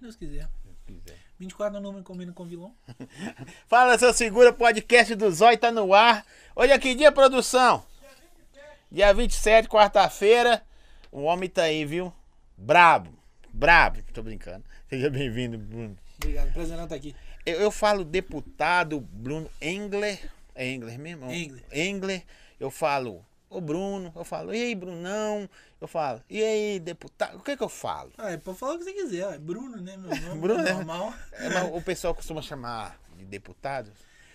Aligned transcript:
Deus 0.00 0.16
quiser. 0.16 0.48
24 1.38 1.78
no 1.78 1.86
número 1.86 2.04
combina 2.04 2.32
com 2.32 2.44
vilão. 2.44 2.74
Fala, 3.66 3.98
seu 3.98 4.12
segura, 4.12 4.52
podcast 4.52 5.14
do 5.14 5.30
Zói 5.30 5.56
tá 5.56 5.70
no 5.70 5.92
ar. 5.92 6.24
Hoje 6.54 6.72
é 6.72 6.78
que 6.78 6.94
dia, 6.94 7.12
produção? 7.12 7.84
Dia 8.90 9.12
27, 9.12 9.68
quarta-feira. 9.68 10.62
O 11.12 11.22
homem 11.22 11.48
tá 11.48 11.64
aí, 11.64 11.84
viu? 11.84 12.12
Brabo, 12.56 13.10
brabo. 13.52 14.02
Tô 14.12 14.22
brincando. 14.22 14.64
Seja 14.88 15.10
bem-vindo, 15.10 15.58
Bruno. 15.58 15.96
Obrigado, 16.16 16.52
prazer 16.52 16.76
não 16.76 16.84
estar 16.84 16.96
aqui. 16.96 17.14
Eu, 17.44 17.60
eu 17.60 17.70
falo 17.70 18.04
deputado 18.04 19.00
Bruno 19.00 19.50
Engler. 19.60 20.30
É 20.54 20.66
Engler 20.66 20.98
mesmo? 20.98 21.30
Engler. 21.30 21.64
Engler. 21.72 22.22
Eu 22.58 22.70
falo, 22.70 23.24
ô 23.48 23.60
Bruno. 23.60 24.12
Eu 24.14 24.24
falo, 24.24 24.54
e 24.54 24.62
aí, 24.62 24.74
Brunão? 24.74 25.48
Eu 25.80 25.88
falo, 25.88 26.22
e 26.28 26.42
aí, 26.42 26.80
deputado? 26.80 27.36
O 27.38 27.40
que 27.40 27.56
que 27.56 27.62
eu 27.62 27.68
falo? 27.68 28.12
Ah, 28.18 28.30
é 28.32 28.36
pra 28.36 28.54
falar 28.54 28.74
o 28.74 28.78
que 28.78 28.84
você 28.84 28.92
quiser. 28.92 29.34
É 29.34 29.38
Bruno, 29.38 29.76
né? 29.80 29.96
Meu 29.96 30.10
nome 30.28 30.40
Bruno, 30.40 30.66
é 30.66 30.72
normal. 30.72 31.14
É, 31.32 31.48
mas 31.48 31.74
o 31.74 31.82
pessoal 31.82 32.14
costuma 32.14 32.42
chamar 32.42 32.98
de 33.16 33.24
deputado? 33.24 33.90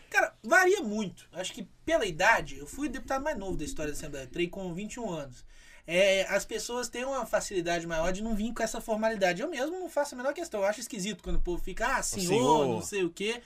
Cara, 0.09 0.33
varia 0.43 0.81
muito. 0.81 1.27
Acho 1.33 1.53
que 1.53 1.67
pela 1.83 2.05
idade, 2.05 2.59
eu 2.59 2.67
fui 2.67 2.87
o 2.87 2.91
deputado 2.91 3.23
mais 3.23 3.37
novo 3.37 3.57
da 3.57 3.65
história 3.65 3.91
da 3.91 3.97
Assembleia. 3.97 4.25
Entrei 4.25 4.47
com 4.47 4.73
21 4.73 5.09
anos. 5.09 5.43
É, 5.85 6.23
as 6.29 6.45
pessoas 6.45 6.87
têm 6.87 7.03
uma 7.03 7.25
facilidade 7.25 7.85
maior 7.85 8.11
de 8.13 8.23
não 8.23 8.35
vir 8.35 8.53
com 8.53 8.63
essa 8.63 8.79
formalidade. 8.79 9.41
Eu 9.41 9.49
mesmo 9.49 9.79
não 9.79 9.89
faço 9.89 10.15
a 10.15 10.17
menor 10.17 10.33
questão. 10.33 10.61
Eu 10.61 10.67
acho 10.67 10.79
esquisito 10.79 11.23
quando 11.23 11.37
o 11.37 11.41
povo 11.41 11.61
fica, 11.61 11.97
ah, 11.97 12.03
senhor, 12.03 12.27
senhor. 12.27 12.67
não 12.67 12.81
sei 12.81 13.03
o 13.03 13.09
quê. 13.09 13.41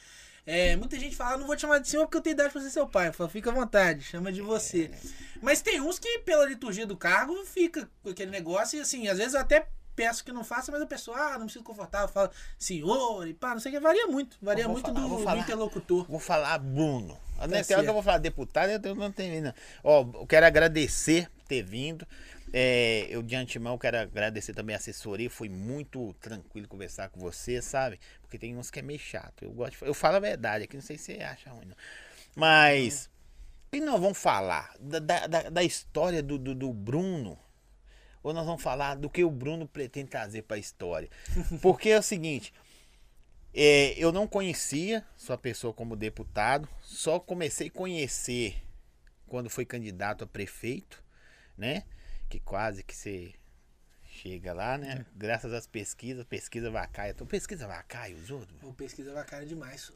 É, 0.47 0.77
muita 0.77 0.97
gente 0.97 1.13
fala, 1.13 1.35
"Ah, 1.35 1.37
não 1.37 1.45
vou 1.45 1.55
te 1.57 1.61
chamar 1.61 1.79
de 1.79 1.89
senhor 1.89 2.05
porque 2.05 2.17
eu 2.17 2.21
tenho 2.21 2.33
idade 2.35 2.53
pra 2.53 2.61
ser 2.61 2.69
seu 2.69 2.87
pai. 2.87 3.09
Eu 3.09 3.13
falo, 3.13 3.29
fica 3.29 3.51
à 3.51 3.53
vontade, 3.53 4.01
chama 4.01 4.31
de 4.31 4.41
você. 4.41 4.89
Mas 5.41 5.61
tem 5.61 5.81
uns 5.81 5.99
que, 5.99 6.19
pela 6.19 6.45
liturgia 6.45 6.87
do 6.87 6.95
cargo, 6.95 7.35
fica 7.45 7.89
com 8.01 8.09
aquele 8.09 8.31
negócio 8.31 8.77
e 8.77 8.81
assim, 8.81 9.09
às 9.09 9.17
vezes 9.17 9.33
eu 9.33 9.41
até 9.41 9.67
peço 9.93 10.23
que 10.23 10.31
não 10.31 10.43
faça, 10.43 10.71
mas 10.71 10.81
a 10.81 10.85
pessoa, 10.85 11.17
ah, 11.17 11.37
não 11.37 11.45
me 11.47 11.51
sinto 11.51 11.63
confortável, 11.65 12.07
fala 12.07 12.31
senhor 12.57 13.27
e 13.27 13.33
pá, 13.33 13.53
não 13.53 13.59
sei 13.59 13.71
o 13.71 13.75
que, 13.75 13.81
varia 13.81 14.07
muito. 14.07 14.37
Varia 14.41 14.67
muito 14.69 14.85
falar, 14.85 15.01
do, 15.01 15.07
vou 15.09 15.17
do 15.17 15.23
falar. 15.23 15.41
interlocutor. 15.41 16.05
Vou 16.07 16.19
falar 16.19 16.57
Bruno. 16.59 17.17
Até 17.37 17.63
Tá 17.63 17.73
hora 17.75 17.83
que 17.83 17.89
eu 17.89 17.93
vou 17.93 18.03
falar 18.03 18.17
deputado, 18.19 18.69
eu 18.87 18.95
não 18.95 19.11
tenho 19.11 19.43
não. 19.43 19.53
Ó, 19.83 20.01
eu 20.21 20.25
quero 20.27 20.45
agradecer 20.45 21.29
por 21.35 21.45
ter 21.45 21.61
vindo. 21.61 22.07
É, 22.53 23.07
eu 23.09 23.21
de 23.21 23.35
antemão 23.35 23.77
quero 23.77 23.97
agradecer 23.97 24.53
também 24.53 24.73
a 24.75 24.77
assessoria. 24.79 25.29
Foi 25.29 25.49
muito 25.49 26.13
tranquilo 26.15 26.67
conversar 26.67 27.09
com 27.09 27.19
você, 27.19 27.61
sabe? 27.61 27.99
Porque 28.21 28.37
tem 28.39 28.55
uns 28.57 28.71
que 28.71 28.79
é 28.79 28.81
meio 28.81 28.99
chato. 28.99 29.43
Eu 29.43 29.51
gosto 29.51 29.79
de, 29.79 29.85
eu 29.85 29.93
falo 29.93 30.17
a 30.17 30.19
verdade 30.19 30.63
aqui, 30.63 30.75
não 30.75 30.81
sei 30.83 30.97
se 30.97 31.13
você 31.17 31.23
acha 31.23 31.49
ruim, 31.49 31.65
não. 31.65 31.75
Mas 32.35 33.09
que 33.71 33.81
nós 33.81 33.99
vamos 34.01 34.17
falar? 34.17 34.73
Da, 34.79 34.99
da, 34.99 35.27
da- 35.27 35.49
da 35.49 35.63
história 35.63 36.23
do, 36.23 36.37
do, 36.37 36.55
do 36.55 36.73
Bruno? 36.73 37.39
Ou 38.23 38.33
nós 38.33 38.45
vamos 38.45 38.63
falar 38.63 38.95
do 38.95 39.09
que 39.09 39.23
o 39.23 39.31
Bruno 39.31 39.67
pretende 39.67 40.09
trazer 40.09 40.43
para 40.43 40.57
a 40.57 40.59
história? 40.59 41.09
Porque 41.61 41.89
é 41.89 41.99
o 41.99 42.03
seguinte, 42.03 42.53
é, 43.53 43.93
eu 43.97 44.11
não 44.11 44.27
conhecia 44.27 45.05
sua 45.15 45.37
pessoa 45.37 45.73
como 45.73 45.95
deputado, 45.95 46.67
só 46.81 47.19
comecei 47.19 47.67
a 47.67 47.71
conhecer 47.71 48.61
quando 49.27 49.49
foi 49.49 49.65
candidato 49.65 50.23
a 50.23 50.27
prefeito, 50.27 51.03
né? 51.57 51.83
Que 52.29 52.39
quase 52.39 52.83
que 52.83 52.95
você 52.95 53.33
chega 54.03 54.53
lá, 54.53 54.77
né? 54.77 55.05
Graças 55.15 55.53
às 55.53 55.67
pesquisas, 55.67 56.25
pesquisa 56.25 56.69
vacaia. 56.69 57.11
Então, 57.11 57.27
pesquisa 57.27 57.67
vacaia, 57.67 58.15
os 58.15 58.29
outros. 58.31 58.57
O 58.63 58.73
pesquisa 58.73 59.13
bacana 59.13 59.45
demais, 59.45 59.81
só. 59.81 59.93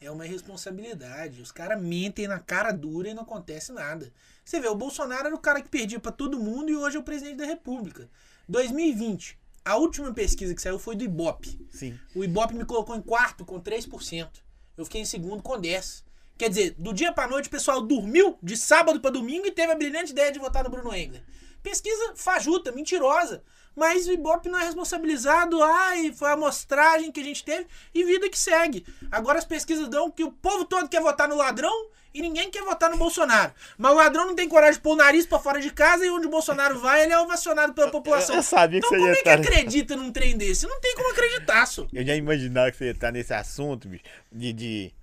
É 0.00 0.10
uma 0.10 0.26
irresponsabilidade. 0.26 1.40
Os 1.40 1.50
caras 1.50 1.80
mentem 1.82 2.28
na 2.28 2.38
cara 2.38 2.72
dura 2.72 3.08
e 3.08 3.14
não 3.14 3.22
acontece 3.22 3.72
nada. 3.72 4.12
Você 4.44 4.60
vê, 4.60 4.68
o 4.68 4.74
Bolsonaro 4.74 5.26
era 5.26 5.34
o 5.34 5.38
cara 5.38 5.62
que 5.62 5.68
perdia 5.68 5.98
pra 5.98 6.12
todo 6.12 6.38
mundo 6.38 6.70
e 6.70 6.76
hoje 6.76 6.96
é 6.96 7.00
o 7.00 7.02
presidente 7.02 7.36
da 7.36 7.46
República. 7.46 8.08
2020, 8.48 9.38
a 9.64 9.76
última 9.76 10.12
pesquisa 10.12 10.54
que 10.54 10.60
saiu 10.60 10.78
foi 10.78 10.94
do 10.94 11.04
Ibope. 11.04 11.58
Sim. 11.70 11.98
O 12.14 12.22
Ibope 12.22 12.54
me 12.54 12.66
colocou 12.66 12.94
em 12.94 13.00
quarto 13.00 13.44
com 13.46 13.58
3%. 13.58 14.28
Eu 14.76 14.84
fiquei 14.84 15.00
em 15.00 15.06
segundo 15.06 15.42
com 15.42 15.58
10%. 15.58 16.04
Quer 16.36 16.48
dizer, 16.48 16.74
do 16.76 16.92
dia 16.92 17.12
pra 17.12 17.28
noite 17.28 17.46
o 17.46 17.50
pessoal 17.50 17.80
dormiu 17.80 18.36
de 18.42 18.56
sábado 18.56 19.00
pra 19.00 19.10
domingo 19.10 19.46
e 19.46 19.52
teve 19.52 19.72
a 19.72 19.76
brilhante 19.76 20.10
ideia 20.10 20.32
de 20.32 20.38
votar 20.38 20.64
no 20.64 20.70
Bruno 20.70 20.92
Engler. 20.92 21.22
Pesquisa 21.64 22.12
fajuta, 22.14 22.70
mentirosa. 22.70 23.42
Mas 23.74 24.06
o 24.06 24.12
Ibope 24.12 24.48
não 24.48 24.60
é 24.60 24.64
responsabilizado. 24.66 25.60
Ai, 25.60 26.12
foi 26.12 26.28
a 26.28 26.34
amostragem 26.34 27.10
que 27.10 27.18
a 27.18 27.24
gente 27.24 27.42
teve 27.44 27.66
e 27.92 28.04
vida 28.04 28.28
que 28.30 28.38
segue. 28.38 28.86
Agora 29.10 29.36
as 29.40 29.44
pesquisas 29.44 29.88
dão 29.88 30.08
que 30.12 30.22
o 30.22 30.30
povo 30.30 30.64
todo 30.64 30.88
quer 30.88 31.00
votar 31.00 31.26
no 31.28 31.34
ladrão 31.36 31.72
e 32.12 32.22
ninguém 32.22 32.48
quer 32.52 32.62
votar 32.62 32.88
no 32.88 32.96
Bolsonaro. 32.96 33.52
Mas 33.76 33.90
o 33.90 33.96
ladrão 33.96 34.26
não 34.26 34.36
tem 34.36 34.48
coragem 34.48 34.74
de 34.74 34.80
pôr 34.80 34.92
o 34.92 34.96
nariz 34.96 35.26
pra 35.26 35.40
fora 35.40 35.60
de 35.60 35.72
casa 35.72 36.06
e 36.06 36.10
onde 36.10 36.28
o 36.28 36.30
Bolsonaro 36.30 36.78
vai, 36.78 37.02
ele 37.02 37.12
é 37.12 37.18
ovacionado 37.18 37.74
pela 37.74 37.90
população. 37.90 38.36
Eu 38.36 38.42
sabia 38.44 38.80
que 38.80 38.86
então 38.86 38.90
você 38.90 38.96
como 38.96 39.08
ia 39.08 39.12
é 39.12 39.22
que 39.22 39.28
estar- 39.28 39.40
acredita 39.40 39.96
num 39.96 40.12
trem 40.12 40.36
desse? 40.36 40.68
Não 40.68 40.80
tem 40.80 40.94
como 40.94 41.10
acreditar, 41.10 41.66
só. 41.66 41.84
Eu 41.92 42.06
já 42.06 42.14
imaginava 42.14 42.70
que 42.70 42.76
você 42.76 42.84
ia 42.84 42.90
estar 42.92 43.10
nesse 43.10 43.34
assunto, 43.34 43.88
bicho. 43.88 44.04
De. 44.30 44.52
de... 44.52 44.94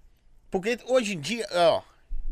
Porque 0.49 0.77
hoje 0.85 1.15
em 1.15 1.19
dia, 1.19 1.45
ó. 1.51 1.81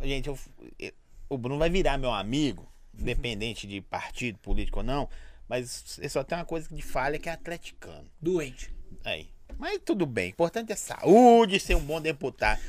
Gente, 0.02 0.30
eu- 0.30 0.40
eu- 0.80 0.94
o 1.28 1.38
Bruno 1.38 1.60
vai 1.60 1.70
virar 1.70 1.98
meu 1.98 2.14
amigo, 2.14 2.69
independente 3.02 3.66
de 3.68 3.82
partido, 3.82 4.38
político 4.40 4.80
ou 4.80 4.86
não. 4.86 5.10
Mas 5.48 5.98
ele 5.98 6.10
só 6.10 6.24
tem 6.24 6.38
uma 6.38 6.46
coisa 6.46 6.68
de 6.70 6.82
falha 6.82 7.18
que 7.18 7.28
é 7.28 7.32
atleticano. 7.32 8.08
Doente. 8.22 8.72
Aí. 9.04 9.30
Mas 9.58 9.80
tudo 9.84 10.06
bem. 10.06 10.28
O 10.28 10.30
importante 10.30 10.72
é 10.72 10.76
saúde, 10.76 11.60
ser 11.60 11.76
um 11.76 11.82
bom 11.82 12.00
deputado. 12.00 12.62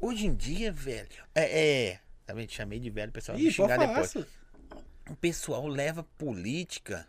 Hoje 0.00 0.26
em 0.26 0.34
dia, 0.34 0.72
velho. 0.72 1.08
É. 1.34 1.90
é 1.90 2.00
tá 2.26 2.32
vendo? 2.32 2.50
Chamei 2.50 2.80
de 2.80 2.90
velho, 2.90 3.12
pessoal 3.12 3.36
me 3.36 3.44
Ih, 3.44 3.46
pode 3.46 3.56
xingar 3.56 3.76
falar, 3.76 3.86
depois. 3.88 4.10
só. 4.10 4.20
O 5.10 5.16
pessoal 5.16 5.66
leva 5.66 6.02
política, 6.16 7.06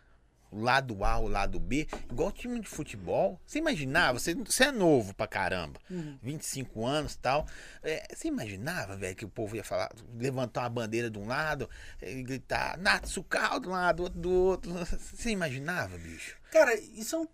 lado 0.62 1.04
A, 1.04 1.18
o 1.18 1.28
lado 1.28 1.58
B, 1.60 1.86
igual 2.10 2.32
time 2.32 2.60
de 2.60 2.68
futebol. 2.68 3.40
Você 3.46 3.58
imaginava? 3.58 4.18
Você, 4.18 4.34
você 4.34 4.64
é 4.64 4.72
novo 4.72 5.14
pra 5.14 5.26
caramba, 5.26 5.80
Uhum. 5.90 6.18
25 6.22 6.84
anos 6.86 7.14
e 7.14 7.18
tal. 7.18 7.46
É, 7.82 8.06
você 8.14 8.28
imaginava, 8.28 8.96
velho, 8.96 9.16
que 9.16 9.24
o 9.24 9.28
povo 9.28 9.56
ia 9.56 9.64
falar, 9.64 9.90
levantar 10.14 10.62
uma 10.62 10.70
bandeira 10.70 11.10
de 11.10 11.18
um 11.18 11.26
lado 11.26 11.68
e 12.02 12.22
gritar 12.22 12.78
Natsucal 12.78 13.60
de 13.60 13.68
um 13.68 13.72
lado, 13.72 14.08
do 14.08 14.30
outro. 14.30 14.72
Você 15.16 15.30
imaginava, 15.30 15.96
bicho? 15.98 16.36
Cara, 16.50 16.74
isso 16.74 17.16
é 17.16 17.18
um 17.18 17.26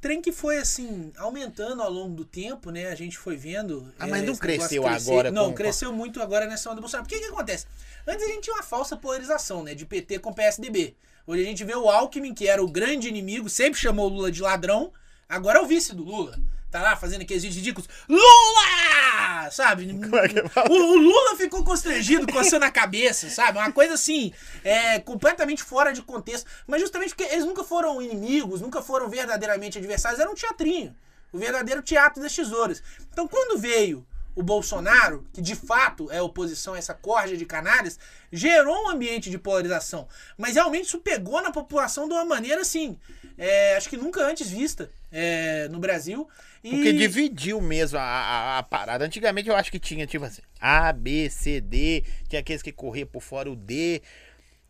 trem 0.00 0.20
que 0.22 0.32
foi 0.32 0.58
assim, 0.58 1.12
aumentando 1.18 1.82
ao 1.82 1.90
longo 1.90 2.14
do 2.14 2.24
tempo, 2.24 2.70
né? 2.70 2.88
A 2.88 2.94
gente 2.94 3.18
foi 3.18 3.36
vendo. 3.36 3.92
Ah, 3.98 4.06
é, 4.06 4.10
mas 4.10 4.22
não 4.24 4.32
esse 4.32 4.42
negócio 4.46 4.68
cresceu 4.80 4.86
agora 4.86 5.30
Não, 5.30 5.48
com- 5.50 5.54
cresceu 5.54 5.92
muito 5.92 6.22
agora 6.22 6.46
nessa 6.46 6.68
onda 6.70 6.76
do 6.76 6.82
Bolsonaro. 6.82 7.04
Porque 7.06 7.16
o 7.16 7.20
que, 7.20 7.26
que 7.28 7.32
acontece? 7.32 7.66
Antes 8.06 8.24
a 8.24 8.28
gente 8.28 8.40
tinha 8.42 8.56
uma 8.56 8.62
falsa 8.62 8.96
polarização, 8.96 9.62
né? 9.62 9.74
De 9.74 9.84
PT 9.84 10.18
com 10.20 10.32
PSDB. 10.32 10.94
Hoje 11.26 11.42
a 11.42 11.44
gente 11.44 11.64
vê 11.64 11.74
o 11.76 11.88
Alckmin, 11.88 12.34
que 12.34 12.48
era 12.48 12.62
o 12.62 12.68
grande 12.68 13.08
inimigo, 13.08 13.48
sempre 13.48 13.78
chamou 13.78 14.06
o 14.06 14.14
Lula 14.14 14.32
de 14.32 14.40
ladrão. 14.40 14.92
Agora 15.28 15.58
é 15.58 15.62
o 15.62 15.66
vice 15.66 15.94
do 15.94 16.02
Lula. 16.02 16.36
Tá 16.70 16.80
lá 16.80 16.96
fazendo 16.96 17.22
aqueles 17.22 17.42
vídeos 17.42 17.58
ridículos. 17.58 17.88
Lula! 18.08 19.50
Sabe? 19.50 19.90
É? 19.90 20.70
O, 20.70 20.74
o 20.74 20.96
Lula 20.96 21.36
ficou 21.36 21.64
constrangido, 21.64 22.32
coçando 22.32 22.64
a 22.64 22.70
cabeça, 22.70 23.28
sabe? 23.28 23.58
Uma 23.58 23.72
coisa 23.72 23.94
assim, 23.94 24.32
é, 24.62 25.00
completamente 25.00 25.64
fora 25.64 25.92
de 25.92 26.00
contexto. 26.00 26.48
Mas 26.66 26.80
justamente 26.80 27.14
porque 27.14 27.32
eles 27.32 27.44
nunca 27.44 27.64
foram 27.64 28.00
inimigos, 28.00 28.60
nunca 28.60 28.80
foram 28.80 29.08
verdadeiramente 29.08 29.78
adversários, 29.78 30.20
era 30.20 30.30
um 30.30 30.34
teatrinho. 30.34 30.94
O 31.32 31.38
verdadeiro 31.38 31.82
teatro 31.82 32.22
das 32.22 32.34
tesouras. 32.34 32.82
Então, 33.12 33.26
quando 33.26 33.58
veio 33.58 34.06
o 34.34 34.42
Bolsonaro, 34.42 35.26
que 35.32 35.40
de 35.40 35.54
fato 35.54 36.10
é 36.10 36.20
oposição 36.22 36.74
a 36.74 36.78
essa 36.78 36.94
corja 36.94 37.36
de 37.36 37.44
canalhas, 37.44 37.98
gerou 38.32 38.86
um 38.86 38.90
ambiente 38.90 39.30
de 39.30 39.38
polarização. 39.38 40.08
Mas 40.38 40.54
realmente 40.54 40.86
isso 40.86 40.98
pegou 40.98 41.42
na 41.42 41.50
população 41.50 42.06
de 42.08 42.14
uma 42.14 42.24
maneira 42.24 42.62
assim, 42.62 42.98
é, 43.36 43.76
acho 43.76 43.88
que 43.88 43.96
nunca 43.96 44.22
antes 44.24 44.50
vista 44.50 44.90
é, 45.10 45.68
no 45.68 45.78
Brasil. 45.78 46.28
E... 46.62 46.70
Porque 46.70 46.92
dividiu 46.92 47.60
mesmo 47.60 47.98
a, 47.98 48.02
a, 48.02 48.58
a 48.58 48.62
parada. 48.62 49.04
Antigamente 49.04 49.48
eu 49.48 49.56
acho 49.56 49.70
que 49.70 49.78
tinha, 49.78 50.06
tipo 50.06 50.24
assim, 50.24 50.42
A, 50.60 50.92
B, 50.92 51.30
C, 51.30 51.60
D, 51.60 52.04
tinha 52.28 52.40
aqueles 52.40 52.62
que 52.62 52.72
corriam 52.72 53.08
por 53.08 53.22
fora 53.22 53.50
o 53.50 53.56
D, 53.56 54.02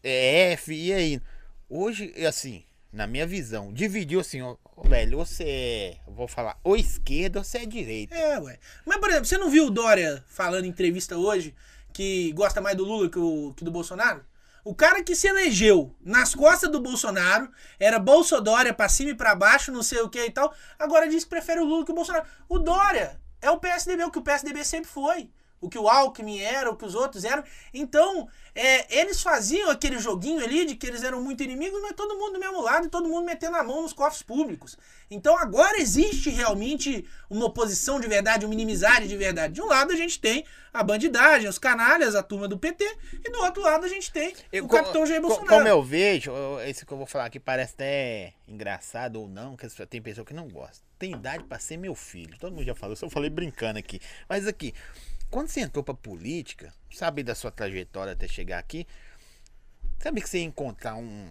é, 0.03 0.53
F, 0.53 0.72
e 0.72 0.93
aí. 0.93 1.20
Hoje, 1.69 2.12
assim, 2.26 2.65
na 2.93 3.06
minha 3.06 3.27
visão, 3.27 3.73
dividiu 3.73 4.21
assim, 4.21 4.43
ó, 4.43 4.56
velho, 4.84 5.19
você 5.19 5.45
é, 5.45 5.99
vou 6.09 6.27
falar, 6.27 6.59
ou 6.65 6.77
esquerda 6.77 7.38
ou 7.38 7.44
você 7.44 7.59
é 7.59 7.67
direita. 7.67 8.14
É, 8.14 8.38
ué. 8.41 8.59
Mas, 8.85 8.99
por 8.99 9.09
exemplo, 9.09 9.26
você 9.26 9.38
não 9.38 9.50
viu 9.50 9.67
o 9.67 9.70
Dória 9.70 10.25
falando 10.26 10.64
em 10.64 10.69
entrevista 10.69 11.17
hoje 11.17 11.55
que 11.93 12.32
gosta 12.32 12.61
mais 12.61 12.76
do 12.76 12.85
Lula 12.85 13.09
que, 13.09 13.19
o, 13.19 13.53
que 13.55 13.64
do 13.64 13.70
Bolsonaro? 13.70 14.25
O 14.64 14.75
cara 14.75 15.03
que 15.03 15.14
se 15.14 15.26
elegeu 15.26 15.94
nas 16.00 16.35
costas 16.35 16.70
do 16.70 16.81
Bolsonaro, 16.81 17.50
era 17.79 17.99
Bolsodória 17.99 18.75
pra 18.75 18.88
cima 18.88 19.11
e 19.11 19.14
pra 19.14 19.35
baixo, 19.35 19.73
não 19.73 19.82
sei 19.82 20.00
o 20.00 20.09
que 20.09 20.23
e 20.23 20.31
tal, 20.31 20.53
agora 20.79 21.09
diz 21.09 21.25
que 21.25 21.31
prefere 21.31 21.61
o 21.61 21.64
Lula 21.64 21.85
que 21.85 21.93
o 21.93 21.94
Bolsonaro. 21.94 22.26
O 22.49 22.59
Dória 22.59 23.20
é 23.41 23.50
o 23.50 23.59
PSDB, 23.59 24.05
o 24.05 24.11
que 24.11 24.19
o 24.19 24.23
PSDB 24.23 24.64
sempre 24.64 24.91
foi. 24.91 25.31
O 25.61 25.69
que 25.69 25.79
o 25.79 25.89
Alckmin 25.89 26.41
era, 26.41 26.71
o 26.71 26.77
que 26.77 26.87
os 26.87 26.95
outros 26.95 27.23
eram. 27.23 27.45
Então, 27.75 28.27
é, 28.55 28.99
eles 28.99 29.23
faziam 29.23 29.69
aquele 29.71 29.99
joguinho 29.99 30.43
ali 30.43 30.65
de 30.65 30.75
que 30.75 30.87
eles 30.87 31.03
eram 31.03 31.23
muito 31.23 31.43
inimigos, 31.43 31.81
mas 31.83 31.93
todo 31.93 32.17
mundo 32.19 32.33
do 32.35 32.41
mesmo 32.41 32.62
lado 32.62 32.87
e 32.87 32.91
todo 32.91 33.07
mundo 33.09 33.27
metendo 33.27 33.57
a 33.59 33.62
mão 33.62 33.83
nos 33.83 33.93
cofres 33.93 34.23
públicos. 34.23 34.79
Então 35.11 35.37
agora 35.37 35.79
existe 35.79 36.31
realmente 36.31 37.05
uma 37.29 37.45
oposição 37.45 38.01
de 38.01 38.07
verdade, 38.09 38.47
uma 38.47 38.55
inimizade 38.55 39.07
de 39.07 39.17
verdade. 39.19 39.53
De 39.55 39.61
um 39.61 39.67
lado 39.67 39.93
a 39.93 39.97
gente 39.97 40.19
tem 40.19 40.47
a 40.73 40.83
bandidagem, 40.83 41.47
os 41.49 41.59
canalhas, 41.59 42.15
a 42.15 42.23
turma 42.23 42.49
do 42.49 42.57
PT, 42.57 42.85
e 43.25 43.31
do 43.31 43.41
outro 43.41 43.61
lado 43.62 43.85
a 43.85 43.89
gente 43.89 44.11
tem 44.11 44.33
Eu- 44.51 44.65
o 44.65 44.69
co- 44.69 44.77
capitão 44.77 45.05
Jair 45.05 45.21
Bolsonaro. 45.21 45.49
Como 45.57 45.69
eu 45.69 45.83
vejo, 45.83 46.33
esse 46.67 46.87
que 46.87 46.93
eu 46.93 46.97
vou 46.97 47.07
falar 47.07 47.27
aqui 47.27 47.39
parece 47.39 47.75
até 47.75 48.33
engraçado 48.49 49.17
ou 49.21 49.29
não, 49.29 49.57
que 49.57 49.69
tem 49.87 50.01
pessoa 50.01 50.25
que 50.25 50.33
não 50.33 50.49
gosta. 50.49 50.83
Tem 50.99 51.12
idade 51.12 51.45
pra 51.45 51.59
ser 51.59 51.77
meu 51.77 51.95
filho. 51.95 52.39
Todo 52.39 52.53
mundo 52.55 52.65
já 52.65 52.75
falou, 52.75 52.95
só 52.97 53.11
falei 53.11 53.29
brincando 53.31 53.79
aqui. 53.79 54.01
Mas 54.29 54.47
aqui, 54.47 54.73
quando 55.31 55.49
você 55.49 55.61
entrou 55.61 55.82
pra 55.85 55.94
política, 55.94 56.73
sabe 56.93 57.23
da 57.23 57.35
sua 57.35 57.50
trajetória 57.50 58.12
até 58.12 58.27
chegar 58.29 58.59
aqui, 58.59 58.87
sabe 59.99 60.21
que 60.21 60.29
você 60.29 60.38
ia 60.38 60.44
encontrar 60.44 60.97
um, 60.97 61.31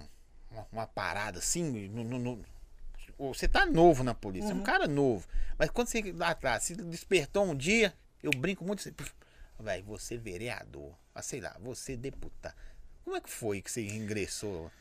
uma, 0.52 0.68
uma 0.72 0.88
parada 0.88 1.40
assim, 1.40 1.88
no- 1.90 2.04
no- 2.04 2.20
no- 2.20 2.46
você 3.18 3.48
tá 3.48 3.66
novo 3.66 4.04
na 4.04 4.14
polícia, 4.14 4.48
você 4.48 4.54
é 4.54 4.56
um 4.56 4.64
cara 4.64 4.88
novo. 4.88 5.28
Mas 5.58 5.70
quando 5.70 5.88
você 5.88 6.02
lá 6.14 6.30
atrás 6.30 6.64
se 6.64 6.76
despertou 6.76 7.44
um 7.46 7.56
dia, 7.56 7.94
eu 8.24 8.32
brinco 8.32 8.64
muito 8.64 8.80
assim, 8.80 8.94
vai, 9.60 9.82
você 9.82 10.18
vereador, 10.18 10.94
ah, 11.14 11.22
sei 11.22 11.42
lá, 11.42 11.56
você 11.60 11.98
deputado. 11.98 12.56
Como 13.04 13.18
é 13.18 13.22
que 13.22 13.30
foi 13.30 13.62
que 13.62 13.70
você 13.72 13.86
ingressou? 13.86 14.72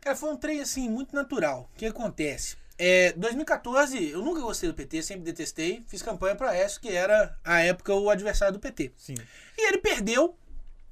Cara, 0.00 0.14
foi 0.14 0.30
um 0.32 0.36
trem 0.36 0.60
assim, 0.60 0.88
muito 0.88 1.12
natural. 1.14 1.68
O 1.74 1.76
que 1.78 1.86
acontece? 1.86 2.56
É, 2.78 3.12
2014, 3.14 4.10
eu 4.10 4.22
nunca 4.22 4.40
gostei 4.40 4.68
do 4.68 4.74
PT, 4.74 5.02
sempre 5.02 5.24
detestei. 5.24 5.84
Fiz 5.88 6.00
campanha 6.00 6.36
para 6.36 6.50
Aécio, 6.50 6.80
que 6.80 6.88
era, 6.88 7.36
à 7.44 7.60
época, 7.60 7.92
o 7.92 8.08
adversário 8.08 8.54
do 8.54 8.60
PT. 8.60 8.92
Sim. 8.96 9.14
E 9.56 9.68
ele 9.68 9.78
perdeu 9.78 10.38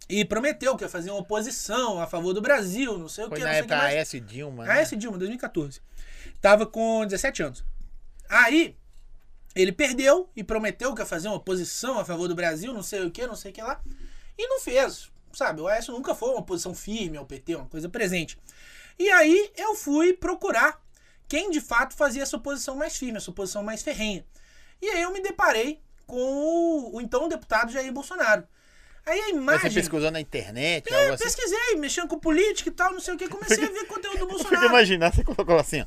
e 0.08 0.24
prometeu 0.24 0.76
que 0.76 0.84
ia 0.84 0.88
fazer 0.88 1.10
uma 1.10 1.20
oposição 1.20 2.00
a 2.00 2.06
favor 2.06 2.32
do 2.32 2.40
Brasil, 2.40 2.98
não 2.98 3.08
sei 3.08 3.24
o 3.24 3.28
Foi 3.28 3.38
que, 3.38 3.44
na 3.44 3.50
o 3.50 3.52
que 3.52 3.58
época. 3.58 3.82
Aécio 3.82 4.20
Dilma, 4.20 4.64
né? 4.64 4.72
Aécio 4.72 4.96
Dilma, 4.96 5.16
2014. 5.16 5.80
Tava 6.40 6.66
com 6.66 7.04
17 7.04 7.42
anos. 7.44 7.64
Aí, 8.28 8.76
ele 9.54 9.70
perdeu 9.70 10.28
e 10.34 10.42
prometeu 10.42 10.92
que 10.92 11.02
ia 11.02 11.06
fazer 11.06 11.28
uma 11.28 11.36
oposição 11.36 12.00
a 12.00 12.04
favor 12.04 12.26
do 12.26 12.34
Brasil, 12.34 12.72
não 12.72 12.82
sei 12.82 13.04
o 13.04 13.10
que, 13.12 13.24
não 13.26 13.36
sei 13.36 13.52
o 13.52 13.54
que 13.54 13.62
lá. 13.62 13.80
E 14.36 14.46
não 14.48 14.60
fez. 14.60 15.10
Sabe, 15.32 15.60
o 15.60 15.68
Aécio 15.68 15.92
nunca 15.92 16.14
foi 16.14 16.30
uma 16.30 16.42
posição 16.42 16.74
firme 16.74 17.16
ao 17.16 17.26
PT, 17.26 17.56
uma 17.56 17.66
coisa 17.66 17.88
presente. 17.88 18.38
E 18.98 19.08
aí 19.10 19.52
eu 19.56 19.74
fui 19.74 20.12
procurar 20.14 20.80
quem 21.28 21.50
de 21.50 21.60
fato 21.60 21.94
fazia 21.96 22.22
essa 22.22 22.36
oposição 22.36 22.76
mais 22.76 22.96
firme, 22.96 23.18
essa 23.18 23.30
oposição 23.30 23.62
mais 23.62 23.82
ferrenha. 23.82 24.24
E 24.80 24.88
aí 24.88 25.02
eu 25.02 25.12
me 25.12 25.20
deparei 25.22 25.80
com 26.06 26.16
o, 26.20 26.96
o 26.96 27.00
então 27.00 27.28
deputado 27.28 27.72
Jair 27.72 27.92
Bolsonaro. 27.92 28.46
Aí 29.04 29.18
a 29.20 29.24
Você 29.26 29.30
imagem. 29.30 29.72
pesquisou 29.72 30.10
na 30.10 30.20
internet, 30.20 30.92
É, 30.92 31.08
assim? 31.10 31.22
pesquisei, 31.24 31.76
mexendo 31.76 32.08
com 32.08 32.18
política 32.18 32.68
e 32.70 32.72
tal, 32.72 32.92
não 32.92 33.00
sei 33.00 33.14
o 33.14 33.16
que, 33.16 33.28
comecei 33.28 33.64
a 33.64 33.68
ver 33.70 33.86
conteúdo 33.86 34.18
do 34.18 34.26
Bolsonaro. 34.28 34.66
imaginando, 34.66 35.14
você 35.14 35.24
colocou 35.24 35.56
assim, 35.58 35.82
ó. 35.82 35.86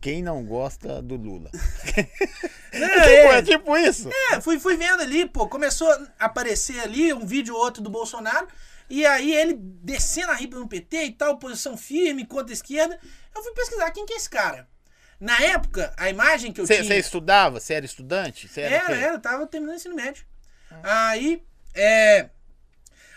Quem 0.00 0.22
não 0.22 0.44
gosta 0.44 1.00
do 1.00 1.16
Lula? 1.16 1.50
Não, 1.52 1.60
tipo, 2.88 3.08
é, 3.08 3.38
é 3.38 3.42
tipo 3.42 3.76
isso. 3.76 4.10
É, 4.32 4.40
fui, 4.40 4.58
fui 4.58 4.76
vendo 4.76 5.00
ali, 5.02 5.26
pô, 5.26 5.46
começou 5.48 5.90
a 5.90 6.26
aparecer 6.26 6.78
ali 6.80 7.12
um 7.12 7.24
vídeo 7.24 7.54
ou 7.54 7.60
outro 7.60 7.82
do 7.82 7.88
Bolsonaro, 7.90 8.46
e 8.90 9.04
aí 9.06 9.34
ele 9.34 9.54
descendo 9.58 10.32
a 10.32 10.34
ripa 10.34 10.58
no 10.58 10.68
PT 10.68 11.04
e 11.04 11.12
tal, 11.12 11.38
posição 11.38 11.76
firme 11.76 12.26
contra 12.26 12.52
a 12.52 12.54
esquerda. 12.54 12.98
Eu 13.34 13.42
fui 13.42 13.52
pesquisar 13.52 13.90
quem 13.92 14.04
que 14.04 14.12
é 14.12 14.16
esse 14.16 14.28
cara. 14.28 14.68
Na 15.20 15.40
época, 15.40 15.92
a 15.96 16.10
imagem 16.10 16.52
que 16.52 16.60
eu 16.60 16.66
Você 16.66 16.76
tinha. 16.76 16.86
você 16.86 16.96
estudava? 16.98 17.60
Você 17.60 17.74
era 17.74 17.86
estudante? 17.86 18.48
Você 18.48 18.60
era, 18.62 18.74
Era, 18.74 18.94
era, 18.96 19.12
eu 19.14 19.20
tava 19.20 19.46
terminando 19.46 19.74
o 19.74 19.76
ensino 19.76 19.94
médio. 19.94 20.24
Aí, 20.82 21.42
é. 21.74 22.28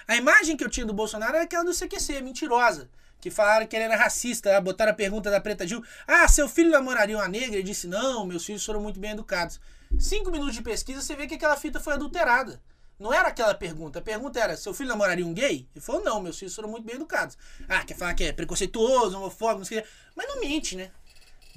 A 0.08 0.16
imagem 0.16 0.56
que 0.56 0.64
eu 0.64 0.70
tinha 0.70 0.86
do 0.86 0.94
Bolsonaro 0.94 1.36
era 1.36 1.44
aquela 1.44 1.64
do 1.66 1.74
CQC, 1.74 2.22
mentirosa. 2.22 2.90
Que 3.20 3.32
falaram 3.32 3.66
que 3.66 3.76
ele 3.76 3.86
era 3.86 3.96
racista, 3.96 4.52
né? 4.52 4.62
botaram 4.62 4.92
a 4.92 4.96
pergunta 4.96 5.30
da 5.30 5.42
Preta 5.42 5.68
Gil. 5.68 5.84
Ah, 6.08 6.28
seu 6.28 6.48
filho 6.48 6.70
namoraria 6.70 7.18
uma 7.18 7.28
negra? 7.28 7.56
Ele 7.56 7.64
disse, 7.64 7.88
não, 7.88 8.26
meus 8.26 8.46
filhos 8.46 8.64
foram 8.64 8.80
muito 8.80 9.00
bem 9.00 9.12
educados. 9.12 9.60
Cinco 10.00 10.32
minutos 10.32 10.54
de 10.56 10.62
pesquisa, 10.62 11.02
você 11.02 11.16
vê 11.16 11.26
que 11.28 11.34
aquela 11.36 11.58
fita 11.58 11.80
foi 11.80 11.94
adulterada. 11.94 12.62
Não 13.00 13.14
era 13.14 13.28
aquela 13.28 13.54
pergunta. 13.54 14.00
A 14.00 14.02
pergunta 14.02 14.40
era, 14.40 14.56
seu 14.56 14.74
filho 14.74 14.90
namoraria 14.90 15.26
um 15.26 15.34
gay? 15.34 15.68
Ele 15.76 15.84
falou, 15.84 16.04
não, 16.04 16.22
meus 16.22 16.38
filhos 16.38 16.56
foram 16.56 16.70
muito 16.70 16.86
bem 16.86 16.96
educados. 16.96 17.38
Ah, 17.68 17.84
quer 17.84 17.96
falar 17.96 18.14
que 18.14 18.24
é 18.24 18.32
preconceituoso, 18.32 19.18
homofóbico, 19.18 19.60
não 19.60 19.66
sei. 19.66 19.84
Mas 20.16 20.28
não 20.28 20.40
mente, 20.40 20.76
né? 20.76 20.90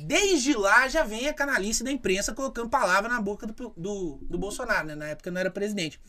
Desde 0.06 0.54
lá 0.54 0.88
já 0.88 1.02
vem 1.02 1.28
a 1.28 1.34
canalice 1.34 1.84
da 1.84 1.90
imprensa 1.90 2.34
colocando 2.34 2.68
palavra 2.68 3.08
na 3.08 3.20
boca 3.20 3.46
do, 3.46 3.72
do, 3.76 4.18
do 4.22 4.38
Bolsonaro, 4.38 4.86
né? 4.86 4.94
Na 4.94 5.06
época 5.06 5.30
não 5.30 5.40
era 5.40 5.50
presidente. 5.50 6.00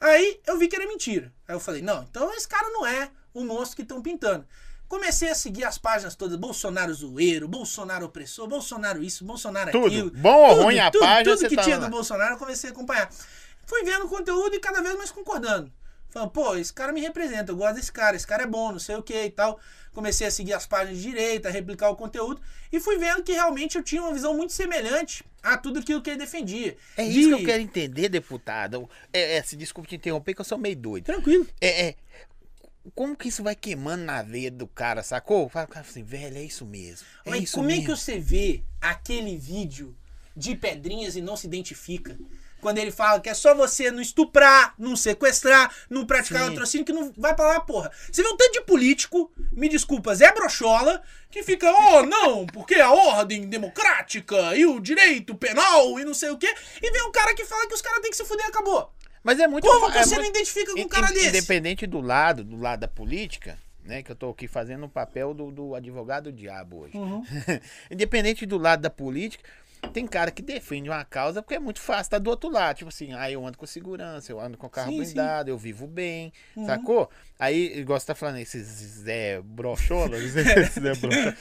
Aí 0.00 0.40
eu 0.46 0.58
vi 0.58 0.68
que 0.68 0.76
era 0.76 0.86
mentira. 0.86 1.32
Aí 1.46 1.54
eu 1.54 1.60
falei, 1.60 1.82
não, 1.82 2.02
então 2.02 2.32
esse 2.34 2.48
cara 2.48 2.68
não 2.70 2.86
é 2.86 3.10
o 3.32 3.44
monstro 3.44 3.76
que 3.76 3.82
estão 3.82 4.02
pintando. 4.02 4.46
Comecei 4.88 5.30
a 5.30 5.34
seguir 5.34 5.64
as 5.64 5.78
páginas 5.78 6.14
todas, 6.14 6.36
Bolsonaro 6.36 6.92
zoeiro, 6.92 7.48
Bolsonaro 7.48 8.04
opressor, 8.04 8.46
Bolsonaro 8.46 9.02
isso, 9.02 9.24
Bolsonaro 9.24 9.72
Tudo. 9.72 9.86
aquilo. 9.86 10.10
Bom 10.10 10.50
ou 10.50 10.64
ruim 10.64 10.78
a 10.78 10.90
tudo, 10.90 11.00
página, 11.00 11.36
Tudo 11.36 11.48
que 11.48 11.56
tava 11.56 11.66
tinha 11.66 11.78
lá. 11.78 11.86
do 11.86 11.90
Bolsonaro 11.90 12.34
eu 12.34 12.38
comecei 12.38 12.68
a 12.68 12.72
acompanhar. 12.74 13.08
Fui 13.64 13.84
vendo 13.84 14.04
o 14.04 14.08
conteúdo 14.08 14.54
e 14.54 14.60
cada 14.60 14.82
vez 14.82 14.94
mais 14.96 15.10
concordando. 15.10 15.72
Falando, 16.12 16.30
pô, 16.30 16.54
esse 16.56 16.72
cara 16.72 16.92
me 16.92 17.00
representa, 17.00 17.50
eu 17.52 17.56
gosto 17.56 17.76
desse 17.76 17.90
cara, 17.90 18.14
esse 18.14 18.26
cara 18.26 18.42
é 18.42 18.46
bom, 18.46 18.70
não 18.70 18.78
sei 18.78 18.94
o 18.96 19.02
que 19.02 19.14
e 19.24 19.30
tal. 19.30 19.58
Comecei 19.94 20.26
a 20.26 20.30
seguir 20.30 20.52
as 20.52 20.66
páginas 20.66 20.98
de 20.98 21.02
direita, 21.04 21.48
a 21.48 21.52
replicar 21.52 21.88
o 21.88 21.96
conteúdo 21.96 22.40
e 22.70 22.78
fui 22.78 22.98
vendo 22.98 23.22
que 23.22 23.32
realmente 23.32 23.76
eu 23.76 23.82
tinha 23.82 24.02
uma 24.02 24.12
visão 24.12 24.36
muito 24.36 24.52
semelhante 24.52 25.24
a 25.42 25.56
tudo 25.56 25.80
aquilo 25.80 26.02
que 26.02 26.10
ele 26.10 26.18
defendia. 26.18 26.76
É 26.98 27.04
De- 27.04 27.18
isso 27.18 27.28
que 27.30 27.34
eu 27.42 27.44
quero 27.46 27.62
entender, 27.62 28.08
deputado. 28.10 28.88
É, 29.12 29.36
é, 29.38 29.42
se 29.42 29.56
desculpe 29.56 29.88
te 29.88 29.96
interromper, 29.96 30.34
que 30.34 30.40
eu 30.42 30.44
sou 30.44 30.58
meio 30.58 30.76
doido. 30.76 31.04
Tranquilo. 31.04 31.46
É, 31.60 31.88
é, 31.88 31.94
como 32.94 33.16
que 33.16 33.28
isso 33.28 33.42
vai 33.42 33.54
queimando 33.54 34.04
na 34.04 34.22
veia 34.22 34.50
do 34.50 34.66
cara, 34.66 35.02
sacou? 35.02 35.48
Fala, 35.48 35.66
cara, 35.66 35.86
assim, 35.86 36.02
velho, 36.02 36.36
é 36.36 36.42
isso 36.42 36.66
mesmo. 36.66 37.06
É 37.24 37.30
Mas 37.30 37.44
isso 37.44 37.54
como 37.56 37.70
é 37.70 37.74
mesmo. 37.74 37.86
que 37.86 37.96
você 37.96 38.18
vê 38.18 38.62
aquele 38.80 39.36
vídeo 39.38 39.96
de 40.36 40.54
pedrinhas 40.56 41.16
e 41.16 41.20
não 41.22 41.36
se 41.36 41.46
identifica? 41.46 42.18
Quando 42.62 42.78
ele 42.78 42.92
fala 42.92 43.18
que 43.20 43.28
é 43.28 43.34
só 43.34 43.56
você 43.56 43.90
não 43.90 44.00
estuprar, 44.00 44.72
não 44.78 44.94
sequestrar, 44.94 45.74
não 45.90 46.06
praticar 46.06 46.44
Sim. 46.44 46.48
latrocínio, 46.50 46.86
que 46.86 46.92
não 46.92 47.12
vai 47.18 47.34
pra 47.34 47.48
lá, 47.48 47.60
porra. 47.60 47.90
Você 48.10 48.22
vê 48.22 48.28
um 48.28 48.36
tanto 48.36 48.52
de 48.52 48.60
político, 48.60 49.32
me 49.50 49.68
desculpa, 49.68 50.14
Zé 50.14 50.32
Brochola, 50.32 51.02
que 51.28 51.42
fica, 51.42 51.68
oh, 51.70 52.02
não, 52.06 52.46
porque 52.46 52.76
a 52.76 52.92
ordem 52.92 53.48
democrática 53.48 54.56
e 54.56 54.64
o 54.64 54.78
direito 54.78 55.34
penal 55.34 55.98
e 55.98 56.04
não 56.04 56.14
sei 56.14 56.30
o 56.30 56.38
quê, 56.38 56.54
e 56.80 56.90
vem 56.92 57.02
um 57.02 57.10
cara 57.10 57.34
que 57.34 57.44
fala 57.44 57.66
que 57.66 57.74
os 57.74 57.82
caras 57.82 58.00
têm 58.00 58.12
que 58.12 58.16
se 58.16 58.24
fuder 58.24 58.46
acabou. 58.46 58.92
Mas 59.24 59.40
é 59.40 59.48
muito 59.48 59.66
Como 59.66 59.90
é 59.90 60.04
você 60.04 60.14
não 60.14 60.22
muito- 60.22 60.36
identifica 60.36 60.72
com 60.72 60.80
um 60.82 60.88
cara 60.88 61.08
desse? 61.08 61.28
Independente 61.30 61.84
do 61.84 62.00
lado, 62.00 62.44
do 62.44 62.56
lado 62.60 62.78
da 62.80 62.88
política, 62.88 63.58
né? 63.84 64.04
Que 64.04 64.12
eu 64.12 64.16
tô 64.16 64.30
aqui 64.30 64.46
fazendo 64.46 64.86
o 64.86 64.88
papel 64.88 65.34
do, 65.34 65.50
do 65.50 65.74
advogado 65.74 66.30
diabo 66.30 66.82
hoje. 66.82 66.96
Uhum. 66.96 67.24
Independente 67.90 68.46
do 68.46 68.56
lado 68.56 68.80
da 68.82 68.90
política, 68.90 69.42
tem 69.92 70.06
cara 70.06 70.30
que 70.30 70.42
defende 70.42 70.88
uma 70.88 71.04
causa 71.04 71.42
porque 71.42 71.54
é 71.54 71.58
muito 71.58 71.80
fácil 71.80 72.02
estar 72.02 72.18
do 72.18 72.30
outro 72.30 72.50
lado. 72.50 72.76
Tipo 72.78 72.88
assim, 72.88 73.12
aí 73.14 73.32
eu 73.34 73.46
ando 73.46 73.58
com 73.58 73.66
segurança, 73.66 74.30
eu 74.32 74.40
ando 74.40 74.56
com 74.56 74.68
carro 74.68 74.90
Sim, 74.90 74.98
Uhum. 74.98 75.04
blindado, 75.04 75.50
eu 75.50 75.58
vivo 75.58 75.86
bem, 75.86 76.32
sacou? 76.66 77.10
Aí, 77.38 77.78
igual 77.78 77.98
você 77.98 78.06
tá 78.06 78.14
falando, 78.14 78.38
esses 78.38 78.66
Zé 78.66 79.40
Brochola, 79.42 80.16
Zé 80.28 80.94
Brochola. 80.94 81.36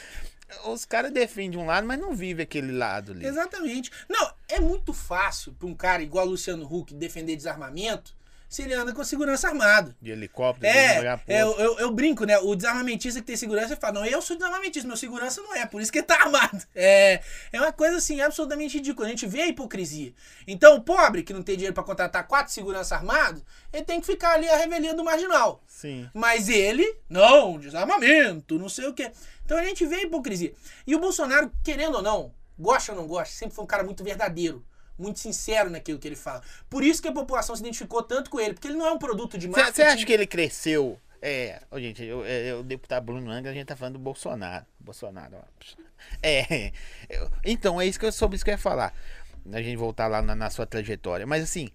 Os 0.65 0.83
caras 0.83 1.11
defendem 1.13 1.57
um 1.59 1.65
lado, 1.65 1.87
mas 1.87 1.97
não 1.99 2.13
vivem 2.13 2.43
aquele 2.43 2.71
lado 2.73 3.13
ali. 3.13 3.25
Exatamente. 3.25 3.89
Não, 4.09 4.33
é 4.49 4.59
muito 4.59 4.91
fácil 4.93 5.53
pra 5.53 5.65
um 5.67 5.73
cara 5.73 6.03
igual 6.03 6.25
Luciano 6.25 6.65
Huck 6.65 6.93
defender 6.93 7.35
desarmamento 7.37 8.13
se 8.51 8.63
ele 8.63 8.73
anda 8.73 8.93
com 8.93 9.01
segurança 9.01 9.47
armado. 9.47 9.95
De 10.01 10.11
helicóptero, 10.11 10.69
de 10.69 10.77
É, 10.77 11.15
pro 11.15 11.33
é, 11.33 11.41
eu, 11.41 11.57
eu, 11.57 11.79
eu 11.79 11.91
brinco, 11.91 12.25
né? 12.25 12.37
O 12.37 12.53
desarmamentista 12.53 13.21
que 13.21 13.25
tem 13.27 13.37
segurança 13.37 13.77
fala: 13.77 13.93
Não, 13.93 14.05
eu 14.05 14.21
sou 14.21 14.35
desarmamentista, 14.35 14.85
meu 14.85 14.97
segurança 14.97 15.41
não 15.41 15.55
é, 15.55 15.65
por 15.65 15.81
isso 15.81 15.89
que 15.89 15.99
ele 15.99 16.05
tá 16.05 16.21
armado. 16.21 16.61
É, 16.75 17.21
é 17.53 17.61
uma 17.61 17.71
coisa 17.71 17.97
assim, 17.97 18.19
absolutamente 18.21 18.77
ridícula. 18.77 19.07
A 19.07 19.09
gente 19.09 19.27
vê 19.27 19.43
a 19.43 19.47
hipocrisia. 19.47 20.13
Então, 20.47 20.75
o 20.75 20.81
pobre 20.81 21.21
que 21.21 21.31
não 21.31 21.43
tem 21.43 21.55
dinheiro 21.55 21.73
pra 21.73 21.83
contratar 21.83 22.27
quatro 22.27 22.51
seguranças 22.51 22.91
armados, 22.91 23.43
ele 23.71 23.85
tem 23.85 24.01
que 24.01 24.07
ficar 24.07 24.33
ali 24.33 24.49
a 24.49 24.57
revelia 24.57 24.93
do 24.93 25.03
marginal. 25.03 25.63
Sim. 25.67 26.09
Mas 26.13 26.49
ele, 26.49 26.97
não, 27.07 27.57
desarmamento, 27.59 28.57
não 28.57 28.67
sei 28.67 28.87
o 28.87 28.93
quê. 28.93 29.11
Então 29.45 29.57
a 29.57 29.63
gente 29.63 29.85
vê 29.85 29.95
a 29.95 30.01
hipocrisia. 30.03 30.53
E 30.85 30.95
o 30.95 30.99
Bolsonaro, 30.99 31.51
querendo 31.63 31.95
ou 31.95 32.01
não, 32.01 32.33
gosta 32.57 32.91
ou 32.91 32.97
não 32.97 33.07
gosta, 33.07 33.33
sempre 33.33 33.55
foi 33.55 33.63
um 33.63 33.67
cara 33.67 33.83
muito 33.83 34.03
verdadeiro, 34.03 34.65
muito 34.97 35.19
sincero 35.19 35.69
naquilo 35.69 35.99
que 35.99 36.07
ele 36.07 36.15
fala. 36.15 36.41
Por 36.69 36.83
isso 36.83 37.01
que 37.01 37.07
a 37.07 37.11
população 37.13 37.55
se 37.55 37.61
identificou 37.61 38.01
tanto 38.03 38.29
com 38.29 38.39
ele, 38.39 38.53
porque 38.53 38.67
ele 38.67 38.77
não 38.77 38.85
é 38.87 38.91
um 38.91 38.97
produto 38.99 39.37
de 39.37 39.47
marketing. 39.47 39.75
Você 39.75 39.81
acha 39.83 40.05
que 40.05 40.13
ele 40.13 40.27
cresceu? 40.27 40.99
É, 41.21 41.61
gente, 41.77 42.03
eu, 42.03 42.25
é, 42.25 42.53
o 42.55 42.63
deputado 42.63 43.03
Bruno 43.05 43.29
Angra, 43.29 43.51
a 43.51 43.53
gente 43.53 43.67
tá 43.67 43.75
falando 43.75 43.93
do 43.93 43.99
Bolsonaro. 43.99 44.65
Bolsonaro, 44.79 45.37
ó. 45.37 45.81
É, 46.23 46.71
eu- 47.07 47.31
então, 47.45 47.79
é 47.79 47.85
isso 47.85 47.99
que 47.99 48.05
eu, 48.07 48.11
sobre 48.11 48.35
isso 48.35 48.43
que 48.43 48.49
eu 48.49 48.55
ia 48.55 48.57
falar. 48.57 48.91
A 49.53 49.61
gente 49.61 49.77
voltar 49.77 50.07
lá 50.07 50.19
na, 50.21 50.33
na 50.33 50.49
sua 50.49 50.65
trajetória. 50.65 51.27
Mas 51.27 51.43
assim, 51.43 51.69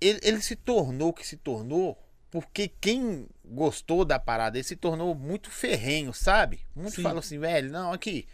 ele, 0.00 0.20
ele 0.22 0.40
se 0.40 0.54
tornou 0.54 1.08
o 1.08 1.12
que 1.12 1.26
se 1.26 1.36
tornou 1.36 1.98
porque 2.30 2.68
quem 2.80 3.26
gostou 3.44 4.04
da 4.04 4.18
parada, 4.18 4.56
ele 4.56 4.64
se 4.64 4.76
tornou 4.76 5.14
muito 5.14 5.50
ferrenho, 5.50 6.12
sabe? 6.12 6.60
Muitos 6.74 6.96
falam 7.02 7.18
assim, 7.18 7.38
velho, 7.38 7.70
não, 7.72 7.92
aqui, 7.92 8.26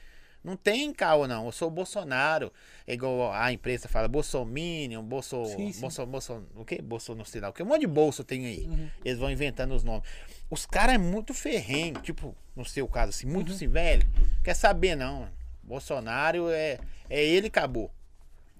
não 0.44 0.56
tem 0.56 0.92
caô 0.92 1.26
não, 1.26 1.46
eu 1.46 1.52
sou 1.52 1.68
o 1.68 1.70
Bolsonaro. 1.70 2.52
É 2.86 2.94
igual 2.94 3.32
a 3.32 3.52
imprensa 3.52 3.88
fala, 3.88 4.08
Bolsominion, 4.08 5.02
Bolso, 5.02 5.44
Sim, 5.46 5.72
sim. 5.72 5.80
Bolso, 5.80 6.06
Bolso, 6.06 6.46
o 6.56 6.64
que? 6.64 6.80
Bolso 6.82 7.14
não 7.14 7.24
sei 7.24 7.40
lá, 7.40 7.48
o 7.50 7.52
que? 7.52 7.62
Um 7.62 7.66
monte 7.66 7.80
de 7.82 7.86
bolso 7.86 8.24
tem 8.24 8.46
aí. 8.46 8.64
Uhum. 8.66 8.90
Eles 9.04 9.18
vão 9.18 9.30
inventando 9.30 9.72
os 9.74 9.84
nomes. 9.84 10.08
Os 10.50 10.66
caras 10.66 10.96
é 10.96 10.98
muito 10.98 11.32
ferrenho, 11.32 12.00
tipo, 12.00 12.34
no 12.56 12.64
seu 12.64 12.86
caso, 12.88 13.10
assim, 13.10 13.26
muito 13.26 13.50
Uhum. 13.50 13.54
assim, 13.54 13.68
velho. 13.68 14.06
Quer 14.44 14.54
saber, 14.54 14.96
não. 14.96 15.28
Bolsonaro 15.62 16.50
é, 16.50 16.78
é 17.08 17.24
ele 17.24 17.46
acabou. 17.46 17.90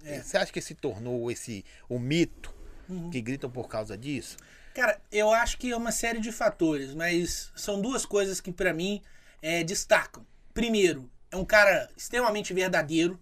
É. 0.03 0.21
Você 0.21 0.37
acha 0.37 0.51
que 0.51 0.61
se 0.61 0.73
tornou 0.75 1.29
esse 1.31 1.63
o 1.87 1.99
mito 1.99 2.53
Uhum. 2.89 3.09
que 3.09 3.21
gritam 3.21 3.49
por 3.49 3.67
causa 3.67 3.97
disso? 3.97 4.37
Cara, 4.73 4.99
eu 5.11 5.31
acho 5.31 5.57
que 5.57 5.71
é 5.71 5.77
uma 5.77 5.91
série 5.91 6.19
de 6.19 6.31
fatores, 6.31 6.95
mas 6.95 7.51
são 7.55 7.79
duas 7.79 8.05
coisas 8.05 8.41
que 8.41 8.51
pra 8.51 8.73
mim 8.73 9.01
é, 9.41 9.63
destacam. 9.63 10.25
Primeiro, 10.53 11.09
é 11.33 11.35
um 11.37 11.43
cara 11.45 11.89
extremamente 11.97 12.53
verdadeiro. 12.53 13.19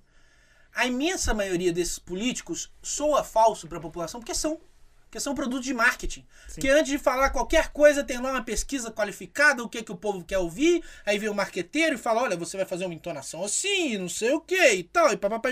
A 0.75 0.85
imensa 0.85 1.33
maioria 1.33 1.71
desses 1.73 1.97
políticos 1.99 2.71
soa 2.81 3.23
falso 3.23 3.67
para 3.67 3.77
a 3.77 3.81
população 3.81 4.19
porque 4.19 4.35
são. 4.35 4.59
Porque 5.05 5.19
são 5.19 5.35
produtos 5.35 5.65
de 5.65 5.73
marketing. 5.73 6.25
Porque 6.53 6.69
antes 6.69 6.89
de 6.89 6.97
falar 6.97 7.31
qualquer 7.31 7.67
coisa, 7.73 8.01
tem 8.01 8.17
lá 8.17 8.31
uma 8.31 8.43
pesquisa 8.45 8.89
qualificada, 8.89 9.61
o 9.61 9.67
que, 9.67 9.83
que 9.83 9.91
o 9.91 9.95
povo 9.97 10.23
quer 10.23 10.37
ouvir. 10.37 10.81
Aí 11.05 11.19
vem 11.19 11.27
o 11.27 11.33
marqueteiro 11.33 11.95
e 11.95 11.97
fala: 11.97 12.21
olha, 12.23 12.37
você 12.37 12.55
vai 12.55 12.65
fazer 12.65 12.85
uma 12.85 12.93
entonação 12.93 13.43
assim, 13.43 13.97
não 13.97 14.07
sei 14.07 14.31
o 14.31 14.39
que 14.39 14.55
e 14.73 14.83
tal. 14.83 15.11
E 15.11 15.17
papapá. 15.17 15.49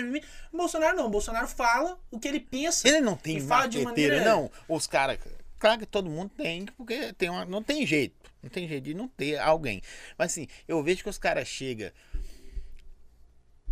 O 0.50 0.56
Bolsonaro 0.56 0.96
não. 0.96 1.06
O 1.06 1.10
Bolsonaro 1.10 1.46
fala 1.46 1.98
o 2.10 2.18
que 2.18 2.26
ele 2.28 2.40
pensa. 2.40 2.88
Ele 2.88 3.02
não 3.02 3.16
tem 3.16 3.38
marqueteiro, 3.42 3.90
maneira- 3.90 4.24
não. 4.24 4.50
Os 4.66 4.86
caras. 4.86 5.18
Claro 5.58 5.78
que 5.80 5.84
todo 5.86 6.08
mundo 6.08 6.30
tem, 6.34 6.64
porque 6.64 7.12
tem 7.12 7.28
uma, 7.28 7.44
não 7.44 7.62
tem 7.62 7.86
jeito. 7.86 8.30
Não 8.42 8.48
tem 8.48 8.66
jeito 8.66 8.84
de 8.84 8.94
não 8.94 9.06
ter 9.08 9.38
alguém. 9.38 9.82
Mas 10.16 10.32
assim, 10.32 10.48
eu 10.66 10.82
vejo 10.82 11.02
que 11.02 11.10
os 11.10 11.18
caras 11.18 11.46
chegam. 11.46 11.90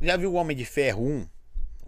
Já 0.01 0.17
viu 0.17 0.33
o 0.33 0.35
Homem 0.35 0.57
de 0.57 0.65
Ferro 0.65 1.03
1? 1.05 1.29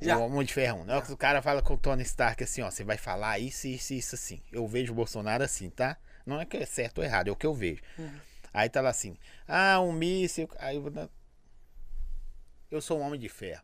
Já. 0.02 0.16
O 0.18 0.22
Homem 0.26 0.44
de 0.44 0.52
Ferro 0.54 0.80
1. 0.80 0.84
Né? 0.84 0.98
O 1.10 1.16
cara 1.16 1.42
fala 1.42 1.62
com 1.62 1.74
o 1.74 1.78
Tony 1.78 2.02
Stark 2.02 2.42
assim, 2.42 2.62
ó, 2.62 2.70
você 2.70 2.82
vai 2.84 2.96
falar 2.96 3.38
isso, 3.38 3.66
isso, 3.68 3.92
isso, 3.94 4.14
assim. 4.14 4.40
Eu 4.50 4.66
vejo 4.66 4.92
o 4.92 4.96
Bolsonaro 4.96 5.44
assim, 5.44 5.68
tá? 5.70 5.96
Não 6.26 6.40
é 6.40 6.44
que 6.46 6.56
é 6.56 6.66
certo 6.66 6.98
ou 6.98 7.04
errado, 7.04 7.28
é 7.28 7.30
o 7.30 7.36
que 7.36 7.46
eu 7.46 7.54
vejo. 7.54 7.80
Uhum. 7.98 8.10
Aí 8.52 8.68
tá 8.68 8.80
lá 8.80 8.90
assim, 8.90 9.16
ah, 9.46 9.80
um 9.80 9.92
míssil. 9.92 10.48
Aí 10.58 10.76
eu 10.76 10.82
vou 10.82 10.90
dar- 10.90 11.08
eu 12.70 12.80
sou 12.80 12.98
um 12.98 13.02
homem 13.02 13.18
de 13.20 13.28
ferro. 13.28 13.62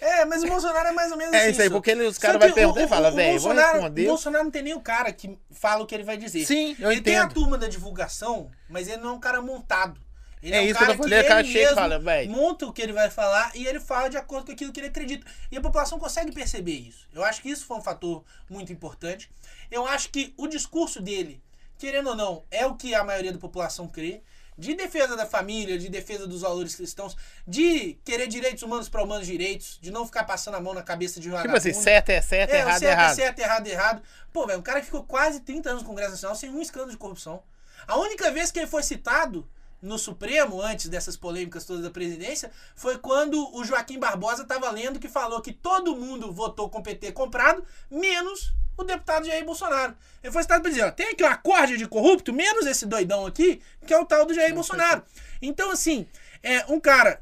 É, 0.00 0.24
mas 0.24 0.42
o 0.42 0.46
Bolsonaro 0.48 0.88
é 0.88 0.92
mais 0.92 1.10
ou 1.10 1.18
menos 1.18 1.32
É 1.34 1.42
assim. 1.42 1.50
isso 1.50 1.62
aí, 1.62 1.70
porque 1.70 1.90
ele- 1.90 2.04
os 2.06 2.18
caras 2.18 2.38
vai 2.40 2.52
perguntar 2.52 2.80
o- 2.80 2.84
e 2.84 2.88
fala, 2.88 3.08
o 3.10 3.14
velho, 3.14 3.40
vou 3.40 3.52
responder. 3.52 4.02
O 4.04 4.08
Bolsonaro 4.08 4.44
não 4.44 4.50
tem 4.50 4.62
nem 4.62 4.74
o 4.74 4.80
cara 4.80 5.12
que 5.12 5.38
fala 5.50 5.82
o 5.82 5.86
que 5.86 5.94
ele 5.94 6.04
vai 6.04 6.16
dizer. 6.16 6.44
Sim, 6.44 6.76
eu 6.78 6.90
ele 6.92 7.00
tem 7.00 7.16
a 7.16 7.24
entendo. 7.24 7.34
turma 7.34 7.56
da 7.58 7.68
divulgação, 7.68 8.50
mas 8.68 8.88
ele 8.88 8.98
não 9.02 9.10
é 9.10 9.12
um 9.12 9.20
cara 9.20 9.40
montado. 9.42 10.00
Ele 10.42 10.54
É 10.54 10.60
um 10.60 10.64
isso 10.64 10.78
que 10.78 10.84
eu 10.84 10.86
tô 10.88 10.94
falando, 10.94 11.12
o 11.20 11.26
cara 11.26 11.40
ele 11.40 11.48
chega 11.48 11.58
e 11.58 11.64
mesmo 11.64 11.74
fala, 11.76 12.26
monta 12.28 12.66
o 12.66 12.72
que 12.72 12.82
ele 12.82 12.92
vai 12.92 13.10
falar 13.10 13.50
e 13.54 13.66
ele 13.66 13.80
fala 13.80 14.08
de 14.08 14.16
acordo 14.16 14.46
com 14.46 14.52
aquilo 14.52 14.72
que 14.72 14.80
ele 14.80 14.88
acredita. 14.88 15.26
E 15.50 15.56
a 15.56 15.60
população 15.60 15.98
consegue 15.98 16.32
perceber 16.32 16.74
isso. 16.74 17.06
Eu 17.12 17.24
acho 17.24 17.42
que 17.42 17.50
isso 17.50 17.64
foi 17.66 17.76
um 17.76 17.82
fator 17.82 18.24
muito 18.48 18.72
importante. 18.72 19.30
Eu 19.70 19.86
acho 19.86 20.10
que 20.10 20.32
o 20.36 20.46
discurso 20.46 21.00
dele, 21.00 21.42
querendo 21.76 22.10
ou 22.10 22.16
não, 22.16 22.44
é 22.50 22.66
o 22.66 22.74
que 22.74 22.94
a 22.94 23.02
maioria 23.04 23.32
da 23.32 23.38
população 23.38 23.88
crê. 23.88 24.22
De 24.56 24.74
defesa 24.74 25.16
da 25.16 25.24
família, 25.24 25.78
de 25.78 25.88
defesa 25.88 26.26
dos 26.26 26.40
valores 26.40 26.74
cristãos, 26.74 27.16
de 27.46 27.96
querer 28.04 28.26
direitos 28.26 28.64
humanos 28.64 28.88
para 28.88 29.04
humanos 29.04 29.24
direitos, 29.24 29.78
de 29.80 29.88
não 29.92 30.04
ficar 30.04 30.24
passando 30.24 30.56
a 30.56 30.60
mão 30.60 30.74
na 30.74 30.82
cabeça 30.82 31.20
de 31.20 31.30
Tipo 31.30 31.56
assim, 31.56 31.72
certo 31.72 32.08
é 32.10 32.20
certo, 32.20 32.50
É, 32.50 32.58
errado 32.58 32.74
é 32.74 32.78
certo 32.80 32.90
errado. 32.98 33.12
é 33.12 33.14
certo, 33.14 33.38
errado 33.38 33.66
é 33.68 33.70
errado. 33.70 34.02
Pô, 34.32 34.48
velho, 34.48 34.58
um 34.58 34.62
cara 34.62 34.80
que 34.80 34.86
ficou 34.86 35.04
quase 35.04 35.38
30 35.42 35.70
anos 35.70 35.82
no 35.84 35.88
Congresso 35.88 36.10
Nacional 36.10 36.34
sem 36.34 36.50
um 36.50 36.60
escândalo 36.60 36.90
de 36.90 36.96
corrupção. 36.96 37.40
A 37.86 37.96
única 37.98 38.32
vez 38.32 38.50
que 38.50 38.58
ele 38.58 38.66
foi 38.66 38.82
citado 38.82 39.48
no 39.80 39.98
Supremo, 39.98 40.60
antes 40.60 40.88
dessas 40.88 41.16
polêmicas 41.16 41.64
todas 41.64 41.82
da 41.82 41.90
presidência, 41.90 42.50
foi 42.74 42.98
quando 42.98 43.54
o 43.54 43.64
Joaquim 43.64 43.98
Barbosa 43.98 44.42
estava 44.42 44.70
lendo 44.70 44.98
que 44.98 45.08
falou 45.08 45.40
que 45.40 45.52
todo 45.52 45.96
mundo 45.96 46.32
votou 46.32 46.68
com 46.68 46.78
o 46.78 46.82
PT 46.82 47.12
comprado, 47.12 47.64
menos 47.90 48.52
o 48.76 48.84
deputado 48.84 49.26
Jair 49.26 49.44
Bolsonaro. 49.44 49.96
Ele 50.22 50.32
foi 50.32 50.42
citado 50.42 50.62
para 50.62 50.70
dizer, 50.70 50.84
ó, 50.84 50.90
tem 50.90 51.08
aqui 51.08 51.22
uma 51.22 51.36
corda 51.36 51.76
de 51.76 51.86
corrupto, 51.86 52.32
menos 52.32 52.66
esse 52.66 52.86
doidão 52.86 53.26
aqui, 53.26 53.60
que 53.86 53.92
é 53.92 53.98
o 53.98 54.04
tal 54.04 54.24
do 54.24 54.34
Jair 54.34 54.54
Bolsonaro. 54.54 55.02
Então, 55.42 55.70
assim, 55.70 56.06
é 56.42 56.64
um 56.66 56.78
cara 56.78 57.20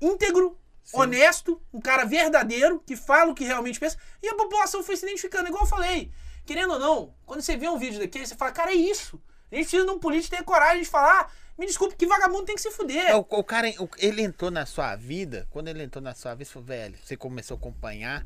íntegro, 0.00 0.58
honesto, 0.92 1.60
um 1.72 1.80
cara 1.80 2.04
verdadeiro, 2.04 2.82
que 2.84 2.96
fala 2.96 3.30
o 3.30 3.34
que 3.34 3.44
realmente 3.44 3.78
pensa, 3.78 3.96
e 4.22 4.28
a 4.28 4.34
população 4.34 4.82
foi 4.82 4.96
se 4.96 5.04
identificando, 5.04 5.48
igual 5.48 5.62
eu 5.64 5.68
falei. 5.68 6.10
Querendo 6.44 6.72
ou 6.74 6.78
não, 6.78 7.14
quando 7.26 7.42
você 7.42 7.56
vê 7.56 7.68
um 7.68 7.78
vídeo 7.78 8.00
daquele, 8.00 8.26
você 8.26 8.34
fala, 8.34 8.52
cara, 8.52 8.70
é 8.70 8.74
isso. 8.74 9.20
A 9.50 9.54
gente 9.54 9.64
precisa 9.64 9.84
de 9.84 9.90
um 9.90 9.98
político 9.98 10.30
tenha 10.30 10.42
coragem 10.42 10.82
de 10.82 10.88
falar, 10.88 11.22
"Ah, 11.22 11.30
me 11.58 11.66
desculpe, 11.66 11.96
que 11.96 12.06
vagabundo 12.06 12.44
tem 12.44 12.54
que 12.54 12.62
se 12.62 12.70
fuder. 12.70 13.06
É, 13.06 13.16
O, 13.16 13.20
o 13.28 13.44
cara, 13.44 13.68
o- 13.80 13.88
ele 13.98 14.22
entrou 14.22 14.50
na 14.50 14.64
sua 14.64 14.94
vida, 14.96 15.46
quando 15.50 15.68
ele 15.68 15.82
entrou 15.82 16.00
na 16.02 16.14
sua 16.14 16.34
vida, 16.34 16.44
você 16.46 16.52
falou, 16.52 16.66
velho, 16.66 16.94
você 17.02 17.16
começou 17.16 17.56
a 17.56 17.58
acompanhar, 17.58 18.24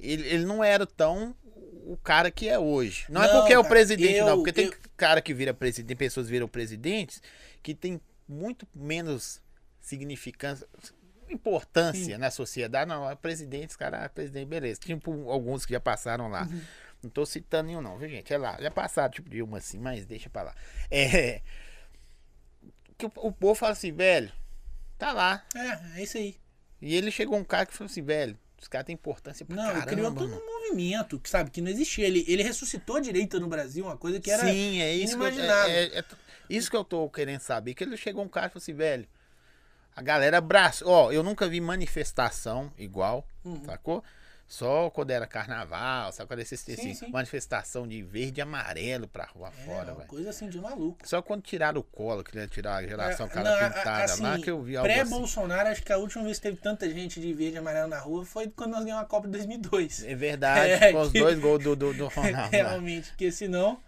ele, 0.00 0.26
ele 0.28 0.44
não 0.44 0.62
era 0.64 0.86
tão 0.86 1.34
o 1.86 1.96
cara 1.96 2.30
que 2.30 2.48
é 2.48 2.58
hoje. 2.58 3.06
Não, 3.08 3.22
é 3.22 3.26
Não, 3.32 3.40
porque 3.40 3.52
é 3.52 3.58
o 3.58 3.64
presidente, 3.64 4.14
eu- 4.14 4.26
não. 4.26 4.36
Porque 4.38 4.52
tem 4.52 4.66
eu- 4.66 4.74
cara 4.96 5.22
que 5.22 5.32
vira 5.32 5.54
presidente, 5.54 5.86
tem 5.88 5.96
pessoas 5.96 6.26
que 6.26 6.32
viram 6.32 6.48
presidentes 6.48 7.22
que 7.62 7.74
tem 7.74 8.00
muito 8.28 8.66
menos 8.74 9.40
significância, 9.80 10.66
importância 11.30 12.18
na 12.18 12.30
sociedade. 12.30 12.88
Não, 12.88 13.08
é 13.10 13.14
presidente, 13.14 13.76
cara, 13.76 14.04
é 14.04 14.08
presidente, 14.08 14.46
beleza. 14.48 14.80
Tipo 14.80 15.30
alguns 15.30 15.64
que 15.64 15.72
já 15.72 15.80
passaram 15.80 16.28
lá. 16.28 16.42
Uhum. 16.42 16.60
Não 17.02 17.10
tô 17.10 17.24
citando 17.24 17.68
nenhum, 17.68 17.80
não, 17.80 17.96
viu, 17.96 18.08
gente? 18.08 18.32
É 18.32 18.38
lá. 18.38 18.58
Já 18.60 18.70
passaram, 18.70 19.10
tipo, 19.12 19.30
de 19.30 19.40
uma 19.42 19.58
assim, 19.58 19.78
mas 19.78 20.04
deixa 20.04 20.28
pra 20.28 20.42
lá. 20.42 20.54
É. 20.90 21.40
Que 22.98 23.06
o, 23.06 23.12
o 23.16 23.32
povo 23.32 23.54
fala 23.54 23.72
assim, 23.72 23.92
velho, 23.92 24.30
tá 24.98 25.12
lá. 25.12 25.44
É, 25.54 26.00
é 26.00 26.02
isso 26.02 26.18
aí. 26.18 26.36
E 26.82 26.94
ele 26.94 27.10
chegou 27.10 27.38
um 27.38 27.44
cara 27.44 27.64
que 27.64 27.72
falou 27.72 27.88
assim, 27.90 28.02
velho, 28.02 28.36
os 28.60 28.66
caras 28.68 28.86
têm 28.86 28.94
importância 28.94 29.46
pra 29.46 29.56
Não, 29.56 29.64
caramba. 29.66 29.86
criou 29.86 30.12
todo 30.12 30.28
mano. 30.28 30.42
um 30.42 30.46
movimento, 30.64 31.18
que 31.18 31.30
sabe, 31.30 31.50
que 31.50 31.60
não 31.60 31.70
existia. 31.70 32.06
Ele, 32.06 32.24
ele 32.28 32.42
ressuscitou 32.42 32.96
a 32.96 33.00
direita 33.00 33.38
no 33.38 33.46
Brasil, 33.48 33.84
uma 33.84 33.96
coisa 33.96 34.20
que 34.20 34.30
era 34.30 34.44
Sim, 34.44 34.80
é 34.82 34.92
isso 34.94 35.16
que, 35.16 35.22
eu, 35.22 35.28
inimaginável. 35.28 35.70
é, 35.74 35.84
é- 35.84 35.98
é 36.00 36.04
isso 36.50 36.70
que 36.70 36.76
eu 36.76 36.84
tô 36.84 37.08
querendo 37.08 37.40
saber. 37.40 37.74
Que 37.74 37.84
ele 37.84 37.96
chegou 37.96 38.24
um 38.24 38.28
cara 38.28 38.46
e 38.46 38.50
falou 38.50 38.62
assim, 38.62 38.74
velho, 38.74 39.06
a 39.94 40.02
galera 40.02 40.38
abraçou. 40.38 40.88
Ó, 40.88 41.12
eu 41.12 41.22
nunca 41.22 41.48
vi 41.48 41.60
manifestação 41.60 42.72
igual, 42.76 43.26
Uhum. 43.44 43.64
sacou? 43.64 44.02
Só 44.50 44.88
quando 44.88 45.10
era 45.10 45.26
carnaval, 45.26 46.10
sabe? 46.10 46.26
Quando 46.26 46.40
Sim, 46.42 46.54
assim, 46.54 46.94
sim. 46.94 47.10
manifestação 47.10 47.86
de 47.86 48.02
verde 48.02 48.40
e 48.40 48.42
amarelo 48.42 49.06
pra 49.06 49.26
rua 49.26 49.48
É, 49.48 49.64
fora, 49.66 49.88
uma 49.88 49.94
velho. 49.96 50.08
coisa 50.08 50.30
assim 50.30 50.48
de 50.48 50.58
maluco. 50.58 51.06
Só 51.06 51.20
quando 51.20 51.42
tiraram 51.42 51.80
o 51.80 51.84
colo, 51.84 52.24
que 52.24 52.46
tirar 52.48 52.76
a 52.76 52.82
geração 52.82 53.26
É, 53.26 53.28
cara 53.28 53.50
não, 53.50 53.66
a- 53.66 53.70
pintada 53.70 54.04
assim, 54.04 54.22
lá, 54.22 54.38
que 54.38 54.50
eu 54.50 54.62
vi 54.62 54.74
algo 54.74 54.90
assim. 54.90 55.00
Pré-Bolsonaro, 55.02 55.68
acho 55.68 55.82
que 55.82 55.92
a 55.92 55.98
última 55.98 56.24
vez 56.24 56.38
que 56.38 56.44
teve 56.44 56.56
tanta 56.56 56.88
gente 56.88 57.20
de 57.20 57.32
verde 57.34 57.56
e 57.56 57.58
amarelo 57.58 57.88
na 57.88 57.98
rua 57.98 58.24
foi 58.24 58.48
quando 58.48 58.70
nós 58.70 58.84
ganhamos 58.84 59.04
a 59.04 59.06
Copa 59.06 59.26
de 59.26 59.32
2002. 59.34 60.04
É 60.04 60.14
verdade, 60.14 60.72
É, 60.82 60.92
com 60.92 61.00
os 61.02 61.12
que- 61.12 61.20
dois 61.20 61.38
gols 61.38 61.62
do, 61.62 61.76
do, 61.76 61.92
do 61.92 62.08
Ronaldo. 62.08 62.38
lá. 62.38 62.46
Realmente, 62.48 63.10
porque 63.10 63.30
senão. 63.30 63.82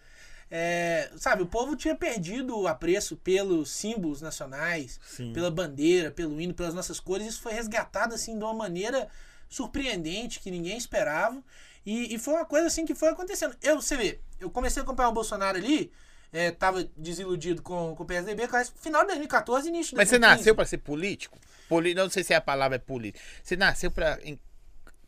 é, 0.50 1.10
sabe, 1.16 1.42
o 1.42 1.46
povo 1.46 1.74
tinha 1.74 1.94
perdido 1.94 2.58
o 2.58 2.68
apreço 2.68 3.16
pelos 3.16 3.70
símbolos 3.70 4.20
nacionais, 4.20 5.00
Sim. 5.06 5.32
pela 5.32 5.50
bandeira, 5.50 6.10
pelo 6.10 6.38
hino, 6.40 6.52
pelas 6.52 6.74
nossas 6.74 7.00
cores. 7.00 7.26
Isso 7.26 7.40
foi 7.40 7.52
resgatado 7.54 8.14
assim 8.14 8.36
de 8.36 8.44
uma 8.44 8.52
maneira 8.52 9.08
surpreendente 9.50 10.40
que 10.40 10.50
ninguém 10.50 10.78
esperava. 10.78 11.42
E, 11.84 12.14
e 12.14 12.18
foi 12.18 12.34
uma 12.34 12.44
coisa 12.46 12.68
assim 12.68 12.86
que 12.86 12.94
foi 12.94 13.08
acontecendo. 13.10 13.54
Eu, 13.62 13.82
você 13.82 13.96
vê, 13.96 14.20
eu 14.38 14.48
comecei 14.50 14.80
a 14.80 14.84
acompanhar 14.84 15.08
o 15.08 15.12
Bolsonaro 15.12 15.58
ali, 15.58 15.90
é, 16.32 16.50
tava 16.50 16.84
desiludido 16.96 17.60
com, 17.60 17.94
com 17.96 18.02
o 18.02 18.06
PSDB, 18.06 18.46
quase 18.48 18.70
final 18.76 19.02
de 19.02 19.08
2014 19.08 19.68
início 19.68 19.90
de 19.90 19.96
Mas 19.96 20.08
você 20.08 20.18
2015. 20.18 20.38
nasceu 20.38 20.54
pra 20.54 20.64
ser 20.64 20.78
político? 20.78 21.38
Poli... 21.68 21.92
Não 21.94 22.08
sei 22.08 22.22
se 22.22 22.32
a 22.32 22.40
palavra 22.40 22.76
é 22.76 22.78
político. 22.78 23.24
Você 23.42 23.56
nasceu 23.56 23.90
pra 23.90 24.18
em- 24.22 24.38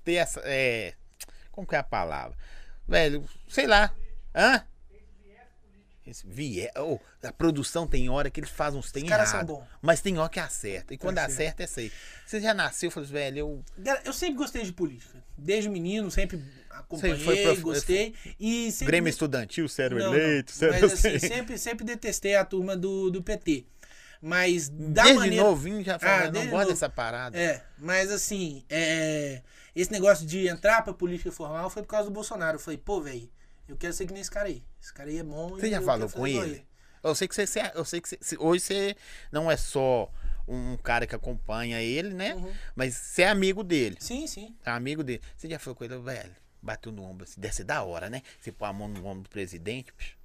ter 0.05 0.15
essa. 0.15 0.41
É... 0.45 0.95
Como 1.53 1.67
que 1.67 1.75
é 1.75 1.79
a 1.79 1.83
palavra? 1.85 2.37
Velho, 2.89 3.25
sei 3.49 3.67
lá. 3.67 3.95
Hã? 4.35 4.65
Esse 6.05 6.27
viés. 6.27 6.71
Oh, 6.77 6.99
a 7.23 7.33
produção 7.33 7.87
tem 7.87 8.09
hora 8.11 8.29
que 8.29 8.41
eles 8.41 8.51
fazem 8.51 8.79
uns 8.81 8.91
tem 8.91 9.05
Os 9.05 9.09
caras 9.09 9.29
são 9.29 9.39
errado. 9.39 9.47
bons. 9.55 9.65
Mas 9.81 10.01
tem 10.01 10.19
hora 10.19 10.29
que 10.29 10.41
acerta. 10.41 10.93
E 10.93 10.99
quando 10.99 11.19
acerta, 11.19 11.63
é 11.63 11.65
isso 11.65 11.79
aí. 11.79 11.93
Você 12.27 12.41
já 12.41 12.53
nasceu 12.53 12.89
e 12.89 12.91
falou 12.91 13.05
assim, 13.05 13.13
velho, 13.13 13.39
eu. 13.39 13.65
Eu 14.05 14.13
sempre 14.13 14.35
gostei 14.35 14.65
de 14.65 14.73
política. 14.73 15.23
Desde 15.39 15.69
menino, 15.69 16.11
sempre 16.11 16.43
acompanhei, 16.71 17.19
Sempre 17.19 17.43
prof- 17.45 17.61
gostei. 17.61 18.15
E 18.41 18.73
sempre 18.73 18.87
Grêmio 18.87 19.09
estudantil, 19.11 19.69
sério 19.69 19.97
Não, 19.99 20.13
eleito, 20.15 20.51
sério 20.51 20.81
Mas 20.81 20.93
assim, 20.93 21.19
sempre, 21.21 21.57
sempre 21.57 21.85
detestei 21.85 22.35
a 22.35 22.45
turma 22.45 22.77
do, 22.77 23.09
do 23.11 23.23
PT. 23.23 23.65
Mas 24.21 24.69
da 24.69 25.03
Desde 25.05 25.21
maneira. 25.21 25.45
novinho 25.45 25.83
já 25.85 25.99
falei, 25.99 26.29
Ah, 26.29 26.33
não 26.33 26.41
gosto 26.47 26.51
novo. 26.53 26.69
dessa 26.69 26.89
parada. 26.89 27.37
É, 27.39 27.63
mas 27.79 28.11
assim, 28.11 28.65
é, 28.71 29.43
esse 29.75 29.91
negócio 29.91 30.25
de 30.27 30.47
entrar 30.47 30.83
pra 30.83 30.93
política 30.93 31.33
formal 31.33 31.69
foi 31.71 31.83
por 31.83 31.89
causa 31.89 32.09
do 32.09 32.13
Bolsonaro. 32.13 32.57
Eu 32.57 32.61
falei, 32.61 32.79
pô, 32.79 33.01
velho, 33.01 33.29
eu 33.69 33.77
quero 33.77 33.93
ser 33.93 34.07
que 34.07 34.13
nem 34.13 34.21
esse 34.23 34.31
cara 34.31 34.47
aí. 34.49 34.63
Esse 34.83 34.93
cara 34.93 35.09
aí 35.09 35.19
é 35.19 35.23
bom. 35.23 35.51
Você 35.51 35.71
já 35.71 35.81
falou 35.81 36.09
com 36.11 36.27
igual 36.27 36.45
ele? 36.45 36.67
Eu 37.03 37.15
sei 37.15 37.29
que 37.29 37.35
você, 37.35 37.47
você- 37.47 37.73
eu 37.75 37.85
sei 37.85 38.01
que 38.01 38.09
você- 38.09 38.37
hoje 38.39 38.61
você 38.65 38.97
não 39.31 39.51
é 39.51 39.57
só 39.57 40.11
um 40.47 40.77
cara 40.77 41.07
que 41.07 41.15
acompanha 41.15 41.81
ele, 41.81 42.13
né? 42.15 42.35
Uhum. 42.35 42.53
Mas 42.75 42.95
você 42.95 43.23
é 43.23 43.29
amigo 43.29 43.63
dele. 43.63 43.97
Sim, 44.01 44.27
sim. 44.27 44.57
É 44.65 44.71
amigo 44.71 45.03
dele. 45.05 45.23
Você 45.37 45.49
já 45.49 45.59
falou 45.59 45.77
com 45.77 45.85
ele, 45.85 45.99
velho? 45.99 46.35
Bateu 46.61 46.93
no 46.93 47.03
ombro 47.03 47.25
assim, 47.25 47.41
deve 47.41 47.55
ser 47.55 47.65
da 47.65 47.83
hora, 47.83 48.09
né? 48.11 48.23
Você 48.41 48.53
pôr 48.53 48.67
a 48.67 48.73
mão 48.73 48.87
no 48.89 49.05
ombro 49.07 49.23
do 49.25 49.29
presidente, 49.31 49.93
bicho. 49.97 50.17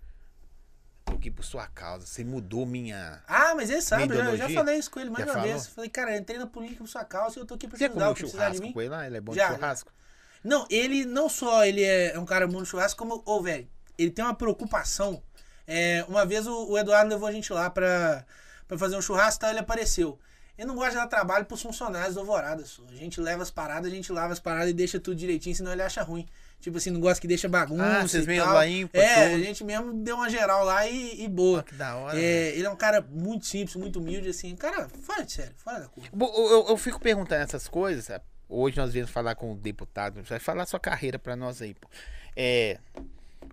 Tô 1.06 1.14
aqui 1.14 1.32
por 1.32 1.44
sua 1.44 1.68
causa. 1.68 2.06
Você 2.06 2.24
mudou 2.24 2.66
minha. 2.66 3.24
Ah, 3.28 3.56
mas 3.56 3.70
ele 3.70 3.82
sabe, 3.82 4.08
Minha 4.10 4.26
eu 4.26 4.38
já 4.38 4.50
falei 4.50 4.78
isso 4.78 4.92
com 4.92 5.00
ele 5.00 5.10
mais 5.10 5.26
Já 5.26 5.32
uma 5.32 5.34
falou? 5.40 5.50
vez. 5.50 5.66
Eu 5.66 5.72
Falei, 5.72 5.90
cara, 5.90 6.16
eu 6.16 6.20
entrei 6.20 6.38
na 6.38 6.46
política 6.48 6.80
por 6.84 6.88
sua 6.90 7.06
causa 7.06 7.40
e 7.40 7.42
eu 7.42 7.46
tô 7.46 7.54
aqui 7.56 7.68
pra 7.68 7.76
te 7.78 7.80
Você 7.80 7.86
ajudar. 7.86 8.00
comeu 8.02 8.14
precisar 8.16 8.50
de 8.50 8.56
churrasco 8.58 8.74
com 8.74 8.82
ele 8.82 8.90
lá? 8.90 9.08
Ele 9.08 9.18
é 9.18 9.22
bom 9.22 9.34
Já, 9.34 9.48
de 9.50 9.56
churrasco? 9.56 9.92
Não, 10.44 10.68
ele 10.70 11.06
não 11.06 11.28
só 11.30 11.66
ele 11.66 11.84
é 11.84 12.18
um 12.20 12.26
cara 12.26 12.46
bom 12.48 12.62
de 12.62 12.68
churrasco, 12.70 12.98
como, 13.00 13.24
ô, 13.26 13.42
velho, 13.42 13.68
ele 13.98 14.12
tem 14.12 14.24
uma 14.24 14.34
preocupação. 14.36 15.22
É, 15.66 16.06
uma 16.08 16.26
vez 16.26 16.48
o, 16.48 16.70
o 16.72 16.78
Eduardo 16.78 17.10
levou 17.10 17.28
a 17.28 17.32
gente 17.32 17.52
lá 17.52 17.70
pra, 17.70 18.26
pra 18.68 18.78
fazer 18.78 18.96
um 18.96 19.02
churrasco, 19.02 19.42
tá? 19.42 19.50
Ele 19.50 19.60
apareceu. 19.60 20.18
Ele 20.58 20.68
não 20.68 20.76
gosta 20.76 20.92
de 20.92 20.96
dar 20.98 21.08
trabalho 21.08 21.46
pros 21.46 21.62
funcionários 21.62 22.16
do 22.16 22.22
Alvorada, 22.22 22.66
só. 22.66 22.82
A 22.92 22.96
gente 22.96 23.22
leva 23.22 23.44
as 23.44 23.52
paradas, 23.52 23.92
a 23.92 23.96
gente 23.96 24.12
lava 24.12 24.34
as 24.34 24.40
paradas 24.40 24.70
e 24.70 24.74
deixa 24.74 25.00
tudo 25.00 25.16
direitinho, 25.16 25.56
senão 25.56 25.72
ele 25.72 25.84
acha 25.84 26.02
ruim. 26.02 26.26
Tipo 26.60 26.78
assim, 26.78 26.90
não 26.90 27.00
gosta 27.00 27.22
que 27.22 27.28
deixa 27.28 27.48
bagunça. 27.48 27.84
Ah, 28.00 28.02
vocês 28.08 28.28
e 28.28 28.38
tal. 28.38 28.54
lá 28.56 28.66
limpa 28.66 28.98
É, 28.98 29.30
tudo. 29.30 29.36
a 29.36 29.46
gente 29.46 29.64
mesmo 29.64 29.94
deu 30.04 30.16
uma 30.16 30.28
geral 30.28 30.64
lá 30.66 30.88
e, 30.88 31.24
e 31.24 31.28
boa. 31.28 31.62
Pô, 31.62 31.70
que 31.70 31.76
da 31.76 31.96
hora. 31.98 32.20
É, 32.20 32.56
ele 32.56 32.66
é 32.66 32.70
um 32.72 32.76
cara 32.76 33.02
muito 33.08 33.46
simples, 33.46 33.76
muito 33.76 34.00
humilde, 34.00 34.30
assim. 34.30 34.56
Cara, 34.56 34.90
fora 35.04 35.24
de 35.24 35.32
sério, 35.34 35.54
fora 35.58 35.82
da 35.82 35.88
curva. 35.88 36.10
Eu, 36.12 36.50
eu- 36.50 36.66
eu 36.70 36.78
fico 36.78 37.00
perguntando 37.00 37.44
essas 37.44 37.68
coisas. 37.68 38.06
sabe? 38.06 38.24
Hoje 38.50 38.76
nós 38.78 38.92
viemos 38.92 39.12
falar 39.12 39.36
com 39.36 39.52
o 39.52 39.56
deputado, 39.56 40.24
vai 40.24 40.40
falar 40.40 40.66
sua 40.66 40.80
carreira 40.80 41.20
pra 41.20 41.36
nós 41.36 41.62
aí, 41.62 41.76
pô. 41.76 41.88
É. 42.36 42.80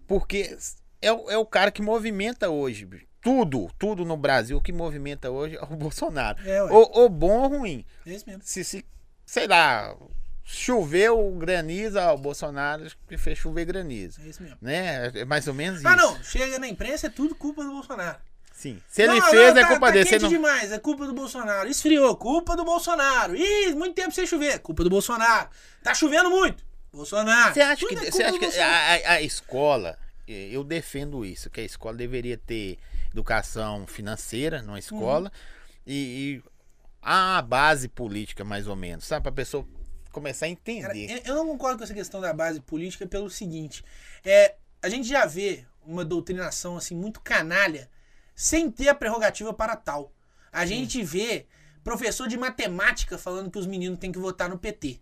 Porque 0.06 0.56
é, 1.00 1.12
o- 1.12 1.30
é 1.30 1.36
o 1.38 1.46
cara 1.46 1.70
que 1.70 1.82
movimenta 1.82 2.48
hoje, 2.50 2.84
bicho. 2.86 3.06
tudo, 3.20 3.70
tudo 3.78 4.04
no 4.04 4.16
Brasil, 4.16 4.60
que 4.60 4.72
movimenta 4.72 5.30
hoje 5.30 5.56
é 5.56 5.62
o 5.62 5.66
Bolsonaro. 5.76 6.38
É, 6.46 6.62
ou, 6.62 7.08
bom 7.08 7.40
ou 7.42 7.48
ruim. 7.48 7.84
É 8.06 8.10
isso 8.12 8.24
mesmo. 8.26 8.42
Se, 8.44 8.62
se, 8.64 8.84
sei 9.24 9.46
lá, 9.46 9.96
choveu, 10.44 11.30
graniza, 11.38 12.12
o 12.12 12.18
Bolsonaro 12.18 12.86
que 13.08 13.16
fez 13.16 13.38
chover 13.38 13.64
granizo. 13.64 14.20
É 14.20 14.28
isso 14.28 14.42
mesmo. 14.42 14.58
Né? 14.60 15.10
É 15.14 15.24
mais 15.24 15.48
ou 15.48 15.54
menos 15.54 15.78
isso. 15.80 15.88
Ah, 15.88 15.96
não. 15.96 16.22
Chega 16.22 16.58
na 16.58 16.68
imprensa, 16.68 17.06
é 17.06 17.10
tudo 17.10 17.34
culpa 17.34 17.64
do 17.64 17.70
Bolsonaro. 17.70 18.18
Sim. 18.52 18.80
Se 18.86 19.02
ele 19.02 19.14
Não, 19.18 19.30
fez, 19.30 19.52
não, 19.52 19.60
é 19.60 19.62
tá- 19.62 19.68
culpa 19.68 19.86
tá 19.86 19.92
dele. 19.92 20.08
Quente 20.08 20.22
não... 20.22 20.28
demais, 20.28 20.70
é 20.70 20.78
culpa 20.78 21.06
do 21.06 21.12
Bolsonaro. 21.12 21.68
Esfriou, 21.68 22.16
culpa 22.16 22.54
do 22.56 22.64
Bolsonaro. 22.64 23.34
Ih, 23.34 23.74
muito 23.74 23.94
tempo 23.94 24.12
sem 24.12 24.26
chover, 24.26 24.60
culpa 24.60 24.84
do 24.84 24.90
Bolsonaro. 24.90 25.48
Tá 25.82 25.92
chovendo 25.92 26.30
muito, 26.30 26.64
Bolsonaro. 26.94 27.52
Você 27.54 27.60
acha 27.60 27.86
que, 27.86 27.94
é 27.94 28.10
você 28.10 28.22
acha 28.22 28.38
que 28.38 28.44
a, 28.58 28.66
a- 28.94 29.12
a 29.14 29.22
escola, 29.22 29.98
eh, 30.28 30.48
eu 30.52 30.62
defendo 30.64 31.24
isso, 31.24 31.50
que 31.50 31.60
a 31.60 31.64
escola 31.64 31.96
deveria 31.96 32.36
ter 32.38 32.78
educação 33.12 33.86
financeira 33.86 34.60
numa 34.62 34.78
escola 34.78 35.30
e, 35.86 36.42
e 36.42 36.50
a 37.02 37.40
base 37.42 37.88
política, 37.88 38.44
mais 38.44 38.66
ou 38.66 38.74
menos, 38.76 39.04
sabe? 39.04 39.22
Pra 39.24 39.32
pessoa 39.32 39.66
começar 40.10 40.46
a 40.46 40.48
Cara, 40.48 40.96
entender. 40.96 41.10
eu- 41.18 41.22
eu 41.24 41.34
não 41.34 41.46
concordo 41.46 41.78
com 41.78 41.84
essa 41.84 41.94
questão 41.94 42.20
da 42.20 42.32
base 42.32 42.60
política 42.60 43.06
pelo 43.06 43.28
seguinte. 43.30 43.84
É, 44.24 44.54
a 44.82 44.88
gente 44.88 45.08
já 45.08 45.26
vê 45.26 45.64
uma 45.84 46.04
doutrinação 46.04 46.76
assim 46.76 46.94
muito 46.94 47.20
canalha 47.20 47.90
sem 48.34 48.70
ter 48.70 48.88
a 48.88 48.94
prerrogativa 48.94 49.52
para 49.52 49.76
tal. 49.76 50.12
A 50.52 50.64
gente 50.66 51.02
vê 51.02 51.46
professor 51.82 52.26
de 52.28 52.36
matemática 52.36 53.18
falando 53.18 53.50
que 53.50 53.58
os 53.58 53.66
meninos 53.66 53.98
têm 53.98 54.10
que 54.12 54.18
votar 54.18 54.48
no 54.48 54.58
PT. 54.58 55.00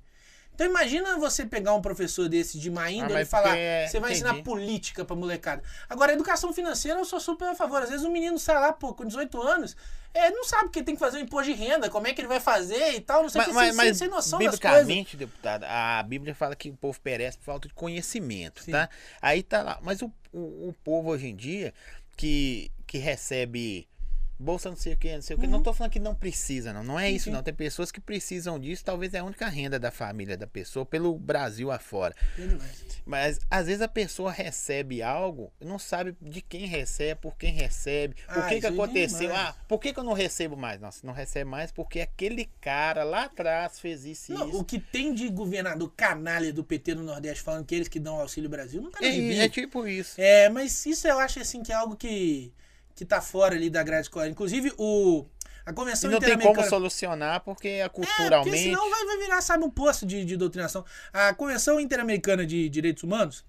Então 0.55 0.67
imagina 0.67 1.19
você 1.19 1.47
pegar 1.47 1.75
um 1.75 1.81
professor 1.81 2.29
desse 2.29 2.59
de 2.59 2.71
má 2.71 2.91
índole 2.91 3.13
e 3.13 3.17
Ah, 3.17 3.19
mas 3.21 3.29
falar, 3.29 3.49
porque- 3.51 3.87
você 3.89 3.99
vai 4.01 4.13
ensinar 4.13 4.31
entendi. 4.31 4.45
política 4.45 5.05
pra 5.05 5.17
molecada. 5.17 5.63
Agora, 5.89 6.13
educação 6.13 6.53
financeira 6.53 6.99
eu 7.01 7.05
sou 7.05 7.19
super 7.19 7.49
a 7.49 7.55
favor. 7.55 7.83
Às 7.83 7.89
vezes 7.91 8.05
o 8.05 8.11
menino 8.11 8.39
sai 8.39 8.57
lá, 8.61 8.73
pô, 8.73 8.93
com 8.93 9.05
18 9.05 9.41
anos, 9.41 9.75
é, 10.13 10.31
não 10.31 10.45
sabe 10.45 10.69
que 10.69 10.83
tem 10.83 10.95
que 10.95 10.99
fazer 11.01 11.19
um 11.19 11.21
imposto 11.23 11.51
de 11.51 11.57
renda, 11.59 11.89
como 11.89 12.07
é 12.07 12.13
que 12.13 12.21
ele 12.21 12.29
vai 12.29 12.39
fazer 12.39 12.93
e 12.95 13.01
tal, 13.01 13.23
não 13.23 13.31
sei 13.31 13.41
o 13.41 13.45
que, 13.45 13.53
Mas, 13.53 13.69
sem, 13.69 13.77
mas, 13.77 13.97
sem- 13.97 14.09
noção 14.09 14.39
das 14.39 14.59
coisas. 14.59 14.81
biblicamente, 14.81 15.17
deputado, 15.17 15.65
a 15.65 16.03
Bíblia 16.03 16.35
fala 16.35 16.55
que 16.55 16.69
o 16.69 16.77
povo 16.77 17.01
perece 17.01 17.39
por 17.39 17.45
falta 17.45 17.67
de 17.69 17.75
conhecimento, 17.75 18.63
Sim. 18.63 18.73
tá? 18.73 18.91
Aí 19.23 19.43
tá 19.43 19.63
lá. 19.63 19.79
Mas 19.83 20.03
o, 20.03 20.13
o, 20.33 20.69
o 20.69 20.75
povo 20.85 21.09
hoje 21.11 21.29
em 21.29 21.35
dia 21.35 21.73
que, 22.15 22.71
que 22.87 22.99
recebe 22.99 23.89
bolsa 24.43 24.69
não 24.69 24.77
sei 24.77 24.95
o 24.95 24.97
que, 24.97 25.15
não 25.15 25.23
sei 25.23 25.37
o 25.37 25.39
que, 25.39 25.47
não 25.47 25.63
tô 25.63 25.73
falando 25.73 25.93
que 25.93 26.01
não 26.01 26.15
precisa, 26.15 26.73
não. 26.73 26.83
Não 26.83 26.99
é 26.99 27.05
Uhum. 27.05 27.11
Sim, 27.11 27.17
isso, 27.17 27.25
sim. 27.27 27.31
não. 27.31 27.43
Tem 27.43 27.55
pessoas 27.55 27.91
que 27.93 28.01
precisam 28.01 28.59
disso, 28.59 28.85
talvez 28.85 29.15
é 29.15 29.19
a 29.19 29.25
única 29.25 29.49
renda 29.49 29.79
da 29.79 29.91
família 29.91 30.37
da 30.37 30.47
pessoa, 30.47 30.85
pelo 30.85 31.17
Brasil 31.19 31.71
afora. 31.71 32.15
Mas 33.05 33.41
às 33.51 33.67
vezes 33.67 33.83
a 33.83 33.89
pessoa 33.89 34.31
recebe 34.31 35.03
algo, 35.03 35.53
não 35.61 35.79
sabe 35.79 36.17
de 36.21 36.41
quem 36.41 36.67
recebe, 36.67 37.21
por 37.21 37.37
quem 37.37 37.53
recebe, 37.53 38.15
por 38.27 38.39
Ah, 38.45 38.49
que, 38.49 38.61
que 38.61 38.67
aconteceu. 38.67 39.35
Ah, 39.35 39.55
por 39.69 39.79
que, 39.79 39.93
que 39.93 39.99
eu 39.99 40.05
não 40.05 40.13
recebo 40.13 40.57
mais? 40.57 40.81
Nossa, 40.81 41.07
não 41.07 41.13
recebe 41.13 41.49
mais 41.49 41.71
porque 41.73 42.01
aquele 42.01 42.47
cara 42.61 43.03
lá 43.05 43.25
atrás 43.25 43.79
fez 43.81 44.05
isso 44.05 44.33
e 44.33 44.35
Não, 44.35 44.49
isso. 44.49 44.59
o 44.61 44.65
que 44.65 44.79
tem 44.79 45.15
de 45.15 45.29
governador 45.29 45.93
canalha 45.97 46.53
do 46.53 46.63
PT 46.65 46.95
no 46.95 47.03
Nordeste 47.03 47.43
falando 47.43 47.65
que 47.67 47.75
eles 47.75 47.89
que 47.89 47.99
dão 48.01 48.21
auxílio 48.21 48.49
Brasil 48.49 48.81
não 48.83 48.91
tá. 48.91 48.99
É, 49.03 49.37
é 49.39 49.49
tipo 49.49 49.87
isso. 49.87 50.21
É, 50.21 50.49
mas 50.49 50.85
isso 50.87 51.07
eu 51.07 51.19
acho 51.19 51.41
assim 51.41 51.63
que 51.63 51.73
é 51.73 51.75
algo 51.75 51.97
que, 51.97 52.53
que 52.95 53.05
tá 53.05 53.21
fora 53.21 53.55
ali 53.55 53.71
da 53.71 53.83
grade 53.83 54.03
escolar. 54.07 54.29
Inclusive, 54.29 54.73
o, 54.79 55.27
a 55.65 55.71
E 55.71 55.75
Convenção 55.75 56.11
não 56.11 56.19
tem 56.21 56.39
como 56.39 56.63
solucionar 56.65 57.41
porque 57.41 57.69
é 57.69 57.79
É, 57.81 57.89
porque 57.89 58.07
culturalmente. 58.07 58.59
senão 58.59 58.91
vai, 58.91 59.05
vai 59.05 59.19
virar, 59.19 59.41
sabe, 59.41 59.65
um 59.65 59.71
posto 59.71 60.05
de, 60.07 60.25
de 60.25 60.37
doutrinação. 60.37 60.85
A 61.13 61.33
Convenção 61.35 61.81
Interamericana 61.81 62.45
de 62.47 62.69
Direitos 62.69 63.03
Humanos, 63.03 63.45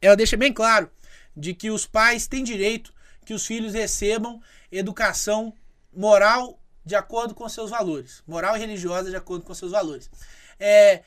ela 0.00 0.16
deixa 0.16 0.36
bem 0.36 0.52
claro 0.52 0.90
de 1.36 1.54
que 1.54 1.70
os 1.70 1.86
pais 1.86 2.26
têm 2.26 2.44
direito 2.44 2.92
que 3.24 3.34
os 3.34 3.44
filhos 3.44 3.74
recebam 3.74 4.40
educação 4.70 5.52
moral 5.92 6.60
de 6.84 6.94
acordo 6.94 7.34
com 7.34 7.48
seus 7.48 7.70
valores. 7.70 8.22
Moral 8.26 8.56
e 8.56 8.60
religiosa 8.60 9.10
de 9.10 9.16
acordo 9.16 9.44
com 9.44 9.52
seus 9.52 9.72
valores. 9.72 10.08
É, 10.60 11.02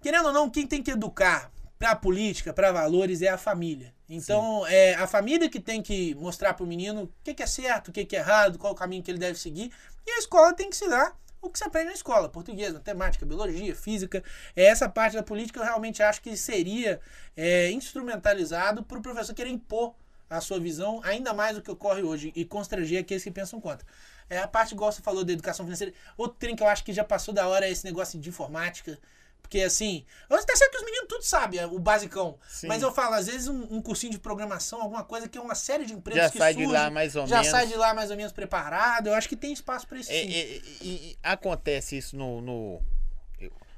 querendo 0.00 0.26
ou 0.26 0.32
não, 0.32 0.48
quem 0.48 0.66
tem 0.66 0.82
que 0.82 0.92
educar 0.92 1.50
para 1.78 1.96
política, 1.96 2.52
para 2.52 2.70
valores, 2.70 3.20
é 3.22 3.28
a 3.28 3.36
família. 3.36 3.92
Então, 4.08 4.66
é 4.66 4.94
a 4.94 5.06
família 5.06 5.48
que 5.48 5.58
tem 5.58 5.82
que 5.82 6.14
mostrar 6.14 6.54
para 6.54 6.64
o 6.64 6.66
menino 6.66 7.04
o 7.04 7.12
que, 7.24 7.34
que 7.34 7.42
é 7.42 7.46
certo, 7.46 7.88
o 7.88 7.92
que, 7.92 8.04
que 8.04 8.16
é 8.16 8.20
errado, 8.20 8.58
qual 8.58 8.72
o 8.72 8.76
caminho 8.76 9.02
que 9.02 9.10
ele 9.10 9.18
deve 9.18 9.38
seguir. 9.38 9.72
E 10.06 10.10
a 10.12 10.18
escola 10.18 10.52
tem 10.52 10.70
que 10.70 10.76
ensinar 10.76 11.18
o 11.42 11.50
que 11.50 11.58
se 11.58 11.64
aprende 11.64 11.88
na 11.88 11.94
escola: 11.94 12.28
português, 12.28 12.72
matemática, 12.72 13.26
biologia, 13.26 13.74
física. 13.74 14.22
É 14.54 14.64
essa 14.64 14.88
parte 14.88 15.16
da 15.16 15.22
política 15.22 15.60
eu 15.60 15.64
realmente 15.64 16.02
acho 16.02 16.22
que 16.22 16.36
seria 16.36 17.00
é, 17.36 17.70
instrumentalizado 17.70 18.82
para 18.82 18.98
o 18.98 19.02
professor 19.02 19.34
querer 19.34 19.50
impor 19.50 19.94
a 20.28 20.40
sua 20.40 20.58
visão, 20.58 21.00
ainda 21.04 21.32
mais 21.32 21.56
do 21.56 21.62
que 21.62 21.70
ocorre 21.70 22.02
hoje, 22.02 22.32
e 22.34 22.44
constranger 22.44 23.00
aqueles 23.00 23.22
que 23.22 23.30
pensam 23.30 23.60
contra. 23.60 23.86
É 24.28 24.38
a 24.38 24.48
parte, 24.48 24.74
igual 24.74 24.90
você 24.90 25.00
falou, 25.00 25.24
da 25.24 25.32
educação 25.32 25.64
financeira. 25.64 25.94
Outro 26.16 26.36
trem 26.38 26.56
que 26.56 26.62
eu 26.62 26.66
acho 26.66 26.84
que 26.84 26.92
já 26.92 27.04
passou 27.04 27.32
da 27.32 27.46
hora 27.46 27.66
é 27.66 27.70
esse 27.70 27.84
negócio 27.84 28.18
de 28.18 28.28
informática. 28.28 28.98
Porque 29.46 29.60
assim, 29.60 30.04
eu 30.28 30.44
tá 30.44 30.56
certo 30.56 30.72
que 30.72 30.78
os 30.78 30.84
meninos 30.84 31.06
tudo 31.08 31.22
sabem, 31.22 31.60
é 31.60 31.66
o 31.66 31.78
basicão. 31.78 32.36
Sim. 32.48 32.66
Mas 32.66 32.82
eu 32.82 32.92
falo, 32.92 33.14
às 33.14 33.28
vezes 33.28 33.46
um, 33.46 33.76
um 33.76 33.80
cursinho 33.80 34.10
de 34.10 34.18
programação, 34.18 34.82
alguma 34.82 35.04
coisa 35.04 35.28
que 35.28 35.38
é 35.38 35.40
uma 35.40 35.54
série 35.54 35.86
de 35.86 35.92
empresas 35.92 36.24
Já 36.24 36.30
que 36.30 36.38
sai 36.38 36.54
de 36.54 36.66
lá 36.66 36.90
mais 36.90 37.14
ou 37.14 37.26
já 37.28 37.36
menos. 37.36 37.50
sai 37.50 37.66
de 37.68 37.76
lá 37.76 37.94
mais 37.94 38.10
ou 38.10 38.16
menos 38.16 38.32
preparado. 38.32 39.06
Eu 39.06 39.14
acho 39.14 39.28
que 39.28 39.36
tem 39.36 39.52
espaço 39.52 39.86
para 39.86 39.98
isso 39.98 40.10
É, 40.10 40.16
é, 40.16 40.60
e- 40.82 41.16
acontece 41.22 41.96
isso 41.96 42.16
no, 42.16 42.40
no, 42.40 42.82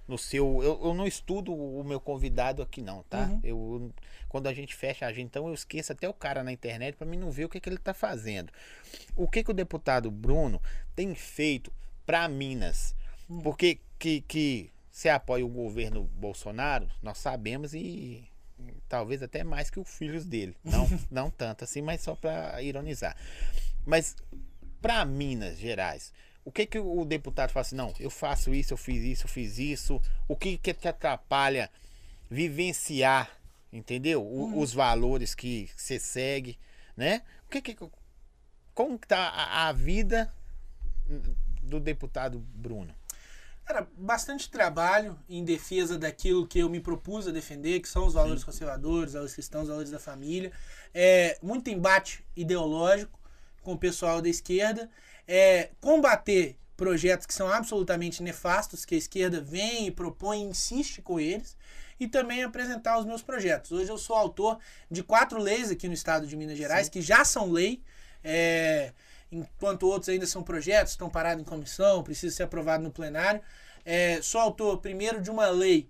no 0.09 0.17
seu. 0.17 0.63
Eu, 0.63 0.81
eu 0.85 0.95
não 0.95 1.07
estudo 1.07 1.55
o 1.55 1.85
meu 1.85 2.01
convidado 2.01 2.63
aqui, 2.63 2.81
não, 2.81 3.03
tá? 3.03 3.27
Uhum. 3.27 3.41
Eu, 3.45 3.93
quando 4.27 4.47
a 4.47 4.55
gente 4.55 4.75
fecha 4.75 5.05
a 5.05 5.13
gente, 5.13 5.27
então 5.27 5.49
eu 5.49 5.55
esqueço 5.55 5.93
até 5.93 6.09
o 6.09 6.15
cara 6.15 6.43
na 6.43 6.51
internet 6.51 6.97
para 6.97 7.07
mim 7.07 7.19
não 7.19 7.31
ver 7.31 7.45
o 7.45 7.49
que, 7.51 7.61
que 7.61 7.69
ele 7.69 7.77
tá 7.77 7.93
fazendo. 7.93 8.51
O 9.15 9.29
que, 9.29 9.45
que 9.45 9.51
o 9.51 9.55
deputado 9.55 10.11
Bruno 10.11 10.63
tem 10.97 11.15
feito 11.15 11.71
para 12.07 12.27
Minas? 12.27 12.95
Hum. 13.29 13.43
Porque 13.43 13.81
que, 13.99 14.23
que 14.23 14.71
se 14.99 15.09
apoia 15.09 15.47
o 15.47 15.49
governo 15.49 16.03
Bolsonaro, 16.17 16.91
nós 17.01 17.19
sabemos 17.19 17.73
e. 17.73 18.29
Talvez 18.89 19.23
até 19.23 19.45
mais 19.45 19.71
que 19.71 19.79
os 19.79 19.89
filhos 19.89 20.27
dele. 20.27 20.57
Não, 20.65 20.89
não 21.09 21.31
tanto 21.31 21.63
assim, 21.63 21.81
mas 21.81 22.01
só 22.01 22.17
para 22.17 22.61
ironizar. 22.61 23.17
Mas 23.87 24.17
para 24.83 25.05
Minas 25.05 25.57
Gerais, 25.57 26.13
o 26.45 26.51
que 26.51 26.67
que 26.67 26.81
o 26.81 27.05
deputado 27.05 27.53
fala 27.53 27.61
assim, 27.65 27.77
não, 27.77 27.95
eu 28.01 28.11
faço 28.11 28.53
isso, 28.53 28.73
eu 28.73 28.77
fiz 28.77 29.05
isso, 29.05 29.25
eu 29.27 29.29
fiz 29.29 29.57
isso, 29.61 30.03
o 30.27 30.35
que 30.35 30.59
que 30.59 30.75
te 30.75 30.89
atrapalha 30.89 31.71
vivenciar, 32.29 33.31
entendeu? 33.73 34.21
O- 34.21 34.59
Os 34.59 34.73
valores 34.75 35.33
que 35.33 35.71
você 35.77 36.01
segue, 36.01 36.59
né? 36.97 37.23
O 37.47 37.51
que 37.51 37.63
que 37.63 37.77
como 38.75 38.99
tá 38.99 39.29
a, 39.29 39.69
a 39.69 39.73
vida 39.73 40.35
do 41.63 41.79
deputado 41.79 42.41
Bruno? 42.41 42.98
Cara, 43.69 43.87
bastante 43.99 44.51
trabalho 44.51 45.19
em 45.29 45.45
defesa 45.45 45.99
daquilo 45.99 46.47
que 46.47 46.59
eu 46.59 46.71
me 46.71 46.81
propus 46.81 47.29
a 47.29 47.31
defender, 47.31 47.81
que 47.81 47.89
são 47.89 48.07
os 48.07 48.15
valores 48.15 48.43
conservadores, 48.43 49.09
os 49.09 49.13
valores 49.13 49.35
cristãos, 49.35 49.65
os 49.65 49.69
valores 49.69 49.91
da 49.91 49.99
família. 49.99 50.51
É, 50.95 51.39
muito 51.43 51.69
embate 51.69 52.25
ideológico 52.35 53.21
com 53.61 53.75
o 53.75 53.79
pessoal 53.79 54.23
da 54.23 54.29
esquerda. 54.31 54.89
É, 55.27 55.69
combater 55.83 56.57
projetos 56.79 57.27
que 57.27 57.35
são 57.35 57.47
absolutamente 57.47 58.23
nefastos, 58.23 58.87
que 58.87 58.95
a 58.95 58.99
esquerda 58.99 59.39
vem 59.39 59.89
e 59.89 59.91
propõe 59.91 60.39
e 60.39 60.49
insiste 60.49 61.03
com 61.03 61.21
eles. 61.21 61.55
E 62.01 62.09
também 62.09 62.43
apresentar 62.43 62.99
os 62.99 63.05
meus 63.05 63.21
projetos. 63.21 63.71
Hoje 63.71 63.91
eu 63.91 63.99
sou 63.99 64.17
autor 64.17 64.59
de 64.91 65.03
quatro 65.03 65.39
leis 65.39 65.71
aqui 65.71 65.87
no 65.89 65.93
estado 65.93 66.27
de 66.27 66.35
Minas 66.39 66.57
Gerais, 66.57 66.89
que 66.89 67.03
já 67.03 67.23
são 67.23 67.53
lei. 67.53 67.83
É, 68.25 68.95
enquanto 69.31 69.85
outros 69.85 70.09
ainda 70.09 70.27
são 70.27 70.43
projetos, 70.43 70.93
estão 70.93 71.11
parados 71.11 71.43
em 71.43 71.45
comissão, 71.45 72.03
precisam 72.03 72.37
ser 72.37 72.43
aprovados 72.45 72.85
no 72.85 72.93
plenário. 72.93 73.41
É, 73.85 74.21
sou 74.23 74.41
autor, 74.41 74.79
primeiro, 74.79 75.21
de 75.21 75.31
uma 75.31 75.49
lei 75.49 75.89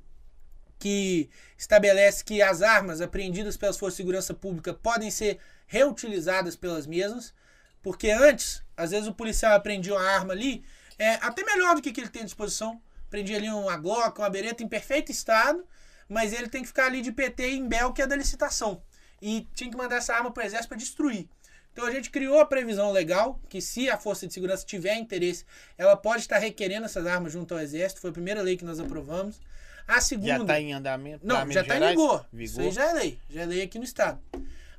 que 0.78 1.28
estabelece 1.56 2.24
que 2.24 2.40
as 2.40 2.62
armas 2.62 3.00
apreendidas 3.00 3.56
pelas 3.56 3.76
Forças 3.76 3.96
de 3.96 4.02
Segurança 4.02 4.32
Pública 4.34 4.72
podem 4.72 5.10
ser 5.10 5.38
reutilizadas 5.66 6.56
pelas 6.56 6.86
mesmas, 6.86 7.34
porque 7.82 8.10
antes, 8.10 8.62
às 8.76 8.90
vezes 8.90 9.08
o 9.08 9.14
policial 9.14 9.54
apreendia 9.54 9.94
uma 9.94 10.08
arma 10.08 10.32
ali, 10.32 10.64
é, 10.98 11.14
até 11.14 11.44
melhor 11.44 11.74
do 11.74 11.82
que, 11.82 11.92
que 11.92 12.00
ele 12.00 12.08
tem 12.08 12.22
à 12.22 12.24
disposição, 12.24 12.80
prendia 13.10 13.36
ali 13.36 13.50
uma 13.50 13.76
Glock, 13.76 14.18
uma 14.18 14.30
bereta 14.30 14.62
em 14.62 14.68
perfeito 14.68 15.10
estado, 15.10 15.64
mas 16.08 16.32
ele 16.32 16.48
tem 16.48 16.62
que 16.62 16.68
ficar 16.68 16.86
ali 16.86 17.02
de 17.02 17.12
PT 17.12 17.50
em 17.50 17.68
Bel, 17.68 17.92
que 17.92 18.02
é 18.02 18.06
da 18.06 18.16
licitação. 18.16 18.82
E 19.20 19.46
tinha 19.54 19.70
que 19.70 19.76
mandar 19.76 19.96
essa 19.96 20.14
arma 20.14 20.30
para 20.30 20.42
o 20.42 20.46
exército 20.46 20.68
para 20.68 20.78
destruir. 20.78 21.28
Então 21.78 21.86
a 21.86 21.92
gente 21.92 22.10
criou 22.10 22.40
a 22.40 22.44
previsão 22.44 22.90
legal 22.90 23.40
que 23.48 23.60
se 23.60 23.88
a 23.88 23.96
Força 23.96 24.26
de 24.26 24.34
Segurança 24.34 24.66
tiver 24.66 24.96
interesse, 24.96 25.44
ela 25.78 25.96
pode 25.96 26.22
estar 26.22 26.36
requerendo 26.38 26.86
essas 26.86 27.06
armas 27.06 27.32
junto 27.32 27.54
ao 27.54 27.60
Exército. 27.60 28.00
Foi 28.00 28.10
a 28.10 28.12
primeira 28.12 28.42
lei 28.42 28.56
que 28.56 28.64
nós 28.64 28.80
aprovamos. 28.80 29.40
A 29.86 30.00
segunda. 30.00 30.28
Já 30.28 30.40
está 30.40 30.60
em 30.60 30.72
andamento? 30.72 31.24
Não, 31.24 31.36
pra 31.36 31.52
já 31.52 31.60
está 31.60 31.76
em 31.76 31.90
vigor. 31.90 32.26
Vigor. 32.32 32.42
Isso 32.42 32.60
aí 32.60 32.72
já 32.72 32.90
é 32.90 32.92
lei. 32.94 33.18
Já 33.30 33.42
é 33.42 33.46
lei 33.46 33.62
aqui 33.62 33.78
no 33.78 33.84
Estado. 33.84 34.20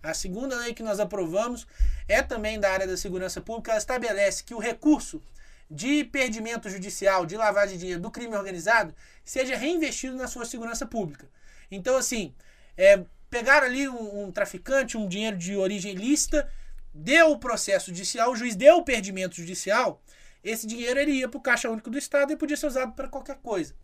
A 0.03 0.13
segunda 0.13 0.57
lei 0.57 0.73
que 0.73 0.83
nós 0.83 0.99
aprovamos 0.99 1.65
é 2.05 2.21
também 2.21 2.59
da 2.59 2.69
área 2.69 2.85
da 2.85 2.97
segurança 2.97 3.39
pública. 3.39 3.71
Ela 3.71 3.79
estabelece 3.79 4.43
que 4.43 4.53
o 4.53 4.59
recurso 4.59 5.23
de 5.71 6.03
perdimento 6.03 6.69
judicial, 6.69 7.25
de 7.25 7.37
lavagem 7.37 7.75
de 7.75 7.79
dinheiro 7.79 8.01
do 8.01 8.11
crime 8.11 8.35
organizado, 8.35 8.93
seja 9.23 9.55
reinvestido 9.55 10.17
na 10.17 10.27
sua 10.27 10.43
segurança 10.43 10.85
pública. 10.85 11.29
Então, 11.71 11.95
assim, 11.95 12.33
é, 12.75 13.05
pegaram 13.29 13.67
ali 13.67 13.87
um, 13.87 14.25
um 14.25 14.31
traficante, 14.33 14.97
um 14.97 15.07
dinheiro 15.07 15.37
de 15.37 15.55
origem 15.55 15.93
ilícita, 15.93 16.51
deu 16.93 17.31
o 17.31 17.39
processo 17.39 17.87
judicial, 17.87 18.31
o 18.31 18.35
juiz 18.35 18.55
deu 18.55 18.77
o 18.77 18.83
perdimento 18.83 19.35
judicial, 19.35 20.01
esse 20.43 20.65
dinheiro 20.65 20.99
ele 20.99 21.11
ia 21.11 21.27
para 21.27 21.37
o 21.37 21.41
Caixa 21.41 21.69
Único 21.69 21.89
do 21.89 21.97
Estado 21.97 22.31
e 22.31 22.37
podia 22.37 22.55
ser 22.55 22.67
usado 22.67 22.93
para 22.93 23.07
qualquer 23.07 23.37
coisa. 23.37 23.75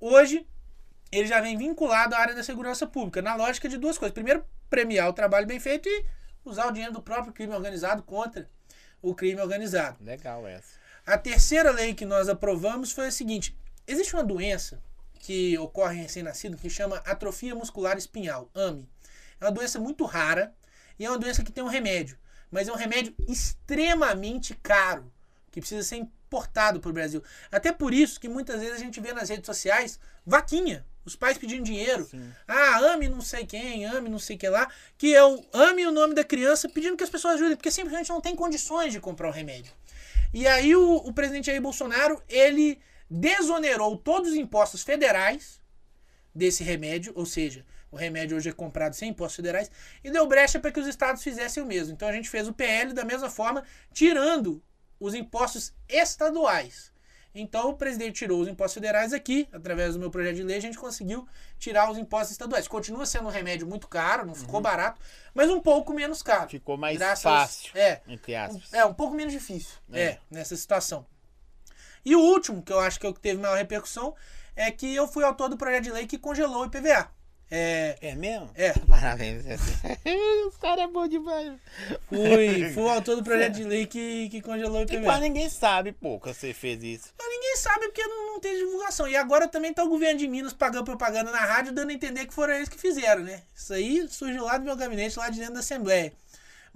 Hoje, 0.00 0.46
ele 1.10 1.26
já 1.26 1.40
vem 1.40 1.56
vinculado 1.56 2.14
à 2.14 2.18
área 2.18 2.34
da 2.34 2.42
segurança 2.42 2.86
pública, 2.86 3.20
na 3.20 3.34
lógica 3.34 3.68
de 3.68 3.76
duas 3.76 3.98
coisas. 3.98 4.14
Primeiro, 4.14 4.44
premiar 4.70 5.08
o 5.08 5.12
trabalho 5.12 5.46
bem 5.46 5.60
feito 5.60 5.88
e 5.88 6.04
usar 6.44 6.66
o 6.66 6.72
dinheiro 6.72 6.92
do 6.92 7.02
próprio 7.02 7.32
crime 7.32 7.54
organizado 7.54 8.02
contra 8.02 8.48
o 9.02 9.14
crime 9.14 9.40
organizado. 9.40 10.02
Legal 10.02 10.46
essa. 10.46 10.78
A 11.06 11.16
terceira 11.16 11.70
lei 11.70 11.94
que 11.94 12.04
nós 12.04 12.28
aprovamos 12.28 12.92
foi 12.92 13.06
a 13.06 13.10
seguinte: 13.10 13.56
existe 13.86 14.14
uma 14.14 14.24
doença 14.24 14.82
que 15.20 15.58
ocorre 15.58 15.98
em 15.98 16.02
recém-nascido 16.02 16.56
que 16.56 16.70
chama 16.70 16.98
atrofia 16.98 17.54
muscular 17.54 17.96
espinhal, 17.96 18.50
AMI. 18.54 18.88
É 19.40 19.44
uma 19.44 19.52
doença 19.52 19.78
muito 19.78 20.04
rara 20.04 20.54
e 20.98 21.04
é 21.04 21.10
uma 21.10 21.18
doença 21.18 21.42
que 21.42 21.52
tem 21.52 21.62
um 21.62 21.68
remédio, 21.68 22.18
mas 22.50 22.68
é 22.68 22.72
um 22.72 22.76
remédio 22.76 23.14
extremamente 23.28 24.54
caro, 24.62 25.12
que 25.50 25.60
precisa 25.60 25.82
ser 25.82 25.96
importado 25.96 26.80
para 26.80 26.90
o 26.90 26.92
Brasil. 26.92 27.22
Até 27.50 27.72
por 27.72 27.92
isso 27.92 28.20
que 28.20 28.28
muitas 28.28 28.60
vezes 28.60 28.76
a 28.76 28.78
gente 28.78 29.00
vê 29.00 29.12
nas 29.12 29.28
redes 29.28 29.46
sociais 29.46 29.98
vaquinha, 30.26 30.84
os 31.04 31.16
pais 31.16 31.38
pedindo 31.38 31.64
dinheiro. 31.64 32.04
Sim. 32.04 32.30
Ah, 32.46 32.78
ame 32.92 33.08
não 33.08 33.20
sei 33.20 33.46
quem, 33.46 33.86
ame 33.86 34.08
não 34.08 34.18
sei 34.18 34.36
que 34.36 34.48
lá, 34.48 34.70
que 34.96 35.14
é 35.14 35.24
o 35.24 35.42
ame 35.52 35.86
o 35.86 35.92
nome 35.92 36.14
da 36.14 36.22
criança 36.22 36.68
pedindo 36.68 36.96
que 36.96 37.04
as 37.04 37.10
pessoas 37.10 37.34
ajudem, 37.34 37.56
porque 37.56 37.70
simplesmente 37.70 38.10
não 38.10 38.20
tem 38.20 38.36
condições 38.36 38.92
de 38.92 39.00
comprar 39.00 39.28
o 39.28 39.32
remédio. 39.32 39.72
E 40.32 40.46
aí 40.46 40.76
o, 40.76 40.96
o 40.96 41.12
presidente 41.12 41.46
Jair 41.46 41.62
Bolsonaro, 41.62 42.22
ele 42.28 42.78
desonerou 43.10 43.96
todos 43.96 44.32
os 44.32 44.36
impostos 44.36 44.82
federais 44.82 45.60
desse 46.34 46.62
remédio, 46.62 47.12
ou 47.16 47.24
seja, 47.24 47.64
o 47.90 47.96
remédio 47.96 48.36
hoje 48.36 48.48
é 48.48 48.52
comprado 48.52 48.94
sem 48.94 49.10
impostos 49.10 49.36
federais, 49.36 49.70
e 50.02 50.10
deu 50.10 50.26
brecha 50.26 50.58
para 50.60 50.70
que 50.70 50.80
os 50.80 50.86
estados 50.86 51.22
fizessem 51.22 51.62
o 51.62 51.66
mesmo. 51.66 51.92
Então 51.94 52.08
a 52.08 52.12
gente 52.12 52.28
fez 52.28 52.46
o 52.48 52.52
PL 52.52 52.92
da 52.92 53.04
mesma 53.04 53.30
forma, 53.30 53.64
tirando 53.92 54.62
os 55.00 55.14
impostos 55.14 55.72
estaduais. 55.88 56.92
Então 57.34 57.70
o 57.70 57.74
presidente 57.74 58.14
tirou 58.14 58.40
os 58.40 58.48
impostos 58.48 58.74
federais 58.74 59.12
aqui, 59.12 59.48
através 59.52 59.94
do 59.94 60.00
meu 60.00 60.10
projeto 60.10 60.36
de 60.36 60.42
lei, 60.42 60.56
a 60.56 60.60
gente 60.60 60.78
conseguiu 60.78 61.28
tirar 61.58 61.90
os 61.90 61.96
impostos 61.98 62.32
estaduais. 62.32 62.66
Continua 62.66 63.06
sendo 63.06 63.26
um 63.26 63.30
remédio 63.30 63.66
muito 63.66 63.86
caro, 63.86 64.26
não 64.26 64.34
ficou 64.34 64.60
barato, 64.60 65.00
mas 65.34 65.48
um 65.50 65.60
pouco 65.60 65.92
menos 65.92 66.22
caro. 66.22 66.48
Ficou 66.48 66.76
mais 66.76 66.98
fácil, 67.20 67.70
É, 67.74 68.00
entre 68.08 68.34
aspas. 68.34 68.72
é, 68.72 68.84
um 68.84 68.94
pouco 68.94 69.14
menos 69.14 69.32
difícil. 69.32 69.76
É. 69.92 70.02
É. 70.02 70.18
nessa 70.30 70.56
situação. 70.56 71.06
E 72.04 72.16
o 72.16 72.20
último, 72.20 72.62
que 72.62 72.72
eu 72.72 72.80
acho 72.80 72.98
que 72.98 73.06
é 73.06 73.08
o 73.08 73.14
que 73.14 73.20
teve 73.20 73.40
maior 73.40 73.56
repercussão, 73.56 74.14
é 74.56 74.70
que 74.70 74.92
eu 74.94 75.06
fui 75.06 75.22
autor 75.22 75.48
do 75.48 75.56
projeto 75.56 75.84
de 75.84 75.92
lei 75.92 76.06
que 76.06 76.18
congelou 76.18 76.62
o 76.62 76.66
IPVA. 76.66 77.10
É, 77.50 77.96
É 78.02 78.14
mesmo? 78.14 78.50
é, 78.54 78.72
Parabéns. 78.88 79.44
Os 80.46 80.56
caras 80.58 80.84
é 80.84 80.86
bom 80.88 81.06
demais. 81.08 81.52
fui, 82.08 82.70
fui 82.74 82.82
o 82.82 82.88
autor 82.88 83.16
do 83.16 83.24
projeto 83.24 83.54
de 83.54 83.64
lei 83.64 83.86
que, 83.86 84.28
que 84.28 84.42
congelou 84.42 84.80
o 84.80 84.82
E 84.82 84.86
quase 84.86 84.98
IPVA. 84.98 85.18
ninguém 85.20 85.48
sabe, 85.48 85.92
pô, 85.92 86.20
que 86.20 86.28
você 86.32 86.52
fez 86.52 86.82
isso. 86.82 87.08
Mas 87.18 87.28
ninguém 87.28 87.56
sabe 87.56 87.86
porque 87.86 88.04
não, 88.06 88.32
não 88.34 88.40
tem 88.40 88.56
divulgação. 88.58 89.08
E 89.08 89.16
agora 89.16 89.48
também 89.48 89.72
tá 89.72 89.82
o 89.82 89.88
governo 89.88 90.18
de 90.18 90.28
Minas 90.28 90.52
pagando 90.52 90.84
propaganda 90.84 91.30
na 91.30 91.40
rádio, 91.40 91.72
dando 91.72 91.90
a 91.90 91.94
entender 91.94 92.26
que 92.26 92.34
foram 92.34 92.54
eles 92.54 92.68
que 92.68 92.78
fizeram, 92.78 93.22
né? 93.22 93.42
Isso 93.56 93.72
aí 93.72 94.06
surgiu 94.08 94.44
lá 94.44 94.58
do 94.58 94.64
meu 94.64 94.76
gabinete, 94.76 95.18
lá 95.18 95.30
de 95.30 95.38
dentro 95.38 95.54
da 95.54 95.60
Assembleia. 95.60 96.12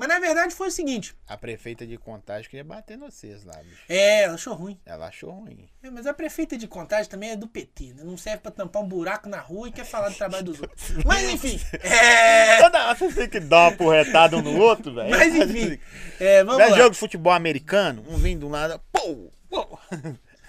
Mas 0.02 0.08
na 0.08 0.18
verdade 0.18 0.52
foi 0.52 0.66
o 0.66 0.70
seguinte: 0.72 1.14
A 1.28 1.36
prefeita 1.36 1.86
de 1.86 1.96
Contagem 1.96 2.50
queria 2.50 2.64
bater 2.64 2.98
no 2.98 3.08
vocês 3.08 3.44
lá, 3.44 3.56
bicho. 3.62 3.84
é, 3.88 4.22
ela 4.24 4.34
achou 4.34 4.52
ruim. 4.52 4.80
Ela 4.84 5.06
achou 5.06 5.30
ruim. 5.30 5.68
É, 5.80 5.90
mas 5.90 6.08
a 6.08 6.12
prefeita 6.12 6.58
de 6.58 6.66
Contagem 6.66 7.08
também 7.08 7.30
é 7.30 7.36
do 7.36 7.46
PT, 7.46 7.94
né? 7.94 8.02
Não 8.02 8.16
serve 8.16 8.38
pra 8.42 8.50
tampar 8.50 8.82
um 8.82 8.88
buraco 8.88 9.28
na 9.28 9.38
rua 9.38 9.68
e 9.68 9.72
quer 9.72 9.84
falar 9.84 10.08
do 10.08 10.16
trabalho 10.16 10.42
dos 10.42 10.60
outros. 10.60 10.90
Mas 11.06 11.22
enfim, 11.30 11.60
é. 11.84 12.60
Toda 12.60 12.84
hora 12.84 12.94
você 12.96 13.14
tem 13.14 13.28
que 13.28 13.38
dar 13.38 13.68
uma 13.68 13.76
porretada 13.76 14.36
um 14.36 14.42
no 14.42 14.58
outro, 14.58 14.92
velho. 14.92 15.08
Mas 15.08 15.36
enfim, 15.36 15.78
é, 16.18 16.42
vamos 16.42 16.64
Vê 16.64 16.70
lá. 16.70 16.76
jogo 16.78 16.90
de 16.90 16.98
futebol 16.98 17.32
americano, 17.32 18.04
um 18.08 18.16
vindo 18.16 18.40
do 18.40 18.48
lado, 18.48 18.80
pô, 18.90 19.30
pô. 19.48 19.78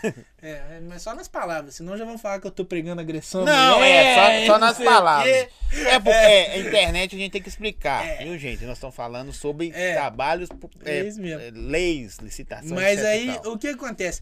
É, 0.04 0.14
é, 0.78 0.82
mas 0.88 1.02
só 1.02 1.16
nas 1.16 1.28
palavras, 1.28 1.76
senão 1.76 1.98
já 1.98 2.06
vão 2.06 2.18
falar 2.18 2.40
que 2.40 2.48
eu 2.48 2.52
tô 2.52 2.66
pregando 2.66 3.02
agressão. 3.02 3.46
Não, 3.46 3.78
mulher, 3.78 4.18
é, 4.18 4.46
só, 4.46 4.54
só 4.54 4.60
nas 4.60 4.78
palavras. 4.78 5.34
É 5.72 6.00
porque 6.00 6.10
é, 6.10 6.52
a 6.52 6.58
internet 6.60 7.16
a 7.16 7.20
gente 7.20 7.32
tem 7.32 7.42
que 7.42 7.50
explicar, 7.50 8.06
É. 8.06 8.24
viu, 8.26 8.38
gente? 8.38 8.64
Nós 8.66 8.78
estamos 8.78 8.96
falando 8.96 9.32
sobre 9.32 9.72
É. 9.74 9.94
trabalhos, 9.94 10.50
é, 10.86 11.00
É 11.00 11.48
é, 11.48 11.52
leis, 11.52 12.18
licitações, 12.18 12.72
Mas 12.72 13.04
aí, 13.04 13.30
o 13.46 13.58
que 13.58 13.70
acontece? 13.70 14.22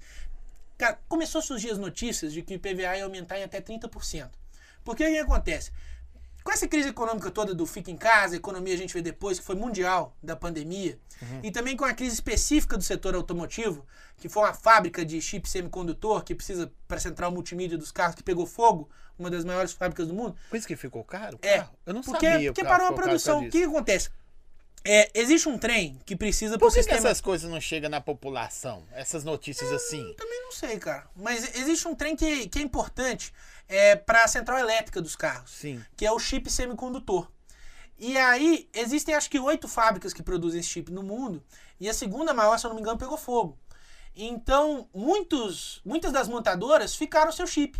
Cara, 0.78 0.98
começou 1.08 1.40
a 1.40 1.42
surgir 1.44 1.70
as 1.72 1.78
notícias 1.78 2.34
de 2.34 2.42
que 2.42 2.54
o 2.54 2.56
IPVA 2.56 2.98
ia 2.98 3.04
aumentar 3.04 3.38
em 3.40 3.44
até 3.44 3.62
30%. 3.62 4.30
Porque 4.84 5.04
o 5.04 5.08
que 5.08 5.20
acontece? 5.20 5.72
Com 6.44 6.52
essa 6.52 6.68
crise 6.68 6.90
econômica 6.90 7.30
toda 7.30 7.54
do 7.54 7.66
fica 7.66 7.92
em 7.92 7.98
casa, 7.98 8.34
a 8.34 8.38
economia 8.38 8.74
a 8.74 8.78
gente 8.78 8.94
vê 8.94 9.02
depois, 9.02 9.40
que 9.40 9.46
foi 9.46 9.56
mundial 9.56 10.16
da 10.24 10.36
pandemia, 10.36 11.00
e 11.44 11.52
também 11.52 11.78
com 11.78 11.86
a 11.86 11.94
crise 11.94 12.16
específica 12.16 12.78
do 12.78 12.84
setor 12.84 13.14
automotivo, 13.16 13.86
que 14.18 14.28
foi 14.28 14.44
uma 14.44 14.54
fábrica 14.54 15.06
de 15.06 15.22
chip 15.22 15.48
semicondutor 15.48 16.24
que 16.24 16.34
precisa 16.34 16.72
para 16.88 17.00
central 17.00 17.32
multimídia 17.32 17.78
dos 17.78 17.92
carros 17.92 18.16
que 18.16 18.24
pegou 18.24 18.46
fogo, 18.46 18.90
uma 19.20 19.30
das 19.30 19.46
maiores 19.46 19.72
fábricas 19.72 20.08
do 20.08 20.14
mundo. 20.14 20.36
Por 20.50 20.58
isso 20.58 20.68
que 20.68 20.76
ficou 20.76 21.04
caro? 21.04 21.38
É? 21.44 21.66
Eu 21.86 21.94
não 21.94 22.02
porque, 22.02 22.30
sabia. 22.30 22.52
porque 22.52 22.68
parou 22.68 22.88
a 22.88 22.94
produção. 22.94 23.46
O 23.46 23.50
que, 23.50 23.64
acontece? 23.64 24.10
É, 24.84 25.12
existe 25.14 25.48
um 25.48 25.58
trem 25.58 26.00
que 26.06 26.16
precisa 26.16 26.58
Por 26.58 26.70
que, 26.70 26.78
que 26.78 26.84
sistema. 26.84 26.98
essas 26.98 27.22
coisas 27.22 27.50
não 27.50 27.62
chegam 27.62 27.90
na 27.90 28.02
população? 28.02 28.84
Essas 28.92 29.24
notícias 29.24 29.72
assim? 29.72 30.14
Também 30.18 30.42
não 30.42 30.52
sei, 30.52 30.80
cara. 30.80 31.08
Mas 31.16 31.56
existe 31.56 31.88
um 31.88 31.94
trem 31.94 32.16
que, 32.16 32.48
que 32.48 32.60
é 32.60 32.62
importante 32.62 33.32
é, 33.70 33.96
para 33.96 34.24
a 34.24 34.28
central 34.28 34.58
elétrica 34.58 35.00
dos 35.02 35.16
carros, 35.16 35.52
Sim. 35.52 35.84
que 35.96 36.06
é 36.06 36.12
o 36.12 36.18
chip 36.18 36.50
semicondutor. 36.50 37.32
E 37.98 38.18
aí, 38.18 38.68
existem 38.74 39.14
acho 39.14 39.30
que 39.30 39.40
oito 39.40 39.68
fábricas 39.68 40.12
que 40.12 40.24
produzem 40.24 40.60
esse 40.60 40.70
chip 40.70 40.92
no 40.92 41.04
mundo, 41.04 41.44
e 41.80 41.88
a 41.88 41.94
segunda 41.94 42.34
maior, 42.34 42.58
se 42.58 42.66
eu 42.66 42.70
não 42.70 42.76
me 42.76 42.82
engano, 42.82 42.98
pegou 42.98 43.18
fogo. 43.18 43.60
Então, 44.16 44.90
muitos, 44.94 45.82
muitas 45.86 46.12
das 46.12 46.28
montadoras 46.28 46.96
ficaram 46.96 47.32
seu 47.32 47.46
chip. 47.46 47.80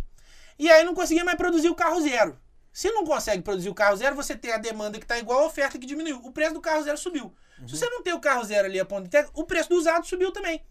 E 0.58 0.70
aí 0.70 0.84
não 0.84 0.94
conseguia 0.94 1.24
mais 1.24 1.36
produzir 1.36 1.68
o 1.68 1.74
carro 1.74 2.00
zero. 2.00 2.38
Se 2.72 2.90
não 2.90 3.04
consegue 3.04 3.42
produzir 3.42 3.68
o 3.68 3.74
carro 3.74 3.96
zero, 3.96 4.16
você 4.16 4.34
tem 4.34 4.52
a 4.52 4.58
demanda 4.58 4.98
que 4.98 5.04
está 5.04 5.18
igual 5.18 5.40
a 5.40 5.46
oferta 5.46 5.78
que 5.78 5.86
diminuiu. 5.86 6.20
O 6.24 6.32
preço 6.32 6.54
do 6.54 6.60
carro 6.60 6.82
zero 6.82 6.96
subiu. 6.96 7.34
Se 7.66 7.76
você 7.76 7.88
não 7.88 8.02
tem 8.02 8.12
o 8.12 8.20
carro 8.20 8.42
zero 8.44 8.66
ali 8.66 8.80
a 8.80 8.84
ponta 8.84 9.02
de 9.02 9.08
entrega, 9.08 9.30
o 9.34 9.44
preço 9.44 9.68
do 9.68 9.76
usado 9.76 10.06
subiu 10.06 10.32
também. 10.32 10.64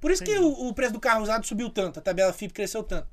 Por 0.00 0.10
isso 0.10 0.22
que 0.22 0.38
o, 0.38 0.68
o 0.68 0.72
preço 0.72 0.92
do 0.92 1.00
carro 1.00 1.22
usado 1.22 1.44
subiu 1.44 1.68
tanto, 1.68 1.98
a 1.98 2.02
tabela 2.02 2.32
FIP 2.32 2.54
cresceu 2.54 2.82
tanto. 2.82 3.08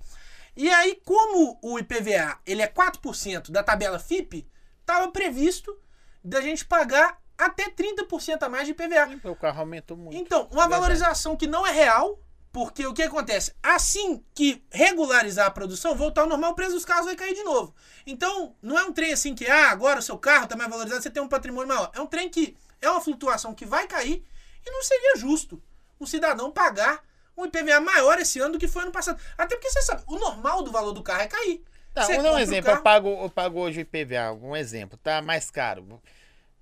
E 0.55 0.69
aí, 0.69 1.01
como 1.03 1.59
o 1.61 1.77
IPVA 1.79 2.39
ele 2.45 2.61
é 2.61 2.67
4% 2.67 3.51
da 3.51 3.63
tabela 3.63 3.99
FIP, 3.99 4.47
estava 4.79 5.11
previsto 5.11 5.77
da 6.23 6.39
gente 6.39 6.63
pagar 6.63 7.19
até 7.37 7.69
30% 7.69 8.43
a 8.43 8.49
mais 8.49 8.65
de 8.65 8.71
IPVA. 8.71 9.29
O 9.29 9.35
carro 9.35 9.59
aumentou 9.59 9.97
muito. 9.97 10.15
Então, 10.15 10.47
uma 10.51 10.67
valorização 10.67 11.35
que 11.35 11.47
não 11.47 11.67
é 11.67 11.71
real, 11.71 12.19
porque 12.55 12.87
o 12.87 12.93
que 12.93 13.03
acontece? 13.03 13.53
Assim 13.61 14.23
que 14.33 14.63
regularizar 14.71 15.45
a 15.45 15.51
produção, 15.51 15.93
voltar 15.93 16.21
ao 16.21 16.29
normal, 16.29 16.51
o 16.53 16.55
preço 16.55 16.71
dos 16.71 16.85
carros 16.85 17.05
vai 17.05 17.13
cair 17.13 17.33
de 17.33 17.43
novo. 17.43 17.75
Então, 18.07 18.55
não 18.61 18.79
é 18.79 18.83
um 18.85 18.93
trem 18.93 19.11
assim 19.11 19.35
que, 19.35 19.45
ah, 19.45 19.71
agora 19.71 19.99
o 19.99 20.01
seu 20.01 20.17
carro 20.17 20.45
está 20.45 20.55
mais 20.55 20.69
valorizado, 20.69 21.03
você 21.03 21.09
tem 21.09 21.21
um 21.21 21.27
patrimônio 21.27 21.67
maior. 21.67 21.91
É 21.93 21.99
um 21.99 22.07
trem 22.07 22.29
que 22.29 22.55
é 22.81 22.89
uma 22.89 23.01
flutuação 23.01 23.53
que 23.53 23.65
vai 23.65 23.87
cair 23.87 24.25
e 24.65 24.71
não 24.71 24.81
seria 24.83 25.17
justo 25.17 25.61
o 25.99 26.07
cidadão 26.07 26.49
pagar 26.49 27.03
um 27.35 27.45
IPVA 27.45 27.81
maior 27.81 28.19
esse 28.19 28.39
ano 28.39 28.53
do 28.53 28.59
que 28.59 28.69
foi 28.69 28.83
ano 28.83 28.91
passado. 28.93 29.21
Até 29.37 29.57
porque 29.57 29.69
você 29.69 29.81
sabe, 29.81 30.03
o 30.07 30.17
normal 30.17 30.63
do 30.63 30.71
valor 30.71 30.93
do 30.93 31.03
carro 31.03 31.23
é 31.23 31.27
cair. 31.27 31.61
Tá, 31.93 32.05
vou 32.05 32.23
dar 32.23 32.35
um 32.35 32.39
exemplo. 32.39 32.71
Eu, 32.71 32.81
pago, 32.81 33.09
eu 33.21 33.29
pago 33.29 33.59
hoje 33.59 33.79
o 33.79 33.81
IPVA, 33.81 34.31
um 34.31 34.55
exemplo, 34.55 34.97
tá 34.97 35.21
mais 35.21 35.51
caro. 35.51 36.01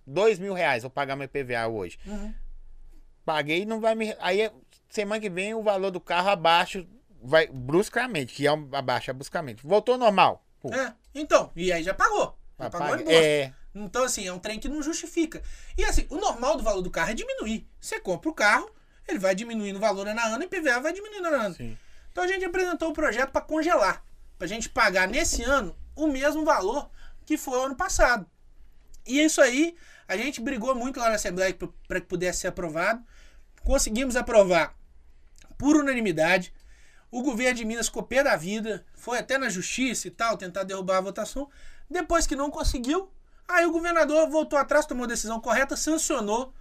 Dois 0.08 0.40
mil 0.40 0.56
reais, 0.56 0.82
vou 0.82 0.90
pagar 0.90 1.16
meu 1.16 1.26
IPVA 1.26 1.68
hoje. 1.68 2.00
Uhum. 2.04 2.34
Paguei 3.24 3.64
não 3.64 3.80
vai 3.80 3.94
me. 3.94 4.16
Aí 4.20 4.52
semana 4.94 5.20
que 5.20 5.30
vem 5.30 5.54
o 5.54 5.64
valor 5.64 5.92
do 5.92 6.00
carro 6.00 6.30
abaixo, 6.30 6.86
vai 7.22 7.48
bruscamente, 7.48 8.34
que 8.34 8.46
é 8.48 8.52
um, 8.54 8.70
abaixa 8.74 9.12
bruscamente. 9.14 9.66
Voltou 9.66 9.98
normal. 9.98 10.46
Pô, 10.60 10.74
É, 10.74 10.94
então, 11.16 11.52
e 11.56 11.72
aí 11.72 11.84
já 11.84 11.94
pagou. 11.94 12.38
Já 12.60 12.70
pagou 12.70 12.88
paga- 12.90 13.02
imposto. 13.02 13.20
É, 13.20 13.54
Então, 13.76 14.04
assim, 14.04 14.28
é 14.28 14.32
um 14.32 14.38
trem 14.40 14.60
que 14.60 14.70
não 14.70 14.82
justifica. 14.84 15.42
E 15.78 15.84
assim, 15.84 16.06
o 16.10 16.18
normal 16.18 16.56
do 16.58 16.64
valor 16.64 16.82
do 16.82 16.92
carro 16.92 17.10
é 17.12 17.14
diminuir. 17.16 17.68
Você 17.82 18.00
compra 18.00 18.30
o 18.30 18.34
carro, 18.34 18.70
ele 19.08 19.18
vai 19.20 19.34
diminuindo 19.34 19.78
o 19.78 19.80
valor 19.82 20.08
ano 20.08 20.20
a 20.20 20.26
ano 20.28 20.44
e 20.44 20.46
IPVA 20.46 20.80
vai 20.80 20.94
diminuindo 20.94 21.28
ano 21.28 21.36
a 21.38 21.40
ano. 21.46 21.56
sim. 21.56 21.78
Então 22.12 22.24
a 22.24 22.28
gente 22.28 22.46
apresentou 22.46 22.90
o 22.92 22.94
projeto 22.94 23.32
para 23.32 23.42
congelar. 23.42 24.06
Pra 24.38 24.46
gente 24.48 24.70
pagar 24.70 25.08
nesse 25.08 25.42
ano 25.42 25.76
o 25.96 26.06
mesmo 26.08 26.46
valor 26.46 26.92
que 27.26 27.36
foi 27.38 27.58
o 27.58 27.64
ano 27.64 27.76
passado. 27.76 28.26
E 29.08 29.20
isso 29.20 29.42
aí, 29.42 29.76
A 30.08 30.18
gente 30.18 30.40
brigou 30.42 30.76
muito 30.76 31.00
lá 31.00 31.08
na 31.10 31.16
Assembleia 31.16 31.58
para 31.88 32.00
que 32.02 32.06
pudesse 32.08 32.42
ser 32.42 32.48
aprovado. 32.50 33.02
Conseguimos 33.64 34.16
aprovar 34.18 34.76
por 35.58 35.76
unanimidade. 35.76 36.54
O 37.12 37.22
governo 37.22 37.56
de 37.56 37.66
Minas 37.66 37.88
ficou 37.88 38.04
pé 38.04 38.24
da 38.24 38.36
vida, 38.36 38.86
foi 38.94 39.20
até 39.20 39.38
na 39.38 39.50
justiça 39.50 40.08
e 40.08 40.12
tal, 40.12 40.38
tentar 40.38 40.64
derrubar 40.64 40.98
a 40.98 41.02
votação. 41.02 41.50
Depois 41.90 42.26
que 42.26 42.36
não 42.36 42.50
conseguiu, 42.50 43.10
aí 43.48 43.66
o 43.66 43.72
governador 43.72 44.28
voltou 44.30 44.58
atrás, 44.58 44.86
tomou 44.86 45.04
a 45.04 45.08
decisão 45.08 45.40
correta, 45.40 45.76
sancionou 45.76 46.54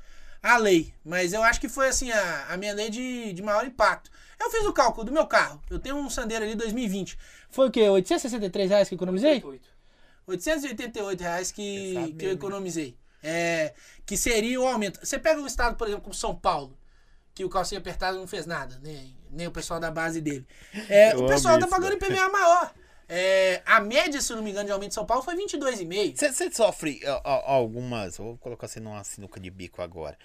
a 0.43 0.57
lei. 0.57 0.93
Mas 1.05 1.33
eu 1.33 1.43
acho 1.43 1.61
que 1.61 1.69
foi 1.69 1.89
assim 1.89 2.11
a, 2.11 2.47
a 2.51 2.57
minha 2.57 2.75
lei 2.75 2.91
de, 2.91 3.33
de 3.33 3.43
maior 3.43 3.65
impacto. 3.65 4.11
Eu 4.39 4.51
fiz 4.51 4.67
o 4.67 4.73
cálculo 4.73 5.05
do 5.05 5.13
meu 5.13 5.27
carro. 5.27 5.63
Eu 5.71 5.79
tenho 5.79 5.97
um 5.97 6.11
Sandero 6.11 6.45
ali 6.45 6.55
2020. 6.55 7.17
Foi 7.49 7.69
o 7.69 7.71
quê? 7.71 7.89
863 7.89 8.71
reais 8.71 8.89
que 8.89 8.95
eu 8.95 8.97
economizei? 8.97 9.35
88. 9.35 9.69
888 10.27 11.21
reais 11.21 11.53
que, 11.53 12.15
que 12.19 12.25
eu 12.25 12.29
né? 12.29 12.35
economizei. 12.35 12.97
É, 13.23 13.73
que 14.05 14.17
seria 14.17 14.61
o 14.61 14.67
aumento. 14.67 14.99
Você 15.03 15.19
pega 15.19 15.41
um 15.41 15.47
estado, 15.47 15.77
por 15.77 15.87
exemplo, 15.87 16.03
como 16.03 16.15
São 16.15 16.35
Paulo, 16.35 16.77
que 17.35 17.45
o 17.45 17.49
calcinha 17.49 17.79
apertado 17.79 18.19
não 18.19 18.27
fez 18.27 18.47
nada, 18.47 18.79
nem, 18.83 19.17
nem 19.31 19.47
o 19.47 19.51
pessoal 19.53 19.81
da 19.81 19.91
base 19.91 20.21
dele. 20.21 20.47
É, 20.89 21.17
o 21.17 21.27
pessoal 21.27 21.59
tá 21.59 21.67
pagando 21.67 21.99
velho. 21.99 22.13
IPVA 22.15 22.29
maior. 22.29 22.75
É, 23.09 23.63
a 23.67 23.81
média, 23.81 24.21
se 24.21 24.33
não 24.35 24.43
me 24.43 24.51
engano, 24.51 24.67
de 24.67 24.73
aumento 24.73 24.91
de 24.91 24.95
São 24.95 25.05
Paulo 25.05 25.23
foi 25.23 25.35
22,5. 25.37 26.17
Você 26.17 26.33
você 26.33 26.51
sofre 26.51 27.01
ó, 27.07 27.21
ó, 27.25 27.53
algumas. 27.55 28.17
Vou 28.17 28.39
colocar 28.39 28.69
você 28.69 28.81
numa 28.81 29.03
sinuca 29.05 29.39
de 29.39 29.51
bico 29.51 29.83
agora. 29.83 30.17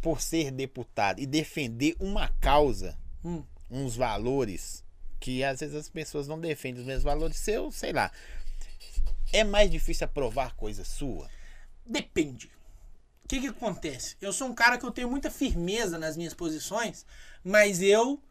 Por 0.00 0.20
ser 0.20 0.50
deputado 0.50 1.20
e 1.20 1.26
defender 1.26 1.96
uma 1.98 2.28
causa, 2.40 2.96
Hum. 3.24 3.42
uns 3.70 3.96
valores, 3.96 4.84
que 5.18 5.42
às 5.42 5.60
vezes 5.60 5.74
as 5.74 5.88
pessoas 5.88 6.28
não 6.28 6.38
defendem 6.38 6.80
os 6.80 6.86
mesmos 6.86 7.04
valores 7.04 7.36
seus, 7.38 7.74
sei 7.76 7.92
lá. 7.92 8.10
É 9.32 9.42
mais 9.42 9.70
difícil 9.70 10.04
aprovar 10.04 10.54
coisa 10.54 10.84
sua? 10.84 11.28
Depende. 11.84 12.50
O 13.26 13.28
que 13.28 13.40
que 13.40 13.48
acontece? 13.48 14.16
Eu 14.20 14.32
sou 14.32 14.46
um 14.46 14.54
cara 14.54 14.78
que 14.78 14.86
eu 14.86 14.90
tenho 14.92 15.10
muita 15.10 15.32
firmeza 15.32 15.98
nas 15.98 16.16
minhas 16.16 16.32
posições, 16.32 17.04
mas 17.42 17.82
eu 17.82 18.22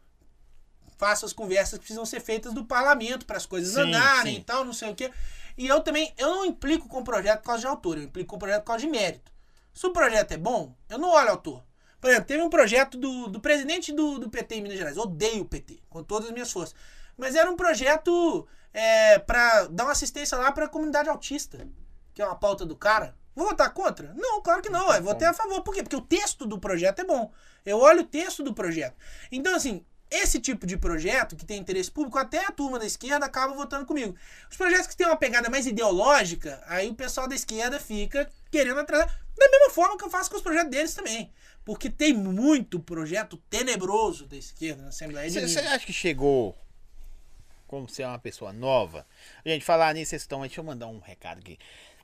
faço 0.96 1.26
as 1.26 1.34
conversas 1.34 1.74
que 1.74 1.80
precisam 1.80 2.06
ser 2.06 2.18
feitas 2.18 2.54
do 2.54 2.64
parlamento 2.64 3.26
para 3.26 3.36
as 3.36 3.44
coisas 3.44 3.74
Sim, 3.74 3.82
andarem 3.82 4.36
sim. 4.36 4.40
e 4.40 4.44
tal, 4.44 4.64
não 4.64 4.72
sei 4.72 4.90
o 4.90 4.94
quê. 4.94 5.12
E 5.58 5.66
eu 5.66 5.82
também, 5.82 6.14
eu 6.16 6.30
não 6.30 6.46
implico 6.46 6.88
com 6.88 7.00
o 7.00 7.04
projeto 7.04 7.40
por 7.40 7.48
causa 7.48 7.60
de 7.60 7.66
autor, 7.66 7.98
eu 7.98 8.04
implico 8.04 8.30
com 8.30 8.36
o 8.36 8.38
projeto 8.38 8.62
por 8.62 8.68
causa 8.68 8.86
de 8.86 8.90
mérito. 8.90 9.30
Se 9.74 9.86
o 9.86 9.92
projeto 9.92 10.32
é 10.32 10.38
bom, 10.38 10.74
eu 10.88 10.96
não 10.96 11.10
olho 11.10 11.28
autor. 11.28 11.62
Por 12.00 12.08
exemplo, 12.08 12.28
teve 12.28 12.42
um 12.42 12.48
projeto 12.48 12.96
do, 12.96 13.28
do 13.28 13.38
presidente 13.38 13.92
do, 13.92 14.18
do 14.18 14.30
PT 14.30 14.54
em 14.54 14.62
Minas 14.62 14.78
Gerais. 14.78 14.96
Eu 14.96 15.02
odeio 15.02 15.42
o 15.42 15.46
PT, 15.46 15.78
com 15.90 16.02
todas 16.02 16.28
as 16.28 16.32
minhas 16.32 16.50
forças. 16.50 16.74
Mas 17.18 17.34
era 17.34 17.50
um 17.50 17.56
projeto 17.56 18.48
é, 18.72 19.18
para 19.18 19.66
dar 19.66 19.84
uma 19.84 19.92
assistência 19.92 20.38
lá 20.38 20.50
para 20.52 20.64
a 20.64 20.70
comunidade 20.70 21.10
autista, 21.10 21.68
que 22.14 22.22
é 22.22 22.24
uma 22.24 22.36
pauta 22.36 22.64
do 22.64 22.74
cara. 22.74 23.14
Vou 23.36 23.46
votar 23.46 23.72
contra? 23.74 24.14
Não, 24.14 24.40
claro 24.40 24.62
que 24.62 24.70
não. 24.70 24.90
Eu 24.92 25.02
votei 25.02 25.28
a 25.28 25.34
favor. 25.34 25.62
Por 25.62 25.74
quê? 25.74 25.82
Porque 25.82 25.94
o 25.94 26.00
texto 26.00 26.46
do 26.46 26.58
projeto 26.58 27.00
é 27.00 27.04
bom. 27.04 27.30
Eu 27.66 27.78
olho 27.78 28.00
o 28.00 28.06
texto 28.06 28.42
do 28.42 28.54
projeto. 28.54 28.96
Então, 29.30 29.54
assim, 29.54 29.84
esse 30.10 30.40
tipo 30.40 30.66
de 30.66 30.78
projeto 30.78 31.36
que 31.36 31.44
tem 31.44 31.60
interesse 31.60 31.90
público, 31.90 32.16
até 32.16 32.46
a 32.46 32.50
turma 32.50 32.78
da 32.78 32.86
esquerda 32.86 33.26
acaba 33.26 33.52
votando 33.52 33.84
comigo. 33.84 34.16
Os 34.50 34.56
projetos 34.56 34.86
que 34.86 34.96
têm 34.96 35.06
uma 35.06 35.16
pegada 35.16 35.50
mais 35.50 35.66
ideológica, 35.66 36.62
aí 36.66 36.88
o 36.88 36.94
pessoal 36.94 37.28
da 37.28 37.34
esquerda 37.34 37.78
fica 37.78 38.26
querendo 38.50 38.80
atrasar. 38.80 39.06
Da 39.36 39.50
mesma 39.50 39.70
forma 39.70 39.98
que 39.98 40.04
eu 40.04 40.10
faço 40.10 40.30
com 40.30 40.36
os 40.36 40.42
projetos 40.42 40.70
deles 40.70 40.94
também. 40.94 41.30
Porque 41.62 41.90
tem 41.90 42.14
muito 42.14 42.80
projeto 42.80 43.36
tenebroso 43.50 44.26
da 44.26 44.36
esquerda 44.36 44.82
na 44.82 44.88
Assembleia 44.88 45.28
de 45.28 45.46
Você 45.46 45.58
acha 45.58 45.84
que 45.84 45.92
chegou 45.92 46.56
como 47.66 47.88
você 47.88 48.02
é 48.02 48.06
uma 48.06 48.18
pessoa 48.18 48.52
nova? 48.52 49.06
Gente, 49.44 49.64
falar 49.64 49.92
nisso, 49.92 50.10
vocês 50.10 50.22
estão. 50.22 50.40
Deixa 50.40 50.60
eu 50.60 50.64
mandar 50.64 50.86
um 50.86 51.00
recado 51.00 51.38
aqui. 51.40 51.58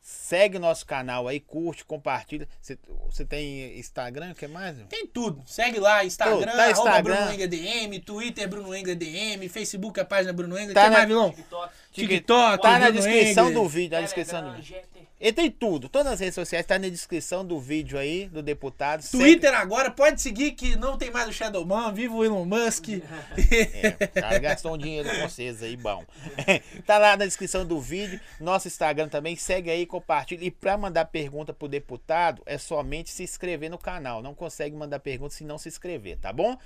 Segue 0.05 0.57
o 0.57 0.61
nosso 0.61 0.85
canal 0.85 1.29
aí, 1.29 1.39
curte, 1.39 1.85
compartilha. 1.85 2.49
Você, 2.61 3.25
tem 3.25 3.79
Instagram? 3.79 4.33
O 4.33 4.35
que 4.35 4.49
mais? 4.49 4.77
Tem 4.89 5.07
tudo. 5.07 5.41
Segue 5.47 5.79
lá, 5.79 6.05
Instagram, 6.05 6.57
tá 6.57 6.71
Instagram. 6.73 7.15
Bruno 7.15 7.33
Enga 7.35 7.47
DM, 7.47 8.01
Twitter 8.01 8.49
Bruno 8.49 8.75
Enga 8.75 8.97
DM, 8.97 9.49
Facebook 9.49 10.01
a 10.01 10.05
página 10.05 10.33
Bruno 10.33 10.59
Enga. 10.59 10.75
Tá 10.75 10.81
Tem 10.83 10.91
na- 10.91 10.97
mais, 10.97 11.09
vilão? 11.09 11.31
TikTok. 11.31 11.73
TikTok, 11.93 12.63
Tá 12.63 12.79
na 12.79 12.91
descrição 12.91 13.53
do 13.53 13.69
vídeo. 13.69 13.97
Na 13.97 14.03
descrição 14.03 14.43
do 14.43 14.57
vídeo. 14.57 14.77
Ele 15.23 15.33
tem 15.33 15.49
tudo. 15.49 15.89
Todas 15.89 16.15
as 16.15 16.19
redes 16.19 16.35
sociais 16.35 16.67
tá 16.67 16.77
na 16.81 16.89
descrição 16.89 17.45
do 17.47 17.61
vídeo 17.61 17.97
aí, 17.97 18.27
do 18.27 18.43
deputado. 18.43 19.09
Twitter 19.09 19.55
agora, 19.55 19.89
pode 19.89 20.21
seguir 20.21 20.51
que 20.51 20.75
não 20.75 20.99
tem 20.99 21.13
mais 21.13 21.29
o 21.29 21.33
Shadowman, 21.33 21.95
viva 21.95 22.13
o 22.13 22.25
Elon 22.25 22.45
Musk. 22.45 22.89
É, 22.89 24.05
o 24.05 24.21
cara 24.21 24.39
gastou 24.41 24.75
um 24.75 24.79
dinheiro 24.79 25.09
com 25.09 25.29
vocês 25.29 25.63
aí, 25.63 25.77
bom. 25.77 26.05
tá 26.85 26.99
lá 26.99 27.17
na 27.17 27.25
descrição 27.25 27.65
do 27.65 27.81
vídeo. 27.81 28.19
Nosso 28.41 28.67
Instagram 28.67 29.09
também. 29.09 29.37
Segue 29.37 29.71
aí, 29.71 29.87
compartilha. 29.87 30.45
E 30.45 30.51
pra 30.51 30.77
mandar 30.77 31.05
pergunta 31.05 31.53
pro 31.53 31.69
deputado, 31.69 32.43
é 32.45 32.59
somente 32.59 33.09
se 33.11 33.23
inscrever 33.23 33.71
no 33.71 33.79
canal. 33.79 34.23
Não 34.23 34.35
consegue 34.35 34.75
mandar 34.75 34.99
pergunta 34.99 35.35
se 35.35 35.45
não 35.45 35.57
se 35.57 35.69
inscrever, 35.69 36.19
tá 36.19 36.33
bom? 36.33 36.59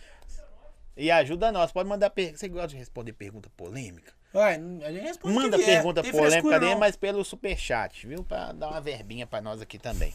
E 0.97 1.11
ajuda 1.11 1.53
nós. 1.53 1.73
Pode 1.73 1.91
mandar 1.91 2.09
pergunta. 2.09 2.39
Você 2.39 2.49
gosta 2.49 2.69
de 2.69 2.77
responder 2.77 3.13
pergunta 3.13 3.51
polêmica? 3.55 4.16
Ué, 4.37 4.55
a 4.85 4.93
gente 4.93 5.03
responde 5.03 5.35
Manda 5.35 5.59
pergunta 5.59 6.03
Tem 6.03 6.13
polêmica 6.13 6.61
não. 6.61 6.79
mas 6.79 6.97
pelo 6.97 7.25
superchat, 7.25 8.07
viu? 8.07 8.23
Pra 8.23 8.53
dar 8.53 8.69
uma 8.69 8.81
verbinha 8.81 9.27
pra 9.27 9.41
nós 9.41 9.61
aqui 9.63 9.79
também. 9.79 10.13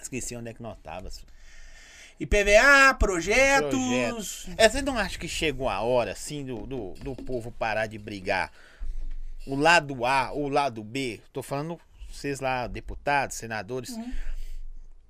Esqueci 0.00 0.36
onde 0.36 0.50
é 0.50 0.54
que 0.54 0.62
nós 0.62 0.76
tava. 0.82 1.08
IPVA, 2.18 2.94
projetos. 2.98 4.44
Projeto. 4.44 4.54
É, 4.60 4.68
você 4.68 4.82
não 4.82 4.98
acha 4.98 5.18
que 5.18 5.28
chegou 5.28 5.68
a 5.68 5.80
hora, 5.80 6.12
assim, 6.12 6.44
do, 6.44 6.66
do, 6.66 6.94
do 6.94 7.14
povo 7.14 7.52
parar 7.52 7.86
de 7.86 7.98
brigar? 7.98 8.50
O 9.46 9.54
lado 9.54 10.04
A, 10.04 10.32
o 10.32 10.48
lado 10.48 10.82
B, 10.82 11.20
tô 11.32 11.42
falando 11.42 11.78
vocês 12.10 12.40
lá, 12.40 12.66
deputados, 12.66 13.36
senadores, 13.36 13.90
Uhum. 13.90 14.12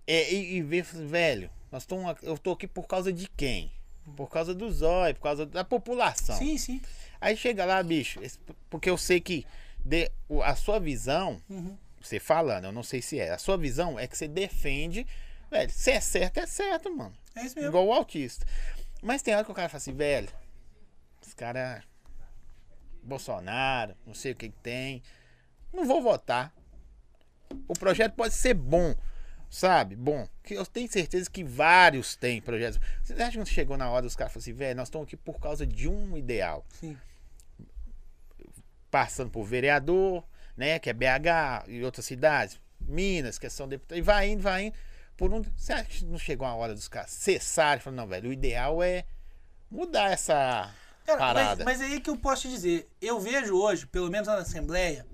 é, 0.06 0.32
e, 0.32 0.56
e 0.56 0.62
ver, 0.62 0.82
velho, 0.82 1.48
nós 1.70 1.86
aqui- 2.08 2.26
eu 2.26 2.36
tô 2.36 2.50
aqui 2.52 2.66
por 2.66 2.86
causa 2.86 3.12
de 3.12 3.28
quem? 3.36 3.70
Por 4.16 4.28
causa 4.28 4.52
do 4.54 4.70
zóio, 4.70 5.14
por 5.14 5.22
causa 5.22 5.46
da 5.46 5.64
população. 5.64 6.36
Sim, 6.36 6.58
sim. 6.58 6.80
Aí 7.20 7.36
chega 7.36 7.64
lá, 7.64 7.82
bicho, 7.82 8.20
porque 8.70 8.88
eu 8.90 8.98
sei 8.98 9.20
que 9.20 9.46
de- 9.84 10.10
a 10.44 10.54
sua 10.56 10.78
visão, 10.80 11.40
Uhum. 11.48 11.76
você 12.00 12.18
falando, 12.20 12.64
eu 12.66 12.72
não 12.72 12.82
sei 12.82 13.00
se 13.00 13.18
é, 13.18 13.30
a 13.30 13.38
sua 13.38 13.56
visão 13.56 13.98
é 13.98 14.06
que 14.06 14.16
você 14.16 14.26
defende, 14.28 15.06
velho, 15.50 15.70
se 15.70 15.90
é 15.92 16.00
certo, 16.00 16.38
é 16.38 16.46
certo, 16.46 16.94
mano. 16.94 17.14
É 17.34 17.44
isso 17.44 17.54
mesmo. 17.56 17.70
Igual 17.70 17.86
o 17.86 17.92
autista. 17.92 18.44
Mas 19.02 19.22
tem 19.22 19.34
hora 19.34 19.44
que 19.44 19.50
o 19.50 19.54
cara 19.54 19.68
fala 19.68 19.78
assim, 19.78 19.92
velho, 19.94 20.28
os 21.24 21.34
caras. 21.34 21.82
Bolsonaro, 23.02 23.94
não 24.06 24.14
sei 24.14 24.32
o 24.32 24.34
que, 24.36 24.48
que 24.48 24.56
tem. 24.62 25.02
Não 25.72 25.84
vou 25.84 26.02
votar. 26.02 26.52
O 27.68 27.74
projeto 27.74 28.14
pode 28.14 28.34
ser 28.34 28.54
bom, 28.54 28.94
sabe? 29.48 29.94
Bom. 29.94 30.28
Que 30.42 30.54
eu 30.54 30.66
tenho 30.66 30.90
certeza 30.90 31.30
que 31.30 31.44
vários 31.44 32.16
têm 32.16 32.40
projetos. 32.40 32.80
Você 33.02 33.12
acha 33.14 33.38
que 33.44 33.48
chegou 33.48 33.76
na 33.76 33.88
hora 33.88 34.02
dos 34.02 34.16
caras 34.16 34.32
falarem 34.32 34.50
assim, 34.52 34.58
velho, 34.58 34.76
nós 34.76 34.88
estamos 34.88 35.06
aqui 35.06 35.16
por 35.16 35.38
causa 35.38 35.64
de 35.64 35.86
um 35.88 36.16
ideal? 36.16 36.64
Sim. 36.80 36.96
Passando 38.90 39.30
por 39.30 39.44
vereador, 39.44 40.24
né? 40.56 40.78
Que 40.78 40.90
é 40.90 40.92
BH 40.92 41.68
e 41.68 41.84
outras 41.84 42.06
cidades. 42.06 42.60
Minas, 42.80 43.38
que 43.38 43.48
são 43.50 43.66
deputados. 43.66 43.98
E 43.98 44.02
vai 44.02 44.28
indo, 44.30 44.42
vai 44.42 44.66
indo. 44.66 44.76
Por 45.16 45.32
um, 45.32 45.42
você 45.42 45.72
acha 45.72 45.84
que 45.84 46.04
não 46.04 46.18
chegou 46.18 46.46
a 46.46 46.54
hora 46.54 46.74
dos 46.74 46.88
caras 46.88 47.10
cessarem? 47.10 47.80
Falando, 47.80 47.98
não, 47.98 48.06
velho, 48.06 48.28
o 48.28 48.32
ideal 48.32 48.82
é 48.82 49.04
mudar 49.70 50.12
essa 50.12 50.70
Cara, 51.06 51.18
parada. 51.18 51.64
Mas, 51.64 51.78
mas 51.78 51.90
aí 51.90 52.00
que 52.00 52.10
eu 52.10 52.16
posso 52.16 52.42
te 52.42 52.48
dizer, 52.48 52.88
eu 53.00 53.18
vejo 53.18 53.56
hoje, 53.56 53.86
pelo 53.86 54.10
menos 54.10 54.28
na 54.28 54.34
Assembleia, 54.36 55.06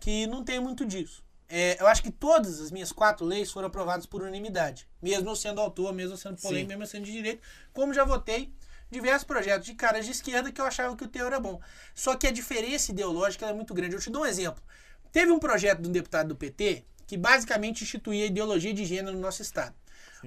que 0.00 0.26
não 0.26 0.42
tem 0.42 0.58
muito 0.58 0.84
disso. 0.84 1.22
É, 1.48 1.80
eu 1.80 1.86
acho 1.86 2.02
que 2.02 2.10
todas 2.10 2.60
as 2.60 2.70
minhas 2.70 2.90
quatro 2.90 3.24
leis 3.24 3.52
foram 3.52 3.68
aprovadas 3.68 4.06
por 4.06 4.22
unanimidade. 4.22 4.88
Mesmo 5.00 5.28
eu 5.28 5.36
sendo 5.36 5.60
autor, 5.60 5.92
mesmo 5.92 6.14
eu 6.14 6.16
sendo 6.16 6.40
polêmico, 6.40 6.64
Sim. 6.64 6.68
mesmo 6.68 6.82
eu 6.82 6.86
sendo 6.86 7.04
de 7.04 7.12
direito, 7.12 7.42
como 7.72 7.94
já 7.94 8.04
votei 8.04 8.52
diversos 8.90 9.24
projetos 9.24 9.66
de 9.66 9.74
caras 9.74 10.04
de 10.04 10.12
esquerda 10.12 10.52
que 10.52 10.60
eu 10.60 10.64
achava 10.64 10.96
que 10.96 11.04
o 11.04 11.08
teor 11.08 11.28
era 11.28 11.40
bom. 11.40 11.60
Só 11.94 12.14
que 12.16 12.26
a 12.26 12.30
diferença 12.30 12.90
ideológica 12.90 13.46
é 13.46 13.52
muito 13.52 13.74
grande. 13.74 13.94
Eu 13.94 14.00
te 14.00 14.10
dou 14.10 14.22
um 14.22 14.26
exemplo. 14.26 14.62
Teve 15.12 15.30
um 15.30 15.38
projeto 15.38 15.80
de 15.80 15.88
um 15.88 15.92
deputado 15.92 16.28
do 16.28 16.36
PT 16.36 16.84
que 17.06 17.16
basicamente 17.16 17.82
instituía 17.82 18.24
a 18.24 18.26
ideologia 18.28 18.72
de 18.72 18.84
gênero 18.84 19.14
no 19.14 19.22
nosso 19.22 19.42
estado. 19.42 19.74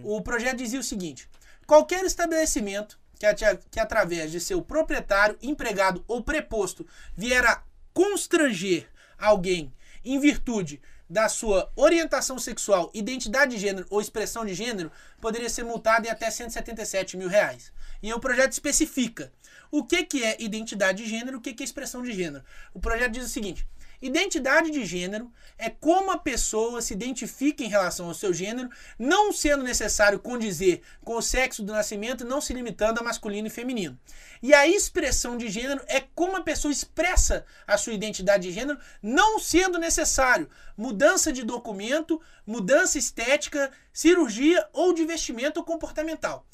O 0.04 0.22
projeto 0.22 0.58
dizia 0.58 0.80
o 0.80 0.84
seguinte: 0.84 1.30
qualquer 1.66 2.06
estabelecimento 2.06 3.00
que, 3.18 3.26
que 3.72 3.80
através 3.80 4.32
de 4.32 4.40
seu 4.40 4.62
proprietário, 4.62 5.38
empregado 5.42 6.04
ou 6.08 6.24
preposto 6.24 6.88
vier 7.16 7.46
a 7.46 7.64
constranger 7.94 8.88
alguém 9.18 9.74
em 10.06 10.20
virtude 10.20 10.80
da 11.10 11.30
sua 11.30 11.72
orientação 11.76 12.38
sexual, 12.38 12.92
identidade 12.94 13.56
de 13.56 13.62
gênero 13.62 13.88
ou 13.90 14.02
expressão 14.02 14.46
de 14.46 14.54
gênero, 14.54 14.92
poderia 15.22 15.50
ser 15.50 15.64
multado 15.64 16.06
em 16.06 16.10
até 16.10 16.30
177 16.30 17.16
mil 17.18 17.30
reais. 17.30 17.72
E 18.04 18.14
o 18.14 18.20
projeto 18.20 18.52
especifica 18.52 19.32
o 19.72 19.84
que, 19.84 20.04
que 20.04 20.24
é 20.24 20.38
identidade 20.40 21.04
de 21.04 21.10
gênero 21.10 21.38
o 21.38 21.42
que, 21.42 21.54
que 21.54 21.64
é 21.64 21.66
expressão 21.66 22.02
de 22.02 22.14
gênero. 22.14 22.44
O 22.74 22.80
projeto 22.80 23.14
diz 23.14 23.26
o 23.26 23.30
seguinte: 23.30 23.68
Identidade 24.02 24.70
de 24.70 24.86
gênero 24.86 25.32
é 25.58 25.70
como 25.70 26.12
a 26.12 26.18
pessoa 26.20 26.82
se 26.82 26.94
identifica 26.94 27.64
em 27.64 27.68
relação 27.68 28.08
ao 28.08 28.14
seu 28.14 28.32
gênero, 28.32 28.70
não 28.98 29.34
sendo 29.34 29.64
necessário 29.64 30.20
condizer 30.20 30.82
com 31.04 31.16
o 31.16 31.22
sexo 31.22 31.64
do 31.64 31.74
nascimento, 31.74 32.24
não 32.24 32.40
se 32.40 32.54
limitando 32.54 33.00
a 33.00 33.04
masculino 33.04 33.48
e 33.48 33.52
feminino. 33.52 33.98
E 34.42 34.54
a 34.54 34.68
expressão 34.68 35.36
de 35.36 35.50
gênero 35.50 35.82
é 35.88 36.00
como 36.14 36.38
a 36.38 36.44
pessoa 36.44 36.72
expressa 36.72 37.44
a 37.66 37.76
sua 37.76 37.94
identidade 37.94 38.48
de 38.48 38.54
gênero, 38.54 38.80
não 39.02 39.40
sendo 39.40 39.80
necessário 39.80 40.48
mudança 40.78 41.34
de 41.34 41.44
documento, 41.44 42.22
mudança 42.46 43.00
estética, 43.00 43.72
cirurgia 43.92 44.68
ou 44.74 44.94
de 44.94 45.06
vestimento 45.06 45.64
comportamental. 45.64 46.46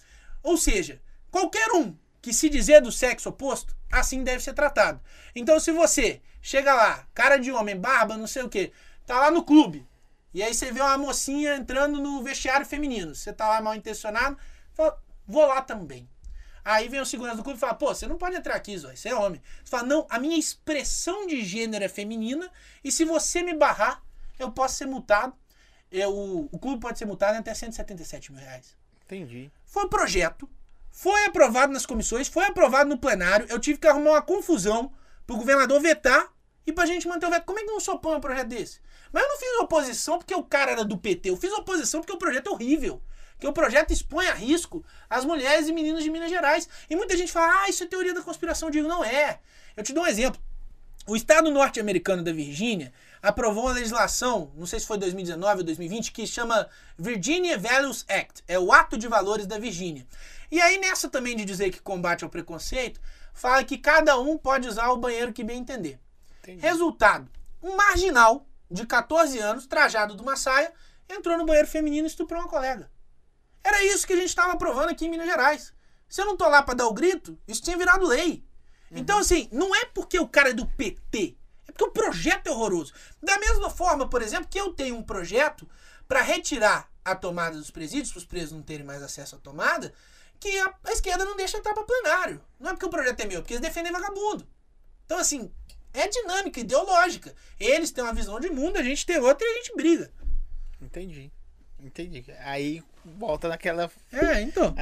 Ou 0.42 0.56
seja, 0.56 1.02
qualquer 1.30 1.72
um 1.74 1.94
que 2.22 2.34
se 2.34 2.48
dizer 2.48 2.82
do 2.82 2.90
sexo 2.90 3.28
oposto, 3.28 3.76
assim 3.92 4.24
deve 4.24 4.42
ser 4.42 4.54
tratado. 4.54 5.02
Então, 5.36 5.60
se 5.60 5.74
você 5.74 6.22
chega 6.44 6.76
lá, 6.76 7.08
cara 7.14 7.38
de 7.38 7.52
homem, 7.52 7.76
barba, 7.76 8.18
não 8.18 8.28
sei 8.28 8.44
o 8.44 8.50
que, 8.50 8.72
tá 9.08 9.18
lá 9.18 9.32
no 9.32 9.44
clube, 9.44 9.88
e 10.34 10.44
aí 10.44 10.54
você 10.54 10.72
vê 10.72 10.82
uma 10.82 10.98
mocinha 10.98 11.56
entrando 11.56 12.02
no 12.02 12.22
vestiário 12.22 12.66
feminino, 12.66 13.16
você 13.16 13.32
tá 13.32 13.48
lá 13.48 13.62
mal 13.62 13.74
intencionado, 13.74 14.38
fala, 14.74 15.02
vou 15.26 15.46
lá 15.48 15.62
também. 15.62 16.10
Aí 16.66 16.88
vem 16.88 17.02
o 17.02 17.06
segurança 17.06 17.38
do 17.38 17.44
clube 17.44 17.58
e 17.58 17.60
fala, 17.60 17.74
pô, 17.74 17.94
você 17.94 18.08
não 18.08 18.18
pode 18.18 18.36
entrar 18.36 18.56
aqui, 18.56 18.78
Zói, 18.78 18.96
você 18.96 19.10
é 19.10 19.16
homem. 19.16 19.42
Você 19.64 19.70
fala, 19.70 19.84
não, 19.84 20.08
a 20.10 20.18
minha 20.18 20.38
expressão 20.38 21.28
de 21.28 21.44
gênero 21.44 21.84
é 21.84 21.90
feminina, 21.90 22.50
e 22.84 22.92
se 22.92 23.06
você 23.06 23.42
me 23.44 23.54
barrar, 23.54 24.02
eu 24.40 24.52
posso 24.52 24.76
ser 24.76 24.86
multado. 24.86 25.34
Eu, 25.92 26.50
o 26.52 26.58
clube 26.58 26.82
pode 26.82 26.98
ser 26.98 27.06
multado 27.06 27.36
em 27.36 27.40
até 27.40 27.54
177 27.54 28.32
mil 28.32 28.42
reais. 28.42 28.76
Entendi. 29.06 29.52
Foi 29.66 29.86
um 29.86 29.90
projeto, 29.90 30.50
foi 30.90 31.26
aprovado 31.26 31.72
nas 31.72 31.86
comissões, 31.86 32.28
foi 32.28 32.46
aprovado 32.46 32.90
no 32.90 32.98
plenário. 32.98 33.46
Eu 33.50 33.60
tive 33.60 33.78
que 33.78 33.86
arrumar 33.86 34.12
uma 34.12 34.22
confusão 34.22 34.92
pro 35.28 35.38
governador 35.38 35.80
vetar 35.80 36.33
e 36.66 36.72
pra 36.72 36.86
gente 36.86 37.08
manter 37.08 37.26
o 37.26 37.30
veto. 37.30 37.46
Como 37.46 37.60
é 37.60 37.64
que 37.64 37.72
não 37.72 37.80
se 37.80 37.90
opõe 37.90 38.14
a 38.14 38.18
um 38.18 38.22
projeto 38.22 38.48
desse? 38.48 38.80
Mas 39.12 39.24
eu 39.24 39.30
não 39.30 39.38
fiz 39.38 39.60
oposição 39.60 40.18
porque 40.18 40.34
o 40.34 40.44
cara 40.44 40.72
era 40.72 40.86
do 40.86 40.98
PT. 40.98 41.30
Eu 41.30 41.38
fiz 41.38 41.52
oposição 41.52 42.02
porque 42.02 42.14
o 42.14 42.18
projeto 42.18 42.48
é 42.48 42.52
horrível. 42.52 43.02
Que 43.40 43.48
o 43.48 43.54
projeto 43.54 43.92
expõe 43.92 44.28
a 44.28 44.34
risco 44.34 44.84
as 45.10 45.26
mulheres 45.26 45.68
e 45.68 45.74
meninos 45.74 46.04
de 46.04 46.10
Minas 46.10 46.30
Gerais. 46.30 46.68
E 46.90 46.96
muita 46.96 47.18
gente 47.18 47.32
fala, 47.32 47.64
ah, 47.64 47.70
isso 47.70 47.84
é 47.84 47.88
teoria 47.88 48.14
da 48.14 48.22
conspiração. 48.22 48.70
Eu 48.70 48.72
digo, 48.72 48.88
não 48.88 49.04
é. 49.04 49.40
Eu 49.76 49.84
te 49.84 49.94
dou 49.94 50.04
um 50.04 50.08
exemplo. 50.08 50.42
O 51.06 51.18
estado 51.18 51.52
norte-americano 51.52 52.24
da 52.24 52.32
Virgínia 52.32 52.94
aprovou 53.22 53.66
uma 53.66 53.74
legislação, 53.74 54.52
não 54.56 54.66
sei 54.66 54.80
se 54.80 54.88
foi 54.88 54.98
2019 54.98 55.58
ou 55.60 55.64
2020, 55.66 56.14
que 56.14 56.26
chama 56.26 56.70
Virginia 56.98 57.58
Values 57.58 58.06
Act. 58.08 58.42
É 58.48 58.58
o 58.58 58.72
Ato 58.72 58.98
de 58.98 59.10
Valores 59.10 59.46
da 59.46 59.58
Virgínia. 59.58 60.08
E 60.50 60.62
aí, 60.62 60.78
nessa 60.78 61.10
também 61.10 61.36
de 61.36 61.44
dizer 61.44 61.72
que 61.72 61.82
combate 61.82 62.24
ao 62.24 62.30
preconceito, 62.30 63.02
fala 63.34 63.66
que 63.66 63.78
cada 63.78 64.18
um 64.18 64.38
pode 64.38 64.66
usar 64.66 64.92
o 64.92 64.98
banheiro 64.98 65.34
que 65.34 65.44
bem 65.44 65.60
entender. 65.60 66.00
Entendi. 66.44 66.62
Resultado: 66.62 67.30
um 67.62 67.76
marginal 67.76 68.46
de 68.70 68.86
14 68.86 69.40
anos, 69.40 69.66
trajado 69.66 70.16
de 70.16 70.22
uma 70.22 70.36
saia, 70.36 70.74
entrou 71.10 71.38
no 71.38 71.46
banheiro 71.46 71.68
feminino 71.68 72.06
e 72.06 72.10
estuprou 72.10 72.42
uma 72.42 72.50
colega. 72.50 72.92
Era 73.64 73.84
isso 73.84 74.06
que 74.06 74.14
a 74.14 74.18
gente 74.18 74.28
estava 74.28 74.54
aprovando 74.54 74.90
aqui 74.90 75.06
em 75.06 75.10
Minas 75.10 75.28
Gerais. 75.28 75.74
Se 76.10 76.22
eu 76.22 76.26
não 76.26 76.36
tô 76.36 76.48
lá 76.50 76.62
para 76.62 76.76
dar 76.76 76.88
o 76.88 76.94
grito, 76.94 77.40
isso 77.48 77.62
tinha 77.62 77.78
virado 77.78 78.06
lei. 78.06 78.46
Uhum. 78.92 78.98
Então, 78.98 79.20
assim, 79.20 79.48
não 79.52 79.74
é 79.74 79.86
porque 79.86 80.20
o 80.20 80.28
cara 80.28 80.50
é 80.50 80.54
do 80.54 80.68
PT, 80.68 81.38
é 81.68 81.72
porque 81.72 81.86
o 81.86 81.92
projeto 81.92 82.48
é 82.48 82.52
horroroso. 82.52 82.94
Da 83.22 83.40
mesma 83.40 83.70
forma, 83.70 84.08
por 84.08 84.22
exemplo, 84.22 84.48
que 84.50 84.60
eu 84.60 84.74
tenho 84.74 84.98
um 84.98 85.04
projeto 85.04 85.68
para 86.08 86.22
retirar 86.22 86.92
a 87.06 87.16
tomada 87.16 87.58
dos 87.58 87.72
presídios, 87.72 88.12
para 88.12 88.20
os 88.20 88.26
presos 88.26 88.52
não 88.52 88.62
terem 88.62 88.86
mais 88.86 89.02
acesso 89.02 89.36
à 89.36 89.40
tomada, 89.40 89.94
que 90.40 90.60
a, 90.60 90.74
a 90.84 90.92
esquerda 90.92 91.24
não 91.24 91.38
deixa 91.38 91.58
entrar 91.58 91.74
para 91.74 91.84
plenário. 91.84 92.44
Não 92.60 92.70
é 92.70 92.74
porque 92.74 92.86
o 92.86 92.90
projeto 92.90 93.22
é 93.22 93.26
meu, 93.26 93.38
é 93.38 93.42
porque 93.42 93.54
eles 93.54 93.62
defendem 93.62 93.92
vagabundo. 93.92 94.48
Então, 95.06 95.18
assim, 95.18 95.52
é 95.94 96.08
dinâmica, 96.08 96.60
ideológica. 96.60 97.34
Eles 97.60 97.92
têm 97.92 98.04
uma 98.04 98.14
visão 98.14 98.40
de 98.40 98.50
mundo, 98.50 98.78
a 98.78 98.84
gente 98.84 99.06
tem 99.06 99.18
outra 99.18 99.46
e 99.48 99.52
a 99.52 99.56
gente 99.56 99.76
briga. 99.76 100.12
Entendi. 100.82 101.32
Entendi. 101.80 102.26
Aí 102.40 102.82
volta 103.04 103.50
naquela. 103.50 103.92
É, 104.12 104.42
então. 104.42 104.74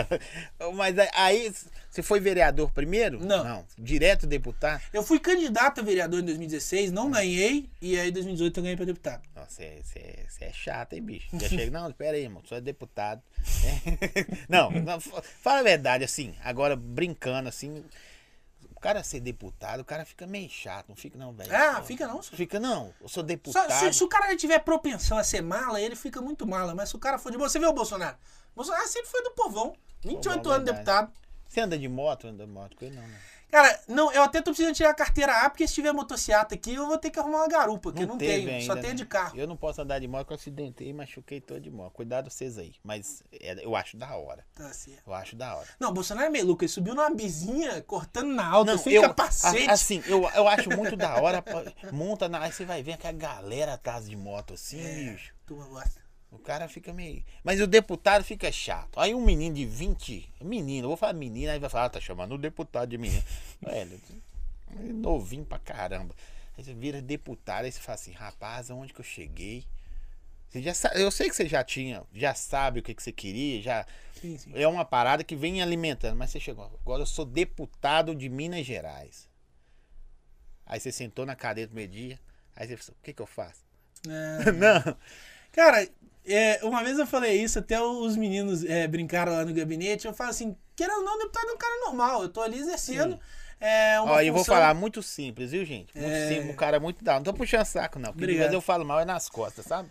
Mas 0.74 0.96
aí, 1.14 1.52
você 1.90 2.02
foi 2.02 2.18
vereador 2.18 2.70
primeiro? 2.72 3.24
Não. 3.24 3.44
Não. 3.44 3.66
Direto 3.78 4.26
deputado? 4.26 4.82
Eu 4.92 5.02
fui 5.02 5.18
candidato 5.18 5.80
a 5.80 5.84
vereador 5.84 6.20
em 6.20 6.24
2016, 6.24 6.92
não 6.92 7.10
ganhei, 7.10 7.68
e 7.80 7.98
aí 7.98 8.08
em 8.08 8.12
2018 8.12 8.58
eu 8.58 8.62
ganhei 8.62 8.76
para 8.76 8.86
deputado. 8.86 9.22
Nossa, 9.34 9.62
você 9.82 9.98
é, 9.98 10.26
é 10.40 10.52
chato, 10.52 10.94
hein, 10.94 11.02
bicho? 11.02 11.28
Já 11.38 11.48
chega, 11.48 11.70
não, 11.70 11.88
espera 11.90 12.16
aí, 12.16 12.22
irmão, 12.22 12.42
sou 12.46 12.56
é 12.56 12.60
deputado. 12.60 13.22
não, 14.48 14.70
não, 14.70 15.00
fala 15.00 15.60
a 15.60 15.64
verdade, 15.64 16.04
assim, 16.04 16.34
agora 16.42 16.74
brincando, 16.74 17.48
assim. 17.48 17.84
O 18.80 18.82
cara 18.82 19.04
ser 19.04 19.20
deputado, 19.20 19.80
o 19.80 19.84
cara 19.84 20.06
fica 20.06 20.26
meio 20.26 20.48
chato, 20.48 20.88
não 20.88 20.96
fica 20.96 21.18
não, 21.18 21.34
velho. 21.34 21.54
Ah, 21.54 21.82
fica 21.82 22.08
não. 22.08 22.22
Senhor. 22.22 22.34
Fica 22.34 22.58
não, 22.58 22.94
eu 22.98 23.08
sou 23.10 23.22
deputado. 23.22 23.70
Se, 23.70 23.92
se, 23.92 24.02
o 24.02 24.08
cara 24.08 24.34
tiver 24.34 24.58
propensão 24.60 25.18
a 25.18 25.22
ser 25.22 25.42
mala, 25.42 25.78
ele 25.78 25.94
fica 25.94 26.22
muito 26.22 26.46
mala. 26.46 26.74
Mas 26.74 26.88
se 26.88 26.96
o 26.96 26.98
cara 26.98 27.18
for 27.18 27.30
de 27.30 27.36
boa, 27.36 27.46
você 27.46 27.58
vê 27.58 27.66
o 27.66 27.74
Bolsonaro? 27.74 28.16
O 28.54 28.56
Bolsonaro 28.56 28.88
sempre 28.88 29.10
foi 29.10 29.22
do 29.22 29.32
povão. 29.32 29.76
28 30.02 30.38
povão, 30.38 30.52
anos 30.54 30.64
de 30.64 30.72
deputado. 30.72 31.12
Você 31.46 31.60
anda 31.60 31.78
de 31.78 31.88
moto? 31.90 32.26
Anda 32.26 32.46
de 32.46 32.50
moto 32.50 32.74
com 32.74 32.86
ele 32.86 32.96
não, 32.96 33.06
né? 33.06 33.20
Cara, 33.50 33.80
não, 33.88 34.12
eu 34.12 34.22
até 34.22 34.40
tô 34.40 34.50
precisando 34.50 34.74
tirar 34.74 34.90
a 34.90 34.94
carteira 34.94 35.44
A, 35.44 35.50
porque 35.50 35.66
se 35.66 35.74
tiver 35.74 35.92
motocicleta 35.92 36.54
aqui, 36.54 36.74
eu 36.74 36.86
vou 36.86 36.98
ter 36.98 37.10
que 37.10 37.18
arrumar 37.18 37.38
uma 37.38 37.48
garupa, 37.48 37.80
porque 37.80 38.06
não, 38.06 38.10
não 38.14 38.18
tenho, 38.18 38.48
ainda, 38.48 38.64
só 38.64 38.74
tenho 38.74 38.88
né? 38.88 38.94
de 38.94 39.06
carro. 39.06 39.36
Eu 39.36 39.46
não 39.46 39.56
posso 39.56 39.82
andar 39.82 39.98
de 39.98 40.06
moto, 40.06 40.30
eu 40.30 40.36
acidentei 40.36 40.88
e 40.88 40.92
machuquei 40.92 41.40
todo 41.40 41.60
de 41.60 41.70
moto. 41.70 41.92
Cuidado 41.92 42.30
vocês 42.30 42.58
aí. 42.58 42.74
Mas 42.84 43.22
é, 43.32 43.64
eu 43.64 43.74
acho 43.74 43.96
da 43.96 44.14
hora. 44.16 44.44
Tá 44.54 44.72
certo. 44.72 45.02
Eu 45.06 45.12
acho 45.14 45.34
da 45.34 45.56
hora. 45.56 45.68
Não, 45.78 45.92
Bolsonaro 45.92 46.26
é 46.26 46.30
meio 46.30 46.46
louco, 46.46 46.62
ele 46.62 46.68
subiu 46.68 46.94
numa 46.94 47.10
bizinha, 47.10 47.82
cortando 47.82 48.28
na 48.28 48.46
alta, 48.46 48.72
não, 48.72 48.78
sem 48.78 48.92
eu, 48.92 49.02
capacete. 49.02 49.68
assim, 49.68 50.02
eu, 50.06 50.28
eu 50.30 50.46
acho 50.46 50.70
muito 50.70 50.96
da 50.96 51.20
hora, 51.20 51.42
monta 51.92 52.28
na... 52.28 52.40
Aí 52.40 52.52
você 52.52 52.64
vai 52.64 52.82
ver 52.82 52.92
aquela 52.92 53.12
galera 53.12 53.74
atrás 53.74 54.08
de 54.08 54.16
moto 54.16 54.54
assim, 54.54 54.80
é, 54.80 55.12
bicho. 55.12 55.34
Tu 55.46 55.54
gosta. 55.56 55.99
O 56.30 56.38
cara 56.38 56.68
fica 56.68 56.92
meio. 56.92 57.24
Mas 57.42 57.60
o 57.60 57.66
deputado 57.66 58.22
fica 58.22 58.50
chato. 58.52 59.00
Aí 59.00 59.14
um 59.14 59.24
menino 59.24 59.54
de 59.54 59.66
20. 59.66 60.32
Menino, 60.40 60.84
eu 60.84 60.88
vou 60.88 60.96
falar 60.96 61.12
menino, 61.12 61.50
aí 61.50 61.58
vai 61.58 61.68
falar, 61.68 61.86
ah, 61.86 61.90
tá 61.90 62.00
chamando 62.00 62.34
o 62.34 62.38
deputado 62.38 62.88
de 62.88 62.98
menino. 62.98 63.22
Velho, 63.60 64.00
novinho 64.94 65.44
pra 65.44 65.58
caramba. 65.58 66.14
Aí 66.56 66.62
você 66.62 66.72
vira 66.72 67.02
deputado, 67.02 67.64
aí 67.64 67.72
você 67.72 67.80
fala 67.80 67.94
assim, 67.94 68.12
rapaz, 68.12 68.70
aonde 68.70 68.92
que 68.92 69.00
eu 69.00 69.04
cheguei? 69.04 69.64
Você 70.48 70.62
já 70.62 70.74
sabe, 70.74 71.00
eu 71.00 71.10
sei 71.10 71.28
que 71.28 71.36
você 71.36 71.48
já 71.48 71.62
tinha, 71.62 72.02
já 72.12 72.34
sabe 72.34 72.80
o 72.80 72.82
que, 72.82 72.92
que 72.92 73.02
você 73.02 73.12
queria, 73.12 73.62
já. 73.62 73.86
Sim, 74.20 74.36
sim. 74.36 74.52
É 74.54 74.66
uma 74.66 74.84
parada 74.84 75.22
que 75.22 75.36
vem 75.36 75.62
alimentando, 75.62 76.16
mas 76.16 76.30
você 76.30 76.40
chegou. 76.40 76.64
Agora 76.82 77.02
eu 77.02 77.06
sou 77.06 77.24
deputado 77.24 78.14
de 78.14 78.28
Minas 78.28 78.66
Gerais. 78.66 79.28
Aí 80.66 80.78
você 80.78 80.92
sentou 80.92 81.24
na 81.24 81.34
cadeira 81.34 81.68
do 81.68 81.74
meio-dia. 81.74 82.18
Aí 82.54 82.66
você 82.66 82.76
falou, 82.76 82.96
o 83.00 83.04
que, 83.04 83.12
que 83.12 83.22
eu 83.22 83.26
faço? 83.26 83.64
É. 84.08 84.50
Não. 84.52 84.96
Cara, 85.52 85.86
é, 86.26 86.60
uma 86.62 86.82
vez 86.82 86.98
eu 86.98 87.06
falei 87.06 87.42
isso, 87.42 87.58
até 87.58 87.80
os 87.80 88.16
meninos 88.16 88.64
é, 88.64 88.86
brincaram 88.86 89.32
lá 89.32 89.44
no 89.44 89.54
gabinete. 89.54 90.06
Eu 90.06 90.14
falo 90.14 90.30
assim: 90.30 90.56
querendo 90.76 90.98
ou 90.98 91.04
não, 91.04 91.18
deputado 91.18 91.48
é 91.48 91.52
um 91.52 91.58
cara 91.58 91.80
normal. 91.86 92.22
Eu 92.22 92.28
tô 92.28 92.40
ali 92.40 92.58
exercendo. 92.58 93.18
É 93.60 94.00
uma 94.00 94.12
Ó, 94.12 94.14
função... 94.14 94.26
eu 94.26 94.32
vou 94.32 94.44
falar 94.44 94.74
muito 94.74 95.02
simples, 95.02 95.50
viu, 95.50 95.64
gente? 95.64 95.94
Muito 95.94 96.10
é... 96.10 96.28
simples, 96.28 96.50
um 96.50 96.56
cara 96.56 96.80
muito 96.80 97.04
da. 97.04 97.14
Não 97.14 97.22
tô 97.22 97.34
puxando 97.34 97.64
saco, 97.64 97.98
não. 97.98 98.12
Porque 98.12 98.24
Obrigado. 98.24 98.52
eu 98.52 98.60
falo 98.60 98.84
mal 98.84 99.00
é 99.00 99.04
nas 99.04 99.28
costas, 99.28 99.66
sabe? 99.66 99.90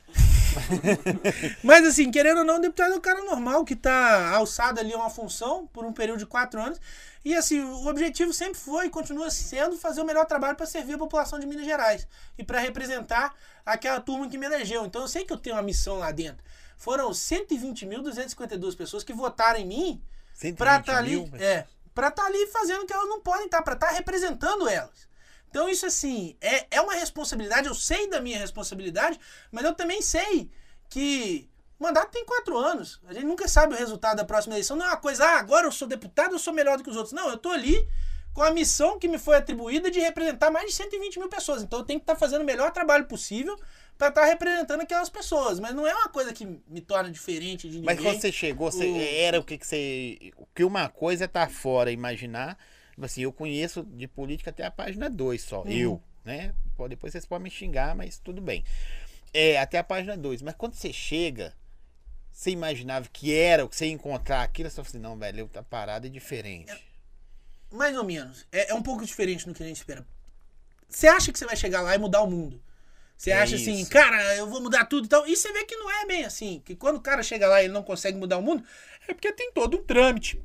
Mas 1.64 1.86
assim, 1.86 2.12
querendo 2.12 2.40
ou 2.40 2.44
não, 2.44 2.58
o 2.58 2.62
deputado 2.62 2.94
é 2.94 2.96
um 2.96 3.02
cara 3.02 3.24
normal 3.24 3.64
que 3.66 3.76
tá 3.76 4.36
alçado 4.36 4.80
ali 4.80 4.94
a 4.94 4.98
uma 4.98 5.10
função 5.10 5.68
por 5.68 5.86
um 5.86 5.94
período 5.94 6.20
de 6.20 6.26
quatro 6.26 6.62
anos. 6.62 6.80
E 7.24 7.36
assim, 7.36 7.60
o 7.60 7.88
objetivo 7.88 8.32
sempre 8.34 8.58
foi 8.58 8.88
e 8.88 8.90
continua 8.90 9.30
sendo 9.30 9.78
fazer 9.78 10.02
o 10.02 10.06
melhor 10.06 10.26
trabalho 10.26 10.56
para 10.56 10.66
servir 10.66 10.94
a 10.94 10.98
população 10.98 11.38
de 11.38 11.46
Minas 11.46 11.66
Gerais 11.66 12.08
e 12.38 12.44
para 12.44 12.60
representar 12.60 13.36
aquela 13.66 14.00
turma 14.00 14.30
que 14.30 14.38
me 14.38 14.46
elegeu. 14.46 14.86
Então 14.86 15.02
eu 15.02 15.08
sei 15.08 15.26
que 15.26 15.34
eu 15.34 15.38
tenho 15.38 15.56
uma 15.56 15.62
missão 15.62 15.98
lá 15.98 16.12
dentro. 16.12 16.44
Foram 16.78 17.12
120.252 17.12 18.76
pessoas 18.76 19.04
que 19.04 19.12
votaram 19.12 19.60
em 19.60 19.66
mim 19.66 20.02
para 20.56 20.78
estar 20.78 20.94
tá 20.94 20.98
ali, 20.98 21.30
é, 21.38 21.66
para 21.94 22.08
estar 22.08 22.24
tá 22.24 22.28
ali 22.28 22.48
fazendo 22.48 22.84
o 22.84 22.86
que 22.86 22.94
elas 22.94 23.10
não 23.10 23.20
podem 23.20 23.46
estar, 23.46 23.58
tá, 23.58 23.64
para 23.64 23.74
estar 23.74 23.88
tá 23.88 23.94
representando 23.94 24.68
elas. 24.68 25.09
Então 25.50 25.68
isso 25.68 25.86
assim, 25.86 26.36
é, 26.40 26.68
é 26.72 26.82
uma 26.82 26.94
responsabilidade, 26.94 27.68
eu 27.68 27.76
sei 27.76 28.10
da 28.10 28.22
minha 28.22 28.38
responsabilidade, 28.38 29.20
mas 29.52 29.66
eu 29.66 29.74
também 29.74 30.02
sei 30.02 30.50
que 30.90 31.50
o 31.80 31.84
mandato 31.84 32.12
tem 32.12 32.26
quatro 32.26 32.58
anos. 32.58 33.00
A 33.08 33.14
gente 33.14 33.26
nunca 33.26 33.48
sabe 33.48 33.74
o 33.74 33.78
resultado 33.78 34.18
da 34.18 34.26
próxima 34.26 34.56
eleição. 34.56 34.76
Não 34.76 34.86
é 34.86 34.90
uma 34.90 34.98
coisa, 34.98 35.26
ah, 35.26 35.40
agora 35.40 35.66
eu 35.66 35.72
sou 35.72 35.88
deputado, 35.88 36.34
eu 36.34 36.40
sou 36.40 36.54
melhor 36.54 36.78
do 36.78 36.84
que 36.84 36.90
os 36.90 36.96
outros. 36.96 37.14
Não, 37.14 37.30
eu 37.30 37.38
tô 37.38 37.50
ali 37.50 37.88
com 38.34 38.44
a 38.44 38.52
missão 38.52 39.00
que 39.00 39.08
me 39.08 39.18
foi 39.18 39.38
atribuída 39.38 39.90
de 39.90 40.00
representar 40.00 40.52
mais 40.52 40.68
de 40.68 40.74
120 40.74 41.20
mil 41.20 41.30
pessoas. 41.30 41.64
Então 41.64 41.80
eu 41.80 41.86
tenho 41.86 42.00
que 42.00 42.04
estar 42.04 42.14
tá 42.14 42.20
fazendo 42.20 42.42
o 42.42 42.46
melhor 42.46 42.72
trabalho 42.72 43.06
possível 43.06 43.58
para 43.98 44.10
estar 44.10 44.22
tá 44.22 44.28
representando 44.28 44.82
aquelas 44.82 45.10
pessoas. 45.10 45.60
Mas 45.60 45.74
não 45.74 45.88
é 45.88 45.94
uma 45.94 46.10
coisa 46.10 46.34
que 46.34 46.46
me 46.46 46.82
torna 46.82 47.10
diferente 47.10 47.68
de 47.70 47.80
ninguém. 47.80 47.96
Mas 47.96 48.00
quando 48.00 48.22
você 48.22 48.32
chegou, 48.32 48.72
você, 48.72 48.86
o... 48.86 49.02
era 49.02 49.40
o 49.40 49.44
que, 49.44 49.58
que 49.58 49.66
você. 49.66 50.32
O 50.38 50.46
que 50.54 50.64
uma 50.64 50.90
coisa 50.90 51.24
é 51.24 51.28
estar 51.28 51.48
tá 51.48 51.52
fora, 51.52 51.92
imaginar. 51.92 52.58
Assim, 53.02 53.22
eu 53.22 53.32
conheço 53.32 53.84
de 53.84 54.08
política 54.08 54.50
até 54.50 54.66
a 54.66 54.72
página 54.72 55.10
2 55.10 55.42
só. 55.42 55.64
Uhum. 55.64 55.72
Eu, 55.72 56.04
né? 56.26 56.54
Depois 56.90 57.12
vocês 57.12 57.26
podem 57.26 57.44
me 57.44 57.50
xingar, 57.50 57.96
mas 57.96 58.18
tudo 58.18 58.42
bem. 58.42 58.64
É, 59.34 59.60
até 59.60 59.78
a 59.78 59.84
página 59.84 60.18
2. 60.18 60.42
Mas 60.42 60.56
quando 60.56 60.74
você 60.74 60.92
chega 60.94 61.54
você 62.40 62.52
imaginava 62.52 63.10
que 63.12 63.34
era 63.34 63.66
o 63.66 63.70
que 63.70 63.76
você 63.76 63.86
ia 63.88 63.92
encontrar 63.92 64.44
aquilo, 64.44 64.70
você 64.70 64.80
assim, 64.80 64.98
não, 64.98 65.18
velho, 65.18 65.46
tá 65.50 65.62
parada 65.62 66.08
é 66.08 66.10
diferente. 66.10 66.72
É, 66.72 67.76
mais 67.76 67.98
ou 67.98 68.04
menos. 68.06 68.48
É, 68.50 68.72
é, 68.72 68.74
um 68.74 68.82
pouco 68.82 69.06
diferente 69.06 69.46
do 69.46 69.54
que 69.54 69.62
a 69.62 69.66
gente 69.66 69.76
espera. 69.76 70.08
você 70.88 71.06
acha 71.08 71.34
que 71.34 71.38
você 71.38 71.46
vai 71.46 71.58
chegar 71.58 71.82
lá 71.82 71.94
e 71.94 71.98
mudar 71.98 72.22
o 72.22 72.32
mundo. 72.32 72.62
Você 73.18 73.32
É 73.32 73.42
acha 73.42 73.58
assim, 73.58 73.82
isso. 73.82 73.92
cara, 73.92 74.38
eu 74.38 74.48
vou 74.48 74.62
mudar 74.62 74.86
tudo 74.86 75.04
e 75.04 75.10
tal. 75.10 75.28
E 75.28 75.36
você 75.36 75.52
vê 75.52 75.66
que 75.66 75.76
não 75.76 75.92
é 75.92 76.06
bem 76.06 76.24
assim. 76.24 76.62
Que 76.64 76.78
quando 76.78 76.96
o 76.96 77.02
cara 77.02 77.22
chega 77.22 77.46
lá 77.46 77.62
e 77.62 77.66
ele 77.66 77.74
não 77.74 77.84
consegue 77.84 78.18
mudar 78.18 78.38
o 78.38 78.42
mundo, 78.42 78.64
é 79.06 79.14
porque 79.14 79.34
tem 79.34 79.52
todo 79.52 79.78
um 79.78 79.84
trâmite, 79.84 80.42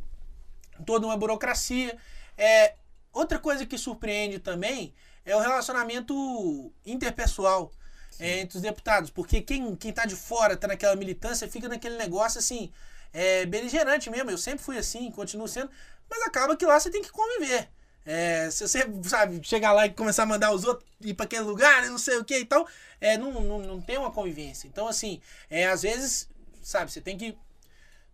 toda 0.85 1.07
uma 1.07 1.17
burocracia. 1.17 1.97
É, 2.37 2.75
outra 3.13 3.39
coisa 3.39 3.65
que 3.65 3.79
surpreende 3.79 4.39
também 4.39 4.95
é 5.25 5.35
o 5.35 5.41
relacionamento 5.41 6.73
interpessoal 6.85 7.73
é, 8.19 8.41
entre 8.41 8.57
os 8.57 8.63
deputados. 8.63 9.11
Porque 9.11 9.41
quem, 9.41 9.75
quem 9.77 9.93
tá 9.93 10.05
de 10.05 10.17
fora, 10.17 10.57
tá 10.57 10.69
naquela 10.69 10.97
militância, 10.97 11.49
fica 11.49 11.69
naquele 11.69 11.97
negócio 11.97 12.39
assim, 12.39 12.73
é, 13.13 13.47
beligerante 13.47 14.11
mesmo. 14.11 14.31
Eu 14.31 14.39
sempre 14.39 14.65
fui 14.65 14.79
assim, 14.79 15.11
continuo 15.11 15.49
sendo. 15.49 15.71
Mas 16.11 16.23
acaba 16.23 16.57
que 16.57 16.67
lá 16.67 16.79
você 16.79 16.91
tem 16.91 17.03
que 17.03 17.11
conviver. 17.11 17.69
É, 18.07 18.51
se 18.51 18.69
você, 18.69 18.87
sabe, 19.05 19.41
chegar 19.43 19.73
lá 19.73 19.87
e 19.87 19.91
começar 19.91 20.25
a 20.25 20.27
mandar 20.27 20.53
os 20.53 20.65
outros 20.65 20.87
ir 21.01 21.15
para 21.15 21.25
aquele 21.25 21.43
lugar, 21.43 21.87
não 21.87 21.99
sei 21.99 22.19
o 22.19 22.25
que 22.25 22.39
e 22.39 22.45
tal, 22.45 22.69
é, 23.01 23.17
não, 23.17 23.33
não, 23.33 23.59
não 23.61 23.81
tem 23.81 23.97
uma 23.97 24.11
convivência. 24.11 24.69
Então, 24.69 24.87
assim, 24.87 25.21
é, 25.49 25.67
às 25.67 25.83
vezes, 25.83 26.29
sabe, 26.63 26.93
você 26.93 27.01
tem 27.01 27.17
que 27.17 27.37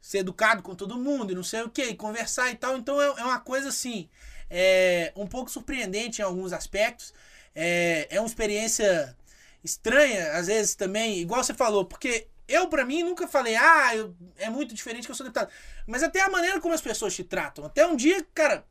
ser 0.01 0.19
educado 0.19 0.63
com 0.63 0.75
todo 0.75 0.99
mundo 0.99 1.33
e 1.33 1.35
não 1.35 1.43
sei 1.43 1.63
o 1.63 1.71
que, 1.71 1.95
conversar 1.95 2.51
e 2.51 2.57
tal. 2.57 2.77
Então, 2.77 3.01
é, 3.01 3.07
é 3.07 3.25
uma 3.25 3.41
coisa, 3.41 3.69
assim, 3.69 4.09
é, 4.49 5.13
um 5.17 5.27
pouco 5.27 5.51
surpreendente 5.51 6.21
em 6.21 6.25
alguns 6.25 6.53
aspectos. 6.53 7.13
É, 7.55 8.07
é 8.11 8.21
uma 8.21 8.27
experiência 8.27 9.17
estranha, 9.63 10.33
às 10.33 10.47
vezes 10.47 10.75
também, 10.75 11.19
igual 11.19 11.43
você 11.45 11.53
falou, 11.55 11.85
porque 11.85 12.29
eu, 12.49 12.69
pra 12.69 12.85
mim, 12.85 13.03
nunca 13.03 13.29
falei, 13.29 13.55
ah, 13.57 13.95
eu- 13.95 14.15
é 14.39 14.49
muito 14.51 14.75
diferente 14.75 15.05
que 15.07 15.11
eu 15.11 15.15
sou 15.15 15.25
deputado. 15.25 15.51
Mas 15.87 16.03
até 16.03 16.21
a 16.23 16.29
maneira 16.31 16.61
como 16.61 16.75
as 16.75 16.81
pessoas 16.81 17.15
te 17.15 17.23
tratam. 17.25 17.65
Até 17.65 17.87
um 17.87 17.95
dia, 17.97 18.27
cara, 18.35 18.65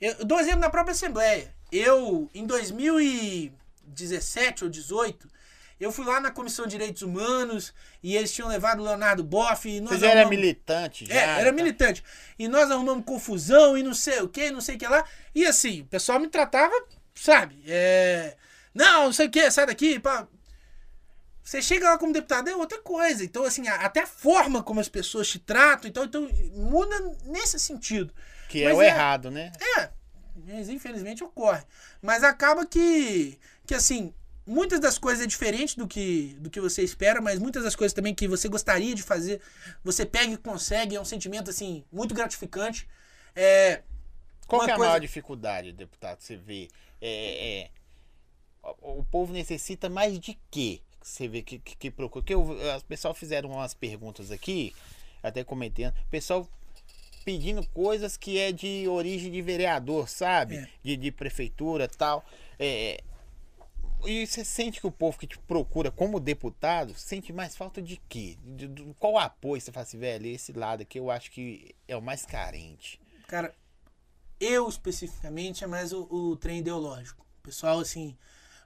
eu 0.00 0.12
eu 0.18 0.24
dou 0.24 0.38
exemplo 0.40 0.60
na 0.60 0.70
própria 0.70 0.92
Assembleia. 0.92 1.54
Eu, 1.70 2.28
em 2.34 2.46
2017 2.46 4.64
ou 4.64 4.70
18, 4.70 5.28
eu 5.82 5.92
fui 5.92 6.04
lá 6.04 6.20
na 6.20 6.30
Comissão 6.30 6.64
de 6.66 6.72
Direitos 6.72 7.02
Humanos 7.02 7.72
e 8.02 8.16
eles 8.16 8.32
tinham 8.32 8.48
levado 8.48 8.80
o 8.80 8.84
Leonardo 8.84 9.22
Boff. 9.24 9.68
E 9.68 9.80
nós 9.80 9.98
já 10.00 10.06
era 10.08 10.20
arrumamos- 10.20 10.36
militante, 10.40 11.06
já? 11.06 11.14
é, 11.14 11.40
era 11.40 11.46
tá? 11.50 11.52
militante. 11.52 12.04
E 12.38 12.48
nós 12.48 12.70
arrumamos 12.70 13.04
confusão 13.04 13.76
e 13.76 13.82
não 13.82 13.94
sei 13.94 14.20
o 14.20 14.28
que, 14.28 14.50
não 14.50 14.60
sei 14.60 14.76
o 14.76 14.78
que 14.78 14.86
lá. 14.86 15.04
E 15.34 15.44
assim, 15.46 15.82
o 15.82 15.86
pessoal 15.86 16.18
me 16.20 16.28
tratava, 16.28 16.72
sabe? 17.14 17.62
É... 17.66 18.36
Não, 18.74 19.04
não 19.06 19.12
sei 19.12 19.26
o 19.26 19.30
que, 19.30 19.50
sai 19.50 19.66
daqui. 19.66 19.98
Pá. 20.00 20.26
Você 21.44 21.60
chega 21.60 21.90
lá 21.90 21.98
como 21.98 22.12
deputado 22.12 22.48
é 22.48 22.54
outra 22.54 22.80
coisa. 22.80 23.24
Então, 23.24 23.44
assim, 23.44 23.66
até 23.68 24.00
a 24.00 24.06
forma 24.06 24.62
como 24.62 24.78
as 24.80 24.88
pessoas 24.88 25.28
te 25.28 25.38
tratam, 25.38 25.88
então, 25.90 26.04
então 26.04 26.28
muda 26.54 26.98
nesse 27.24 27.58
sentido. 27.58 28.14
Que 28.48 28.62
é 28.62 28.68
Mas 28.68 28.78
o 28.78 28.82
é- 28.82 28.86
errado, 28.86 29.30
né? 29.30 29.50
É, 29.78 29.90
mas 30.46 30.68
infelizmente 30.68 31.24
ocorre. 31.24 31.62
Mas 32.00 32.22
acaba 32.22 32.64
que, 32.64 33.38
que 33.66 33.74
assim, 33.74 34.14
muitas 34.46 34.80
das 34.80 34.98
coisas 34.98 35.24
é 35.24 35.26
diferente 35.26 35.76
do 35.76 35.86
que, 35.86 36.36
do 36.40 36.50
que 36.50 36.60
você 36.60 36.82
espera, 36.82 37.20
mas 37.20 37.38
muitas 37.38 37.62
das 37.64 37.76
coisas 37.76 37.92
também 37.92 38.14
que 38.14 38.26
você 38.26 38.48
gostaria 38.48 38.94
de 38.94 39.02
fazer, 39.02 39.40
você 39.84 40.04
pega 40.04 40.32
e 40.32 40.36
consegue, 40.36 40.96
é 40.96 41.00
um 41.00 41.04
sentimento, 41.04 41.50
assim, 41.50 41.84
muito 41.92 42.14
gratificante. 42.14 42.88
É, 43.34 43.82
Qual 44.46 44.62
é 44.62 44.72
a 44.72 44.76
coisa- 44.76 44.88
maior 44.88 45.00
dificuldade, 45.00 45.72
deputado? 45.72 46.20
Você 46.20 46.36
vê. 46.36 46.68
É, 47.00 47.60
é, 47.62 47.70
o, 48.82 49.00
o 49.00 49.04
povo 49.04 49.32
necessita 49.32 49.88
mais 49.88 50.18
de 50.18 50.38
quê? 50.50 50.80
que 51.00 51.08
Você 51.08 51.26
vê 51.28 51.42
que, 51.42 51.58
que, 51.58 51.76
que 51.76 51.90
procura. 51.90 52.24
Que 52.24 52.34
eu, 52.34 52.42
o 52.42 52.84
pessoal 52.84 53.14
fizeram 53.14 53.50
umas 53.50 53.74
perguntas 53.74 54.30
aqui, 54.30 54.74
até 55.22 55.42
comentando. 55.42 55.92
O 56.06 56.10
pessoal 56.10 56.48
pedindo 57.24 57.64
coisas 57.68 58.16
que 58.16 58.38
é 58.38 58.50
de 58.52 58.86
origem 58.88 59.30
de 59.30 59.40
vereador, 59.42 60.08
sabe? 60.08 60.56
É. 60.56 60.68
De, 60.82 60.96
de 60.96 61.10
prefeitura 61.10 61.88
tal. 61.88 62.24
É, 62.58 63.00
e 64.06 64.26
você 64.26 64.44
sente 64.44 64.80
que 64.80 64.86
o 64.86 64.90
povo 64.92 65.18
que 65.18 65.26
te 65.26 65.38
procura 65.38 65.90
como 65.90 66.20
deputado 66.20 66.94
sente 66.94 67.32
mais 67.32 67.56
falta 67.56 67.80
de 67.82 67.96
quê? 68.08 68.36
De- 68.44 68.68
de- 68.68 68.94
qual 68.98 69.18
apoio 69.18 69.60
você 69.60 69.72
fala 69.72 69.84
assim, 69.84 69.98
velho? 69.98 70.26
Esse 70.26 70.52
lado 70.52 70.82
aqui 70.82 70.98
eu 70.98 71.10
acho 71.10 71.30
que 71.30 71.74
é 71.88 71.96
o 71.96 72.02
mais 72.02 72.24
carente. 72.26 73.00
cara, 73.26 73.54
eu 74.40 74.68
especificamente 74.68 75.64
é 75.64 75.66
mais 75.66 75.92
o, 75.92 76.04
o 76.10 76.36
trem 76.36 76.60
ideológico. 76.60 77.26
O 77.40 77.42
pessoal, 77.42 77.80
assim, 77.80 78.16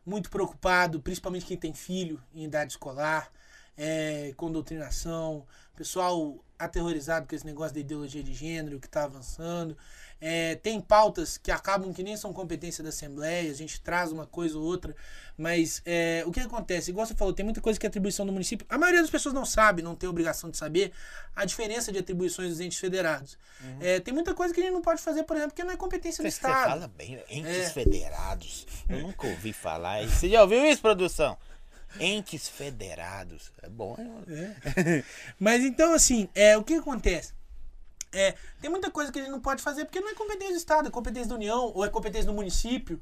muito 0.06 0.30
preocupado, 0.30 1.00
principalmente 1.02 1.46
quem 1.46 1.56
tem 1.58 1.74
filho 1.74 2.22
em 2.34 2.44
idade 2.44 2.72
escolar, 2.72 3.32
é, 3.76 4.34
com 4.36 4.52
doutrinação, 4.52 5.46
pessoal 5.76 6.44
aterrorizado 6.58 7.26
com 7.26 7.34
esse 7.34 7.44
negócio 7.46 7.74
da 7.74 7.80
ideologia 7.80 8.22
de 8.22 8.32
gênero 8.34 8.78
que 8.80 8.86
está 8.86 9.04
avançando. 9.04 9.76
É, 10.18 10.54
tem 10.54 10.80
pautas 10.80 11.36
que 11.36 11.50
acabam 11.50 11.92
que 11.92 12.02
nem 12.02 12.16
são 12.16 12.32
competência 12.32 12.82
da 12.82 12.88
Assembleia, 12.88 13.50
a 13.50 13.54
gente 13.54 13.78
traz 13.82 14.10
uma 14.10 14.26
coisa 14.26 14.56
ou 14.56 14.64
outra, 14.64 14.96
mas 15.36 15.82
é, 15.84 16.22
o 16.26 16.32
que 16.32 16.40
acontece? 16.40 16.90
Igual 16.90 17.04
você 17.06 17.14
falou, 17.14 17.34
tem 17.34 17.44
muita 17.44 17.60
coisa 17.60 17.78
que 17.78 17.84
é 17.84 17.88
atribuição 17.88 18.24
do 18.24 18.32
município. 18.32 18.66
A 18.70 18.78
maioria 18.78 19.02
das 19.02 19.10
pessoas 19.10 19.34
não 19.34 19.44
sabe, 19.44 19.82
não 19.82 19.94
tem 19.94 20.08
obrigação 20.08 20.48
de 20.50 20.56
saber 20.56 20.90
a 21.34 21.44
diferença 21.44 21.92
de 21.92 21.98
atribuições 21.98 22.48
dos 22.48 22.60
entes 22.60 22.78
federados. 22.78 23.36
É, 23.78 24.00
tem 24.00 24.14
muita 24.14 24.32
coisa 24.34 24.54
que 24.54 24.60
a 24.60 24.62
gente 24.64 24.72
não 24.72 24.80
pode 24.80 25.02
fazer, 25.02 25.22
por 25.24 25.36
exemplo, 25.36 25.52
porque 25.52 25.64
não 25.64 25.72
é 25.74 25.76
competência 25.76 26.24
do 26.24 26.30
Você, 26.30 26.40
você 26.40 26.46
Estado. 26.46 26.70
fala 26.70 26.88
bem, 26.88 27.22
entes 27.28 27.50
É. 27.54 27.68
federados. 27.70 28.66
Eu 28.88 29.00
nunca 29.02 29.26
ouvi 29.26 29.52
falar. 29.52 30.02
isso. 30.02 30.16
Você 30.16 30.30
já 30.30 30.40
ouviu 30.42 30.64
isso, 30.64 30.80
produção? 30.80 31.36
Entes 32.00 32.48
federados. 32.48 33.52
É 33.62 33.68
bom, 33.68 33.96
hein? 33.98 35.04
Mas 35.38 35.64
então, 35.64 35.94
assim, 35.94 36.28
é, 36.34 36.56
o 36.56 36.64
que 36.64 36.74
acontece? 36.74 37.34
É, 38.12 38.34
tem 38.60 38.70
muita 38.70 38.90
coisa 38.90 39.12
que 39.12 39.18
a 39.18 39.22
gente 39.22 39.30
não 39.30 39.40
pode 39.40 39.62
fazer 39.62 39.84
porque 39.84 40.00
não 40.00 40.08
é 40.08 40.14
competência 40.14 40.54
do 40.54 40.58
Estado, 40.58 40.88
é 40.88 40.90
competência 40.90 41.28
da 41.28 41.34
União 41.34 41.72
ou 41.74 41.84
é 41.84 41.88
competência 41.88 42.26
do 42.26 42.32
município. 42.32 43.00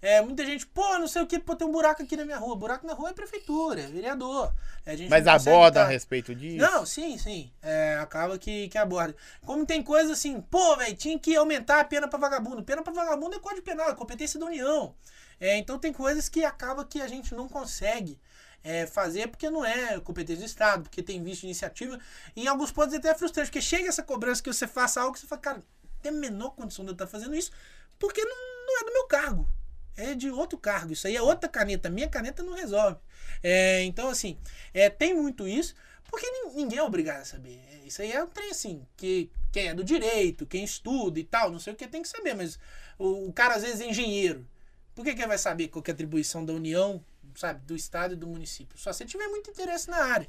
É, 0.00 0.20
muita 0.20 0.44
gente, 0.44 0.66
pô, 0.66 0.98
não 0.98 1.06
sei 1.06 1.22
o 1.22 1.26
que, 1.28 1.38
pô, 1.38 1.54
tem 1.54 1.64
um 1.66 1.70
buraco 1.70 2.02
aqui 2.02 2.16
na 2.16 2.24
minha 2.24 2.36
rua. 2.36 2.56
Buraco 2.56 2.84
na 2.84 2.92
rua 2.92 3.10
é 3.10 3.12
prefeitura, 3.12 3.82
é 3.82 3.86
vereador. 3.86 4.52
É, 4.84 4.92
a 4.92 4.96
gente 4.96 5.08
Mas 5.08 5.28
abordam 5.28 5.84
a 5.84 5.86
respeito 5.86 6.34
disso? 6.34 6.56
Não, 6.56 6.84
sim, 6.84 7.16
sim. 7.16 7.52
É, 7.62 7.96
acaba 8.00 8.36
que, 8.36 8.68
que 8.68 8.76
aborda. 8.76 9.14
Como 9.46 9.64
tem 9.64 9.80
coisa 9.80 10.12
assim, 10.12 10.40
pô, 10.40 10.76
velho, 10.76 10.96
tinha 10.96 11.16
que 11.16 11.36
aumentar 11.36 11.78
a 11.78 11.84
pena 11.84 12.08
pra 12.08 12.18
vagabundo. 12.18 12.64
Pena 12.64 12.82
pra 12.82 12.92
vagabundo 12.92 13.36
é 13.36 13.38
código 13.38 13.62
penal, 13.62 13.90
é 13.90 13.94
competência 13.94 14.40
da 14.40 14.46
União. 14.46 14.92
É, 15.40 15.56
então 15.56 15.78
tem 15.78 15.92
coisas 15.92 16.28
que 16.28 16.44
acaba 16.44 16.84
que 16.84 17.00
a 17.00 17.08
gente 17.08 17.34
não 17.34 17.48
consegue 17.48 18.18
é, 18.62 18.86
fazer 18.86 19.28
porque 19.28 19.50
não 19.50 19.64
é 19.64 19.98
competência 20.00 20.42
do 20.44 20.46
Estado, 20.46 20.82
porque 20.84 21.02
tem 21.02 21.22
visto 21.22 21.44
iniciativa. 21.44 21.98
E 22.36 22.44
em 22.44 22.48
alguns 22.48 22.70
pontos 22.70 22.94
é 22.94 22.98
até 22.98 23.14
frustrante, 23.14 23.48
porque 23.50 23.60
chega 23.62 23.88
essa 23.88 24.02
cobrança 24.02 24.42
que 24.42 24.52
você 24.52 24.66
faça 24.66 25.00
algo 25.00 25.14
que 25.14 25.20
você 25.20 25.26
fala, 25.26 25.40
cara, 25.40 25.62
tem 26.00 26.10
a 26.12 26.14
menor 26.14 26.50
condição 26.50 26.84
de 26.84 26.90
eu 26.90 26.94
estar 26.94 27.06
fazendo 27.06 27.34
isso, 27.34 27.50
porque 27.98 28.24
não, 28.24 28.36
não 28.66 28.80
é 28.80 28.84
do 28.84 28.92
meu 28.92 29.06
cargo. 29.06 29.48
É 29.96 30.14
de 30.14 30.30
outro 30.30 30.56
cargo. 30.58 30.92
Isso 30.92 31.06
aí 31.06 31.16
é 31.16 31.22
outra 31.22 31.48
caneta. 31.48 31.90
Minha 31.90 32.08
caneta 32.08 32.42
não 32.42 32.54
resolve. 32.54 32.96
É, 33.42 33.82
então, 33.82 34.08
assim, 34.08 34.38
é, 34.72 34.88
tem 34.88 35.14
muito 35.14 35.46
isso, 35.46 35.74
porque 36.10 36.26
nin- 36.30 36.54
ninguém 36.54 36.78
é 36.78 36.82
obrigado 36.82 37.20
a 37.20 37.24
saber. 37.24 37.60
É, 37.70 37.86
Isso 37.86 38.00
aí 38.00 38.10
é 38.12 38.22
um 38.24 38.26
trem 38.26 38.50
assim, 38.50 38.86
que 38.96 39.30
quem 39.52 39.68
é 39.68 39.74
do 39.74 39.84
direito, 39.84 40.46
quem 40.46 40.64
estuda 40.64 41.18
e 41.20 41.24
tal, 41.24 41.50
não 41.50 41.58
sei 41.58 41.74
o 41.74 41.76
que, 41.76 41.86
tem 41.86 42.00
que 42.02 42.08
saber. 42.08 42.34
Mas 42.34 42.58
o, 42.98 43.28
o 43.28 43.32
cara 43.32 43.54
às 43.56 43.62
vezes 43.62 43.80
é 43.82 43.86
engenheiro. 43.86 44.46
Por 44.94 45.04
que, 45.04 45.14
que 45.14 45.26
vai 45.26 45.38
saber 45.38 45.68
qual 45.68 45.82
que 45.82 45.90
é 45.90 45.92
a 45.92 45.94
atribuição 45.94 46.44
da 46.44 46.52
União, 46.52 47.02
sabe, 47.34 47.64
do 47.64 47.74
Estado 47.74 48.14
e 48.14 48.16
do 48.16 48.26
município? 48.26 48.78
Só 48.78 48.92
se 48.92 49.04
tiver 49.04 49.26
muito 49.28 49.50
interesse 49.50 49.88
na 49.88 49.96
área. 49.96 50.28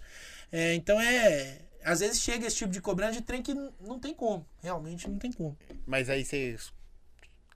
É, 0.51 0.73
então 0.73 0.99
é. 0.99 1.59
Às 1.83 1.99
vezes 1.99 2.21
chega 2.21 2.47
esse 2.47 2.55
tipo 2.55 2.71
de 2.71 2.79
cobrança 2.79 3.13
de 3.13 3.21
trem 3.21 3.41
que 3.41 3.53
não 3.53 3.99
tem 3.99 4.13
como. 4.13 4.45
Realmente 4.61 5.09
não 5.09 5.17
tem 5.17 5.31
como. 5.31 5.57
Mas 5.85 6.09
aí 6.09 6.23
você. 6.23 6.57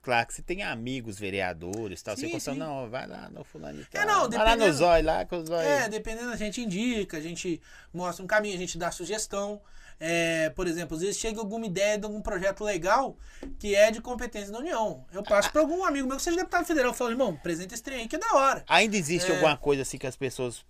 Claro 0.02 0.26
que 0.26 0.34
você 0.34 0.42
tem 0.42 0.62
amigos 0.62 1.18
vereadores 1.18 2.00
e 2.00 2.04
tal. 2.04 2.14
você 2.16 2.26
Sim, 2.26 2.32
conta, 2.32 2.52
sim. 2.52 2.58
não, 2.58 2.88
vai 2.88 3.06
lá 3.06 3.30
no 3.30 3.42
fulano 3.42 3.80
e 3.80 3.84
tal. 3.86 4.02
É, 4.02 4.06
não, 4.06 4.30
vai 4.30 4.44
lá 4.44 4.56
no 4.56 4.72
zóio 4.72 5.04
lá 5.04 5.24
com 5.24 5.36
o 5.36 5.46
zóio. 5.46 5.66
É, 5.66 5.88
dependendo, 5.88 6.30
a 6.30 6.36
gente 6.36 6.60
indica, 6.60 7.16
a 7.16 7.20
gente 7.20 7.60
mostra 7.92 8.22
um 8.22 8.26
caminho, 8.26 8.54
a 8.54 8.58
gente 8.58 8.76
dá 8.78 8.90
sugestão. 8.90 9.60
É, 10.00 10.50
por 10.50 10.66
exemplo, 10.68 10.94
às 10.96 11.00
vezes 11.02 11.18
chega 11.18 11.40
alguma 11.40 11.66
ideia 11.66 11.98
de 11.98 12.04
algum 12.04 12.20
projeto 12.22 12.62
legal 12.62 13.16
que 13.58 13.74
é 13.74 13.90
de 13.90 14.00
competência 14.00 14.52
da 14.52 14.58
União. 14.60 15.04
Eu 15.12 15.22
passo 15.24 15.50
para 15.50 15.60
algum 15.60 15.84
amigo 15.84 16.06
meu 16.06 16.16
que 16.16 16.22
seja 16.22 16.36
deputado 16.36 16.64
federal. 16.64 16.90
Eu 16.90 16.94
falo, 16.94 17.10
irmão, 17.10 17.30
apresenta 17.30 17.74
esse 17.74 17.82
trem 17.82 18.00
aí 18.02 18.08
que 18.08 18.14
é 18.16 18.18
da 18.18 18.32
hora. 18.34 18.64
Ainda 18.68 18.96
existe 18.96 19.30
É. 19.30 19.34
alguma 19.34 19.56
coisa 19.56 19.82
assim 19.82 19.98
que 19.98 20.06
as 20.06 20.16
pessoas. 20.16 20.64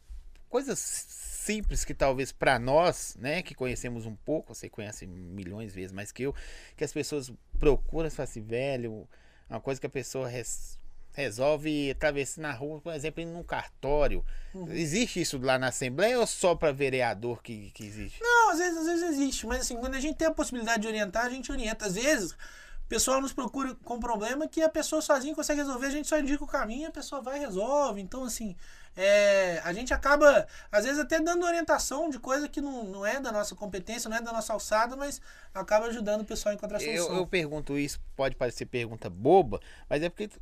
Coisas 0.49 0.79
simples 0.79 1.85
que 1.85 1.93
talvez 1.95 2.33
pra 2.33 2.59
nós, 2.59 3.17
né, 3.19 3.43
que 3.43 3.55
conhecemos 3.55 4.07
um 4.07 4.15
pouco, 4.17 4.55
você 4.55 4.69
conhece 4.69 5.07
milhões 5.07 5.73
de 5.73 5.75
vezes 5.81 5.93
mais 5.93 6.11
que 6.13 6.23
eu, 6.23 6.35
que 6.77 6.85
as 6.85 6.93
pessoas 6.93 7.31
procuram 7.59 8.07
e 8.09 8.11
falam 8.11 8.31
assim, 8.31 8.41
velho, 8.43 9.07
uma 9.49 9.61
coisa 9.61 9.79
que 9.81 9.87
a 9.87 9.91
pessoa 9.91 10.27
res- 10.29 10.79
resolve 11.19 11.91
atravessar 11.91 12.41
na 12.41 12.53
rua, 12.53 12.81
por 12.81 12.95
exemplo, 12.95 13.21
indo 13.21 13.33
num 13.33 13.43
cartório. 13.43 14.25
Uhum. 14.55 14.71
Existe 14.71 15.21
isso 15.21 15.39
lá 15.39 15.59
na 15.59 15.69
Assembleia 15.69 16.19
ou 16.19 16.27
só 16.27 16.55
pra 16.55 16.71
vereador 16.71 17.43
que, 17.43 17.73
que 17.73 17.85
existe? 17.85 18.23
Não, 18.23 18.51
às 18.51 18.59
vezes, 18.59 18.79
às 18.79 18.87
vezes 18.87 19.11
existe, 19.11 19.47
mas 19.47 19.61
assim, 19.63 19.77
quando 19.77 19.97
a 19.97 20.01
gente 20.01 20.17
tem 20.17 20.29
a 20.29 20.33
possibilidade 20.33 20.83
de 20.83 20.89
orientar, 20.89 21.27
a 21.27 21.31
gente 21.31 21.51
orienta. 21.51 21.87
Às 21.87 21.97
vezes, 21.97 22.33
o 22.33 22.89
pessoal 22.89 23.21
nos 23.21 23.33
procura 23.33 23.75
com 23.85 23.99
problema 23.99 24.47
que 24.47 24.63
a 24.63 24.69
pessoa 24.69 25.03
sozinha 25.03 25.35
consegue 25.35 25.61
resolver, 25.61 25.87
a 25.89 25.91
gente 25.91 26.07
só 26.07 26.19
indica 26.19 26.45
o 26.45 26.47
caminho, 26.47 26.89
a 26.89 26.93
pessoa 26.93 27.21
vai 27.21 27.39
e 27.39 27.41
resolve. 27.41 28.01
Então, 28.01 28.23
assim, 28.23 28.55
é, 28.97 29.61
a 29.65 29.73
gente 29.73 29.93
acaba, 29.93 30.47
às 30.71 30.85
vezes, 30.85 31.01
até 31.01 31.21
dando 31.21 31.45
orientação 31.45 32.09
de 32.09 32.21
coisa 32.21 32.49
que 32.49 32.61
não, 32.61 32.85
não 32.85 33.05
é 33.05 33.19
da 33.19 33.33
nossa 33.33 33.57
competência, 33.57 34.09
não 34.09 34.17
é 34.17 34.23
da 34.23 34.33
nossa 34.33 34.53
alçada, 34.53 34.95
mas 34.95 35.21
acaba 35.53 35.87
ajudando 35.87 36.21
o 36.21 36.25
pessoal 36.25 36.53
a 36.53 36.55
encontrar 36.55 36.79
solução. 36.79 37.09
Eu, 37.09 37.17
eu 37.17 37.27
pergunto 37.27 37.77
isso, 37.77 38.01
pode 38.15 38.37
parecer 38.37 38.67
pergunta 38.67 39.11
boba, 39.11 39.61
mas 39.89 40.01
é 40.01 40.09
porque 40.09 40.29
que 40.29 40.39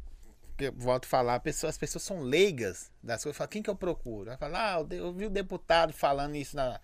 volto 0.75 1.05
a 1.05 1.09
falar, 1.09 1.41
pessoa- 1.41 1.71
as 1.71 1.79
pessoas 1.79 2.03
são 2.03 2.21
leigas 2.21 2.91
das 3.03 3.23
coisas. 3.23 3.37
Fala, 3.37 3.49
quem 3.49 3.63
que 3.63 3.71
eu 3.71 3.77
procuro? 3.77 4.27
Vai 4.27 4.37
falar, 4.37 4.77
ah, 4.77 4.87
eu 4.95 5.13
vi 5.13 5.27
o 5.27 5.31
deputado 5.31 5.93
falando 5.93 6.35
isso 6.37 6.57
na. 6.57 6.81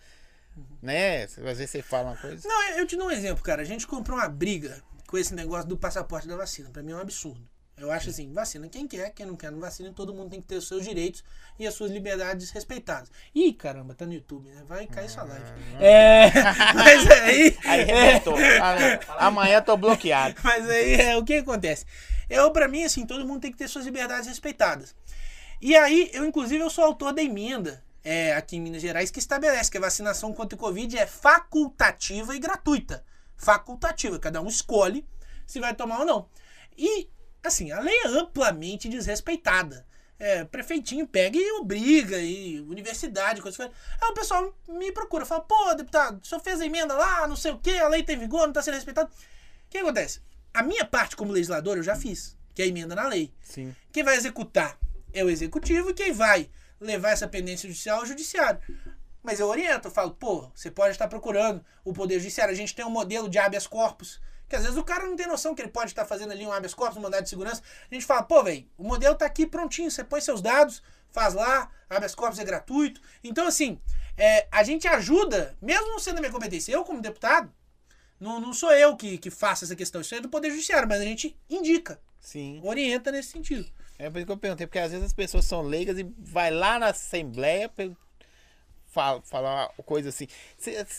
Né? 0.81 1.25
Às 1.25 1.37
vezes 1.37 1.71
você 1.71 1.83
fala 1.83 2.11
uma 2.11 2.17
coisa. 2.17 2.47
Não, 2.47 2.69
eu 2.79 2.87
te 2.87 2.97
dou 2.97 3.07
um 3.07 3.11
exemplo, 3.11 3.43
cara. 3.43 3.63
A 3.63 3.65
gente 3.65 3.87
comprou 3.87 4.19
uma 4.19 4.29
briga 4.29 4.83
com 5.07 5.17
esse 5.17 5.35
negócio 5.35 5.69
do 5.69 5.77
passaporte 5.77 6.29
da 6.29 6.37
vacina. 6.37 6.71
Pra 6.71 6.83
mim 6.83 6.93
é 6.93 6.97
um 6.97 7.01
absurdo. 7.01 7.49
Eu 7.83 7.91
acho 7.91 8.11
assim, 8.11 8.33
vacina 8.33 8.69
quem 8.69 8.87
quer, 8.87 9.11
quem 9.11 9.27
não 9.27 9.35
quer 9.35 9.51
não 9.51 9.59
vacina, 9.59 9.93
todo 9.93 10.15
mundo 10.15 10.31
tem 10.31 10.41
que 10.41 10.47
ter 10.47 10.57
os 10.57 10.69
seus 10.69 10.85
direitos 10.85 11.25
e 11.59 11.67
as 11.67 11.75
suas 11.75 11.91
liberdades 11.91 12.51
respeitadas. 12.51 13.11
Ih, 13.35 13.53
caramba, 13.53 13.93
tá 13.93 14.07
no 14.07 14.13
YouTube, 14.13 14.49
né? 14.51 14.63
Vai 14.67 14.87
cair 14.87 15.09
sua 15.09 15.25
live. 15.25 15.45
É, 15.81 16.31
mas 16.75 17.11
aí... 17.11 17.59
Aí 17.65 17.81
é, 17.81 18.01
arrebentou. 18.01 18.35
Ah, 18.37 18.77
não. 18.79 19.17
Amanhã 19.19 19.61
tô 19.61 19.77
bloqueado. 19.77 20.37
mas 20.45 20.69
aí 20.71 20.95
é, 20.95 21.17
o 21.17 21.25
que 21.25 21.35
acontece? 21.35 21.85
Eu, 22.31 22.51
pra 22.53 22.69
mim, 22.69 22.85
assim, 22.85 23.05
todo 23.05 23.27
mundo 23.27 23.41
tem 23.41 23.51
que 23.51 23.59
ter 23.59 23.69
suas 23.69 23.85
liberdades 23.85 24.29
respeitadas. 24.29 24.95
E 25.61 25.77
aí, 25.77 26.09
eu, 26.13 26.25
inclusive, 26.25 26.63
eu 26.63 26.71
sou 26.71 26.85
autor 26.85 27.13
da 27.13 27.23
emenda 27.23 27.83
é, 28.05 28.35
aqui 28.35 28.57
em 28.57 28.61
Minas 28.61 28.83
Gerais 28.83 29.11
que 29.11 29.19
estabelece 29.19 29.71
que 29.71 29.79
a 29.79 29.81
vacinação 29.81 30.33
contra 30.33 30.57
o 30.57 30.59
Covid 30.59 30.97
é 30.97 31.07
facultativa 31.07 32.35
e 32.35 32.39
gratuita. 32.39 33.05
Facultativa. 33.37 34.19
Cada 34.19 34.41
um 34.41 34.47
escolhe 34.47 35.05
se 35.47 35.61
vai 35.61 35.75
tomar 35.75 36.01
ou 36.01 36.07
não. 36.07 36.29
E, 36.77 37.09
assim, 37.45 37.71
a 37.71 37.81
lei 37.81 37.95
é 38.05 38.09
amplamente 38.09 38.89
desrespeitada. 38.89 39.87
É, 40.19 40.45
prefeitinho 40.45 41.07
pega 41.07 41.37
e 41.37 41.53
obriga, 41.61 42.17
e 42.19 42.61
universidade, 42.61 43.43
coisa 43.43 43.65
assim. 43.65 43.75
Aí 44.01 44.11
o 44.11 44.15
pessoal 44.15 44.57
me 44.69 44.93
procura, 44.93 45.27
fala, 45.27 45.41
pô, 45.41 45.75
deputado, 45.75 46.21
o 46.23 46.27
senhor 46.27 46.41
fez 46.41 46.61
a 46.61 46.67
emenda 46.67 46.95
lá, 46.95 47.27
não 47.27 47.35
sei 47.35 47.51
o 47.51 47.59
quê, 47.59 47.73
a 47.73 47.89
lei 47.89 48.05
tem 48.05 48.17
vigor, 48.17 48.43
não 48.43 48.51
está 48.51 48.63
sendo 48.63 48.75
respeitado. 48.75 49.11
O 49.11 49.71
que 49.71 49.79
acontece? 49.79 50.21
A 50.55 50.63
minha 50.63 50.85
parte 50.85 51.17
como 51.17 51.33
legislador 51.33 51.77
eu 51.77 51.83
já 51.83 51.97
fiz, 51.97 52.37
que 52.55 52.63
é 52.63 52.67
a 52.67 52.69
emenda 52.69 52.95
na 52.95 53.09
lei. 53.09 53.35
Sim. 53.41 53.75
Quem 53.91 54.05
vai 54.05 54.17
executar 54.17 54.79
é 55.13 55.25
o 55.25 55.31
executivo 55.31 55.91
e 55.91 55.95
quem 55.95 56.13
vai 56.13 56.49
levar 56.81 57.11
essa 57.11 57.27
pendência 57.27 57.69
judicial 57.69 58.01
é 58.01 58.03
o 58.03 58.07
judiciário. 58.07 58.61
Mas 59.23 59.39
eu 59.39 59.49
oriento, 59.49 59.89
eu 59.89 59.93
falo, 59.93 60.13
pô, 60.13 60.51
você 60.55 60.71
pode 60.71 60.93
estar 60.93 61.09
procurando 61.09 61.65
o 61.85 61.93
Poder 61.93 62.19
Judiciário. 62.19 62.53
A 62.53 62.57
gente 62.57 62.75
tem 62.75 62.85
um 62.85 62.91
modelo 62.91 63.29
de 63.29 63.39
habeas 63.39 63.67
corpus, 63.67 64.21
que 64.53 64.57
às 64.57 64.65
vezes 64.65 64.77
o 64.77 64.85
cara 64.85 65.07
não 65.07 65.17
tem 65.17 65.27
noção 65.27 65.55
que 65.55 65.63
ele 65.63 65.71
pode 65.71 65.93
estar 65.93 66.05
fazendo 66.05 66.31
ali 66.31 66.47
um 66.47 66.53
habeas 66.53 66.75
corpus, 66.75 66.99
um 66.99 67.01
mandado 67.01 67.23
de 67.23 67.31
segurança. 67.31 67.63
A 67.91 67.95
gente 67.95 68.05
fala, 68.05 68.23
pô, 68.23 68.45
velho, 68.45 68.69
o 68.77 68.85
modelo 68.85 69.15
tá 69.15 69.25
aqui 69.25 69.47
prontinho, 69.47 69.91
você 69.91 70.05
põe 70.05 70.21
seus 70.21 70.43
dados, 70.43 70.83
faz 71.11 71.33
lá, 71.33 71.71
habeas 71.89 72.15
corpus 72.15 72.39
é 72.39 72.45
gratuito. 72.45 73.01
Então, 73.25 73.47
assim, 73.47 73.81
é, 74.15 74.47
a 74.53 74.63
gente 74.63 74.87
ajuda, 74.87 75.57
mesmo 75.63 75.89
não 75.89 75.99
sendo 75.99 76.17
da 76.17 76.21
minha 76.21 76.33
competência, 76.33 76.71
eu 76.71 76.85
como 76.85 77.01
deputado, 77.01 77.51
não, 78.21 78.39
não 78.39 78.53
sou 78.53 78.71
eu 78.73 78.95
que, 78.95 79.17
que 79.17 79.31
faço 79.31 79.65
essa 79.65 79.75
questão, 79.75 80.03
isso 80.03 80.15
é 80.15 80.21
do 80.21 80.29
Poder 80.29 80.51
Judiciário, 80.51 80.87
mas 80.87 81.01
a 81.01 81.05
gente 81.05 81.35
indica, 81.49 81.99
Sim. 82.21 82.61
orienta 82.63 83.11
nesse 83.11 83.31
sentido. 83.31 83.67
É 83.99 84.11
por 84.11 84.19
isso 84.19 84.27
que 84.27 84.33
eu 84.33 84.37
perguntei, 84.37 84.67
porque 84.67 84.79
às 84.79 84.91
vezes 84.91 85.07
as 85.07 85.15
pessoas 85.15 85.47
são 85.47 85.63
leigas 85.63 85.99
e 85.99 86.03
vai 86.19 86.51
lá 86.51 86.79
na 86.79 86.89
Assembleia 86.89 87.71
fala, 88.93 89.23
falar 89.23 89.69
coisa 89.85 90.11
assim. 90.11 90.27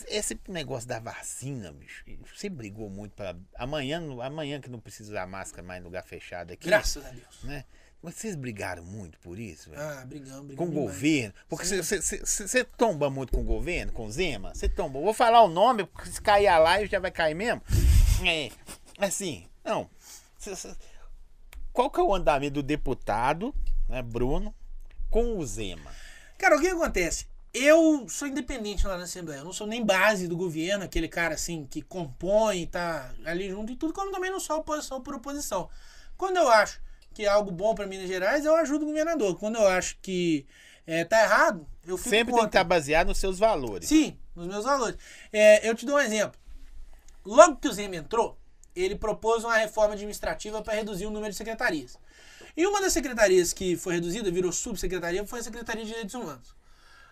Esse 0.08 0.38
negócio 0.48 0.88
da 0.88 0.98
vacina, 0.98 1.72
bicho, 1.72 2.04
você 2.34 2.48
brigou 2.48 2.90
muito 2.90 3.12
para 3.14 3.36
amanhã, 3.56 4.02
amanhã 4.22 4.60
que 4.60 4.68
não 4.70 4.78
precisa 4.80 5.10
usar 5.12 5.26
máscara 5.26 5.62
mais 5.62 5.80
em 5.80 5.84
lugar 5.84 6.02
fechado 6.04 6.52
aqui. 6.52 6.66
Graças 6.66 7.04
a 7.04 7.10
Deus. 7.10 7.42
Né? 7.44 7.64
Mas 8.02 8.16
vocês 8.16 8.34
brigaram 8.36 8.84
muito 8.84 9.18
por 9.20 9.38
isso, 9.38 9.70
velho? 9.70 9.80
Ah, 9.80 10.04
brigamos, 10.04 10.40
Com 10.40 10.66
brigamos. 10.66 10.68
o 10.68 10.72
demais. 10.72 10.92
governo? 10.92 11.34
Porque 11.48 11.64
você 11.66 12.64
tomba 12.64 13.08
muito 13.08 13.32
com 13.32 13.40
o 13.40 13.44
governo, 13.44 13.92
com 13.92 14.04
o 14.06 14.12
Zema? 14.12 14.54
Você 14.54 14.68
tomba. 14.68 15.00
Vou 15.00 15.14
falar 15.14 15.40
o 15.42 15.48
nome, 15.48 15.86
porque 15.86 16.10
se 16.10 16.20
cair 16.20 16.48
a 16.48 16.58
live 16.58 16.90
já 16.90 16.98
vai 16.98 17.10
cair 17.10 17.34
mesmo. 17.34 17.62
É, 18.26 18.50
assim, 18.98 19.46
não. 19.64 19.88
Cê- 20.38 20.54
cê- 20.54 20.74
qual 21.72 21.90
que 21.90 21.98
é 21.98 22.02
o 22.02 22.14
andamento 22.14 22.54
do 22.54 22.62
deputado, 22.62 23.54
né, 23.88 24.02
Bruno, 24.02 24.54
com 25.08 25.38
o 25.38 25.46
Zema? 25.46 25.90
Cara, 26.36 26.58
o 26.58 26.60
que 26.60 26.68
acontece? 26.68 27.26
Eu 27.54 28.08
sou 28.08 28.26
independente 28.26 28.84
lá 28.84 28.98
na 28.98 29.04
Assembleia. 29.04 29.38
Eu 29.38 29.44
não 29.44 29.52
sou 29.52 29.64
nem 29.64 29.84
base 29.84 30.26
do 30.26 30.36
governo, 30.36 30.84
aquele 30.84 31.06
cara 31.06 31.34
assim 31.34 31.64
que 31.64 31.80
compõe, 31.80 32.66
tá 32.66 33.14
ali 33.24 33.48
junto 33.48 33.72
e 33.72 33.76
tudo, 33.76 33.92
como 33.92 34.10
também 34.10 34.30
não 34.30 34.40
sou 34.40 34.56
oposição 34.56 35.00
por 35.00 35.14
oposição. 35.14 35.70
Quando 36.16 36.36
eu 36.36 36.48
acho 36.48 36.80
que 37.14 37.24
é 37.24 37.28
algo 37.28 37.52
bom 37.52 37.72
para 37.72 37.86
Minas 37.86 38.08
Gerais, 38.08 38.44
eu 38.44 38.56
ajudo 38.56 38.82
o 38.82 38.88
governador. 38.88 39.38
Quando 39.38 39.54
eu 39.54 39.68
acho 39.68 39.96
que 40.02 40.44
é, 40.84 41.04
tá 41.04 41.22
errado, 41.22 41.64
eu 41.86 41.96
fico 41.96 42.10
Sempre 42.10 42.18
tem 42.18 42.24
que 42.26 42.30
contra. 42.32 42.46
estar 42.48 42.64
baseado 42.64 43.08
nos 43.08 43.18
seus 43.18 43.38
valores. 43.38 43.88
Sim, 43.88 44.18
nos 44.34 44.48
meus 44.48 44.64
valores. 44.64 44.96
É, 45.32 45.68
eu 45.68 45.76
te 45.76 45.86
dou 45.86 45.94
um 45.94 46.00
exemplo. 46.00 46.38
Logo 47.24 47.56
que 47.56 47.68
o 47.68 47.72
Zema 47.72 47.94
entrou, 47.94 48.36
ele 48.74 48.96
propôs 48.96 49.44
uma 49.44 49.56
reforma 49.56 49.94
administrativa 49.94 50.60
para 50.60 50.74
reduzir 50.74 51.06
o 51.06 51.10
número 51.10 51.30
de 51.30 51.38
secretarias. 51.38 51.96
E 52.56 52.66
uma 52.66 52.80
das 52.80 52.92
secretarias 52.92 53.52
que 53.52 53.76
foi 53.76 53.94
reduzida, 53.94 54.30
virou 54.30 54.50
subsecretaria, 54.50 55.24
foi 55.24 55.38
a 55.38 55.42
Secretaria 55.42 55.82
de 55.82 55.88
Direitos 55.90 56.14
Humanos. 56.14 56.54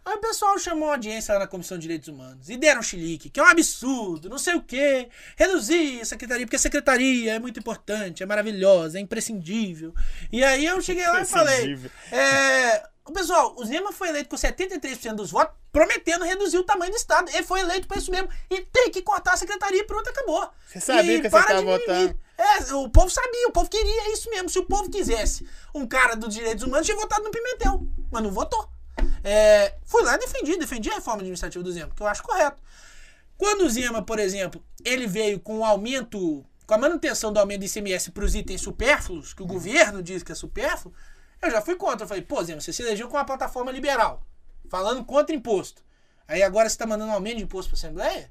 Aí 0.05 0.15
o 0.15 0.21
pessoal 0.21 0.59
chamou 0.59 0.89
a 0.89 0.95
audiência 0.95 1.33
lá 1.35 1.41
na 1.41 1.47
Comissão 1.47 1.79
de 1.79 1.83
Direitos 1.83 2.09
Humanos 2.09 2.49
e 2.49 2.57
deram 2.57 2.83
chilique, 2.83 3.31
que 3.31 3.39
é 3.39 3.43
um 3.43 3.47
absurdo, 3.47 4.29
não 4.29 4.39
sei 4.39 4.57
o 4.57 4.63
quê, 4.63 5.09
reduzir 5.37 6.01
a 6.01 6.05
secretaria, 6.05 6.45
porque 6.45 6.57
a 6.57 6.59
secretaria 6.59 7.35
é 7.35 7.39
muito 7.39 7.61
importante, 7.61 8.23
é 8.23 8.27
maravilhosa, 8.27 8.99
é 8.99 9.01
imprescindível. 9.01 9.95
E 10.33 10.43
aí 10.43 10.67
eu 10.67 10.81
cheguei 10.81 11.07
lá 11.07 11.21
e 11.21 11.25
falei, 11.25 11.79
é, 12.11 12.83
o 13.05 13.13
pessoal, 13.13 13.55
o 13.57 13.65
Zema 13.65 13.93
foi 13.93 14.09
eleito 14.09 14.29
com 14.29 14.37
73% 14.37 15.15
dos 15.15 15.31
votos, 15.31 15.55
prometendo 15.73 16.25
reduzir 16.25 16.59
o 16.59 16.65
tamanho 16.65 16.93
do 16.93 16.97
Estado. 16.97 17.31
Ele 17.33 17.43
foi 17.43 17.61
eleito 17.61 17.89
para 17.89 17.99
isso 17.99 18.11
mesmo. 18.11 18.29
E 18.49 18.61
tem 18.61 18.91
que 18.91 19.03
cortar 19.03 19.33
a 19.35 19.37
secretaria 19.37 19.81
e 19.81 19.85
pronto, 19.85 20.09
acabou. 20.09 20.49
Você 20.67 20.81
sabia 20.81 21.17
E 21.17 21.21
que 21.21 21.29
você 21.29 21.31
para 21.31 21.47
tava 21.47 21.61
de 21.61 21.67
votando. 21.67 22.21
É, 22.39 22.75
o 22.75 22.89
povo 22.89 23.11
sabia, 23.11 23.49
o 23.49 23.53
povo 23.53 23.69
queria 23.69 24.13
isso 24.13 24.31
mesmo. 24.31 24.49
Se 24.49 24.59
o 24.59 24.67
povo 24.67 24.89
quisesse 24.89 25.47
um 25.75 25.87
cara 25.87 26.15
dos 26.15 26.33
direitos 26.33 26.65
humanos, 26.65 26.87
tinha 26.87 26.97
votado 26.97 27.25
no 27.25 27.31
Pimentel. 27.31 27.87
Mas 28.11 28.23
não 28.23 28.31
votou. 28.31 28.69
É, 29.25 29.75
fui 29.85 30.03
lá 30.03 30.15
e 30.15 30.19
defendi, 30.19 30.57
defendi 30.59 30.91
a 30.91 30.95
reforma 30.95 31.21
administrativa 31.21 31.63
do 31.63 31.73
Zema, 31.73 31.93
que 31.95 32.03
eu 32.03 32.07
acho 32.07 32.23
correto. 32.23 32.63
Quando 33.37 33.63
o 33.63 33.71
Zema, 33.71 34.03
por 34.03 34.19
exemplo, 34.19 34.63
ele 34.85 35.07
veio 35.07 35.41
com 35.41 35.61
o 35.61 35.65
aumento, 35.65 36.45
com 36.67 36.75
a 36.75 36.79
manutenção 36.79 37.33
do 37.33 37.39
aumento 37.39 37.61
do 37.61 37.67
ICMS 37.67 38.11
para 38.11 38.25
os 38.25 38.35
itens 38.35 38.61
supérfluos, 38.61 39.35
que 39.35 39.43
o 39.43 39.47
governo 39.47 40.03
diz 40.03 40.23
que 40.23 40.33
é 40.33 40.35
supérfluo, 40.35 40.95
eu 41.41 41.51
já 41.51 41.61
fui 41.61 41.77
contra. 41.77 42.05
Eu 42.05 42.09
falei, 42.09 42.23
pô, 42.23 42.43
Zema, 42.43 42.61
você 42.61 42.73
se 42.73 42.83
elegeu 42.83 43.09
com 43.09 43.17
uma 43.17 43.25
plataforma 43.25 43.71
liberal, 43.73 44.27
falando 44.69 45.05
contra 45.05 45.35
imposto. 45.35 45.83
Aí 46.27 46.43
agora 46.43 46.69
você 46.69 46.75
está 46.75 46.87
mandando 46.87 47.11
um 47.11 47.15
aumento 47.15 47.39
de 47.39 47.45
imposto 47.45 47.71
para 47.71 47.77
a 47.77 47.81
Assembleia? 47.81 48.31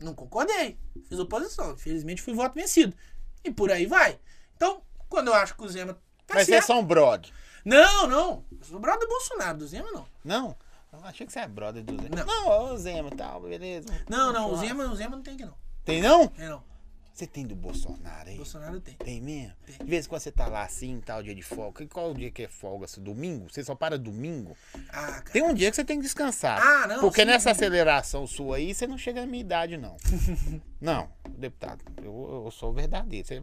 Não 0.00 0.14
concordei. 0.14 0.78
Fiz 1.08 1.18
oposição. 1.18 1.72
Infelizmente 1.72 2.22
fui 2.22 2.34
voto 2.34 2.54
vencido. 2.54 2.96
E 3.44 3.50
por 3.50 3.70
aí 3.70 3.86
vai. 3.86 4.18
Então, 4.56 4.82
quando 5.08 5.28
eu 5.28 5.34
acho 5.34 5.54
que 5.56 5.64
o 5.64 5.68
Zema 5.68 5.94
tá 6.26 6.34
Mas 6.34 6.46
certo. 6.46 6.48
vocês 6.48 6.64
são 6.64 6.84
brother. 6.84 7.30
Não, 7.64 8.06
não. 8.06 8.44
Eu 8.50 8.64
sou 8.64 8.78
brother 8.80 9.00
do 9.00 9.08
Bolsonaro, 9.08 9.58
do 9.58 9.66
Zema 9.66 9.90
não. 9.92 10.06
Não? 10.24 10.56
Eu 10.92 10.98
achei 11.04 11.26
que 11.26 11.32
você 11.32 11.40
é 11.40 11.48
brother 11.48 11.82
do 11.82 11.94
Zema. 12.00 12.16
Não. 12.16 12.26
Não, 12.26 12.74
o 12.74 12.78
Zema 12.78 13.08
e 13.08 13.16
tal, 13.16 13.40
beleza. 13.42 13.88
Não, 14.08 14.32
não. 14.32 14.52
O. 14.52 14.56
Zema, 14.56 14.84
o 14.84 14.94
Zema 14.96 15.16
não 15.16 15.22
tem 15.22 15.34
aqui 15.34 15.44
não. 15.44 15.54
Tem 15.84 16.02
não? 16.02 16.30
É 16.38 16.48
não. 16.48 16.62
Você 17.14 17.26
tem 17.26 17.46
do 17.46 17.54
Bolsonaro 17.54 18.30
aí? 18.30 18.36
Bolsonaro 18.36 18.80
tem. 18.80 18.94
Tem 18.94 19.20
mesmo? 19.20 19.52
Tem. 19.66 19.76
De 19.76 19.84
vez 19.84 20.06
em 20.06 20.08
quando 20.08 20.22
você 20.22 20.32
tá 20.32 20.46
lá 20.46 20.62
assim, 20.62 20.98
tal 21.04 21.22
dia 21.22 21.34
de 21.34 21.42
folga. 21.42 21.86
Qual 21.86 22.10
o 22.10 22.14
dia 22.14 22.30
que 22.30 22.44
é 22.44 22.48
folga? 22.48 22.86
Assim, 22.86 23.02
domingo? 23.02 23.52
Você 23.52 23.62
só 23.62 23.74
para 23.74 23.98
domingo? 23.98 24.56
Ah, 24.88 25.20
cara. 25.20 25.22
Tem 25.30 25.42
um 25.42 25.52
dia 25.52 25.68
que 25.70 25.76
você 25.76 25.84
tem 25.84 25.98
que 25.98 26.04
descansar. 26.04 26.58
Ah, 26.58 26.86
não, 26.86 27.00
Porque 27.00 27.20
sim. 27.20 27.26
nessa 27.26 27.50
aceleração 27.50 28.26
sua 28.26 28.56
aí, 28.56 28.74
você 28.74 28.86
não 28.86 28.96
chega 28.96 29.20
na 29.20 29.26
minha 29.26 29.42
idade, 29.42 29.76
não. 29.76 29.94
não, 30.80 31.10
deputado, 31.28 31.84
eu, 32.02 32.42
eu 32.46 32.50
sou 32.50 32.72
verdadeiro. 32.72 33.28
Você- 33.28 33.42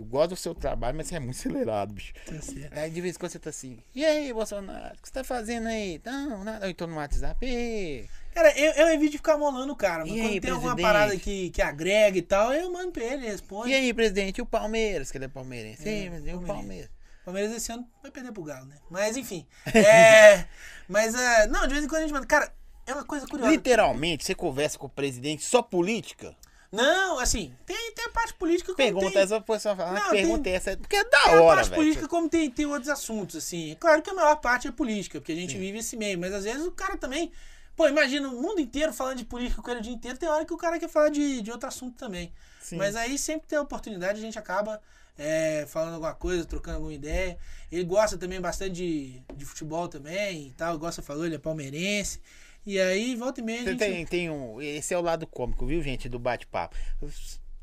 eu 0.00 0.06
gosto 0.06 0.30
do 0.30 0.36
seu 0.36 0.54
trabalho, 0.54 0.96
mas 0.96 1.06
você 1.08 1.16
é 1.16 1.20
muito 1.20 1.36
acelerado, 1.38 1.92
bicho. 1.92 2.12
Tá 2.26 2.40
certo. 2.40 2.76
Aí 2.78 2.90
de 2.90 3.00
vez 3.00 3.14
em 3.14 3.18
quando 3.18 3.32
você 3.32 3.38
tá 3.38 3.50
assim, 3.50 3.78
e 3.94 4.04
aí, 4.04 4.32
Bolsonaro, 4.32 4.94
o 4.96 5.02
que 5.02 5.08
você 5.08 5.12
tá 5.14 5.22
fazendo 5.22 5.68
aí? 5.68 6.00
Não, 6.04 6.42
nada. 6.42 6.66
Eu 6.66 6.74
tô 6.74 6.86
no 6.86 6.96
WhatsApp. 6.96 7.44
"Ê". 7.46 8.06
Cara, 8.34 8.56
eu, 8.58 8.72
eu 8.72 8.88
evito 8.94 9.12
de 9.12 9.18
ficar 9.18 9.36
molando 9.36 9.72
o 9.72 9.76
cara, 9.76 10.04
mas 10.04 10.12
E 10.12 10.16
quando 10.20 10.30
aí, 10.30 10.40
tem 10.40 10.50
alguma 10.50 10.74
presidente? 10.74 10.92
parada 10.94 11.16
que, 11.16 11.50
que 11.50 11.60
agrega 11.62 12.16
e 12.16 12.22
tal, 12.22 12.52
eu 12.54 12.72
mando 12.72 12.92
pra 12.92 13.04
ele, 13.04 13.26
responde. 13.26 13.70
E 13.70 13.74
aí, 13.74 13.92
presidente, 13.92 14.38
e 14.38 14.42
o 14.42 14.46
Palmeiras? 14.46 15.10
Que 15.10 15.18
ele 15.18 15.24
é 15.26 15.28
palmeirense. 15.28 15.82
É, 15.82 15.84
Sim, 16.04 16.10
mas 16.10 16.26
e 16.26 16.32
o. 16.32 16.40
Palmeiras? 16.40 16.90
O 17.22 17.24
Palmeiras 17.26 17.52
esse 17.52 17.70
ano 17.70 17.86
vai 18.02 18.10
perder 18.10 18.32
pro 18.32 18.42
Galo, 18.42 18.66
né? 18.66 18.76
Mas 18.88 19.16
enfim. 19.16 19.46
É. 19.74 20.46
mas, 20.88 21.14
é, 21.14 21.46
não, 21.48 21.66
de 21.66 21.74
vez 21.74 21.84
em 21.84 21.88
quando 21.88 21.98
a 22.02 22.04
gente 22.06 22.14
manda. 22.14 22.26
Cara, 22.26 22.50
é 22.86 22.94
uma 22.94 23.04
coisa 23.04 23.26
curiosa. 23.26 23.50
Literalmente, 23.52 24.24
você 24.24 24.34
conversa 24.34 24.78
com 24.78 24.86
o 24.86 24.90
presidente 24.90 25.44
só 25.44 25.60
política? 25.60 26.34
Não, 26.72 27.18
assim, 27.18 27.52
tem, 27.66 27.92
tem 27.94 28.04
a 28.04 28.10
parte 28.10 28.32
política 28.34 28.66
como 28.72 28.76
Pergunta 28.76 29.10
tem, 29.12 29.22
essa 29.22 29.42
fala, 29.74 29.92
Não, 29.98 30.10
pergunta 30.10 30.44
tem- 30.44 30.54
essa, 30.54 30.76
porque 30.76 30.96
é 30.96 31.04
da 31.04 31.10
tem 31.22 31.32
a 31.34 31.42
hora, 31.42 31.56
parte 31.56 31.70
velho. 31.70 31.82
política 31.82 32.08
como 32.08 32.28
tem, 32.28 32.48
tem 32.48 32.66
outros 32.66 32.88
assuntos, 32.88 33.34
assim. 33.36 33.72
É 33.72 33.74
Claro 33.74 34.00
que 34.02 34.10
a 34.10 34.14
maior 34.14 34.36
parte 34.36 34.68
é 34.68 34.72
política, 34.72 35.20
porque 35.20 35.32
a 35.32 35.36
gente 35.36 35.58
vive 35.58 35.78
esse 35.78 35.96
meio, 35.96 36.16
mas 36.18 36.32
às 36.32 36.44
vezes 36.44 36.64
o 36.64 36.70
cara 36.70 36.96
também. 36.96 37.32
Pô, 37.74 37.88
imagina 37.88 38.28
o 38.28 38.40
mundo 38.40 38.60
inteiro 38.60 38.92
falando 38.92 39.18
de 39.18 39.24
política 39.24 39.60
com 39.62 39.70
ele 39.70 39.80
o 39.80 39.82
dia 39.82 39.92
inteiro, 39.92 40.16
tem 40.18 40.28
hora 40.28 40.44
que 40.44 40.52
o 40.52 40.56
cara 40.56 40.78
quer 40.78 40.88
falar 40.88 41.08
de, 41.08 41.40
de 41.40 41.50
outro 41.50 41.66
assunto 41.66 41.96
também. 41.96 42.32
Sim. 42.60 42.76
Mas 42.76 42.94
aí 42.94 43.18
sempre 43.18 43.48
tem 43.48 43.58
a 43.58 43.62
oportunidade, 43.62 44.18
a 44.18 44.22
gente 44.22 44.38
acaba 44.38 44.80
é, 45.18 45.66
falando 45.66 45.94
alguma 45.94 46.14
coisa, 46.14 46.44
trocando 46.44 46.76
alguma 46.76 46.92
ideia. 46.94 47.36
Ele 47.72 47.84
gosta 47.84 48.16
também 48.16 48.40
bastante 48.40 48.72
de, 48.72 49.22
de 49.34 49.44
futebol 49.44 49.88
também 49.88 50.48
e 50.48 50.52
tal, 50.52 50.78
gosta, 50.78 51.02
falou, 51.02 51.26
ele 51.26 51.34
é 51.34 51.38
palmeirense. 51.38 52.20
E 52.64 52.78
aí, 52.78 53.16
volta 53.16 53.40
e 53.40 53.44
meia, 53.44 53.64
gente... 53.64 53.78
tem, 53.78 54.06
tem 54.06 54.30
um. 54.30 54.60
Esse 54.60 54.92
é 54.92 54.98
o 54.98 55.02
lado 55.02 55.26
cômico, 55.26 55.66
viu, 55.66 55.82
gente, 55.82 56.08
do 56.08 56.18
bate-papo. 56.18 56.76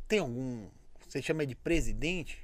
Tem 0.07 0.19
algum. 0.19 0.67
Você 1.07 1.21
chama 1.21 1.45
de 1.45 1.55
presidente? 1.55 2.39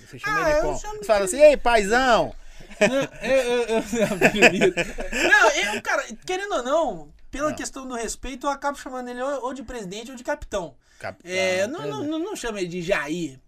Você 0.00 0.18
chama 0.18 0.44
Ah, 0.44 0.50
ele 0.50 0.60
como? 0.60 0.78
Você 0.78 1.04
fala 1.04 1.24
assim, 1.24 1.40
ei, 1.40 1.56
paizão! 1.56 2.34
Não, 2.80 2.96
eu, 3.28 3.42
eu, 3.42 3.62
eu, 3.68 3.82
não, 5.28 5.50
eu, 5.50 5.82
cara, 5.82 6.04
querendo 6.26 6.54
ou 6.54 6.62
não, 6.62 7.12
pela 7.30 7.48
Não. 7.50 7.56
questão 7.56 7.86
do 7.86 7.94
respeito, 7.94 8.46
eu 8.46 8.50
acabo 8.50 8.78
chamando 8.78 9.08
ele 9.08 9.22
ou, 9.22 9.52
de 9.54 9.62
presidente 9.62 10.10
ou 10.10 10.16
de 10.16 10.22
capitão. 10.22 10.76
Capitão, 10.98 11.30
É, 11.30 11.66
não, 11.66 11.86
não, 11.86 12.04
não, 12.04 12.18
não 12.18 12.36
chama 12.36 12.60
ele 12.60 12.68
de 12.68 12.82
Jair. 12.82 13.40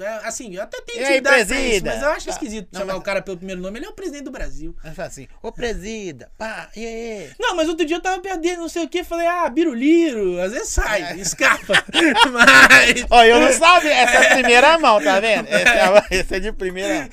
É, 0.00 0.26
Assim, 0.26 0.54
eu 0.54 0.62
até 0.62 0.80
tenho 0.82 1.00
E 1.00 1.04
aí, 1.04 1.22
pra 1.22 1.38
isso, 1.38 1.48
presida? 1.48 1.90
mas 1.94 2.02
eu 2.02 2.08
acho 2.10 2.26
Tá. 2.26 2.32
esquisito 2.32 2.68
Não, 2.72 2.80
chamar 2.80 2.92
mas- 2.92 3.00
o 3.00 3.04
cara 3.04 3.22
pelo 3.22 3.36
primeiro 3.38 3.60
nome. 3.60 3.78
Ele 3.78 3.86
é 3.86 3.88
o 3.88 3.92
presidente 3.94 4.24
do 4.24 4.30
Brasil. 4.30 4.76
Fala 4.94 5.08
assim, 5.08 5.26
ô 5.42 5.50
presida, 5.50 6.30
pá, 6.36 6.70
e 6.76 6.84
aí? 6.86 7.30
Não, 7.40 7.56
mas 7.56 7.68
outro 7.68 7.86
dia 7.86 7.96
eu 7.96 8.00
tava 8.02 8.20
dele, 8.36 8.56
não 8.58 8.68
sei 8.68 8.84
o 8.84 8.88
que, 8.88 9.02
falei, 9.02 9.26
ah, 9.26 9.48
biruliro, 9.48 10.38
às 10.40 10.52
vezes 10.52 10.76
É. 10.76 10.82
sai, 10.82 11.20
escapa. 11.20 11.72
mas. 12.30 13.06
Ó, 13.10 13.24
eu 13.24 13.40
não 13.40 13.52
sabia, 13.52 13.92
essa 13.94 14.12
é 14.16 14.26
a 14.32 14.34
primeira 14.34 14.78
mão, 14.78 15.02
tá 15.02 15.18
vendo? 15.20 15.48
Essa 15.52 16.04
é, 16.10 16.18
essa 16.18 16.36
é 16.36 16.40
de 16.40 16.52
primeira 16.52 17.08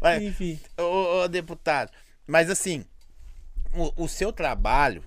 Mas, 0.00 0.22
Enfim. 0.22 0.60
ô, 0.78 1.22
ô, 1.22 1.28
deputado, 1.28 1.90
mas 2.26 2.50
assim, 2.50 2.84
o, 3.74 4.04
o 4.04 4.08
seu 4.08 4.30
trabalho, 4.32 5.02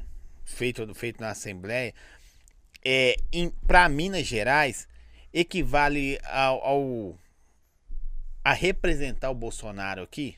feito, 0.46 0.94
feito 0.96 1.22
na 1.22 1.30
Assembleia, 1.30 1.94
é, 2.84 3.16
em, 3.32 3.50
para 3.68 3.88
Minas 3.88 4.26
Gerais, 4.26 4.88
equivale 5.34 6.20
ao, 6.24 6.64
ao- 6.66 7.20
a 8.44 8.54
representar 8.54 9.30
o 9.30 9.36
Bolsonaro 9.36 10.02
aqui? 10.02 10.38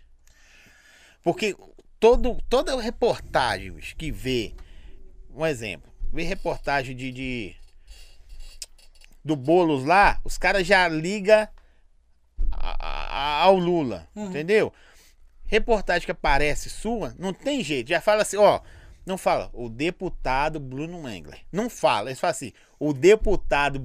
Porque 1.24 1.56
todo, 2.00 2.42
toda 2.50 2.80
reportagem 2.82 3.74
que 3.98 4.12
vê, 4.12 4.54
um 5.30 5.46
exemplo, 5.46 5.92
vê 6.12 6.24
reportagem 6.24 6.96
de, 6.96 7.12
de- 7.12 7.56
do 9.24 9.36
Boulos 9.36 9.86
lá, 9.86 10.20
os 10.24 10.38
caras 10.38 10.66
já 10.66 10.88
ligam 10.88 11.48
ao 12.52 13.56
Lula, 13.56 14.08
entendeu? 14.16 14.74
Reportagem 15.46 16.06
que 16.06 16.12
aparece 16.12 16.70
sua, 16.70 17.14
não 17.20 17.34
tem 17.34 17.64
jeito, 17.64 17.90
já 17.90 18.00
fala 18.02 18.22
assim, 18.22 18.38
ó, 18.38 18.62
não 19.06 19.18
fala 19.18 19.50
o 19.54 19.68
deputado 19.70 20.60
Bruno 20.60 21.08
Engler, 21.10 21.40
não 21.52 21.70
fala, 21.70 22.10
eles 22.10 22.20
falam 22.20 22.32
assim, 22.32 22.54
o 22.80 22.94
deputado 22.94 23.80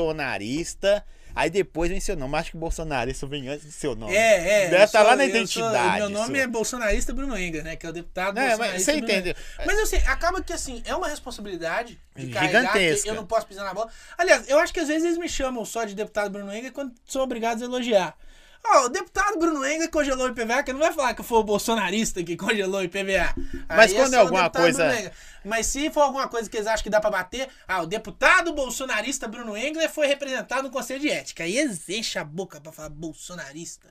bolsonarista, 0.00 1.04
aí 1.34 1.48
depois 1.50 1.90
vem 1.90 2.00
seu 2.00 2.16
nome, 2.16 2.36
acho 2.36 2.50
que 2.52 2.56
bolsonarista 2.56 3.26
vem 3.26 3.48
antes 3.48 3.64
do 3.66 3.72
seu 3.72 3.94
nome. 3.94 4.14
É, 4.14 4.64
é. 4.66 4.68
Deve 4.70 4.84
estar 4.84 5.02
lá 5.02 5.08
sou- 5.10 5.16
na 5.16 5.24
eu 5.24 5.28
sou- 5.30 5.36
identidade. 5.38 5.96
meu 5.98 6.08
nome 6.10 6.34
sua. 6.34 6.38
é 6.38 6.46
bolsonarista 6.46 7.12
Bruno 7.12 7.38
Enga, 7.38 7.62
né? 7.62 7.76
Que 7.76 7.86
é 7.86 7.88
o 7.88 7.92
deputado 7.92 8.38
É, 8.38 8.42
mas 8.42 8.58
bolsonarista 8.58 8.92
você 8.92 8.98
Bruno 9.00 9.12
entendeu? 9.12 9.32
Enga. 9.58 9.64
Mas 9.66 9.78
eu 9.78 9.86
sei, 9.86 9.98
acaba 10.00 10.42
que 10.42 10.52
assim, 10.52 10.82
é 10.84 10.94
uma 10.94 11.08
responsabilidade 11.08 11.98
Gigantesca. 12.16 13.08
eu 13.08 13.14
não 13.14 13.26
posso 13.26 13.46
pisar 13.46 13.64
na 13.64 13.74
bola. 13.74 13.90
Aliás, 14.18 14.48
eu 14.48 14.58
acho 14.58 14.72
que 14.72 14.80
às 14.80 14.88
vezes 14.88 15.04
eles 15.04 15.18
me 15.18 15.28
chamam 15.28 15.64
só 15.64 15.84
de 15.84 15.94
deputado 15.94 16.30
Bruno 16.30 16.52
Enga 16.54 16.70
quando 16.70 16.92
são 17.06 17.22
obrigados 17.22 17.62
a 17.62 17.66
elogiar. 17.66 18.16
Ó, 18.64 18.84
o 18.84 18.88
deputado 18.88 19.38
Bruno 19.38 19.66
Enga 19.66 19.88
congelou 19.88 20.26
o 20.26 20.30
IPVA, 20.30 20.62
que 20.62 20.72
não 20.72 20.80
vai 20.80 20.92
falar 20.92 21.14
que 21.14 21.22
foi 21.22 21.38
o 21.38 21.42
bolsonarista 21.42 22.22
que 22.22 22.36
congelou 22.36 22.80
o 22.80 22.84
IPVA. 22.84 23.34
Mas 23.68 23.90
Aí 23.90 23.96
quando 23.96 24.14
é 24.14 24.18
o 24.18 24.20
alguma 24.20 24.50
coisa- 24.50 24.86
Bruno. 24.92 25.10
Mas 25.44 25.66
se 25.66 25.90
for 25.90 26.02
alguma 26.02 26.28
coisa 26.28 26.48
que 26.50 26.56
eles 26.58 26.66
acham 26.66 26.82
que 26.82 26.90
dá 26.90 27.00
pra 27.00 27.10
bater, 27.10 27.48
ah, 27.66 27.80
o 27.82 27.86
deputado 27.86 28.52
bolsonarista 28.52 29.26
Bruno 29.26 29.56
Engler 29.56 29.88
foi 29.90 30.06
representado 30.06 30.64
no 30.64 30.70
Conselho 30.70 31.00
de 31.00 31.08
Ética. 31.08 31.44
Aí 31.44 31.56
eles 31.56 31.88
enchem 31.88 32.20
a 32.20 32.24
boca 32.24 32.60
pra 32.60 32.70
falar 32.70 32.90
bolsonarista. 32.90 33.88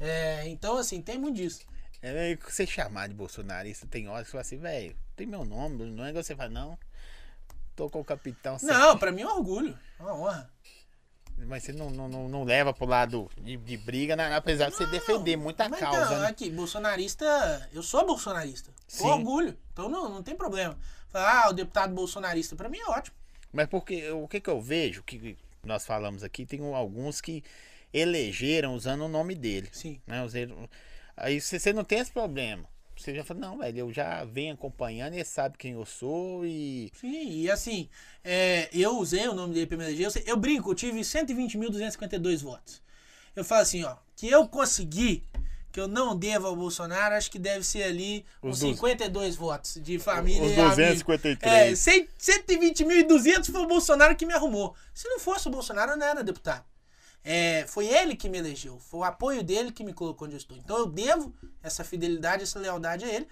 É, 0.00 0.48
então, 0.48 0.78
assim, 0.78 1.02
tem 1.02 1.18
muito 1.18 1.36
disso. 1.36 1.60
É, 2.02 2.32
é, 2.32 2.36
você 2.36 2.66
chamar 2.66 3.08
de 3.08 3.14
bolsonarista, 3.14 3.86
tem 3.86 4.08
horas 4.08 4.22
que 4.24 4.28
você 4.28 4.32
fala 4.32 4.40
assim, 4.42 4.58
velho, 4.58 4.96
tem 5.14 5.26
meu 5.26 5.44
nome, 5.44 5.84
não 5.90 6.04
é 6.04 6.10
igual 6.10 6.22
você 6.24 6.34
fala, 6.34 6.48
não. 6.50 6.78
Tô 7.74 7.90
com 7.90 8.00
o 8.00 8.04
capitão. 8.04 8.56
Não, 8.62 8.96
pra 8.96 9.12
mim 9.12 9.20
é 9.22 9.26
um 9.26 9.36
orgulho. 9.36 9.78
É 9.98 10.02
uma 10.02 10.14
honra. 10.14 10.50
Mas 11.38 11.64
você 11.64 11.72
não, 11.72 11.90
não, 11.90 12.08
não, 12.08 12.28
não 12.28 12.44
leva 12.44 12.72
pro 12.72 12.86
lado 12.86 13.30
de, 13.40 13.56
de 13.56 13.76
briga, 13.76 14.16
né? 14.16 14.34
apesar 14.34 14.70
de 14.70 14.76
você 14.76 14.86
defender 14.86 15.36
muita 15.36 15.68
Mas 15.68 15.80
causa. 15.80 16.04
Então, 16.04 16.20
né? 16.20 16.28
aqui, 16.28 16.50
bolsonarista, 16.50 17.68
eu 17.72 17.82
sou 17.82 18.06
bolsonarista. 18.06 18.72
Sim. 18.88 19.02
Com 19.02 19.08
orgulho. 19.10 19.58
Então 19.72 19.88
não, 19.88 20.08
não 20.08 20.22
tem 20.22 20.34
problema. 20.34 20.76
Falar, 21.08 21.44
ah, 21.44 21.50
o 21.50 21.52
deputado 21.52 21.94
bolsonarista, 21.94 22.56
pra 22.56 22.68
mim 22.68 22.78
é 22.78 22.90
ótimo. 22.90 23.16
Mas 23.52 23.68
porque 23.68 24.10
o 24.10 24.26
que, 24.26 24.40
que 24.40 24.50
eu 24.50 24.60
vejo, 24.60 25.02
que 25.02 25.36
nós 25.62 25.86
falamos 25.86 26.22
aqui, 26.22 26.46
tem 26.46 26.60
alguns 26.74 27.20
que 27.20 27.44
elegeram 27.92 28.74
usando 28.74 29.02
o 29.02 29.08
nome 29.08 29.34
dele. 29.34 29.68
Sim. 29.72 30.00
Né? 30.06 30.26
Aí 31.16 31.40
você 31.40 31.72
não 31.72 31.84
tem 31.84 31.98
esse 31.98 32.10
problema. 32.10 32.64
Você 32.96 33.14
já 33.14 33.22
fala, 33.22 33.40
não, 33.40 33.58
velho, 33.58 33.78
eu 33.78 33.92
já 33.92 34.24
venho 34.24 34.54
acompanhando 34.54 35.12
e 35.14 35.16
ele 35.18 35.24
sabe 35.24 35.58
quem 35.58 35.72
eu 35.72 35.84
sou 35.84 36.44
e. 36.46 36.90
Sim, 36.98 37.30
e 37.42 37.50
assim, 37.50 37.88
é, 38.24 38.68
eu 38.72 38.98
usei 38.98 39.28
o 39.28 39.34
nome 39.34 39.52
dele 39.54 39.66
pra 39.66 39.76
me 39.76 39.84
eleger. 39.84 40.06
Eu, 40.06 40.22
eu 40.26 40.36
brinco, 40.36 40.70
eu 40.70 40.74
tive 40.74 41.00
120.252 41.00 42.42
votos. 42.42 42.82
Eu 43.34 43.44
falo 43.44 43.62
assim, 43.62 43.84
ó, 43.84 43.96
que 44.16 44.28
eu 44.28 44.48
consegui, 44.48 45.22
que 45.70 45.78
eu 45.78 45.86
não 45.86 46.16
devo 46.16 46.46
ao 46.46 46.56
Bolsonaro, 46.56 47.14
acho 47.14 47.30
que 47.30 47.38
deve 47.38 47.62
ser 47.64 47.82
ali 47.82 48.24
Os 48.40 48.54
uns 48.56 48.60
dos- 48.60 48.70
52 48.78 49.36
votos 49.36 49.78
de 49.82 49.98
família 49.98 50.42
Os 50.42 50.52
e 50.52 50.54
amigo. 50.60 50.70
253. 50.70 51.52
É, 51.52 51.76
100 51.76 52.08
120.200 52.18 53.50
foi 53.52 53.60
o 53.60 53.66
Bolsonaro 53.66 54.16
que 54.16 54.24
me 54.24 54.32
arrumou. 54.32 54.74
Se 54.94 55.06
não 55.08 55.18
fosse 55.20 55.48
o 55.48 55.50
Bolsonaro, 55.50 55.92
eu 55.92 55.96
não 55.98 56.06
era 56.06 56.24
deputado. 56.24 56.64
É, 57.28 57.66
foi 57.66 57.88
ele 57.88 58.14
que 58.14 58.28
me 58.28 58.38
elegeu, 58.38 58.78
foi 58.78 59.00
o 59.00 59.04
apoio 59.04 59.42
dele 59.42 59.72
que 59.72 59.82
me 59.82 59.92
colocou 59.92 60.26
onde 60.26 60.36
eu 60.36 60.38
estou. 60.38 60.56
Então 60.56 60.78
eu 60.78 60.86
devo 60.86 61.34
essa 61.60 61.82
fidelidade, 61.82 62.44
essa 62.44 62.60
lealdade 62.60 63.04
a 63.04 63.12
ele. 63.12 63.26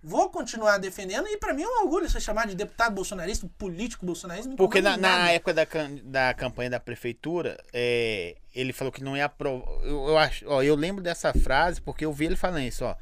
Vou 0.00 0.30
continuar 0.30 0.78
defendendo 0.78 1.26
e 1.26 1.36
pra 1.36 1.52
mim 1.52 1.62
é 1.62 1.66
um 1.66 1.82
orgulho 1.82 2.08
ser 2.08 2.20
chamado 2.20 2.50
de 2.50 2.54
deputado 2.54 2.94
bolsonarista, 2.94 3.50
político 3.58 4.06
bolsonarista. 4.06 4.54
Porque 4.54 4.80
na, 4.80 4.96
na 4.96 5.32
época 5.32 5.52
da, 5.52 5.66
da 6.04 6.32
campanha 6.32 6.70
da 6.70 6.78
prefeitura, 6.78 7.62
é, 7.72 8.36
ele 8.54 8.72
falou 8.72 8.92
que 8.92 9.02
não 9.02 9.16
ia 9.16 9.24
aprovar. 9.24 9.66
Eu, 9.82 10.08
eu, 10.08 10.16
acho, 10.16 10.48
ó, 10.48 10.62
eu 10.62 10.76
lembro 10.76 11.02
dessa 11.02 11.34
frase 11.34 11.82
porque 11.82 12.04
eu 12.04 12.12
vi 12.12 12.26
ele 12.26 12.36
falando 12.36 12.62
isso, 12.62 12.84
ó. 12.84 12.94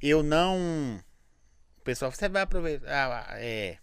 Eu 0.00 0.22
não. 0.22 1.02
O 1.78 1.80
pessoal, 1.82 2.12
você 2.12 2.28
vai 2.28 2.42
aproveitar, 2.42 3.26
ah, 3.28 3.34
é, 3.40 3.78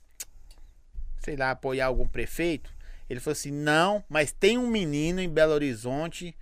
sei 1.20 1.36
lá, 1.36 1.52
apoiar 1.52 1.88
algum 1.88 2.08
prefeito? 2.08 2.74
Ele 3.10 3.20
falou 3.20 3.34
assim: 3.34 3.52
não, 3.52 4.04
mas 4.08 4.32
tem 4.32 4.58
um 4.58 4.68
menino 4.68 5.20
em 5.20 5.30
Belo 5.30 5.54
Horizonte. 5.54 6.36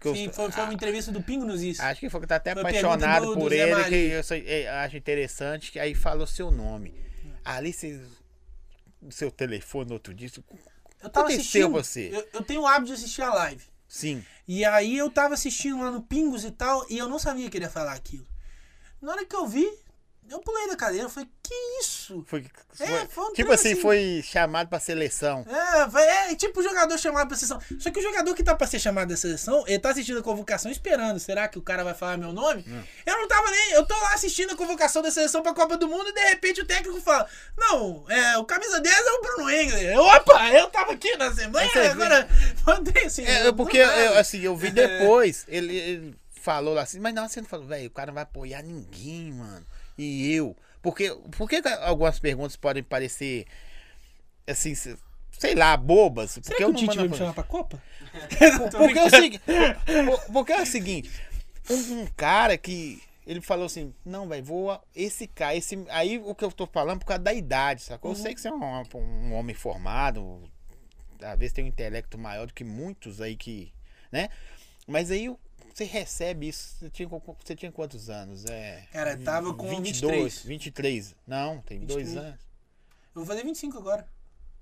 Que 0.00 0.08
eu- 0.08 0.14
Sim, 0.16 0.30
foi, 0.32 0.50
foi 0.50 0.64
uma 0.64 0.74
entrevista 0.74 1.10
do 1.12 1.22
Pingo 1.22 1.44
nos 1.44 1.62
Is. 1.62 1.78
Acho 1.80 2.00
que 2.00 2.10
foi 2.10 2.20
que 2.20 2.26
tá 2.26 2.36
até 2.36 2.52
Foi 2.52 2.62
apaixonado 2.62 3.26
do- 3.26 3.34
do 3.34 3.40
por 3.40 3.50
Zé 3.50 3.70
ele, 3.70 3.84
que 3.84 3.94
eu 4.14 4.22
sei- 4.24 4.44
é, 4.46 4.68
acho 4.68 4.96
interessante, 4.96 5.70
que 5.72 5.78
aí 5.78 5.94
falou 5.94 6.26
seu 6.26 6.50
nome. 6.50 6.94
Ali 7.44 7.72
você. 7.72 8.00
Seu 9.10 9.30
telefone 9.30 9.92
outro 9.92 10.14
dia. 10.14 10.26
isso- 10.26 10.44
Eu 11.02 11.08
tava 11.10 11.26
aconteceu 11.28 11.66
assistindo. 11.66 11.70
você? 11.72 12.10
Eu, 12.12 12.28
eu 12.34 12.42
tenho 12.42 12.62
o 12.62 12.66
hábito 12.66 12.86
de 12.86 12.92
assistir 12.92 13.22
a 13.22 13.34
live. 13.34 13.64
Sim. 13.88 14.24
E 14.46 14.64
aí 14.64 14.96
eu 14.96 15.10
tava 15.10 15.34
assistindo 15.34 15.80
lá 15.80 15.90
no 15.90 16.02
Pingos 16.02 16.44
e 16.44 16.50
tal, 16.52 16.86
e 16.88 16.98
eu 16.98 17.08
não 17.08 17.18
sabia 17.18 17.50
que 17.50 17.56
ele 17.58 17.64
ia 17.64 17.70
falar 17.70 17.92
aquilo. 17.94 18.26
Na 19.00 19.12
hora 19.12 19.24
que 19.26 19.34
eu 19.34 19.46
vi, 19.46 19.68
eu 20.32 20.40
pulei 20.40 20.68
da 20.68 20.76
cadeira, 20.76 21.04
eu 21.04 21.10
falei, 21.10 21.28
que 21.42 21.54
isso? 21.80 22.24
Foi, 22.26 22.44
É, 22.80 22.86
foi- 22.86 23.06
foi 23.08 23.24
um 23.24 23.32
tipo 23.32 23.52
assim, 23.52 23.72
assim. 23.72 23.80
foi 23.80 24.22
chamado 24.24 24.68
pra 24.68 24.80
seleção. 24.80 25.44
É, 25.48 25.86
vai- 25.86 26.32
é 26.32 26.34
tipo 26.34 26.60
o 26.60 26.62
jogador 26.62 26.96
chamado 26.98 27.28
pra 27.28 27.36
seleção. 27.36 27.60
Só 27.78 27.90
que 27.90 27.98
o 27.98 28.02
jogador 28.02 28.34
que 28.34 28.42
tá 28.42 28.54
pra 28.54 28.66
ser 28.66 28.78
chamado 28.78 29.08
da 29.08 29.16
seleção, 29.16 29.64
ele 29.66 29.78
tá 29.78 29.90
assistindo 29.90 30.18
a 30.18 30.22
convocação 30.22 30.70
esperando. 30.70 31.18
Será 31.20 31.46
que 31.48 31.58
o 31.58 31.62
cara 31.62 31.84
vai 31.84 31.94
falar 31.94 32.16
meu 32.16 32.32
nome? 32.32 32.64
Hum. 32.66 32.82
Eu 33.06 33.16
não 33.18 33.28
tava 33.28 33.50
nem. 33.50 33.72
Eu 33.72 33.84
tô 33.86 33.94
lá 33.94 34.14
assistindo 34.14 34.52
a 34.52 34.56
convocação 34.56 35.02
da 35.02 35.10
seleção 35.10 35.42
pra 35.42 35.54
Copa 35.54 35.76
do 35.76 35.86
Mundo 35.88 36.08
e 36.08 36.12
de 36.14 36.20
repente 36.28 36.60
o 36.60 36.66
técnico 36.66 37.00
fala: 37.00 37.26
Não, 37.56 38.04
é, 38.08 38.38
o 38.38 38.44
camisa 38.44 38.80
10 38.80 39.06
é 39.06 39.10
o 39.12 39.20
Bruno 39.22 39.50
Engler. 39.50 39.98
Opa, 39.98 40.48
eu 40.50 40.66
tava 40.68 40.92
aqui 40.92 41.16
na 41.16 41.26
Assembleia, 41.26 41.70
vê. 41.72 41.86
agora. 41.88 42.28
Mandei 42.66 43.04
assim. 43.04 43.24
É, 43.24 43.46
eu- 43.46 43.54
porque 43.54 43.76
eu, 43.78 44.18
assim, 44.18 44.40
eu 44.40 44.56
vi 44.56 44.70
depois, 44.70 45.44
ele, 45.48 45.76
ele 45.76 46.16
falou 46.40 46.74
lá 46.74 46.82
assim, 46.82 46.98
mas 46.98 47.14
não, 47.14 47.28
você 47.28 47.40
não 47.40 47.48
falou, 47.48 47.66
velho, 47.66 47.86
o 47.86 47.90
cara 47.90 48.06
não 48.08 48.14
vai 48.14 48.22
apoiar 48.24 48.62
ninguém, 48.62 49.32
mano. 49.32 49.64
E 49.98 50.32
eu. 50.32 50.56
Porque, 50.80 51.10
por 51.36 51.48
que 51.48 51.62
algumas 51.82 52.18
perguntas 52.18 52.56
podem 52.56 52.82
parecer 52.82 53.46
assim, 54.46 54.74
se- 54.74 54.96
sei 55.38 55.54
lá, 55.54 55.76
bobas? 55.76 56.32
Será 56.32 56.42
Porque 56.44 56.56
que 56.56 56.62
eu 56.64 56.68
o 56.68 56.72
não 56.72 56.78
Tite 56.80 56.96
vai 56.96 57.06
a- 57.06 57.08
me 57.08 57.16
chamar 57.16 57.34
pra 57.34 57.44
Copa? 57.44 57.82
Porque 58.76 58.98
é 58.98 59.04
o 59.04 59.10
seguinte. 59.10 59.42
por- 60.06 60.32
Porque 60.32 60.52
é 60.52 60.62
o 60.62 60.66
seguinte. 60.66 61.10
Um, 61.70 62.00
um 62.02 62.06
cara 62.16 62.56
que. 62.58 63.02
Ele 63.24 63.40
falou 63.40 63.66
assim, 63.66 63.94
não, 64.04 64.28
velho, 64.28 64.44
vou. 64.44 64.80
Esse 64.96 65.28
cara, 65.28 65.54
esse. 65.54 65.78
Aí 65.90 66.18
o 66.18 66.34
que 66.34 66.44
eu 66.44 66.50
tô 66.50 66.66
falando 66.66 66.98
por 66.98 67.06
causa 67.06 67.22
da 67.22 67.32
idade, 67.32 67.82
sacou? 67.82 68.10
Eu 68.10 68.16
sei 68.16 68.34
que 68.34 68.40
você 68.40 68.48
é 68.48 68.52
um, 68.52 68.82
um 68.96 69.34
homem 69.34 69.54
formado. 69.54 70.42
Às 71.22 71.38
vezes 71.38 71.52
tem 71.52 71.64
um 71.64 71.68
intelecto 71.68 72.18
maior 72.18 72.48
do 72.48 72.52
que 72.52 72.64
muitos 72.64 73.20
aí 73.20 73.36
que. 73.36 73.72
né? 74.10 74.28
Mas 74.88 75.12
aí 75.12 75.32
você 75.74 75.84
recebe 75.84 76.48
isso. 76.48 76.76
Você 76.78 76.90
tinha, 76.90 77.08
você 77.08 77.56
tinha 77.56 77.72
quantos 77.72 78.10
anos? 78.10 78.44
É. 78.46 78.86
Cara, 78.92 79.12
eu 79.12 79.24
tava 79.24 79.54
com 79.54 79.68
22, 79.68 80.42
23. 80.44 80.44
23. 80.44 81.14
Não, 81.26 81.60
tem 81.60 81.80
dois 81.80 82.08
23. 82.08 82.26
anos. 82.26 82.40
Eu 83.14 83.22
vou 83.22 83.26
fazer 83.26 83.44
25 83.44 83.78
agora. 83.78 84.08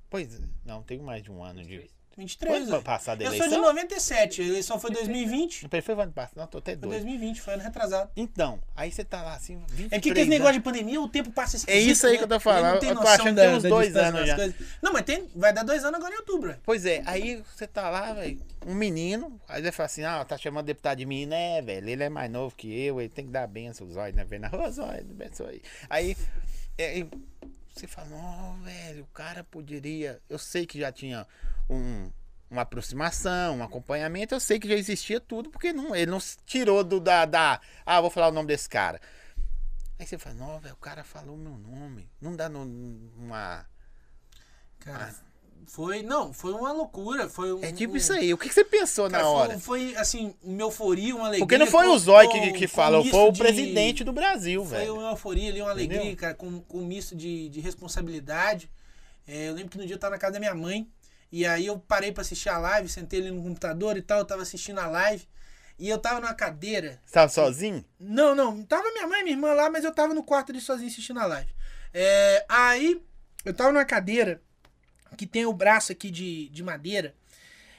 Pois, 0.08 0.40
não, 0.64 0.82
tenho 0.82 1.02
mais 1.02 1.22
de 1.22 1.30
um 1.30 1.42
ano 1.42 1.62
de. 1.64 1.88
23. 2.16 2.64
Foi 2.68 2.76
ué. 2.78 2.82
passada 2.82 3.22
a 3.22 3.26
Eu 3.26 3.30
sou 3.30 3.38
de 3.40 3.44
eleição? 3.54 3.62
97, 3.62 4.42
a 4.42 4.44
eleição 4.44 4.78
foi 4.78 4.90
2020. 4.90 5.62
Não, 5.62 5.82
Foi 5.82 5.94
ano 5.94 6.12
passado. 6.12 6.36
Não, 6.36 6.46
tô 6.46 6.58
até 6.58 6.72
Foi 6.72 6.80
doido. 6.80 6.92
2020, 7.02 7.40
foi 7.40 7.54
ano 7.54 7.62
retrasado. 7.62 8.10
Então, 8.16 8.58
aí 8.76 8.90
você 8.92 9.04
tá 9.04 9.22
lá 9.22 9.34
assim, 9.34 9.58
23 9.68 9.92
É 9.92 10.00
que 10.00 10.10
esse 10.10 10.28
negócio 10.28 10.54
de 10.54 10.60
pandemia, 10.60 11.00
o 11.00 11.08
tempo 11.08 11.30
passa 11.30 11.56
esquisito, 11.56 11.78
É 11.78 11.80
isso 11.90 12.06
aí 12.06 12.12
né? 12.12 12.18
que 12.18 12.24
eu 12.24 12.28
tô 12.28 12.40
falando, 12.40 12.82
não 12.82 12.88
eu 12.90 12.96
tô 13.00 13.08
achando 13.08 13.26
que 13.28 13.32
da- 13.32 13.42
tem 13.46 13.54
uns 13.54 13.62
dois 13.62 13.96
anos 13.96 14.26
já. 14.26 14.36
coisas. 14.36 14.54
Não, 14.82 14.92
mas 14.92 15.02
tem, 15.02 15.28
vai 15.34 15.52
dar 15.52 15.62
dois 15.62 15.84
anos 15.84 15.96
agora 15.98 16.14
em 16.14 16.18
outubro. 16.18 16.50
é. 16.50 16.58
Pois 16.64 16.84
é, 16.84 17.02
aí 17.06 17.42
você 17.54 17.66
tá 17.66 17.88
lá, 17.88 18.12
velho, 18.12 18.40
um 18.66 18.74
menino, 18.74 19.40
aí 19.48 19.62
ele 19.62 19.72
fala 19.72 19.86
assim, 19.86 20.04
ah, 20.04 20.24
tá 20.24 20.36
chamando 20.36 20.66
deputado 20.66 20.98
de 20.98 21.06
menino, 21.06 21.32
é, 21.32 21.62
velho, 21.62 21.88
ele 21.88 22.02
é 22.02 22.08
mais 22.08 22.30
novo 22.30 22.54
que 22.54 22.70
eu, 22.84 23.00
ele 23.00 23.08
tem 23.08 23.24
que 23.24 23.30
dar 23.30 23.46
benção, 23.46 23.86
o 23.86 23.90
Zóio, 23.92 24.14
né, 24.14 24.26
na 24.38 24.48
rua, 24.48 24.70
Zóio, 24.70 25.04
benção 25.04 25.46
aí. 25.46 25.62
Aí, 25.88 26.16
é, 26.76 27.06
você 27.72 27.86
fala, 27.86 28.08
não, 28.08 28.60
velho, 28.62 29.04
o 29.04 29.08
cara 29.08 29.44
poderia, 29.44 30.20
eu 30.28 30.38
sei 30.38 30.66
que 30.66 30.78
já 30.78 30.90
tinha 30.92 31.26
um, 31.68 32.10
uma 32.50 32.62
aproximação, 32.62 33.58
um 33.58 33.62
acompanhamento, 33.62 34.34
eu 34.34 34.40
sei 34.40 34.58
que 34.58 34.68
já 34.68 34.74
existia 34.74 35.20
tudo, 35.20 35.50
porque 35.50 35.72
não, 35.72 35.94
ele 35.94 36.10
não 36.10 36.20
se 36.20 36.36
tirou 36.44 36.82
do, 36.84 37.00
da, 37.00 37.24
da, 37.24 37.60
ah, 37.86 38.00
vou 38.00 38.10
falar 38.10 38.28
o 38.28 38.32
nome 38.32 38.48
desse 38.48 38.68
cara. 38.68 39.00
Aí 39.98 40.06
você 40.06 40.18
fala, 40.18 40.34
não, 40.34 40.58
velho, 40.60 40.74
o 40.74 40.78
cara 40.78 41.04
falou 41.04 41.36
meu 41.36 41.56
nome, 41.58 42.10
não 42.20 42.34
dá 42.34 42.48
no- 42.48 42.64
uma... 43.16 43.66
Cara, 44.80 45.14
foi, 45.66 46.02
não, 46.02 46.32
foi 46.32 46.52
uma 46.52 46.72
loucura, 46.72 47.28
foi 47.28 47.52
um... 47.52 47.62
É 47.62 47.72
tipo 47.72 47.94
um- 47.94 47.96
isso 47.96 48.12
aí, 48.12 48.32
o 48.34 48.38
que, 48.38 48.48
que 48.48 48.54
você 48.54 48.64
pensou 48.64 49.08
Cara, 49.10 49.22
na 49.22 49.28
foi- 49.28 49.38
hora? 49.40 49.58
Foi, 49.58 49.96
assim, 49.96 50.34
uma 50.42 50.62
euforia, 50.62 51.14
uma 51.14 51.26
alegria. 51.26 51.40
Porque 51.46 51.58
não 51.58 51.66
foi 51.66 51.86
com- 51.86 51.92
o 51.92 51.98
Zói 51.98 52.28
que, 52.28 52.40
que 52.40 52.60
misto 52.60 53.10
foi 53.10 53.28
o 53.28 53.32
de- 53.32 53.38
presidente 53.38 54.02
do 54.04 54.12
Brasil, 54.12 54.64
Foi 54.64 54.78
velho. 54.78 54.94
uma 54.96 55.10
euforia 55.10 55.50
ali, 55.50 55.60
uma 55.62 55.70
alegria, 55.70 55.98
Entendeu? 56.00 56.16
cara, 56.16 56.34
com, 56.34 56.60
com 56.60 56.78
um 56.78 56.86
misto 56.86 57.14
de, 57.14 57.48
de 57.48 57.60
responsabilidade. 57.60 58.70
É, 59.26 59.48
eu 59.48 59.54
lembro 59.54 59.70
que 59.70 59.78
no 59.78 59.86
dia 59.86 59.94
eu 59.94 59.98
tava 59.98 60.14
na 60.14 60.18
casa 60.18 60.32
da 60.34 60.38
minha 60.40 60.54
mãe, 60.54 60.88
e 61.30 61.46
aí 61.46 61.66
eu 61.66 61.78
parei 61.78 62.10
pra 62.10 62.22
assistir 62.22 62.48
a 62.48 62.58
live, 62.58 62.88
sentei 62.88 63.20
ali 63.20 63.30
no 63.30 63.42
computador 63.42 63.96
e 63.96 64.02
tal, 64.02 64.18
eu 64.18 64.24
tava 64.24 64.42
assistindo 64.42 64.78
a 64.80 64.86
live, 64.86 65.24
e 65.78 65.88
eu 65.88 65.98
tava 65.98 66.20
numa 66.20 66.34
cadeira. 66.34 67.00
Você 67.06 67.12
tava 67.14 67.28
sozinho? 67.30 67.84
Não, 67.98 68.34
não, 68.34 68.62
tava 68.64 68.90
minha 68.92 69.06
mãe 69.06 69.20
e 69.20 69.24
minha 69.24 69.36
irmã 69.36 69.52
lá, 69.52 69.70
mas 69.70 69.84
eu 69.84 69.92
tava 69.94 70.12
no 70.12 70.22
quarto 70.22 70.50
ali 70.50 70.60
sozinho 70.60 70.88
assistindo 70.90 71.20
a 71.20 71.26
live. 71.26 71.50
É, 71.94 72.44
aí, 72.48 73.00
eu 73.44 73.54
tava 73.54 73.72
numa 73.72 73.84
cadeira 73.84 74.42
que 75.16 75.26
tem 75.26 75.46
o 75.46 75.52
braço 75.52 75.92
aqui 75.92 76.10
de, 76.10 76.48
de 76.48 76.62
madeira, 76.62 77.14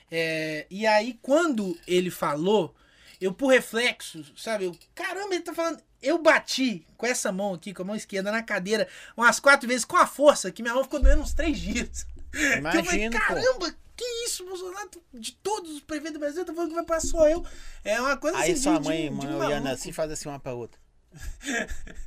é, 0.10 0.66
e 0.70 0.86
aí 0.86 1.18
quando 1.22 1.78
ele 1.88 2.10
falou, 2.12 2.76
eu 3.20 3.34
por 3.34 3.48
reflexo, 3.48 4.24
sabe, 4.36 4.66
eu, 4.66 4.76
caramba, 4.96 5.34
ele 5.36 5.44
tá 5.44 5.54
falando... 5.54 5.82
Eu 6.04 6.18
bati 6.18 6.84
com 6.98 7.06
essa 7.06 7.32
mão 7.32 7.54
aqui, 7.54 7.76
com 7.76 7.84
a 7.84 7.86
mão 7.86 7.96
esquerda, 7.96 8.32
na 8.32 8.42
cadeira 8.42 8.88
umas 9.16 9.40
quatro 9.40 9.68
vezes 9.68 9.86
com 9.86 9.96
a 9.98 10.08
força, 10.08 10.52
que 10.52 10.64
minha 10.64 10.74
mão 10.74 10.84
ficou 10.84 11.00
doendo 11.00 11.22
uns 11.22 11.32
três 11.36 11.60
dias. 11.60 12.08
Eu 12.34 12.40
falei, 12.64 12.80
Imagino, 12.82 13.12
pô. 13.12 13.20
caramba, 13.20 13.76
que 13.96 14.04
isso, 14.26 14.44
Bolsonaro? 14.44 14.90
De 15.14 15.34
todos 15.34 15.70
os 15.76 15.82
prefeitos 15.82 16.14
do 16.14 16.20
Brasil, 16.20 16.44
tá 16.44 16.52
falando 16.56 16.70
que 16.70 16.76
vai 16.76 16.86
passar 16.86 17.08
só 17.08 17.30
eu. 17.30 17.46
É 17.84 18.02
uma 18.02 18.18
coisa 18.18 18.36
Aí 18.40 18.54
assim 18.54 18.62
sua 18.64 18.80
de- 18.80 18.88
mãe, 18.88 19.14
de- 19.14 19.20
de 19.20 19.28
mãe 19.28 19.36
olhando 19.48 19.68
assim, 19.68 19.92
faz 19.92 20.10
assim 20.12 20.28
uma 20.28 20.40
pra 20.40 20.56
outra. 20.56 20.82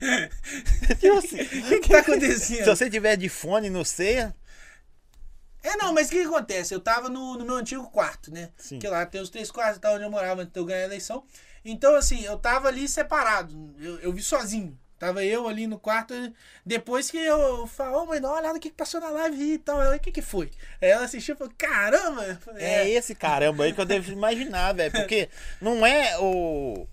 O 1.05 1.69
que, 1.69 1.81
que 1.81 1.89
tá 1.89 2.03
se 2.03 2.11
acontecendo? 2.11 2.65
você 2.65 2.91
tiver 2.91 3.17
de 3.17 3.29
fone 3.29 3.71
no 3.71 3.85
ceia, 3.85 4.35
É, 5.65 5.77
não, 5.77 5.95
mas 5.95 6.09
o 6.09 6.11
que, 6.11 6.21
que 6.21 6.27
acontece? 6.27 6.75
Eu 6.75 6.81
tava 6.81 7.09
no, 7.09 7.39
no 7.39 7.45
meu 7.45 7.55
antigo 7.57 7.89
quarto, 7.91 8.31
né? 8.31 8.51
Sim. 8.59 8.79
Que 8.79 8.87
lá 8.87 9.07
tem 9.07 9.23
os 9.23 9.31
três 9.31 9.51
quartos, 9.51 9.81
tá 9.81 9.91
onde 9.93 10.05
eu 10.05 10.11
morava 10.11 10.43
antes 10.43 10.53
de 10.53 10.61
eu 10.61 10.65
ganhar 10.67 10.83
a 10.83 10.85
eleição. 10.85 11.25
Então, 11.65 11.95
assim, 11.95 12.23
eu 12.23 12.39
tava 12.39 12.69
ali 12.69 12.87
separado. 12.87 13.75
Eu, 13.81 13.99
eu 14.01 14.13
vi 14.13 14.23
sozinho. 14.23 14.79
Tava 14.99 15.25
eu 15.25 15.49
ali 15.49 15.67
no 15.67 15.79
quarto. 15.79 16.15
Depois 16.67 17.11
que 17.11 17.17
eu 17.17 17.67
falo, 17.67 18.03
ô 18.03 18.07
mãe, 18.07 18.21
dá 18.21 18.29
uma 18.29 18.39
olhada 18.39 18.59
o 18.59 18.61
que, 18.61 18.69
que 18.69 18.77
passou 18.77 19.01
na 19.01 19.09
live 19.09 19.55
e 19.55 19.59
tal. 19.59 19.81
Ela, 19.83 19.97
o 19.97 19.99
que, 20.01 20.13
que 20.13 20.21
foi? 20.21 20.51
Aí 20.83 20.91
ela 20.91 21.07
assistiu 21.07 21.35
e 21.35 21.39
falou, 21.39 21.55
caramba! 21.57 22.39
Falei, 22.43 22.63
é 22.63 22.91
esse 22.91 23.15
caramba 23.15 23.65
aí 23.65 23.73
que 23.73 23.81
eu 23.81 23.87
devo 23.87 24.13
imaginar, 24.13 24.75
velho. 24.75 24.93
Porque 24.93 25.31
não 25.63 25.85
é 25.87 26.19
o. 26.19 26.87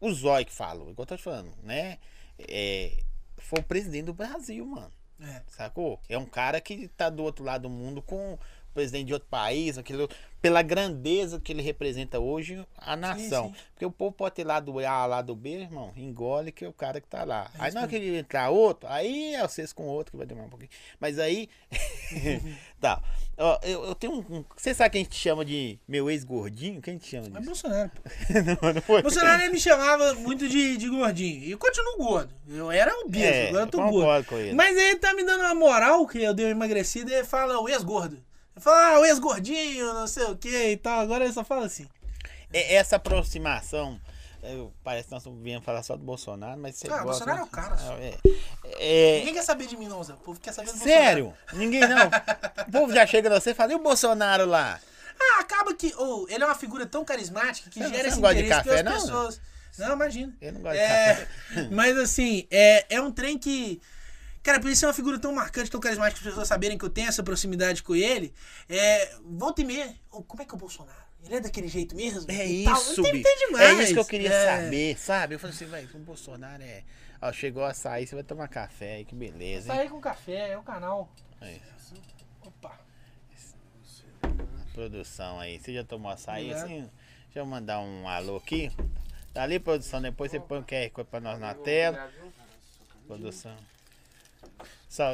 O 0.00 0.12
Zói 0.12 0.44
que 0.44 0.52
falou, 0.52 0.90
igual 0.90 1.02
eu 1.04 1.06
tô 1.06 1.16
te 1.16 1.22
falando, 1.22 1.52
né? 1.62 1.98
É, 2.38 2.92
foi 3.38 3.60
o 3.60 3.64
presidente 3.64 4.04
do 4.04 4.14
Brasil, 4.14 4.64
mano. 4.64 4.92
É. 5.20 5.42
Sacou? 5.48 6.00
É 6.08 6.16
um 6.16 6.26
cara 6.26 6.60
que 6.60 6.88
tá 6.88 7.10
do 7.10 7.22
outro 7.22 7.44
lado 7.44 7.62
do 7.62 7.70
mundo 7.70 8.00
com 8.00 8.38
presidente 8.78 9.06
de 9.08 9.12
outro 9.12 9.28
país, 9.28 9.76
aquele, 9.76 10.08
pela 10.40 10.62
grandeza 10.62 11.40
que 11.40 11.52
ele 11.52 11.62
representa 11.62 12.18
hoje 12.20 12.64
a 12.76 12.94
nação. 12.96 13.46
sim. 13.48 13.54
Porque 13.74 13.84
o 13.86 13.90
povo 13.90 14.12
pode 14.12 14.34
ter 14.36 14.44
lado 14.44 14.78
A, 14.80 15.06
lado 15.06 15.34
B, 15.36 15.50
irmão, 15.62 15.92
engole 15.96 16.50
que 16.52 16.64
é 16.64 16.68
o 16.68 16.72
cara 16.72 17.00
que 17.00 17.08
tá 17.08 17.24
lá. 17.24 17.50
É 17.58 17.64
aí 17.64 17.72
na 17.72 17.80
hora 17.80 17.88
que 17.88 17.96
ele 17.96 18.16
entrar 18.18 18.50
outro, 18.50 18.88
aí 18.88 19.34
é 19.34 19.42
vocês 19.46 19.72
com 19.72 19.84
outro 19.86 20.12
que 20.12 20.16
vai 20.16 20.26
demorar 20.26 20.46
um 20.46 20.50
pouquinho. 20.50 20.70
Mas 21.00 21.18
aí. 21.18 21.48
tá. 22.80 23.00
Ó, 23.36 23.58
eu, 23.62 23.84
eu 23.84 23.94
tenho 23.94 24.14
um. 24.14 24.38
um- 24.38 24.44
Você 24.56 24.74
sabe 24.74 24.90
quem 24.90 25.00
a 25.02 25.04
gente 25.04 25.14
chama 25.16 25.44
de 25.44 25.78
meu 25.86 26.10
ex-gordinho? 26.10 26.80
Quem 26.82 26.94
a 26.94 26.96
gente 26.96 27.08
chama 27.08 27.26
É 27.26 27.30
disso? 27.30 27.44
Bolsonaro. 27.46 27.90
não, 28.62 28.72
não 28.74 28.82
foi? 28.82 29.02
Bolsonaro 29.02 29.42
ele 29.42 29.52
me 29.52 29.60
chamava 29.60 30.14
muito 30.14 30.48
de, 30.48 30.76
de 30.76 30.88
gordinho. 30.88 31.44
E 31.44 31.50
eu 31.52 31.58
continuo 31.58 31.96
gordo. 31.98 32.34
Eu 32.48 32.70
era 32.70 32.92
obeso, 33.00 33.24
É, 33.24 33.48
agora 33.50 33.62
eu 33.64 33.66
tô 33.68 33.80
eu 33.80 33.90
gordo. 33.90 34.26
com 34.26 34.36
ele. 34.38 34.54
Mas 34.54 34.76
ele 34.76 34.96
tá 34.98 35.14
me 35.14 35.22
dando 35.24 35.40
uma 35.42 35.54
moral 35.54 36.04
que 36.06 36.18
eu 36.22 36.34
dei 36.34 36.46
uma 36.46 36.50
emagrecida 36.52 37.10
e 37.10 37.14
ele 37.14 37.24
fala 37.26 37.60
o 37.60 37.68
ex-gordo. 37.68 38.20
Fala, 38.60 38.96
ah, 38.96 39.00
o 39.00 39.04
ex-gordinho, 39.04 39.92
não 39.94 40.06
sei 40.06 40.24
o 40.24 40.36
que 40.36 40.48
e 40.72 40.76
tal. 40.76 41.00
Agora 41.00 41.24
ele 41.24 41.32
só 41.32 41.44
fala 41.44 41.66
assim. 41.66 41.86
É, 42.52 42.74
Essa 42.76 42.96
aproximação. 42.96 44.00
eu- 44.42 44.72
parece 44.84 45.08
que 45.08 45.14
nós 45.14 45.24
viemos 45.42 45.64
falar 45.64 45.82
só 45.82 45.96
do 45.96 46.04
Bolsonaro, 46.04 46.58
mas 46.60 46.76
você 46.76 46.86
Ah, 46.86 47.02
gosta. 47.02 47.04
Bolsonaro 47.26 47.40
é 47.40 47.42
o 47.42 47.46
cara, 47.48 47.76
só. 47.76 47.92
É, 47.98 48.14
é, 48.64 49.18
Ninguém 49.18 49.34
quer 49.34 49.42
saber 49.42 49.66
de 49.66 49.76
mim, 49.76 49.88
não, 49.88 50.02
Zé. 50.02 50.12
O 50.14 50.16
povo 50.18 50.40
quer 50.40 50.52
saber 50.52 50.72
do 50.72 50.78
sério? 50.78 51.34
Ninguém 51.52 51.80
não. 51.86 52.06
O 52.68 52.70
povo 52.72 52.92
já 52.94 53.06
chega 53.06 53.28
você 53.28 53.50
e 53.50 53.54
fala, 53.54 53.72
e 53.72 53.74
o 53.74 53.78
Bolsonaro 53.80 54.46
lá? 54.46 54.78
Bolsonaro. 54.80 54.88
Ah, 55.20 55.40
acaba 55.40 55.74
que. 55.74 55.92
ou 55.96 56.28
ele 56.30 56.44
é 56.44 56.46
uma 56.46 56.54
figura 56.54 56.86
tão 56.86 57.04
carismática 57.04 57.68
que 57.68 57.80
não- 57.80 57.88
gera 57.90 58.06
esse 58.06 58.16
não 58.16 58.20
gosta 58.22 58.34
de 58.36 58.40
interesse 58.44 58.64
café, 58.64 58.82
pelas 58.84 58.84
não, 58.94 59.00
pessoas. 59.00 59.40
Não, 59.76 59.92
imagina. 59.94 60.32
Eu 60.40 60.52
não 60.52 60.60
gosto 60.60 60.74
de 60.74 60.80
É, 60.80 61.14
café. 61.14 61.68
mas 61.72 61.98
assim, 61.98 62.46
é, 62.50 62.86
é 62.96 63.00
um 63.00 63.10
trem 63.10 63.36
que. 63.36 63.80
Cara, 64.42 64.60
por 64.60 64.70
isso 64.70 64.84
é 64.84 64.88
uma 64.88 64.94
figura 64.94 65.18
tão 65.18 65.32
marcante, 65.34 65.70
tão 65.70 65.80
carismática, 65.80 66.20
as 66.20 66.26
pessoas 66.26 66.48
saberem 66.48 66.78
que 66.78 66.84
eu 66.84 66.90
tenho 66.90 67.08
essa 67.08 67.22
proximidade 67.22 67.82
com 67.82 67.94
ele. 67.94 68.32
É, 68.68 69.14
volta 69.24 69.60
e 69.60 69.64
meia. 69.64 69.94
ô, 70.10 70.22
como 70.22 70.42
é 70.42 70.44
que 70.46 70.52
é 70.52 70.54
o 70.54 70.58
Bolsonaro? 70.58 71.08
Ele 71.24 71.34
é 71.36 71.40
daquele 71.40 71.66
jeito 71.68 71.96
mesmo? 71.96 72.30
É 72.30 72.44
isso, 72.46 73.02
tem, 73.02 73.22
tem. 73.22 73.34
É 73.58 73.72
isso 73.82 73.92
que 73.94 73.98
eu 73.98 74.04
queria 74.04 74.32
É. 74.32 74.62
saber, 74.64 74.98
sabe? 74.98 75.34
Eu 75.34 75.38
falei 75.38 75.54
assim, 75.54 75.66
velho, 75.66 75.88
o 75.94 75.98
Bolsonaro 75.98 76.62
é. 76.62 76.84
Ó, 77.20 77.32
chegou 77.32 77.64
a 77.64 77.74
sair, 77.74 78.06
você 78.06 78.14
vai 78.14 78.22
tomar 78.22 78.46
café 78.46 78.96
aí, 78.96 79.04
que 79.04 79.14
beleza, 79.16 79.72
aí 79.72 79.88
com 79.88 80.00
café, 80.00 80.50
é 80.50 80.56
o 80.58 80.62
canal. 80.62 81.12
Aí, 81.40 81.60
Opa. 82.46 82.78
produção 84.72 85.40
aí. 85.40 85.58
Você 85.58 85.74
já 85.74 85.82
tomou 85.84 86.10
açaí 86.10 86.50
Já. 86.50 86.62
assim? 86.62 86.88
Deixa 87.24 87.40
eu 87.40 87.46
mandar 87.46 87.80
um 87.80 88.08
alô 88.08 88.36
aqui. 88.36 88.70
Tá 89.34 89.42
ali, 89.42 89.58
produção. 89.58 90.00
Depois 90.00 90.30
você 90.30 90.38
põe 90.40 90.60
o 90.60 90.64
QR 90.64 90.90
Code 90.90 91.08
pra 91.10 91.20
nós 91.20 91.38
na 91.40 91.54
tela. 91.54 92.10
Produção. 93.06 93.56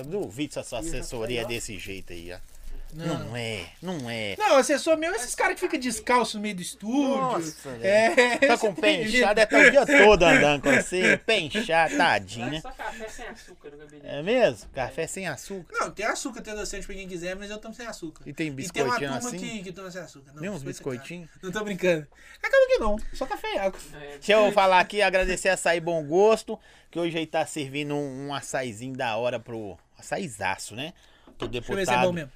Duvido 0.06 0.52
se 0.52 0.58
a 0.58 0.64
sua 0.64 0.78
assessoria 0.80 1.42
é 1.42 1.44
desse 1.44 1.78
jeito 1.78 2.12
aí, 2.12 2.32
ó. 2.32 2.53
Não. 2.94 3.24
Não 3.24 3.36
é, 3.36 3.66
não 3.82 4.08
é. 4.08 4.36
Não, 4.38 4.56
assessor 4.56 4.96
meu, 4.96 5.12
esses 5.14 5.34
caras 5.34 5.54
que 5.54 5.60
ficam 5.60 5.80
descalço 5.80 6.36
no 6.36 6.42
meio 6.42 6.54
do 6.54 6.62
estúdio. 6.62 7.16
Nossa, 7.16 7.70
é, 7.82 8.36
Tá 8.46 8.56
com 8.56 8.68
o 8.68 8.74
pé 8.74 9.02
inchado, 9.02 9.40
é 9.40 9.46
tá 9.46 9.58
o 9.58 9.70
dia 9.70 9.84
todo 9.84 10.22
andando 10.22 10.62
com 10.62 10.70
você. 10.70 11.16
Pé 11.18 11.40
inchado, 11.40 11.96
tadinha. 11.96 12.60
Só 12.60 12.70
café 12.70 13.08
sem 13.08 13.26
açúcar 13.26 13.70
no 13.72 13.78
gabinete. 13.78 14.06
É 14.06 14.22
mesmo? 14.22 14.68
Café 14.72 15.06
sem 15.08 15.26
açúcar. 15.26 15.74
Não, 15.80 15.90
tem 15.90 16.06
açúcar, 16.06 16.40
tem 16.40 16.52
adoçante 16.52 16.86
pra 16.86 16.94
quem 16.94 17.08
quiser, 17.08 17.34
mas 17.34 17.50
eu 17.50 17.58
tomo 17.58 17.74
sem 17.74 17.86
açúcar. 17.86 18.22
E 18.26 18.32
tem 18.32 18.46
E 18.46 18.68
tem 18.68 18.82
uma 18.84 18.96
biscoitinho 18.96 18.98
turma 19.12 19.16
assim? 19.28 19.38
que, 19.38 19.62
que 19.64 19.72
toma 19.72 19.90
sem 19.90 20.00
açúcar. 20.00 20.32
Não, 20.32 20.40
Nem 20.40 20.50
uns 20.50 20.62
é 20.62 20.66
biscoitinhos? 20.66 21.28
Não 21.42 21.50
tô 21.50 21.64
brincando. 21.64 22.06
Acaba 22.42 22.66
que 22.68 22.78
não, 22.78 22.96
só 23.12 23.26
café 23.26 23.54
e 23.54 23.58
água. 23.58 23.80
É, 23.94 24.08
Deixa 24.18 24.32
eu 24.34 24.52
falar 24.52 24.78
aqui, 24.78 25.02
agradecer 25.02 25.48
a 25.48 25.54
Açaí 25.54 25.80
Bom 25.80 26.04
Gosto, 26.04 26.58
que 26.90 26.98
hoje 27.00 27.18
aí 27.18 27.26
tá 27.26 27.44
servindo 27.44 27.94
um, 27.94 28.28
um 28.28 28.34
açaizinho 28.34 28.96
da 28.96 29.16
hora 29.16 29.40
pro. 29.40 29.76
Açaizaço, 29.98 30.76
né? 30.76 30.92
Pro 31.38 31.48
Deixa 31.48 31.72
eu 31.72 31.76
ver 31.76 31.86
se 31.86 31.92
é 31.92 31.94
bom 31.96 32.12
deputado. 32.12 32.12
mesmo. 32.12 32.30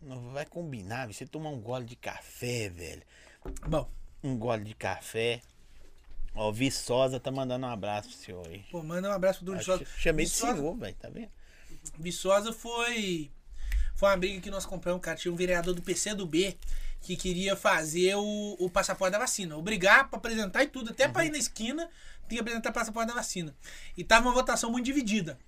Não 0.00 0.30
vai 0.30 0.46
combinar, 0.46 1.06
você 1.08 1.26
tomar 1.26 1.50
um 1.50 1.60
gole 1.60 1.84
de 1.84 1.96
café, 1.96 2.68
velho. 2.68 3.02
Bom, 3.66 3.88
Um 4.22 4.36
gole 4.38 4.64
de 4.64 4.74
café. 4.74 5.40
Ó, 6.34 6.48
o 6.50 6.52
Viçosa 6.52 7.18
tá 7.18 7.30
mandando 7.30 7.66
um 7.66 7.70
abraço 7.70 8.08
pro 8.10 8.16
senhor 8.18 8.46
aí. 8.46 8.64
pô, 8.70 8.82
manda 8.82 9.08
um 9.08 9.12
abraço 9.12 9.44
pro 9.44 9.56
Viçosa. 9.56 9.84
Ch- 9.84 9.88
Chamei 9.98 10.24
de 10.24 10.30
Viçosa- 10.32 10.54
senhor, 10.56 10.76
velho, 10.76 10.96
tá 10.96 11.08
vendo? 11.08 11.30
Viçosa 11.98 12.52
foi. 12.52 13.30
Foi 13.96 14.08
uma 14.10 14.16
briga 14.16 14.40
que 14.40 14.50
nós 14.50 14.64
compramos, 14.64 15.00
cara. 15.02 15.16
Tinha 15.16 15.32
um 15.32 15.36
vereador 15.36 15.74
do 15.74 15.82
PC 15.82 16.14
do 16.14 16.26
B 16.26 16.56
que 17.00 17.16
queria 17.16 17.56
fazer 17.56 18.14
o, 18.16 18.56
o 18.60 18.70
passaporte 18.70 19.12
da 19.12 19.18
vacina. 19.18 19.56
Obrigar 19.56 20.08
pra 20.08 20.18
apresentar 20.18 20.62
e 20.62 20.68
tudo. 20.68 20.90
Até 20.90 21.08
pra 21.08 21.24
ir 21.24 21.30
na 21.30 21.38
esquina, 21.38 21.88
tem 22.28 22.36
que 22.36 22.40
apresentar 22.40 22.70
passaporte 22.72 23.08
da 23.08 23.14
vacina. 23.14 23.56
E 23.96 24.04
tava 24.04 24.26
uma 24.28 24.34
votação 24.34 24.70
muito 24.70 24.84
dividida. 24.84 25.38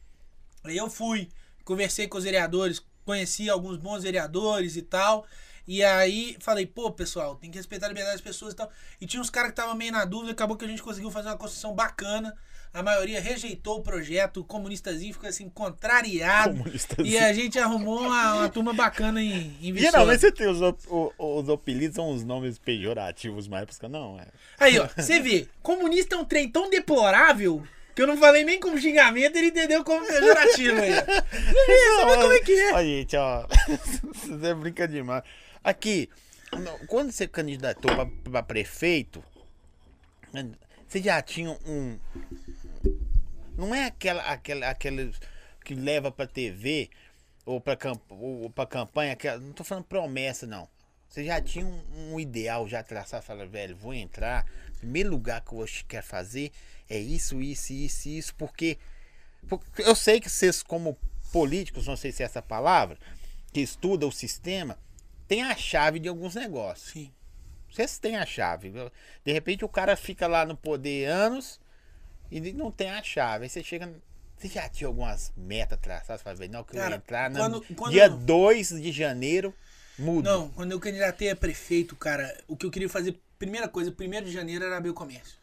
Aí 0.65 0.77
eu 0.77 0.91
fui, 0.91 1.29
conversei 1.65 2.09
com 2.09 2.19
os 2.19 2.25
vereadores, 2.25 2.85
conheci 3.11 3.51
alguns 3.51 3.77
bons 3.77 4.03
vereadores 4.05 4.77
e 4.77 4.83
tal. 4.83 5.27
E 5.67 5.85
aí 5.85 6.37
falei, 6.41 6.67
pô, 6.67 6.91
pessoal, 6.91 7.37
tem 7.37 7.51
que 7.51 7.59
respeitar 7.59 7.87
a 7.87 7.89
liberdade 7.91 8.17
das 8.17 8.21
pessoas 8.23 8.53
e 8.53 8.57
tal. 8.57 8.71
E 9.01 9.07
tinha 9.07 9.21
uns 9.21 9.31
caras 9.31 9.51
que 9.51 9.59
estavam 9.61 9.75
meio 9.77 9.93
na 9.93 10.05
dúvida, 10.05 10.33
acabou 10.33 10.57
que 10.57 10.65
a 10.65 10.69
gente 10.69 10.83
conseguiu 10.83 11.11
fazer 11.11 11.29
uma 11.29 11.37
construção 11.37 11.75
bacana. 11.75 12.35
A 12.73 12.83
maioria 12.85 13.21
rejeitou 13.21 13.79
o 13.79 13.83
projeto. 13.83 14.41
O 14.41 14.45
comunistazinho 14.45 15.13
ficou 15.13 15.29
assim, 15.29 15.49
contrariado. 15.49 16.55
E 17.05 17.19
a 17.19 17.33
gente 17.33 17.59
arrumou 17.59 18.01
uma, 18.01 18.35
uma 18.37 18.49
turma 18.49 18.73
bacana 18.73 19.21
em, 19.23 19.57
em 19.61 19.73
Viçosa. 19.73 19.91
Geralmente 19.93 20.21
você 20.21 20.33
tem 20.33 20.49
os, 20.49 20.61
op- 20.63 20.87
o- 20.89 21.13
os 21.19 21.49
apelidos, 21.49 21.97
são 21.97 22.11
os 22.11 22.23
nomes 22.25 22.59
pejorativos, 22.59 23.47
mas 23.49 23.63
época 23.63 23.89
não. 23.89 24.19
É. 24.21 24.27
Aí, 24.59 24.79
ó, 24.79 24.89
você 24.97 25.21
vê, 25.21 25.49
comunista 25.63 26.15
é 26.15 26.19
um 26.19 26.25
trem 26.25 26.49
tão 26.49 26.71
deplorável 26.71 27.63
que 28.01 28.05
eu 28.05 28.07
não 28.07 28.17
falei 28.17 28.45
nem 28.45 28.59
como 28.59 28.81
xingamento, 28.81 29.37
ele 29.37 29.49
entendeu 29.49 29.85
como 29.85 30.07
pejorativo 30.07 30.81
aí. 30.81 30.91
vê 31.05 32.17
como 32.17 32.33
é 32.33 32.41
que 32.41 32.59
é. 32.59 32.73
Ó, 32.73 32.83
gente, 32.83 33.15
ó. 33.15 33.47
Você 34.27 34.55
brinca 34.55 34.89
demais. 34.89 35.23
Aqui, 35.63 36.09
quando 36.87 37.13
você 37.13 37.29
candidatou 37.29 37.95
pra, 37.95 38.07
pra 38.07 38.43
prefeito, 38.43 39.23
você 40.89 41.03
já 41.03 41.21
tinha 41.21 41.51
um. 41.67 41.99
Não 43.55 43.75
é 43.75 43.85
aquela, 43.85 44.23
aquela, 44.23 44.71
aquela 44.71 45.11
que 45.63 45.75
leva 45.75 46.11
pra 46.11 46.27
TV 46.27 46.89
ou 47.45 47.61
pra, 47.61 47.77
camp, 47.77 48.01
ou 48.09 48.49
pra 48.49 48.65
campanha, 48.65 49.13
aquela, 49.13 49.39
não 49.39 49.53
tô 49.53 49.63
falando 49.63 49.85
promessa, 49.85 50.47
não. 50.47 50.67
Você 51.07 51.23
já 51.23 51.39
tinha 51.39 51.67
um, 51.67 52.15
um 52.15 52.19
ideal 52.19 52.67
já 52.67 52.83
traçado, 52.83 53.23
fala, 53.23 53.45
velho, 53.47 53.77
vou 53.77 53.93
entrar. 53.93 54.47
Primeiro 54.79 55.11
lugar 55.11 55.43
que 55.43 55.53
eu 55.53 55.67
quero 55.87 56.07
fazer 56.07 56.51
é 56.91 56.99
isso, 56.99 57.41
isso, 57.41 57.73
isso, 57.73 58.09
isso, 58.09 58.35
porque 58.35 58.77
porque 59.49 59.83
eu 59.83 59.95
sei 59.95 60.21
que 60.21 60.29
vocês, 60.29 60.63
como 60.63 60.99
políticos, 61.33 61.87
não 61.87 61.97
sei 61.97 62.13
se 62.13 62.23
é 62.23 62.27
essa 62.27 62.43
palavra, 62.43 62.99
que 63.53 63.61
estuda 63.61 64.07
o 64.07 64.13
sistema, 64.13 64.79
tem 65.27 65.43
a 65.43 65.57
chave 65.57 65.99
de 65.99 66.09
alguns 66.09 66.35
negócios. 66.35 66.91
Sim. 66.93 67.11
Vocês 67.73 67.99
têm 67.99 68.17
a 68.17 68.27
chave. 68.27 68.73
De 69.25 69.33
repente 69.33 69.65
o 69.65 69.69
cara 69.69 69.97
fica 69.97 70.27
lá 70.27 70.45
no 70.45 70.57
poder 70.57 71.07
anos 71.07 71.61
e 72.31 72.41
não 72.53 72.71
tem 72.71 72.91
a 72.91 73.03
chave. 73.03 73.45
Aí 73.45 73.49
você 73.49 73.63
chega. 73.63 73.91
Você 74.37 74.49
já 74.49 74.69
tinha 74.69 74.89
algumas 74.89 75.33
metas 75.37 75.79
traçadas? 75.81 76.39
"Velho, 76.39 76.53
não, 76.53 76.65
que 76.65 76.73
eu 76.77 76.81
Cara, 76.81 76.95
ia 76.95 76.97
entrar 76.97 77.31
no 77.31 77.63
quando- 77.75 77.91
dia 77.93 78.09
2 78.09 78.71
de 78.71 78.91
janeiro, 78.91 79.55
muda. 79.99 80.31
Não, 80.33 80.49
quando 80.51 80.73
eu 80.73 80.81
candidatei 80.81 81.31
a 81.31 81.37
prefeito, 81.37 81.95
cara, 81.95 82.43
o 82.49 82.57
que 82.57 82.65
eu 82.67 82.71
queria 82.71 82.89
fazer, 82.89 83.21
primeira 83.39 83.69
coisa, 83.69 83.93
primeiro 83.93 84.27
de 84.27 84.33
janeiro 84.33 84.65
era 84.65 84.77
abrir 84.79 84.91
o 84.91 84.95
comércio. 84.95 85.39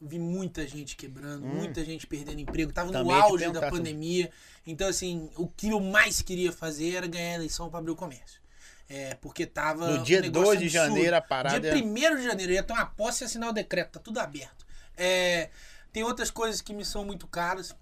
Vi 0.00 0.18
muita 0.18 0.66
gente 0.66 0.96
quebrando, 0.96 1.46
muita 1.46 1.84
gente 1.84 2.06
perdendo 2.06 2.40
emprego, 2.40 2.72
tava 2.72 2.90
no 2.90 2.98
Hum. 2.98 3.02
Também 3.02 3.16
te 3.16 3.22
auge 3.22 3.52
da 3.52 3.68
pandemia. 3.68 4.30
Então, 4.66 4.88
assim, 4.88 5.30
o 5.36 5.46
que 5.46 5.68
eu 5.68 5.80
mais 5.80 6.22
queria 6.22 6.50
fazer 6.50 6.94
era 6.94 7.06
ganhar 7.06 7.32
a 7.32 7.34
eleição 7.34 7.68
para 7.68 7.80
abrir 7.80 7.90
o 7.90 7.96
comércio. 7.96 8.40
É, 8.88 9.14
porque 9.16 9.46
tava. 9.46 9.88
No 9.90 10.00
um 10.00 10.02
dia 10.02 10.20
negócio 10.20 10.46
2 10.46 10.58
de 10.58 10.64
absurdo. 10.78 10.94
janeiro, 10.96 11.16
a 11.16 11.20
parada 11.20 11.60
Dia 11.60 11.70
é- 11.72 11.82
1 11.82 12.16
de 12.16 12.24
janeiro, 12.24 12.52
ia 12.52 12.62
tomar 12.62 12.86
posse 12.96 13.22
e 13.22 13.24
assinar 13.26 13.50
o 13.50 13.52
decreto, 13.52 13.92
tá 13.92 14.00
tudo 14.00 14.18
aberto. 14.18 14.66
É, 14.96 15.50
tem 15.92 16.02
outras 16.02 16.30
coisas 16.30 16.60
que 16.60 16.72
me 16.72 16.84
são 16.84 17.04
muito 17.04 17.26
caras. 17.26 17.74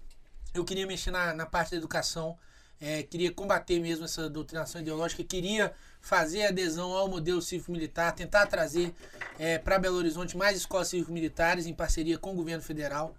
Eu 0.53 0.63
queria 0.65 0.85
mexer 0.85 1.11
na, 1.11 1.33
na 1.33 1.45
parte 1.45 1.71
da 1.71 1.77
educação, 1.77 2.37
é, 2.81 3.01
queria 3.03 3.31
combater 3.31 3.79
mesmo 3.79 4.05
essa 4.05 4.29
doutrinação 4.29 4.81
ideológica, 4.81 5.23
queria 5.23 5.73
fazer 6.01 6.47
adesão 6.47 6.91
ao 6.93 7.07
modelo 7.07 7.41
cívico-militar, 7.41 8.13
tentar 8.13 8.47
trazer 8.47 8.93
para 9.63 9.79
Belo 9.79 9.97
Horizonte 9.97 10.35
mais 10.37 10.57
escolas 10.57 10.87
cívico-militares 10.87 11.65
em 11.65 11.73
parceria 11.73 12.17
com 12.17 12.31
o 12.31 12.35
governo 12.35 12.63
federal. 12.63 13.15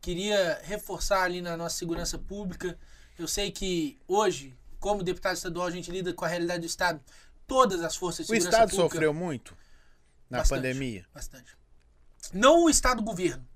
Queria 0.00 0.60
reforçar 0.62 1.22
ali 1.22 1.42
na 1.42 1.56
nossa 1.56 1.76
segurança 1.76 2.18
pública. 2.18 2.78
Eu 3.18 3.28
sei 3.28 3.50
que 3.50 3.98
hoje, 4.08 4.56
como 4.78 5.02
deputado 5.02 5.36
estadual, 5.36 5.66
a 5.66 5.70
gente 5.70 5.90
lida 5.90 6.14
com 6.14 6.24
a 6.24 6.28
realidade 6.28 6.60
do 6.60 6.66
Estado. 6.66 7.00
Todas 7.46 7.82
as 7.82 7.96
forças 7.96 8.26
de 8.26 8.32
o 8.32 8.34
segurança 8.34 8.56
Estado 8.56 8.70
pública... 8.70 8.94
sofreu 8.94 9.12
muito 9.12 9.56
na 10.30 10.38
Bastante, 10.38 10.58
pandemia. 10.58 11.06
Bastante. 11.12 11.56
Não 12.32 12.64
o 12.64 12.70
Estado 12.70 13.02
governo. 13.02 13.46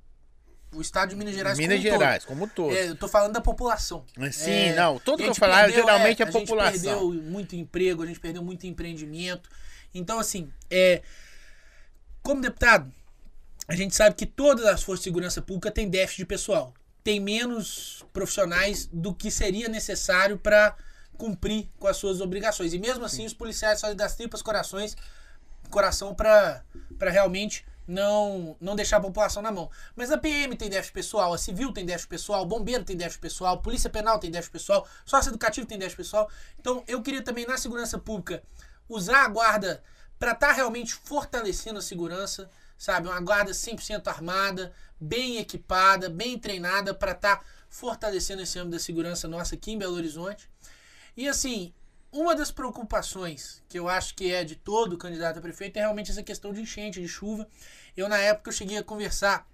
O 0.74 0.80
Estado 0.80 1.10
de 1.10 1.16
Minas 1.16 1.34
Gerais 1.34 1.58
Minas 1.58 1.76
como 1.78 1.86
um 1.88 1.90
todo. 1.90 2.00
Gerais, 2.00 2.24
como 2.24 2.48
todo. 2.48 2.74
É, 2.74 2.88
eu 2.88 2.96
tô 2.96 3.08
falando 3.08 3.32
da 3.32 3.40
população. 3.40 4.04
Sim, 4.32 4.50
É, 4.50 4.74
não. 4.74 4.98
Tudo 4.98 5.14
a 5.14 5.16
que 5.18 5.22
eu 5.24 5.26
gente 5.28 5.38
falar, 5.40 5.64
perdeu, 5.64 5.84
geralmente 5.84 6.22
é, 6.22 6.24
a 6.24 6.28
a 6.28 6.30
gente 6.30 6.40
população. 6.46 7.10
perdeu 7.10 7.12
muito 7.22 7.56
emprego, 7.56 8.02
a 8.02 8.06
gente 8.06 8.20
perdeu 8.20 8.42
muito 8.42 8.66
empreendimento. 8.66 9.48
Então, 9.94 10.18
assim, 10.18 10.50
é, 10.70 11.02
como 12.22 12.40
deputado, 12.40 12.92
a 13.68 13.74
gente 13.76 13.94
sabe 13.94 14.14
que 14.16 14.26
todas 14.26 14.64
as 14.66 14.82
forças 14.82 15.00
de 15.00 15.04
segurança 15.04 15.40
pública 15.40 15.70
têm 15.70 15.88
déficit 15.88 16.18
de 16.18 16.26
pessoal. 16.26 16.74
Tem 17.02 17.20
menos 17.20 18.04
profissionais 18.12 18.88
do 18.92 19.14
que 19.14 19.30
seria 19.30 19.68
necessário 19.68 20.38
para 20.38 20.74
cumprir 21.16 21.68
com 21.78 21.86
as 21.86 21.96
suas 21.96 22.20
obrigações. 22.20 22.72
E 22.72 22.78
mesmo 22.78 23.04
assim, 23.04 23.24
os 23.24 23.34
policiais 23.34 23.80
fazem 23.80 23.96
das 23.96 24.16
tripas 24.16 24.42
corações, 24.42 24.96
coração 25.70 26.14
para 26.14 26.62
realmente 27.10 27.64
não, 27.86 28.56
não 28.60 28.74
deixar 28.74 28.96
a 28.98 29.00
população 29.00 29.42
na 29.42 29.52
mão. 29.52 29.70
Mas 29.94 30.10
a 30.10 30.18
PM 30.18 30.56
tem 30.56 30.70
déficit 30.70 30.92
pessoal, 30.92 31.32
a 31.32 31.38
civil 31.38 31.72
tem 31.72 31.84
déficit 31.84 32.08
pessoal, 32.08 32.46
bombeiro 32.46 32.84
tem 32.84 32.96
déficit 32.96 33.20
pessoal, 33.20 33.60
polícia 33.60 33.90
penal 33.90 34.18
tem 34.18 34.30
déficit 34.30 34.52
pessoal, 34.52 34.86
sócio 35.04 35.30
educativo 35.30 35.66
tem 35.66 35.78
déficit 35.78 35.98
pessoal. 35.98 36.30
Então 36.58 36.82
eu 36.86 37.02
queria 37.02 37.22
também 37.22 37.46
na 37.46 37.56
segurança 37.56 37.98
pública 37.98 38.42
usar 38.88 39.24
a 39.24 39.28
guarda 39.28 39.82
para 40.18 40.32
estar 40.32 40.52
realmente 40.52 40.94
fortalecendo 40.94 41.78
a 41.78 41.82
segurança, 41.82 42.50
sabe? 42.78 43.08
Uma 43.08 43.20
guarda 43.20 43.52
100% 43.52 44.06
armada, 44.06 44.72
bem 45.00 45.38
equipada, 45.38 46.08
bem 46.08 46.38
treinada 46.38 46.94
para 46.94 47.12
estar 47.12 47.44
fortalecendo 47.68 48.42
esse 48.42 48.58
âmbito 48.58 48.76
da 48.76 48.78
segurança 48.78 49.26
nossa 49.28 49.54
aqui 49.54 49.72
em 49.72 49.78
Belo 49.78 49.94
Horizonte. 49.94 50.48
E 51.16 51.28
assim, 51.28 51.72
uma 52.14 52.34
das 52.34 52.52
preocupações 52.52 53.60
que 53.68 53.76
eu 53.76 53.88
acho 53.88 54.14
que 54.14 54.32
é 54.32 54.44
de 54.44 54.54
todo 54.54 54.96
candidato 54.96 55.38
a 55.38 55.42
prefeito 55.42 55.76
é 55.76 55.80
realmente 55.80 56.12
essa 56.12 56.22
questão 56.22 56.52
de 56.52 56.60
enchente, 56.60 57.00
de 57.00 57.08
chuva. 57.08 57.46
Eu, 57.96 58.08
na 58.08 58.18
época, 58.18 58.50
eu 58.50 58.54
cheguei 58.54 58.78
a 58.78 58.84
conversar 58.84 59.48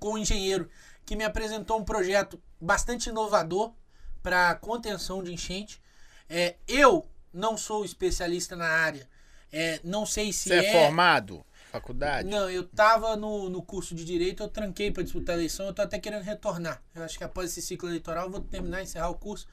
com 0.00 0.14
um 0.14 0.18
engenheiro 0.18 0.68
que 1.06 1.14
me 1.14 1.22
apresentou 1.22 1.78
um 1.78 1.84
projeto 1.84 2.42
bastante 2.60 3.10
inovador 3.10 3.72
para 4.20 4.56
contenção 4.56 5.22
de 5.22 5.32
enchente. 5.32 5.80
É, 6.28 6.56
eu 6.66 7.08
não 7.32 7.56
sou 7.56 7.84
especialista 7.84 8.56
na 8.56 8.66
área, 8.66 9.08
é, 9.52 9.78
não 9.84 10.04
sei 10.04 10.32
se 10.32 10.48
Você 10.48 10.56
é, 10.56 10.72
formado? 10.72 11.46
Faculdade? 11.70 12.28
Não, 12.28 12.50
eu 12.50 12.66
tava 12.66 13.16
no, 13.16 13.48
no 13.48 13.62
curso 13.62 13.94
de 13.94 14.04
Direito, 14.04 14.42
eu 14.42 14.48
tranquei 14.48 14.90
para 14.90 15.04
disputar 15.04 15.34
a 15.34 15.38
eleição, 15.38 15.66
eu 15.66 15.74
tô 15.74 15.82
até 15.82 15.98
querendo 15.98 16.22
retornar. 16.22 16.82
Eu 16.92 17.04
acho 17.04 17.16
que 17.16 17.22
após 17.22 17.50
esse 17.50 17.62
ciclo 17.62 17.88
eleitoral 17.88 18.24
eu 18.24 18.30
vou 18.32 18.40
terminar, 18.40 18.82
encerrar 18.82 19.10
o 19.10 19.14
curso, 19.14 19.46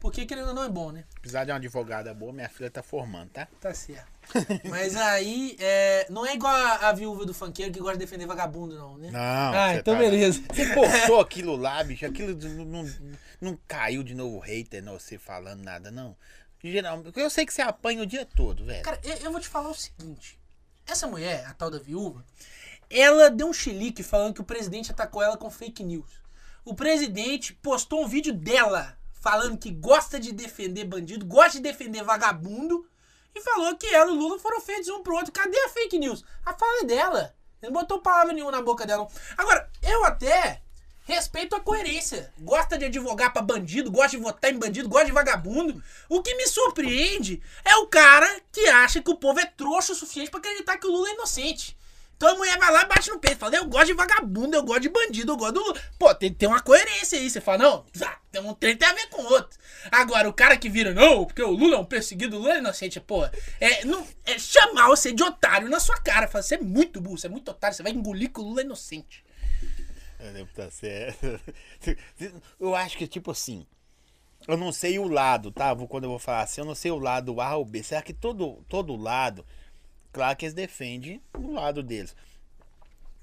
porque 0.00 0.24
querendo 0.24 0.48
ou 0.48 0.54
não 0.54 0.64
é 0.64 0.68
bom, 0.68 0.92
né? 0.92 1.04
Precisar 1.20 1.44
de 1.44 1.50
uma 1.50 1.56
advogada 1.56 2.14
boa, 2.14 2.32
minha 2.32 2.48
filha 2.48 2.70
tá 2.70 2.82
formando, 2.82 3.30
tá? 3.30 3.48
Tá 3.60 3.74
certo. 3.74 4.06
Mas 4.68 4.94
aí, 4.94 5.56
é, 5.58 6.06
não 6.10 6.24
é 6.24 6.34
igual 6.34 6.54
a, 6.54 6.88
a 6.88 6.92
viúva 6.92 7.24
do 7.26 7.34
funkeiro 7.34 7.72
que 7.72 7.80
gosta 7.80 7.96
de 7.96 8.04
defender 8.04 8.26
vagabundo, 8.26 8.76
não, 8.76 8.96
né? 8.98 9.10
Não. 9.10 9.18
ah, 9.20 9.74
então 9.74 9.94
tá- 9.94 10.00
beleza. 10.00 10.42
Você 10.52 10.74
postou 10.74 11.20
aquilo 11.20 11.56
lá, 11.56 11.82
bicho, 11.82 12.06
aquilo 12.06 12.36
não, 12.36 12.64
não, 12.64 12.94
não 13.40 13.58
caiu 13.66 14.02
de 14.02 14.14
novo 14.14 14.38
hater, 14.38 14.82
não, 14.82 14.98
você 14.98 15.18
falando 15.18 15.62
nada, 15.62 15.90
não. 15.90 16.16
Geral, 16.62 17.02
eu 17.14 17.30
sei 17.30 17.46
que 17.46 17.52
você 17.52 17.62
apanha 17.62 18.02
o 18.02 18.06
dia 18.06 18.26
todo, 18.26 18.64
velho. 18.64 18.82
Cara, 18.82 19.00
eu, 19.02 19.16
eu 19.16 19.32
vou 19.32 19.40
te 19.40 19.48
falar 19.48 19.70
o 19.70 19.74
seguinte. 19.74 20.38
Essa 20.86 21.06
mulher, 21.06 21.44
a 21.46 21.54
tal 21.54 21.70
da 21.70 21.78
viúva, 21.78 22.24
ela 22.90 23.30
deu 23.30 23.48
um 23.48 23.52
chilique 23.52 24.02
falando 24.02 24.34
que 24.34 24.40
o 24.40 24.44
presidente 24.44 24.90
atacou 24.90 25.22
ela 25.22 25.36
com 25.36 25.50
fake 25.50 25.84
news. 25.84 26.10
O 26.64 26.74
presidente 26.74 27.54
postou 27.54 28.02
um 28.02 28.08
vídeo 28.08 28.32
dela 28.32 28.97
falando 29.28 29.58
que 29.58 29.70
gosta 29.70 30.18
de 30.18 30.32
defender 30.32 30.86
bandido, 30.86 31.26
gosta 31.26 31.58
de 31.58 31.60
defender 31.60 32.02
vagabundo 32.02 32.88
e 33.34 33.40
falou 33.42 33.76
que 33.76 33.86
ela 33.86 34.10
e 34.10 34.14
o 34.14 34.16
Lula 34.16 34.38
foram 34.38 34.58
feitos 34.58 34.88
um 34.88 35.02
pro 35.02 35.16
outro. 35.16 35.30
Cadê 35.30 35.58
a 35.64 35.68
fake 35.68 35.98
news? 35.98 36.24
A 36.46 36.54
fala 36.54 36.80
é 36.80 36.84
dela. 36.84 37.34
Ele 37.60 37.70
não 37.70 37.78
botou 37.78 38.00
palavra 38.00 38.32
nenhuma 38.32 38.52
na 38.52 38.62
boca 38.62 38.86
dela. 38.86 39.06
Agora, 39.36 39.70
eu 39.82 40.02
até 40.06 40.62
respeito 41.04 41.54
a 41.54 41.60
coerência. 41.60 42.32
Gosta 42.38 42.78
de 42.78 42.86
advogar 42.86 43.30
pra 43.30 43.42
bandido, 43.42 43.90
gosta 43.90 44.16
de 44.16 44.22
votar 44.22 44.50
em 44.50 44.58
bandido, 44.58 44.88
gosta 44.88 45.04
de 45.04 45.12
vagabundo. 45.12 45.82
O 46.08 46.22
que 46.22 46.34
me 46.34 46.46
surpreende 46.46 47.42
é 47.66 47.76
o 47.76 47.86
cara 47.86 48.40
que 48.50 48.66
acha 48.68 49.02
que 49.02 49.10
o 49.10 49.16
povo 49.16 49.40
é 49.40 49.44
trouxa 49.44 49.92
o 49.92 49.94
suficiente 49.94 50.30
pra 50.30 50.40
acreditar 50.40 50.78
que 50.78 50.86
o 50.86 50.90
Lula 50.90 51.10
é 51.10 51.12
inocente. 51.12 51.77
Então 52.18 52.30
a 52.30 52.34
mulher 52.34 52.58
vai 52.58 52.72
lá 52.72 52.84
bate 52.84 53.10
no 53.10 53.20
peito, 53.20 53.38
fala, 53.38 53.54
eu 53.54 53.66
gosto 53.66 53.86
de 53.86 53.92
vagabundo, 53.92 54.56
eu 54.56 54.64
gosto 54.64 54.80
de 54.80 54.88
bandido, 54.88 55.30
eu 55.30 55.36
gosto 55.36 55.54
do. 55.54 55.80
Pô, 55.96 56.12
tem 56.12 56.32
que 56.32 56.36
ter 56.36 56.48
uma 56.48 56.60
coerência 56.60 57.16
aí. 57.16 57.30
Você 57.30 57.40
fala, 57.40 57.58
não, 57.58 57.86
ah, 58.04 58.18
tem 58.32 58.42
um 58.42 58.52
trem 58.54 58.76
tem 58.76 58.88
a 58.88 58.92
ver 58.92 59.06
com 59.08 59.22
o 59.22 59.26
outro. 59.26 59.56
Agora, 59.88 60.28
o 60.28 60.32
cara 60.32 60.56
que 60.56 60.68
vira, 60.68 60.92
não, 60.92 61.24
porque 61.24 61.40
o 61.40 61.52
Lula 61.52 61.76
é 61.76 61.78
um 61.78 61.84
perseguido, 61.84 62.36
o 62.36 62.40
Lula 62.40 62.54
é 62.54 62.58
inocente, 62.58 62.98
pô, 62.98 63.24
é, 63.60 63.84
não, 63.84 64.04
é 64.26 64.36
chamar 64.36 64.88
você 64.88 65.12
de 65.12 65.22
otário 65.22 65.68
na 65.68 65.78
sua 65.78 65.96
cara. 66.00 66.26
Fala, 66.26 66.42
você 66.42 66.56
é 66.56 66.60
muito 66.60 67.00
burro, 67.00 67.16
você 67.16 67.28
é 67.28 67.30
muito 67.30 67.52
otário, 67.52 67.76
você 67.76 67.84
vai 67.84 67.92
engolir 67.92 68.32
que 68.32 68.40
o 68.40 68.42
Lula 68.42 68.62
é 68.62 68.64
inocente. 68.64 69.24
Eu 70.18 70.32
devo 70.32 70.50
tá. 70.52 70.68
Eu 72.58 72.74
acho 72.74 72.98
que, 72.98 73.06
tipo 73.06 73.30
assim, 73.30 73.64
eu 74.48 74.56
não 74.56 74.72
sei 74.72 74.98
o 74.98 75.06
lado, 75.06 75.52
tá? 75.52 75.76
Quando 75.86 76.04
eu 76.04 76.10
vou 76.10 76.18
falar 76.18 76.42
assim, 76.42 76.60
eu 76.60 76.64
não 76.64 76.74
sei 76.74 76.90
o 76.90 76.98
lado 76.98 77.40
A 77.40 77.56
ou 77.56 77.64
B. 77.64 77.80
Será 77.82 78.02
que 78.02 78.12
todo, 78.12 78.64
todo 78.68 78.96
lado, 78.96 79.46
claro 80.12 80.36
que 80.36 80.44
eles 80.44 80.54
defendem 80.54 81.22
o 81.36 81.52
lado 81.52 81.82
deles. 81.82 82.14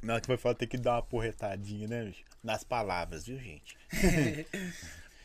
Na 0.01 0.13
hora 0.13 0.21
que 0.21 0.27
vai 0.27 0.38
falar, 0.38 0.55
tem 0.55 0.67
que 0.67 0.77
dar 0.77 0.93
uma 0.93 1.01
porretadinha, 1.01 1.88
né, 1.88 2.03
bicho? 2.05 2.23
Nas 2.43 2.63
palavras, 2.63 3.25
viu, 3.25 3.39
gente? 3.39 3.77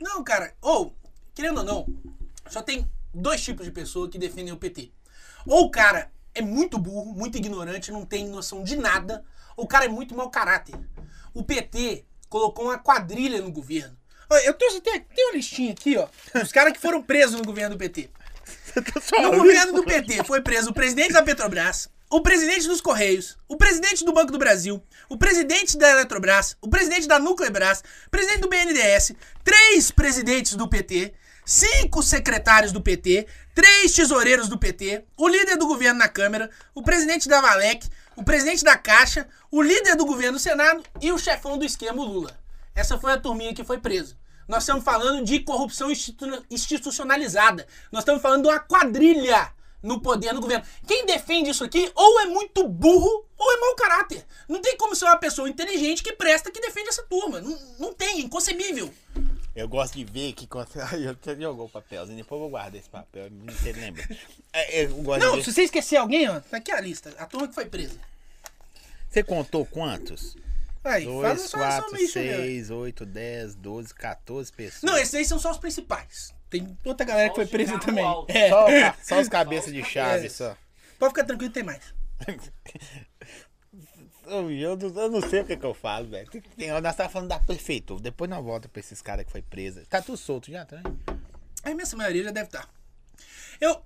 Não, 0.00 0.22
cara, 0.22 0.54
ou, 0.60 0.94
querendo 1.34 1.58
ou 1.58 1.64
não, 1.64 1.86
só 2.48 2.62
tem 2.62 2.88
dois 3.14 3.42
tipos 3.42 3.64
de 3.64 3.72
pessoa 3.72 4.10
que 4.10 4.18
defendem 4.18 4.52
o 4.52 4.58
PT. 4.58 4.92
Ou 5.46 5.64
o 5.64 5.70
cara 5.70 6.10
é 6.34 6.42
muito 6.42 6.78
burro, 6.78 7.14
muito 7.14 7.38
ignorante, 7.38 7.90
não 7.90 8.04
tem 8.04 8.28
noção 8.28 8.62
de 8.62 8.76
nada, 8.76 9.24
ou 9.56 9.64
o 9.64 9.68
cara 9.68 9.86
é 9.86 9.88
muito 9.88 10.14
mau 10.14 10.30
caráter. 10.30 10.74
o 11.32 11.42
PT 11.42 12.04
colocou 12.28 12.66
uma 12.66 12.78
quadrilha 12.78 13.40
no 13.40 13.50
governo. 13.50 13.96
Eu 14.44 14.54
tem 14.54 15.24
uma 15.26 15.34
listinha 15.34 15.72
aqui, 15.72 15.96
ó. 15.96 16.08
Os 16.42 16.50
caras 16.50 16.72
que 16.72 16.80
foram 16.80 17.02
presos 17.02 17.38
no 17.38 17.46
governo 17.46 17.76
do 17.76 17.78
PT. 17.78 18.10
No 19.22 19.36
governo 19.36 19.72
do 19.72 19.84
PT 19.84 20.24
foi 20.24 20.40
preso 20.40 20.70
o 20.70 20.74
presidente 20.74 21.12
da 21.12 21.22
Petrobras, 21.22 21.88
o 22.10 22.20
presidente 22.20 22.68
dos 22.68 22.80
Correios, 22.80 23.36
o 23.48 23.56
presidente 23.56 24.04
do 24.04 24.12
Banco 24.12 24.30
do 24.30 24.38
Brasil, 24.38 24.82
o 25.08 25.16
presidente 25.16 25.76
da 25.76 25.90
Eletrobras, 25.90 26.56
o 26.60 26.68
presidente 26.68 27.08
da 27.08 27.18
Nucleabras, 27.18 27.82
o 28.06 28.10
presidente 28.10 28.40
do 28.40 28.48
BNDES, 28.48 29.12
três 29.42 29.90
presidentes 29.90 30.54
do 30.54 30.68
PT, 30.68 31.14
cinco 31.44 32.02
secretários 32.02 32.72
do 32.72 32.80
PT, 32.80 33.26
três 33.54 33.92
tesoureiros 33.92 34.48
do 34.48 34.58
PT, 34.58 35.04
o 35.16 35.28
líder 35.28 35.56
do 35.56 35.66
governo 35.66 35.98
na 35.98 36.08
Câmara, 36.08 36.50
o 36.74 36.82
presidente 36.82 37.28
da 37.28 37.40
Valec, 37.40 37.88
o 38.14 38.22
presidente 38.22 38.62
da 38.62 38.76
Caixa, 38.76 39.26
o 39.50 39.62
líder 39.62 39.96
do 39.96 40.06
governo 40.06 40.34
no 40.34 40.38
Senado 40.38 40.82
e 41.00 41.10
o 41.12 41.18
chefão 41.18 41.58
do 41.58 41.64
esquema, 41.64 42.02
o 42.02 42.04
Lula. 42.04 42.38
Essa 42.74 42.98
foi 42.98 43.12
a 43.12 43.18
turminha 43.18 43.54
que 43.54 43.64
foi 43.64 43.78
presa. 43.78 44.16
Nós 44.48 44.62
estamos 44.62 44.84
falando 44.84 45.24
de 45.24 45.40
corrupção 45.40 45.90
institu- 45.90 46.44
institucionalizada. 46.50 47.66
Nós 47.90 48.02
estamos 48.02 48.22
falando 48.22 48.42
de 48.42 48.48
uma 48.48 48.60
quadrilha 48.60 49.52
no 49.82 50.00
poder 50.00 50.32
no 50.32 50.40
governo. 50.40 50.64
Quem 50.86 51.04
defende 51.06 51.50
isso 51.50 51.64
aqui 51.64 51.90
ou 51.94 52.20
é 52.20 52.26
muito 52.26 52.66
burro 52.68 53.24
ou 53.36 53.52
é 53.52 53.60
mau 53.60 53.74
caráter. 53.74 54.24
Não 54.48 54.60
tem 54.60 54.76
como 54.76 54.94
ser 54.96 55.04
uma 55.04 55.16
pessoa 55.16 55.48
inteligente 55.48 56.02
que 56.02 56.12
presta 56.12 56.50
que 56.50 56.60
defende 56.60 56.88
essa 56.88 57.02
turma. 57.04 57.40
Não, 57.40 57.58
não 57.78 57.92
tem, 57.94 58.20
inconcebível. 58.20 58.92
Eu 59.54 59.68
gosto 59.68 59.94
de 59.94 60.04
ver 60.04 60.32
que. 60.34 60.46
Ai, 60.92 61.06
eu 61.08 61.40
jogou 61.40 61.66
o 61.66 61.68
papelzinho, 61.68 62.16
depois 62.18 62.36
eu 62.36 62.42
vou 62.42 62.50
guardar 62.50 62.76
esse 62.78 62.88
papel, 62.90 63.28
não 63.30 63.54
sei 63.54 63.72
lembra. 63.72 64.06
É, 64.52 64.86
Não, 64.86 65.42
se 65.42 65.52
você 65.52 65.62
esquecer 65.62 65.96
alguém, 65.96 66.28
ó, 66.28 66.40
tá 66.40 66.58
aqui 66.58 66.70
a 66.70 66.80
lista. 66.80 67.14
A 67.18 67.26
turma 67.26 67.48
que 67.48 67.54
foi 67.54 67.64
presa. 67.66 67.98
Você 69.08 69.22
contou 69.22 69.64
quantos? 69.64 70.36
Aí, 70.86 71.04
faz 71.04 71.38
2, 71.38 71.40
só, 71.40 71.48
só 71.48 71.58
4, 71.58 71.88
uma 71.90 71.98
lista 71.98 72.18
aí, 72.20 72.32
ó. 72.32 72.36
6, 72.36 72.70
8, 72.70 73.06
10, 73.06 73.54
12, 73.56 73.94
14 73.94 74.52
pessoas. 74.52 74.82
Não, 74.82 74.96
esses 74.96 75.14
aí 75.14 75.24
são 75.24 75.38
só 75.38 75.50
os 75.50 75.58
principais. 75.58 76.34
Tem 76.48 76.76
outra 76.84 77.04
galera 77.04 77.28
que 77.28 77.34
foi 77.34 77.44
Só 77.46 77.50
presa 77.50 77.78
também. 77.80 78.04
É. 78.28 78.48
Só, 78.50 78.66
só 79.02 79.20
os 79.20 79.28
cabeças 79.28 79.72
de 79.72 79.80
É. 79.80 79.84
chave, 79.84 80.30
só. 80.30 80.56
Pode 80.98 81.10
ficar 81.12 81.24
tranquilo, 81.24 81.52
tem 81.52 81.62
mais. 81.62 81.82
Eu 84.26 84.42
não, 84.42 84.50
eu 84.50 85.08
não 85.10 85.20
sei 85.20 85.40
o 85.40 85.44
que, 85.44 85.56
que 85.56 85.64
eu 85.64 85.72
falo, 85.72 86.08
velho. 86.08 86.28
Nós 86.82 86.96
tava 86.96 87.08
falando 87.08 87.28
da 87.28 87.38
prefeitura. 87.38 88.00
Depois 88.02 88.28
nós 88.28 88.42
volta 88.44 88.68
pra 88.68 88.80
esses 88.80 89.00
caras 89.00 89.24
que 89.24 89.30
foi 89.30 89.40
presa. 89.40 89.84
Tá 89.88 90.02
tudo 90.02 90.18
solto 90.18 90.50
já, 90.50 90.64
tá? 90.64 90.82
A 91.62 91.70
imensa 91.70 91.96
maioria 91.96 92.24
já 92.24 92.30
deve 92.32 92.48
estar. 92.48 92.68
Eu, 93.60 93.80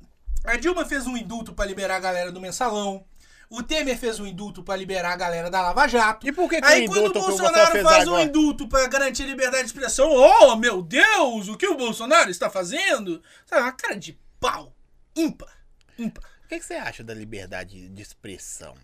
a 0.45 0.57
Dilma 0.57 0.87
fez 0.87 1.07
um 1.07 1.15
indulto 1.15 1.53
pra 1.53 1.67
liberar 1.67 1.97
a 1.97 2.01
galera 2.01 2.33
do 2.33 2.41
mensalão. 2.41 3.05
O 3.51 3.65
Temer 3.65 3.99
fez 3.99 4.21
um 4.21 4.27
indulto 4.27 4.63
pra 4.63 4.77
liberar 4.77 5.13
a 5.13 5.17
galera 5.17 5.51
da 5.51 5.61
Lava 5.61 5.89
Jato. 5.89 6.27
E 6.27 6.31
por 6.31 6.49
que 6.49 6.61
que 6.61 6.67
Aí 6.67 6.87
o 6.87 6.89
quando 6.89 7.07
o 7.07 7.11
o 7.11 7.13
Bolsonaro 7.27 7.73
fez 7.73 7.83
faz 7.83 8.07
um 8.07 8.13
agora? 8.13 8.23
indulto 8.23 8.69
pra 8.69 8.87
garantir 8.87 9.25
liberdade 9.25 9.65
de 9.65 9.71
expressão, 9.71 10.09
oh 10.09 10.55
meu 10.55 10.81
Deus, 10.81 11.49
o 11.49 11.57
que 11.57 11.67
o 11.67 11.77
Bolsonaro 11.77 12.31
está 12.31 12.49
fazendo? 12.49 13.21
Sabe, 13.45 13.63
uma 13.63 13.73
cara 13.73 13.97
de 13.97 14.17
pau. 14.39 14.73
Ímpar. 15.17 15.53
Ímpar. 15.99 16.23
O 16.45 16.49
que, 16.49 16.61
que 16.61 16.65
você 16.65 16.75
acha 16.75 17.03
da 17.03 17.13
liberdade 17.13 17.89
de 17.89 18.01
expressão? 18.03 18.77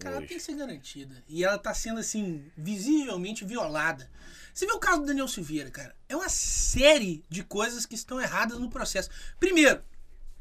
Cara, 0.00 0.16
ela 0.16 0.26
tem 0.26 0.36
que 0.36 0.42
ser 0.42 0.54
garantida. 0.54 1.22
E 1.28 1.44
ela 1.44 1.58
tá 1.58 1.72
sendo, 1.72 2.00
assim, 2.00 2.50
visivelmente 2.56 3.44
violada. 3.44 4.10
Você 4.52 4.66
vê 4.66 4.72
o 4.72 4.78
caso 4.78 5.00
do 5.00 5.06
Daniel 5.06 5.28
Silveira, 5.28 5.70
cara. 5.70 5.94
É 6.08 6.16
uma 6.16 6.28
série 6.28 7.24
de 7.28 7.44
coisas 7.44 7.86
que 7.86 7.94
estão 7.94 8.20
erradas 8.20 8.58
no 8.58 8.68
processo. 8.68 9.10
Primeiro, 9.38 9.82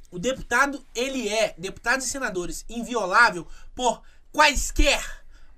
o 0.10 0.18
deputado, 0.18 0.86
ele 0.96 1.28
é, 1.30 1.54
deputados 1.58 2.06
e 2.06 2.10
senadores, 2.10 2.66
inviolável 2.70 3.48
por 3.76 4.02
quaisquer 4.32 5.04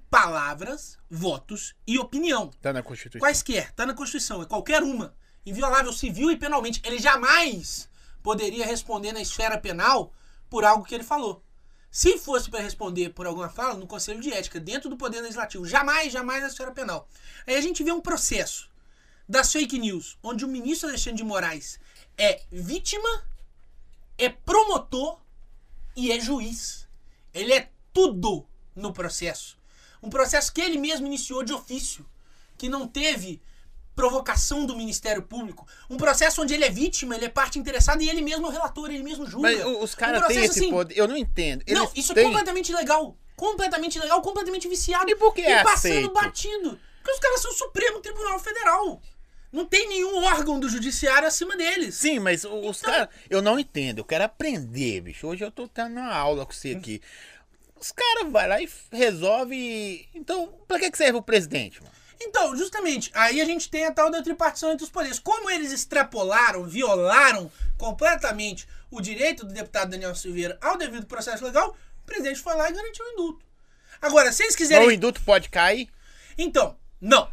palavras, 0.09 0.97
votos 1.09 1.75
e 1.85 1.99
opinião. 1.99 2.49
Tá 2.61 2.73
na 2.73 2.81
Constituição. 2.81 3.19
Quaisquer, 3.19 3.71
tá 3.73 3.85
na 3.85 3.93
Constituição, 3.93 4.41
é 4.41 4.45
qualquer 4.45 4.81
uma. 4.81 5.15
Inviolável 5.45 5.93
civil 5.93 6.31
e 6.31 6.37
penalmente. 6.37 6.81
Ele 6.83 6.99
jamais 6.99 7.89
poderia 8.21 8.65
responder 8.65 9.11
na 9.11 9.21
esfera 9.21 9.57
penal 9.57 10.13
por 10.49 10.65
algo 10.65 10.83
que 10.83 10.95
ele 10.95 11.03
falou. 11.03 11.43
Se 11.91 12.19
fosse 12.19 12.49
para 12.49 12.59
responder 12.59 13.09
por 13.09 13.25
alguma 13.25 13.49
fala, 13.49 13.73
no 13.73 13.87
Conselho 13.87 14.21
de 14.21 14.31
Ética, 14.31 14.59
dentro 14.59 14.89
do 14.89 14.97
Poder 14.97 15.21
Legislativo, 15.21 15.65
jamais, 15.65 16.11
jamais 16.11 16.41
na 16.41 16.47
esfera 16.47 16.71
penal. 16.71 17.07
Aí 17.47 17.55
a 17.55 17.61
gente 17.61 17.83
vê 17.83 17.91
um 17.91 18.01
processo 18.01 18.69
das 19.27 19.51
fake 19.51 19.79
news, 19.79 20.17
onde 20.21 20.45
o 20.45 20.47
ministro 20.47 20.89
Alexandre 20.89 21.17
de 21.17 21.23
Moraes 21.23 21.79
é 22.17 22.41
vítima, 22.51 23.23
é 24.19 24.29
promotor 24.29 25.19
e 25.95 26.11
é 26.11 26.19
juiz. 26.19 26.87
Ele 27.33 27.53
é 27.53 27.69
tudo 27.93 28.45
no 28.75 28.93
processo. 28.93 29.57
Um 30.01 30.09
processo 30.09 30.53
que 30.53 30.61
ele 30.61 30.77
mesmo 30.77 31.07
iniciou 31.07 31.43
de 31.43 31.53
ofício, 31.53 32.05
que 32.57 32.69
não 32.69 32.87
teve 32.87 33.41
provocação 33.95 34.65
do 34.65 34.77
Ministério 34.77 35.21
Público. 35.21 35.67
Um 35.89 35.97
processo 35.97 36.41
onde 36.41 36.53
ele 36.53 36.63
é 36.63 36.69
vítima, 36.69 37.15
ele 37.15 37.25
é 37.25 37.29
parte 37.29 37.59
interessada 37.59 38.01
e 38.01 38.07
ele 38.07 38.21
mesmo 38.21 38.45
é 38.45 38.49
o 38.49 38.51
relator, 38.51 38.89
ele 38.89 39.03
mesmo 39.03 39.25
julga. 39.25 39.51
Mas 39.51 39.65
os 39.83 39.93
Um 39.93 39.97
caras 39.97 40.19
têm 40.19 40.35
processo 40.35 40.51
esse 40.51 40.59
assim, 40.59 40.69
poder. 40.69 40.97
Eu 40.97 41.07
não 41.07 41.17
entendo. 41.17 41.63
Eles 41.67 41.77
Não, 41.77 41.91
isso 41.93 42.13
é 42.13 42.15
têm... 42.15 42.23
completamente 42.25 42.71
ilegal. 42.71 43.17
Completamente 43.35 43.97
ilegal, 43.97 44.21
completamente 44.21 44.67
viciado. 44.69 45.09
E 45.09 45.15
por 45.15 45.33
que 45.33 45.41
é 45.41 45.63
passando 45.63 45.91
aceito? 45.91 46.13
batido. 46.13 46.79
Porque 46.97 47.11
os 47.11 47.19
caras 47.19 47.41
são 47.41 47.51
o 47.51 47.55
Supremo 47.55 47.99
Tribunal 47.99 48.39
Federal. 48.39 49.01
Não 49.51 49.65
tem 49.65 49.87
nenhum 49.87 50.23
órgão 50.23 50.59
do 50.59 50.69
judiciário 50.69 51.27
acima 51.27 51.57
deles. 51.57 51.95
Sim, 51.95 52.19
mas 52.19 52.45
os 52.45 52.79
Então- 52.79 52.91
caras. 52.91 53.09
Eu 53.29 53.41
não 53.41 53.59
entendo. 53.59 53.99
Eu 53.99 54.05
quero 54.05 54.23
aprender, 54.23 55.01
bicho. 55.01 55.27
Hoje 55.27 55.43
eu 55.43 55.51
tô 55.51 55.67
tendo 55.67 55.91
uma 55.99 56.13
aula 56.13 56.45
com 56.45 56.51
você 56.53 56.71
aqui. 56.71 57.01
Os 57.79 57.91
caras 57.91 58.23
vão 58.31 58.47
lá 58.47 58.61
e 58.61 58.69
resolve. 58.91 60.07
Então, 60.13 60.53
pra 60.67 60.77
que, 60.79 60.91
que 60.91 60.97
serve 60.97 61.17
o 61.17 61.21
presidente, 61.23 61.81
mano? 61.81 61.93
Então, 62.21 62.55
justamente, 62.55 63.09
aí 63.13 63.39
a 63.39 63.45
gente 63.45 63.69
tem 63.69 63.85
a 63.85 63.93
tal 63.93 64.11
da 64.11 64.21
tripartição 64.21 64.71
entre 64.73 64.83
os 64.83 64.89
poderes. 64.91 65.17
Como 65.19 65.49
eles 65.49 65.71
extrapolaram, 65.71 66.65
violaram 66.65 67.49
completamente 67.77 68.67
o 68.91 68.99
direito 68.99 69.45
do 69.45 69.53
deputado 69.53 69.91
Daniel 69.91 70.13
Silveira 70.13 70.57
ao 70.61 70.77
devido 70.77 71.05
processo 71.05 71.45
legal, 71.45 71.69
o 72.03 72.05
presidente 72.05 72.41
foi 72.41 72.53
lá 72.55 72.69
e 72.69 72.73
garantiu 72.73 73.05
o 73.05 73.09
indulto. 73.13 73.45
Agora, 74.01 74.31
se 74.33 74.43
eles 74.43 74.55
quiserem. 74.55 74.85
o 74.87 74.91
induto 74.91 75.21
pode 75.23 75.47
cair? 75.49 75.89
Então, 76.37 76.75
não. 76.99 77.29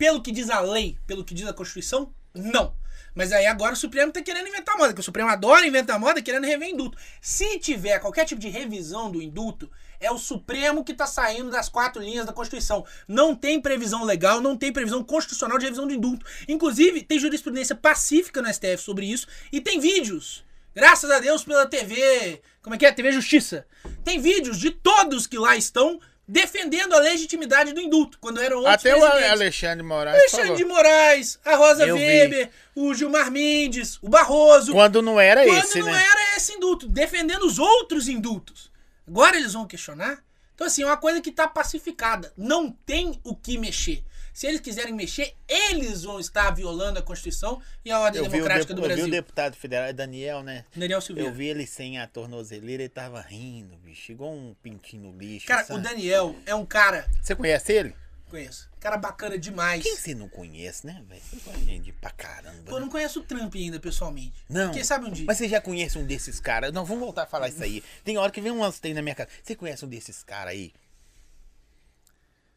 Pelo 0.00 0.22
que 0.22 0.32
diz 0.32 0.48
a 0.48 0.60
lei, 0.60 0.96
pelo 1.06 1.22
que 1.22 1.34
diz 1.34 1.46
a 1.46 1.52
Constituição, 1.52 2.10
não. 2.32 2.74
Mas 3.14 3.32
aí 3.32 3.44
agora 3.44 3.74
o 3.74 3.76
Supremo 3.76 4.10
tá 4.10 4.22
querendo 4.22 4.48
inventar 4.48 4.78
moda, 4.78 4.94
que 4.94 5.00
o 5.00 5.02
Supremo 5.02 5.28
adora 5.28 5.66
inventar 5.66 6.00
moda, 6.00 6.22
querendo 6.22 6.46
rever 6.46 6.70
indulto. 6.70 6.96
Se 7.20 7.58
tiver 7.58 7.98
qualquer 7.98 8.24
tipo 8.24 8.40
de 8.40 8.48
revisão 8.48 9.10
do 9.10 9.20
indulto, 9.20 9.70
é 10.00 10.10
o 10.10 10.16
Supremo 10.16 10.82
que 10.82 10.94
tá 10.94 11.06
saindo 11.06 11.50
das 11.50 11.68
quatro 11.68 12.00
linhas 12.00 12.24
da 12.24 12.32
Constituição. 12.32 12.82
Não 13.06 13.34
tem 13.34 13.60
previsão 13.60 14.02
legal, 14.02 14.40
não 14.40 14.56
tem 14.56 14.72
previsão 14.72 15.04
constitucional 15.04 15.58
de 15.58 15.66
revisão 15.66 15.86
do 15.86 15.92
indulto. 15.92 16.24
Inclusive, 16.48 17.02
tem 17.02 17.18
jurisprudência 17.18 17.76
pacífica 17.76 18.40
no 18.40 18.50
STF 18.50 18.78
sobre 18.78 19.04
isso 19.04 19.26
e 19.52 19.60
tem 19.60 19.78
vídeos. 19.78 20.42
Graças 20.74 21.10
a 21.10 21.20
Deus 21.20 21.44
pela 21.44 21.66
TV. 21.66 22.40
Como 22.62 22.74
é 22.74 22.78
que 22.78 22.86
é? 22.86 22.92
TV 22.92 23.12
Justiça. 23.12 23.66
Tem 24.02 24.18
vídeos 24.18 24.58
de 24.58 24.70
todos 24.70 25.26
que 25.26 25.36
lá 25.36 25.58
estão 25.58 26.00
defendendo 26.30 26.94
a 26.94 27.00
legitimidade 27.00 27.72
do 27.72 27.80
indulto, 27.80 28.16
quando 28.20 28.40
eram 28.40 28.58
outros 28.58 28.74
Até 28.74 28.96
o. 28.96 29.04
Alexandre 29.04 29.82
Moraes 29.82 30.16
Alexandre 30.16 30.46
falou. 30.46 30.56
de 30.56 30.64
Moraes, 30.64 31.40
a 31.44 31.56
Rosa 31.56 31.86
Eu 31.86 31.96
vi. 31.96 32.04
Weber, 32.04 32.50
o 32.76 32.94
Gilmar 32.94 33.30
Mendes, 33.32 33.98
o 34.00 34.08
Barroso. 34.08 34.72
Quando 34.72 35.02
não 35.02 35.18
era 35.18 35.44
quando 35.44 35.58
esse, 35.58 35.80
não 35.80 35.86
né? 35.86 36.04
era 36.04 36.36
esse 36.36 36.52
indulto, 36.52 36.88
defendendo 36.88 37.44
os 37.44 37.58
outros 37.58 38.06
indultos. 38.06 38.70
Agora 39.06 39.36
eles 39.36 39.54
vão 39.54 39.66
questionar. 39.66 40.22
Então, 40.54 40.66
assim, 40.66 40.82
é 40.82 40.86
uma 40.86 40.96
coisa 40.96 41.20
que 41.20 41.32
tá 41.32 41.48
pacificada. 41.48 42.32
Não 42.36 42.70
tem 42.70 43.18
o 43.24 43.34
que 43.34 43.58
mexer. 43.58 44.04
Se 44.40 44.46
eles 44.46 44.62
quiserem 44.62 44.94
mexer, 44.94 45.34
eles 45.46 46.04
vão 46.04 46.18
estar 46.18 46.50
violando 46.52 46.98
a 46.98 47.02
Constituição 47.02 47.60
e 47.84 47.90
a 47.90 48.00
ordem 48.00 48.24
Eu 48.24 48.30
democrática 48.30 48.72
do 48.72 48.80
eu 48.80 48.84
vi 48.84 48.88
Brasil. 48.88 49.06
o 49.06 49.10
deputado 49.10 49.54
federal, 49.54 49.92
Daniel, 49.92 50.42
né? 50.42 50.64
Daniel 50.74 51.02
Silveira. 51.02 51.28
Eu 51.28 51.34
vi 51.34 51.48
ele 51.48 51.66
sem 51.66 51.98
a 51.98 52.06
tornozeleira, 52.06 52.84
ele 52.84 52.88
tava 52.88 53.20
rindo, 53.20 53.76
bicho. 53.76 54.12
Igual 54.12 54.32
um 54.32 54.56
pintinho 54.62 55.12
no 55.12 55.18
lixo. 55.18 55.46
Cara, 55.46 55.62
sabe? 55.62 55.78
o 55.78 55.82
Daniel 55.82 56.34
é 56.46 56.54
um 56.54 56.64
cara. 56.64 57.06
Você 57.20 57.34
conhece 57.34 57.70
ele? 57.70 57.94
Conheço. 58.30 58.70
Cara 58.80 58.96
bacana 58.96 59.36
demais. 59.36 59.82
Quem 59.82 59.94
você 59.94 60.14
não 60.14 60.26
conhece, 60.26 60.86
né, 60.86 61.04
velho? 61.06 61.20
Conhece 61.44 61.64
gente 61.66 61.92
pra 61.92 62.10
caramba. 62.10 62.62
Pô, 62.64 62.76
eu 62.76 62.78
né? 62.78 62.86
não 62.86 62.88
conheço 62.88 63.20
o 63.20 63.22
Trump 63.22 63.54
ainda, 63.54 63.78
pessoalmente. 63.78 64.32
Não. 64.48 64.72
Quem 64.72 64.82
sabe 64.82 65.04
um 65.04 65.12
dia. 65.12 65.26
Mas 65.26 65.36
você 65.36 65.50
já 65.50 65.60
conhece 65.60 65.98
um 65.98 66.06
desses 66.06 66.40
caras? 66.40 66.72
Não, 66.72 66.86
vamos 66.86 67.04
voltar 67.04 67.24
a 67.24 67.26
falar 67.26 67.50
isso 67.50 67.62
aí. 67.62 67.84
Tem 68.02 68.16
hora 68.16 68.32
que 68.32 68.40
vem 68.40 68.50
umas 68.50 68.80
tem 68.80 68.94
na 68.94 69.02
minha 69.02 69.14
casa. 69.14 69.28
Você 69.42 69.54
conhece 69.54 69.84
um 69.84 69.88
desses 69.88 70.24
caras 70.24 70.54
aí? 70.54 70.72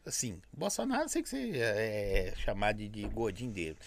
Assim, 0.06 0.41
Bolsonaro, 0.51 1.08
sei 1.08 1.24
que 1.24 1.30
você 1.30 1.51
é, 1.56 2.30
é 2.30 2.36
chamado 2.36 2.78
de, 2.78 2.88
de 2.89 3.08
gordinho 3.08 3.51
dele. 3.51 3.78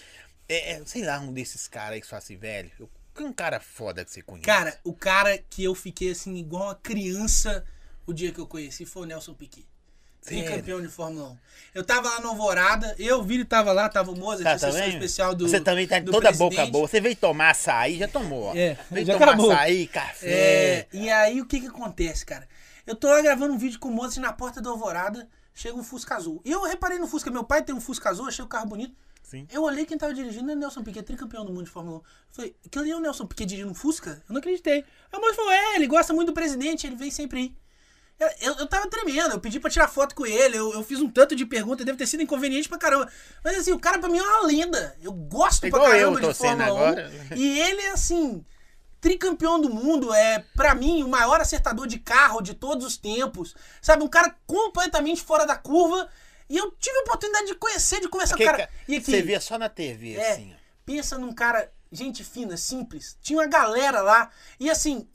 É, 0.48 0.72
é, 0.72 0.84
sei 0.84 1.04
lá, 1.04 1.18
um 1.18 1.32
desses 1.32 1.68
caras 1.68 1.94
aí 1.94 2.00
que 2.00 2.06
fala 2.06 2.18
assim, 2.18 2.36
velho. 2.36 2.70
Eu, 2.78 2.88
que 3.14 3.22
um 3.22 3.32
cara 3.32 3.58
foda 3.60 4.04
que 4.04 4.10
você 4.10 4.22
conhece. 4.22 4.46
Cara, 4.46 4.78
o 4.84 4.92
cara 4.92 5.38
que 5.38 5.64
eu 5.64 5.74
fiquei 5.74 6.10
assim, 6.10 6.36
igual 6.36 6.64
uma 6.64 6.74
criança 6.74 7.64
o 8.06 8.12
dia 8.12 8.30
que 8.30 8.38
eu 8.38 8.46
conheci 8.46 8.86
foi 8.86 9.02
o 9.02 9.06
Nelson 9.06 9.34
Piquet. 9.34 9.66
Sério? 10.20 10.56
campeão 10.56 10.82
de 10.82 10.88
Fórmula 10.88 11.30
1. 11.30 11.38
Eu 11.74 11.84
tava 11.84 12.08
lá 12.08 12.20
no 12.20 12.30
Alvorada, 12.30 12.96
eu, 12.98 13.20
o 13.20 13.22
Vini 13.22 13.44
tava 13.44 13.72
lá, 13.72 13.88
tava 13.88 14.10
o 14.10 14.18
Mozart, 14.18 14.42
Tá, 14.42 14.52
a 14.54 14.58
sessão 14.58 14.88
especial 14.88 15.34
do. 15.34 15.48
Você 15.48 15.60
também 15.60 15.86
tá 15.86 16.00
toda 16.00 16.30
a 16.30 16.32
boca 16.32 16.66
boa. 16.66 16.88
Você 16.88 17.00
veio 17.00 17.14
tomar 17.14 17.50
açaí, 17.50 17.98
já 17.98 18.08
tomou, 18.08 18.44
ó. 18.46 18.56
É, 18.56 18.76
veio 18.90 19.06
já 19.06 19.12
tomar 19.14 19.28
acabou. 19.28 19.52
açaí, 19.52 19.86
café. 19.86 20.28
É, 20.28 20.86
e 20.92 21.08
aí 21.08 21.40
o 21.40 21.46
que 21.46 21.60
que 21.60 21.68
acontece, 21.68 22.26
cara? 22.26 22.48
Eu 22.84 22.96
tô 22.96 23.08
lá 23.08 23.20
gravando 23.20 23.54
um 23.54 23.58
vídeo 23.58 23.78
com 23.78 23.88
o 23.88 23.92
Mozart 23.92 24.18
na 24.18 24.32
porta 24.32 24.60
do 24.60 24.68
Alvorada, 24.68 25.28
chega 25.56 25.76
um 25.76 25.82
Fusca 25.82 26.14
azul. 26.14 26.40
E 26.44 26.52
eu 26.52 26.62
reparei 26.62 26.98
no 26.98 27.08
Fusca, 27.08 27.30
meu 27.30 27.42
pai 27.42 27.62
tem 27.62 27.74
um 27.74 27.80
Fusca 27.80 28.10
azul, 28.10 28.28
achei 28.28 28.44
o 28.44 28.48
carro 28.48 28.66
bonito. 28.66 28.94
Sim. 29.22 29.48
Eu 29.50 29.62
olhei 29.62 29.84
quem 29.86 29.98
tava 29.98 30.14
dirigindo, 30.14 30.48
é 30.50 30.54
o 30.54 30.56
Nelson 30.56 30.84
Piquet, 30.84 31.02
tricampeão 31.02 31.44
do 31.44 31.52
mundo 31.52 31.64
de 31.64 31.70
Fórmula 31.70 31.96
1. 31.96 31.98
Eu 31.98 32.04
falei, 32.30 32.56
ali 32.76 32.90
é 32.90 32.96
o 32.96 33.00
Nelson 33.00 33.26
Piquet 33.26 33.46
dirigindo 33.46 33.72
um 33.72 33.74
Fusca? 33.74 34.22
Eu 34.28 34.32
não 34.34 34.38
acreditei. 34.38 34.84
Aí 35.12 35.18
o 35.18 35.20
moço 35.20 35.34
falou, 35.34 35.50
é, 35.50 35.74
ele 35.76 35.86
gosta 35.86 36.12
muito 36.12 36.28
do 36.28 36.34
presidente, 36.34 36.86
ele 36.86 36.94
vem 36.94 37.10
sempre 37.10 37.38
aí. 37.40 37.56
Eu, 38.20 38.28
eu, 38.40 38.54
eu 38.60 38.66
tava 38.66 38.88
tremendo, 38.88 39.32
eu 39.32 39.40
pedi 39.40 39.58
pra 39.58 39.68
tirar 39.70 39.88
foto 39.88 40.14
com 40.14 40.24
ele, 40.24 40.56
eu, 40.56 40.72
eu 40.72 40.82
fiz 40.84 41.00
um 41.00 41.08
tanto 41.08 41.34
de 41.34 41.44
pergunta, 41.44 41.84
deve 41.84 41.98
ter 41.98 42.06
sido 42.06 42.22
inconveniente 42.22 42.68
pra 42.68 42.78
caramba. 42.78 43.10
Mas 43.42 43.58
assim, 43.58 43.72
o 43.72 43.78
cara 43.78 43.98
pra 43.98 44.08
mim 44.08 44.18
é 44.18 44.22
uma 44.22 44.46
lenda. 44.46 44.96
Eu 45.02 45.12
gosto 45.12 45.66
Igual 45.66 45.82
pra 45.82 45.90
eu 45.90 45.98
caramba 45.98 46.20
de 46.20 46.26
torcendo 46.26 46.58
Fórmula 46.64 46.80
1. 46.80 46.86
agora. 46.86 47.12
E 47.34 47.60
ele 47.60 47.80
é 47.82 47.90
assim, 47.90 48.44
tricampeão 49.06 49.60
do 49.60 49.70
mundo, 49.70 50.12
é 50.12 50.44
pra 50.56 50.74
mim 50.74 51.04
o 51.04 51.08
maior 51.08 51.40
acertador 51.40 51.86
de 51.86 51.96
carro 52.00 52.40
de 52.40 52.54
todos 52.54 52.84
os 52.84 52.96
tempos. 52.96 53.54
Sabe, 53.80 54.02
um 54.02 54.08
cara 54.08 54.34
completamente 54.46 55.22
fora 55.22 55.46
da 55.46 55.54
curva. 55.56 56.08
E 56.50 56.56
eu 56.56 56.72
tive 56.72 56.96
a 56.98 57.02
oportunidade 57.02 57.46
de 57.46 57.54
conhecer, 57.54 58.00
de 58.00 58.08
conversar 58.08 58.36
com 58.36 58.42
o 58.42 58.46
cara. 58.46 58.58
ca- 58.66 58.68
E 58.88 58.96
aqui, 58.96 59.04
Você 59.12 59.22
via 59.22 59.40
só 59.40 59.56
na 59.58 59.68
TV, 59.68 60.14
é, 60.16 60.32
assim. 60.32 60.52
pensa 60.84 61.16
num 61.18 61.32
cara, 61.32 61.70
gente 61.92 62.24
fina, 62.24 62.56
simples. 62.56 63.16
Tinha 63.22 63.38
uma 63.38 63.46
galera 63.46 64.00
lá. 64.02 64.28
E 64.58 64.68
assim, 64.68 65.06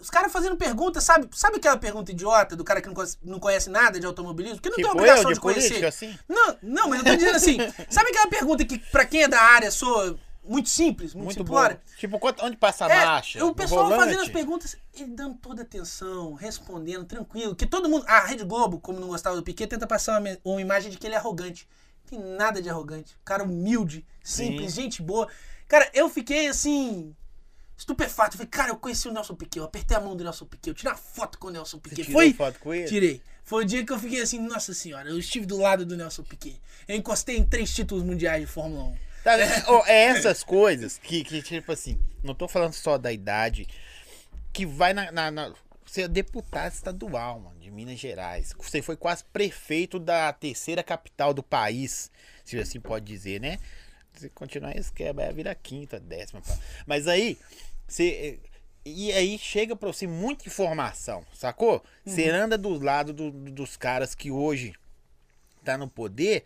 os 0.00 0.10
caras 0.10 0.32
fazendo 0.32 0.56
perguntas, 0.56 1.04
sabe? 1.04 1.28
Sabe 1.32 1.58
aquela 1.58 1.76
pergunta 1.76 2.10
idiota 2.10 2.56
do 2.56 2.64
cara 2.64 2.80
que 2.80 2.88
não 2.88 2.94
conhece, 2.94 3.18
não 3.22 3.38
conhece 3.38 3.70
nada 3.70 4.00
de 4.00 4.06
automobilismo? 4.06 4.60
Que 4.60 4.68
não 4.70 4.76
tem 4.76 4.84
Tipo 4.84 4.96
obrigação 4.96 5.22
eu, 5.24 5.28
de, 5.28 5.34
de 5.34 5.40
conhecer. 5.40 5.84
assim? 5.84 6.18
Não, 6.28 6.56
não, 6.62 6.88
mas 6.88 6.98
eu 6.98 7.04
tô 7.04 7.16
dizendo 7.16 7.36
assim. 7.36 7.58
sabe 7.90 8.10
aquela 8.10 8.26
pergunta 8.28 8.64
que 8.64 8.78
pra 8.90 9.04
quem 9.04 9.22
é 9.22 9.28
da 9.28 9.40
área 9.40 9.70
soa 9.70 10.18
muito 10.48 10.68
simples, 10.68 11.14
muito, 11.14 11.26
Muito 11.26 11.44
bom. 11.44 11.76
Tipo, 11.96 12.18
onde 12.42 12.56
passa 12.56 12.86
a 12.86 12.90
É, 12.90 13.04
marcha? 13.06 13.44
o 13.44 13.54
pessoal 13.54 13.90
fazendo 13.90 14.20
as 14.22 14.28
perguntas 14.28 14.76
e 14.94 15.04
dando 15.04 15.34
toda 15.36 15.62
atenção, 15.62 16.34
respondendo, 16.34 17.04
tranquilo. 17.04 17.54
Que 17.54 17.66
todo 17.66 17.88
mundo. 17.88 18.04
A 18.08 18.20
Rede 18.26 18.44
Globo, 18.44 18.78
como 18.80 18.98
não 19.00 19.08
gostava 19.08 19.36
do 19.36 19.42
Piquet, 19.42 19.66
tenta 19.66 19.86
passar 19.86 20.20
uma, 20.20 20.38
uma 20.44 20.60
imagem 20.60 20.90
de 20.90 20.96
que 20.98 21.06
ele 21.06 21.14
é 21.14 21.18
arrogante. 21.18 21.68
Não 22.12 22.18
tem 22.20 22.36
nada 22.36 22.62
de 22.62 22.68
arrogante. 22.70 23.16
Cara 23.24 23.42
humilde, 23.44 24.06
simples, 24.22 24.72
gente 24.74 25.02
boa. 25.02 25.28
Cara, 25.68 25.90
eu 25.92 26.08
fiquei 26.08 26.46
assim. 26.48 27.14
Estupefato. 27.76 28.34
Eu 28.34 28.38
falei, 28.38 28.48
cara, 28.50 28.70
eu 28.70 28.76
conheci 28.76 29.06
o 29.08 29.12
Nelson 29.12 29.34
Piquet. 29.34 29.58
Eu 29.58 29.64
apertei 29.64 29.96
a 29.96 30.00
mão 30.00 30.16
do 30.16 30.24
Nelson 30.24 30.46
Piquet. 30.46 30.70
Eu 30.70 30.74
tirei 30.74 30.92
uma 30.92 30.98
foto 30.98 31.38
com 31.38 31.48
o 31.48 31.50
Nelson 31.50 31.76
Você 31.76 31.90
Piquet. 31.90 32.04
tirou 32.06 32.20
Foi. 32.22 32.32
foto 32.32 32.58
com 32.58 32.72
ele? 32.72 32.86
Tirei. 32.88 33.22
Foi 33.44 33.62
o 33.62 33.66
dia 33.66 33.84
que 33.84 33.92
eu 33.92 33.98
fiquei 33.98 34.20
assim, 34.22 34.40
nossa 34.40 34.74
senhora, 34.74 35.08
eu 35.08 35.18
estive 35.18 35.46
do 35.46 35.56
lado 35.56 35.86
do 35.86 35.96
Nelson 35.96 36.24
Piquet. 36.24 36.60
Eu 36.88 36.96
encostei 36.96 37.36
em 37.36 37.44
três 37.44 37.72
títulos 37.72 38.02
mundiais 38.02 38.40
de 38.40 38.46
Fórmula 38.46 38.82
1. 38.84 38.96
Tá, 39.26 39.64
ó, 39.66 39.84
é 39.86 40.04
essas 40.04 40.44
coisas 40.44 40.98
que, 40.98 41.24
que, 41.24 41.42
tipo 41.42 41.72
assim, 41.72 42.00
não 42.22 42.32
tô 42.32 42.46
falando 42.46 42.72
só 42.74 42.96
da 42.96 43.12
idade, 43.12 43.66
que 44.52 44.64
vai 44.64 44.92
na. 44.94 45.10
na, 45.10 45.30
na- 45.32 45.54
você 45.84 46.02
é 46.02 46.08
deputado 46.08 46.72
estadual, 46.72 47.40
mano, 47.40 47.58
de 47.58 47.70
Minas 47.70 47.98
Gerais. 47.98 48.52
Você 48.58 48.80
foi 48.82 48.96
quase 48.96 49.24
prefeito 49.32 49.98
da 49.98 50.32
terceira 50.32 50.82
capital 50.82 51.32
do 51.34 51.42
país, 51.42 52.10
se 52.44 52.56
assim 52.58 52.80
pode 52.80 53.04
dizer, 53.04 53.40
né? 53.40 53.58
Se 54.14 54.28
continuar 54.30 54.76
esse 54.76 54.92
quebra, 54.92 55.24
vai 55.26 55.34
virar 55.34 55.54
quinta, 55.56 55.98
décima. 55.98 56.40
pá. 56.40 56.56
Mas 56.86 57.08
aí, 57.08 57.36
você. 57.86 58.38
E 58.84 59.12
aí 59.12 59.36
chega 59.38 59.74
pra 59.74 59.88
você 59.92 60.06
muita 60.06 60.46
informação, 60.48 61.24
sacou? 61.34 61.82
Você 62.04 62.28
anda 62.30 62.56
do 62.56 62.78
lado 62.78 63.12
do- 63.12 63.30
dos 63.32 63.76
caras 63.76 64.14
que 64.14 64.30
hoje 64.30 64.72
tá 65.64 65.76
no 65.76 65.88
poder, 65.88 66.44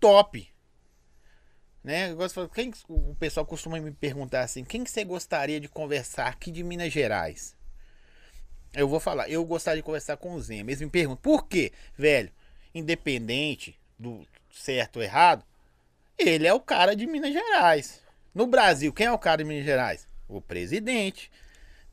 top 0.00 0.48
né? 1.88 2.10
Eu 2.10 2.16
gosto 2.16 2.46
quem, 2.50 2.70
o 2.86 3.14
pessoal 3.14 3.46
costuma 3.46 3.80
me 3.80 3.90
perguntar 3.90 4.42
assim, 4.42 4.62
quem 4.62 4.84
que 4.84 4.90
você 4.90 5.02
gostaria 5.04 5.58
de 5.58 5.68
conversar 5.68 6.26
aqui 6.26 6.50
de 6.50 6.62
Minas 6.62 6.92
Gerais? 6.92 7.56
Eu 8.74 8.86
vou 8.86 9.00
falar, 9.00 9.30
eu 9.30 9.42
gostaria 9.42 9.80
de 9.80 9.86
conversar 9.86 10.18
com 10.18 10.34
o 10.34 10.40
Zema. 10.42 10.70
Eles 10.70 10.82
me 10.82 10.90
perguntam, 10.90 11.22
por 11.22 11.48
quê? 11.48 11.72
Velho, 11.96 12.30
independente 12.74 13.80
do 13.98 14.26
certo 14.52 14.96
ou 14.96 15.02
errado, 15.02 15.42
ele 16.18 16.46
é 16.46 16.52
o 16.52 16.60
cara 16.60 16.94
de 16.94 17.06
Minas 17.06 17.32
Gerais. 17.32 18.02
No 18.34 18.46
Brasil, 18.46 18.92
quem 18.92 19.06
é 19.06 19.12
o 19.12 19.18
cara 19.18 19.38
de 19.38 19.44
Minas 19.44 19.64
Gerais? 19.64 20.06
O 20.28 20.42
presidente. 20.42 21.30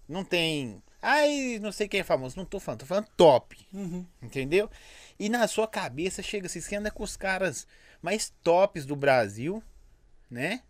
Não 0.10 0.26
tem. 0.26 0.84
Ai, 1.02 1.58
não 1.62 1.72
sei 1.72 1.88
quem 1.88 2.02
é 2.02 2.04
famoso. 2.04 2.36
Não 2.36 2.44
tô 2.44 2.60
falando, 2.60 2.82
tô 2.82 2.86
falando 2.86 3.08
top. 3.16 3.66
Entendeu? 4.22 4.70
E 5.18 5.30
na 5.30 5.48
sua 5.48 5.70
cabeça 5.70 6.22
chega 6.22 6.48
assim, 6.48 6.60
você 6.60 6.76
anda 6.76 6.92
com 6.92 7.02
os 7.02 7.16
caras 7.16 7.66
mais 8.02 8.34
tops 8.44 8.86
do 8.86 8.98
Brasil, 8.98 9.64
né? 10.30 10.62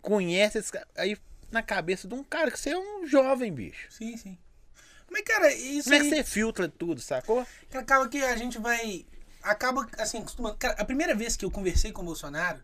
Conhece 0.00 0.58
esses 0.58 0.70
caras. 0.70 0.88
Aí 0.96 1.16
na 1.50 1.62
cabeça 1.62 2.06
de 2.06 2.14
um 2.14 2.22
cara 2.22 2.50
que 2.50 2.58
você 2.58 2.70
é 2.70 2.78
um 2.78 3.06
jovem, 3.06 3.52
bicho. 3.52 3.88
Sim, 3.90 4.16
sim. 4.16 4.38
Mas, 5.10 5.22
cara, 5.22 5.52
isso 5.52 5.84
Como 5.84 5.96
é 5.96 6.00
que 6.00 6.08
você 6.08 6.22
filtra 6.22 6.68
tudo, 6.68 7.00
sacou? 7.00 7.44
Acaba 7.74 8.08
que 8.08 8.22
a 8.22 8.36
gente 8.36 8.58
vai. 8.58 9.04
Acaba 9.42 9.88
assim, 9.98 10.18
acostumando. 10.18 10.56
Cara, 10.56 10.74
a 10.80 10.84
primeira 10.84 11.14
vez 11.14 11.36
que 11.36 11.44
eu 11.44 11.50
conversei 11.50 11.90
com 11.90 12.02
o 12.02 12.04
Bolsonaro, 12.04 12.60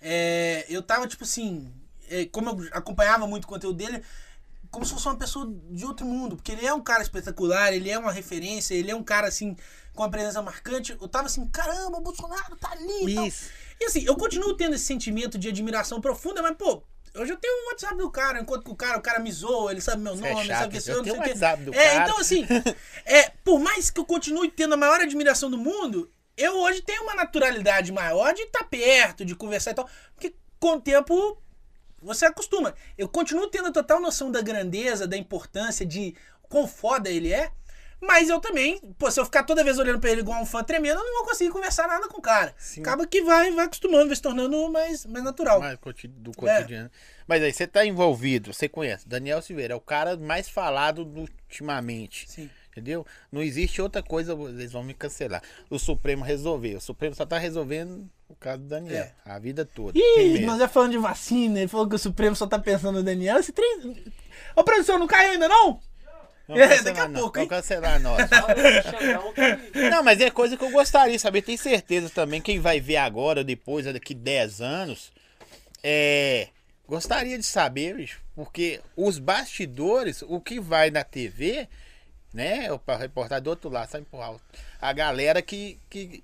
é, 0.00 0.64
eu 0.68 0.82
tava, 0.82 1.06
tipo 1.06 1.24
assim. 1.24 1.70
é, 2.08 2.24
como 2.26 2.50
eu 2.50 2.68
acompanhava 2.72 3.26
muito 3.26 3.44
o 3.44 3.48
conteúdo 3.48 3.76
dele, 3.76 4.02
como 4.70 4.86
se 4.86 4.92
fosse 4.92 5.06
uma 5.06 5.16
pessoa 5.16 5.52
de 5.70 5.84
outro 5.84 6.06
mundo. 6.06 6.36
Porque 6.36 6.52
ele 6.52 6.64
é 6.64 6.72
um 6.72 6.80
cara 6.80 7.02
espetacular, 7.02 7.74
ele 7.74 7.90
é 7.90 7.98
uma 7.98 8.12
referência, 8.12 8.74
ele 8.74 8.90
é 8.90 8.96
um 8.96 9.02
cara, 9.02 9.28
assim, 9.28 9.54
com 9.94 10.02
uma 10.02 10.10
presença 10.10 10.40
marcante. 10.40 10.96
Eu 10.98 11.08
tava 11.08 11.26
assim, 11.26 11.46
caramba, 11.48 11.98
o 11.98 12.02
Bolsonaro 12.02 12.56
tá 12.56 12.70
ali. 12.70 13.14
tal. 13.14 13.30
E 13.82 13.86
assim, 13.86 14.04
eu 14.04 14.16
continuo 14.16 14.54
tendo 14.54 14.76
esse 14.76 14.84
sentimento 14.84 15.36
de 15.36 15.48
admiração 15.48 16.00
profunda, 16.00 16.40
mas, 16.40 16.56
pô. 16.56 16.82
Hoje 17.14 17.30
eu 17.30 17.36
tenho 17.36 17.52
o 17.52 17.68
WhatsApp 17.68 17.96
do 17.98 18.10
cara, 18.10 18.40
enquanto 18.40 18.64
que 18.64 18.70
o 18.70 18.74
cara, 18.74 18.96
o 18.96 19.02
cara 19.02 19.18
me 19.18 19.30
zoa, 19.30 19.70
ele 19.70 19.82
sabe 19.82 20.00
meu 20.00 20.14
é 20.14 20.16
nome, 20.16 20.46
chato, 20.46 20.60
sabe 20.60 20.80
que 20.80 20.90
eu 20.90 20.96
não 20.96 21.04
sei 21.04 21.12
o. 21.12 21.16
WhatsApp 21.18 21.62
do 21.62 21.74
É, 21.74 21.90
cara. 21.90 22.04
então 22.04 22.18
assim, 22.18 22.46
é, 23.04 23.28
por 23.44 23.60
mais 23.60 23.90
que 23.90 24.00
eu 24.00 24.04
continue 24.06 24.50
tendo 24.50 24.72
a 24.72 24.78
maior 24.78 24.98
admiração 24.98 25.50
do 25.50 25.58
mundo, 25.58 26.10
eu 26.38 26.54
hoje 26.60 26.80
tenho 26.80 27.02
uma 27.02 27.14
naturalidade 27.14 27.92
maior 27.92 28.32
de 28.32 28.40
estar 28.42 28.64
perto, 28.64 29.26
de 29.26 29.34
conversar 29.34 29.72
e 29.72 29.74
tal, 29.74 29.90
porque 30.14 30.34
com 30.58 30.76
o 30.76 30.80
tempo 30.80 31.36
você 32.00 32.24
acostuma. 32.24 32.74
Eu 32.96 33.08
continuo 33.10 33.46
tendo 33.48 33.68
a 33.68 33.72
total 33.72 34.00
noção 34.00 34.30
da 34.30 34.40
grandeza, 34.40 35.06
da 35.06 35.16
importância, 35.16 35.84
de 35.84 36.14
quão 36.48 36.66
foda 36.66 37.10
ele 37.10 37.30
é, 37.30 37.50
mas 38.02 38.28
eu 38.28 38.40
também, 38.40 38.78
pô, 38.98 39.10
se 39.10 39.18
eu 39.20 39.24
ficar 39.24 39.44
toda 39.44 39.62
vez 39.64 39.78
olhando 39.78 40.00
pra 40.00 40.10
ele 40.10 40.20
igual 40.20 40.42
um 40.42 40.46
fã 40.46 40.62
tremendo, 40.62 40.98
eu 40.98 41.04
não 41.04 41.18
vou 41.20 41.28
conseguir 41.28 41.50
conversar 41.50 41.86
nada 41.86 42.08
com 42.08 42.18
o 42.18 42.22
cara. 42.22 42.54
Sim. 42.58 42.80
Acaba 42.80 43.06
que 43.06 43.22
vai, 43.22 43.50
vai 43.52 43.66
acostumando, 43.66 44.06
vai 44.08 44.16
se 44.16 44.22
tornando 44.22 44.70
mais, 44.70 45.06
mais 45.06 45.24
natural. 45.24 45.60
Mais 45.60 45.78
do 46.08 46.32
cotidiano. 46.32 46.90
Mas 47.26 47.42
aí 47.42 47.52
você 47.52 47.66
tá 47.66 47.86
envolvido, 47.86 48.52
você 48.52 48.68
conhece. 48.68 49.08
Daniel 49.08 49.40
Silveira 49.40 49.72
é 49.74 49.76
o 49.76 49.80
cara 49.80 50.16
mais 50.16 50.48
falado 50.48 51.04
do- 51.04 51.20
ultimamente. 51.56 52.30
Sim. 52.30 52.50
Entendeu? 52.70 53.06
Não 53.30 53.42
existe 53.42 53.82
outra 53.82 54.02
coisa, 54.02 54.32
eles 54.32 54.72
vão 54.72 54.82
me 54.82 54.94
cancelar. 54.94 55.42
O 55.68 55.78
Supremo 55.78 56.24
resolveu. 56.24 56.78
O 56.78 56.80
Supremo 56.80 57.14
só 57.14 57.26
tá 57.26 57.36
resolvendo 57.36 58.08
o 58.30 58.34
caso 58.34 58.62
do 58.62 58.68
Daniel. 58.68 59.10
A 59.26 59.38
vida 59.38 59.64
toda. 59.66 59.92
Ih, 59.98 60.40
nós 60.46 60.58
já 60.58 60.66
falando 60.66 60.92
de 60.92 60.98
vacina, 60.98 61.58
ele 61.60 61.68
falou 61.68 61.86
que 61.86 61.94
o 61.94 61.98
Supremo 61.98 62.34
só 62.34 62.46
tá 62.46 62.58
pensando 62.58 62.96
no 62.96 63.02
Daniel. 63.02 63.36
Esse 63.38 63.52
trem. 63.52 64.02
Ô, 64.56 64.64
professor, 64.64 64.98
não 64.98 65.06
caiu 65.06 65.32
ainda 65.32 65.48
não? 65.48 65.80
É, 66.48 66.68
cancelar 66.68 66.84
daqui 66.84 67.00
a 67.00 67.08
nós, 67.08 67.20
pouco, 67.20 67.34
Vamos 67.38 67.48
cancelar 67.50 68.00
nós. 68.00 68.28
Não, 69.90 70.02
mas 70.02 70.20
é 70.20 70.30
coisa 70.30 70.56
que 70.56 70.64
eu 70.64 70.70
gostaria 70.70 71.12
de 71.16 71.18
saber. 71.20 71.42
Tenho 71.42 71.58
certeza 71.58 72.10
também. 72.10 72.40
Quem 72.40 72.58
vai 72.60 72.80
ver 72.80 72.96
agora 72.96 73.40
ou 73.40 73.44
depois, 73.44 73.86
daqui 73.86 74.14
10 74.14 74.60
anos, 74.60 75.12
é. 75.82 76.48
Gostaria 76.88 77.38
de 77.38 77.44
saber, 77.44 77.94
bicho, 77.94 78.20
porque 78.34 78.80
os 78.96 79.18
bastidores, 79.18 80.20
o 80.22 80.40
que 80.40 80.60
vai 80.60 80.90
na 80.90 81.02
TV, 81.04 81.66
né? 82.34 82.70
O 82.72 82.80
reportagem 82.98 83.44
do 83.44 83.50
outro 83.50 83.70
lado, 83.70 83.88
sabe 83.90 84.02
empurrar. 84.02 84.34
A 84.80 84.92
galera 84.92 85.40
que, 85.40 85.78
que 85.88 86.22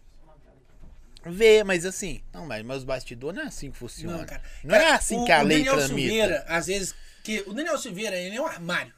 vê, 1.24 1.62
mas 1.64 1.86
assim, 1.86 2.20
não, 2.34 2.44
mas, 2.44 2.62
mas 2.64 2.78
os 2.78 2.84
bastidores 2.84 3.36
não 3.36 3.44
é 3.44 3.46
assim 3.46 3.70
que 3.70 3.78
funciona. 3.78 4.18
Não, 4.18 4.26
cara. 4.26 4.42
Não 4.64 4.74
é 4.74 4.78
Cara, 4.80 4.94
assim 4.96 5.16
o- 5.16 5.24
que 5.24 5.32
a 5.32 5.40
o 5.40 5.44
lei 5.44 5.58
Daniel 5.58 5.74
tramita. 5.76 5.96
Silveira, 6.00 6.44
às 6.48 6.66
vezes. 6.66 6.94
Que 7.24 7.44
o 7.46 7.52
Daniel 7.54 7.78
Silveira, 7.78 8.16
ele 8.16 8.36
é 8.36 8.40
um 8.40 8.46
armário. 8.46 8.92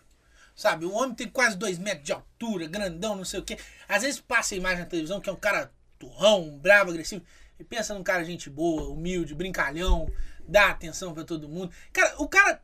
Sabe? 0.61 0.85
O 0.85 0.93
homem 0.93 1.15
tem 1.15 1.27
quase 1.27 1.57
dois 1.57 1.79
metros 1.79 2.05
de 2.05 2.13
altura, 2.13 2.67
grandão, 2.67 3.17
não 3.17 3.25
sei 3.25 3.41
o 3.41 3.43
quê. 3.43 3.57
Às 3.89 4.03
vezes 4.03 4.21
passa 4.21 4.55
a 4.55 4.59
imagem 4.59 4.81
na 4.81 4.85
televisão 4.85 5.19
que 5.19 5.31
é 5.31 5.33
um 5.33 5.37
cara 5.37 5.73
turrão, 5.99 6.59
bravo, 6.59 6.91
agressivo. 6.91 7.25
E 7.59 7.65
pensa 7.65 7.95
num 7.95 8.03
cara 8.03 8.23
gente 8.25 8.51
boa, 8.51 8.91
humilde, 8.91 9.35
brincalhão, 9.35 10.07
dá 10.47 10.69
atenção 10.69 11.15
pra 11.15 11.25
todo 11.25 11.49
mundo. 11.49 11.73
Cara, 11.95 12.15
o 12.19 12.29
cara 12.29 12.63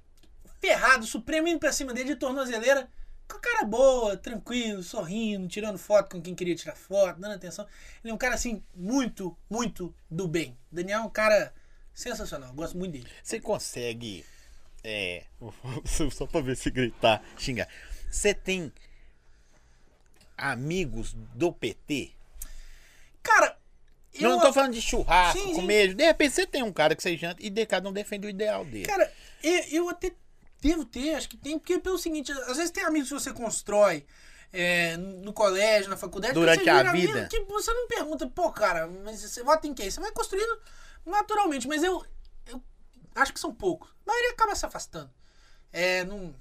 ferrado, 0.60 1.06
Supremo 1.06 1.48
indo 1.48 1.58
pra 1.58 1.72
cima 1.72 1.94
dele 1.94 2.10
de 2.10 2.16
tornozeleira, 2.16 2.86
com 3.26 3.38
a 3.38 3.40
cara 3.40 3.64
boa, 3.64 4.14
tranquilo, 4.14 4.82
sorrindo, 4.82 5.48
tirando 5.48 5.78
foto 5.78 6.10
com 6.10 6.20
quem 6.20 6.34
queria 6.34 6.54
tirar 6.54 6.76
foto, 6.76 7.18
dando 7.18 7.32
atenção. 7.32 7.66
Ele 8.04 8.10
é 8.10 8.14
um 8.14 8.18
cara 8.18 8.34
assim, 8.34 8.62
muito, 8.74 9.34
muito 9.48 9.94
do 10.10 10.28
bem. 10.28 10.54
Daniel 10.70 11.00
é 11.00 11.04
um 11.04 11.08
cara 11.08 11.50
sensacional, 11.94 12.52
gosto 12.52 12.76
muito 12.76 12.92
dele. 12.92 13.08
Você 13.22 13.40
consegue. 13.40 14.22
É. 14.88 15.24
Só 16.12 16.26
pra 16.26 16.40
ver 16.40 16.56
se 16.56 16.70
gritar, 16.70 17.20
xingar. 17.36 17.68
Você 18.08 18.32
tem 18.32 18.72
amigos 20.38 21.12
do 21.34 21.52
PT? 21.52 22.12
Cara, 23.20 23.58
Eu 24.14 24.30
não 24.30 24.40
tô 24.40 24.52
falando 24.52 24.74
de 24.74 24.80
churrasco, 24.80 25.40
Sim, 25.40 25.48
sim. 25.48 25.54
comer. 25.56 25.92
De 25.92 26.04
repente 26.04 26.34
você 26.34 26.46
tem 26.46 26.62
um 26.62 26.72
cara 26.72 26.94
que 26.94 27.02
você 27.02 27.16
janta 27.16 27.44
e 27.44 27.50
de 27.50 27.66
cada 27.66 27.88
um 27.88 27.92
defende 27.92 28.28
o 28.28 28.30
ideal 28.30 28.64
dele. 28.64 28.86
Cara, 28.86 29.12
eu, 29.42 29.64
eu 29.70 29.88
até 29.88 30.12
devo 30.60 30.84
ter, 30.84 31.16
acho 31.16 31.28
que 31.28 31.36
tem, 31.36 31.58
porque 31.58 31.74
é 31.74 31.78
pelo 31.80 31.98
seguinte, 31.98 32.30
às 32.30 32.56
vezes 32.56 32.70
tem 32.70 32.84
amigos 32.84 33.08
que 33.08 33.14
você 33.14 33.32
constrói 33.32 34.06
é, 34.52 34.96
no 34.96 35.32
colégio, 35.32 35.90
na 35.90 35.96
faculdade. 35.96 36.34
Durante 36.34 36.70
a 36.70 36.92
vida. 36.92 37.26
Que 37.26 37.40
você 37.40 37.72
não 37.72 37.88
pergunta, 37.88 38.26
pô, 38.28 38.52
cara, 38.52 38.86
mas 38.86 39.20
você 39.20 39.42
vota 39.42 39.66
em 39.66 39.74
quem? 39.74 39.90
Você 39.90 40.00
vai 40.00 40.12
construindo 40.12 40.56
naturalmente, 41.04 41.66
mas 41.66 41.82
eu 41.82 42.04
acho 43.16 43.32
que 43.32 43.40
são 43.40 43.52
poucos. 43.54 43.88
A 44.06 44.10
maioria 44.10 44.32
acaba 44.32 44.54
se 44.54 44.64
afastando. 44.66 45.10
É, 45.72 46.04
não. 46.04 46.34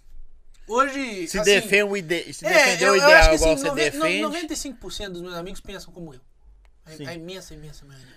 Hoje. 0.68 1.28
Se, 1.28 1.40
assim, 1.40 1.52
defende 1.54 1.84
o 1.84 1.98
ide... 1.98 2.34
se 2.34 2.46
é, 2.46 2.50
defender 2.54 2.86
eu, 2.88 2.92
o 2.94 2.96
eu 2.96 2.98
ideal 2.98 3.12
acho 3.20 3.30
que 3.30 3.36
igual 3.36 3.54
assim, 3.54 3.62
você 3.62 3.68
nove- 3.68 3.92
defende. 3.92 4.22
no- 4.22 4.30
95% 4.32 5.10
dos 5.10 5.22
meus 5.22 5.36
amigos 5.36 5.60
pensam 5.62 5.94
como 5.94 6.14
eu. 6.14 6.20
A, 6.86 6.92
Sim. 6.92 7.08
a 7.08 7.14
imensa, 7.14 7.54
imensa 7.54 7.86
maioria. 7.86 8.16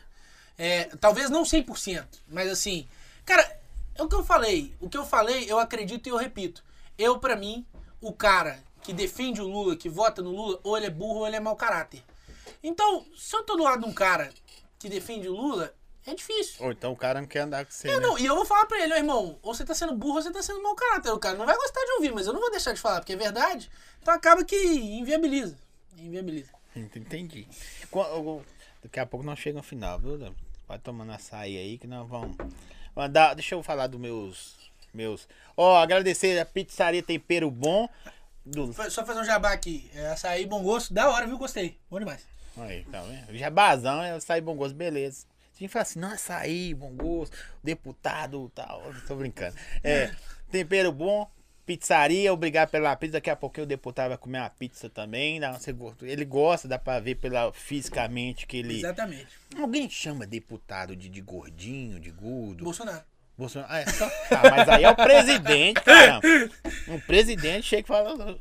É, 0.57 0.85
talvez 1.01 1.31
não 1.31 1.43
100%, 1.45 2.05
mas 2.29 2.51
assim, 2.51 2.89
cara, 3.25 3.61
é 3.95 4.03
o 4.03 4.09
que 4.09 4.15
eu 4.15 4.25
falei. 4.25 4.75
O 4.81 4.89
que 4.89 4.97
eu 4.97 5.05
falei, 5.07 5.45
eu 5.51 5.59
acredito 5.59 6.07
e 6.07 6.11
eu 6.11 6.17
repito. 6.17 6.65
Eu, 6.99 7.19
pra 7.19 7.37
mim, 7.37 7.65
o 8.01 8.13
cara 8.13 8.63
que 8.83 8.93
defende 8.93 9.41
o 9.41 9.47
Lula, 9.47 9.77
que 9.77 9.89
vota 9.89 10.21
no 10.23 10.31
Lula, 10.31 10.59
ou 10.65 10.77
ele 10.77 10.87
é 10.87 10.91
burro 10.91 11.21
ou 11.21 11.27
ele 11.27 11.37
é 11.37 11.41
mau 11.41 11.55
caráter. 11.55 12.03
Então, 12.63 13.07
se 13.17 13.37
eu 13.37 13.45
tô 13.45 13.57
do 13.57 13.63
lado 13.63 13.83
de 13.85 13.89
um 13.89 13.93
cara 13.93 14.31
que 14.79 14.89
defende 14.89 15.29
o 15.29 15.33
Lula, 15.35 15.73
é 16.09 16.15
difícil. 16.15 16.65
Ou 16.65 16.73
então 16.73 16.93
o 16.93 16.97
cara 16.97 17.21
não 17.21 17.29
quer 17.29 17.41
andar 17.41 17.65
com 17.65 17.71
você. 17.71 17.89
É, 17.89 17.95
né? 17.95 18.01
não, 18.01 18.19
e 18.19 18.25
eu 18.25 18.35
vou 18.35 18.47
falar 18.47 18.67
pra 18.67 18.79
ele, 18.79 18.89
meu 18.89 18.97
irmão, 18.97 19.39
ou 19.43 19.55
você 19.55 19.65
tá 19.65 19.75
sendo 19.75 19.95
burro 19.95 20.17
ou 20.17 20.23
você 20.23 20.33
tá 20.33 20.43
sendo 20.43 20.63
mau 20.63 20.75
caráter. 20.75 21.13
O 21.13 21.19
cara 21.19 21.37
não 21.37 21.45
vai 21.45 21.57
gostar 21.57 21.85
de 21.85 21.93
ouvir, 21.93 22.13
mas 22.13 22.27
eu 22.27 22.33
não 22.33 22.41
vou 22.41 22.51
deixar 22.51 22.73
de 22.73 22.81
falar, 22.81 23.01
porque 23.01 23.13
é 23.13 23.17
verdade. 23.17 23.71
Então 24.01 24.15
acaba 24.15 24.43
que 24.43 24.57
inviabiliza. 24.57 25.57
Inviabiliza. 25.97 26.51
Entendi. 26.75 27.47
Daqui 28.83 29.01
a 29.01 29.07
pouco 29.07 29.27
nós 29.27 29.39
chegamos 29.39 29.67
no 29.67 29.69
final, 29.69 29.99
viu? 29.99 30.35
Vai 30.67 30.79
tomando 30.79 31.13
açaí 31.13 31.57
aí 31.57 31.79
que 31.79 31.87
nós 31.87 32.09
vamos. 32.09 32.37
Mandar, 32.95 33.35
deixa 33.35 33.55
eu 33.55 33.63
falar 33.63 33.87
dos 33.87 34.01
meus. 34.01 34.57
meus. 34.95 35.29
Ó, 35.57 35.77
agradecer 35.77 36.39
a 36.39 36.47
pizzaria 36.47 37.03
Tempero 37.03 37.51
Bom. 37.51 37.89
Do... 38.45 38.73
Só 38.91 39.05
fazer 39.05 39.21
um 39.21 39.25
jabá 39.25 39.53
aqui. 39.53 39.91
É, 39.95 40.07
açaí, 40.09 40.47
bom 40.47 40.63
gosto. 40.63 40.95
Da 40.95 41.11
hora, 41.11 41.27
viu? 41.27 41.37
Gostei. 41.37 41.79
Bom 41.91 41.99
demais. 41.99 42.27
Aí, 42.57 42.85
tá 42.85 43.03
vendo? 43.03 43.37
Jabazão, 43.37 44.03
é 44.03 44.13
açaí 44.13 44.41
bom 44.41 44.57
gosto, 44.57 44.75
beleza. 44.75 45.27
Gente 45.59 45.71
fala 45.71 45.83
assim, 45.83 45.99
não, 45.99 46.13
açaí, 46.13 46.73
bom 46.73 46.91
gosto, 46.91 47.37
deputado 47.65 48.51
tal. 48.55 48.83
Tô 49.07 49.17
brincando. 49.17 49.57
É, 49.83 50.13
tempero 50.53 50.93
bom, 50.93 51.29
pizzaria, 51.67 52.33
obrigado 52.33 52.71
pela 52.71 52.95
pizza. 52.95 53.15
Daqui 53.15 53.29
a 53.29 53.35
pouquinho 53.35 53.65
o 53.65 53.69
deputado 53.69 54.11
vai 54.11 54.19
comer 54.19 54.39
uma 54.39 54.51
pizza 54.51 54.89
também. 54.89 55.41
Dá, 55.41 55.59
ele 56.03 56.25
gosta, 56.25 56.69
dá 56.69 56.79
pra 56.79 57.01
ver 57.01 57.17
pela, 57.17 57.53
fisicamente 57.53 58.47
que 58.47 58.59
ele. 58.59 58.79
Exatamente. 58.79 59.27
Alguém 59.59 59.91
chama 59.91 60.27
deputado 60.27 60.95
de, 60.95 61.09
de 61.09 61.21
gordinho, 61.21 61.99
de 61.99 62.13
gordo? 62.13 62.63
Bolsonaro. 62.63 63.03
Bolsonaro. 63.37 63.73
Ah, 63.73 63.81
é 63.81 63.87
só... 63.87 64.07
ah, 64.07 64.51
mas 64.51 64.69
aí 64.69 64.85
é 64.85 64.91
o 64.91 64.97
presidente, 64.97 65.81
caramba. 65.83 66.23
Um 66.89 67.01
presidente 67.01 67.67
chega 67.67 67.83
e 67.83 67.87
fala. 67.87 68.39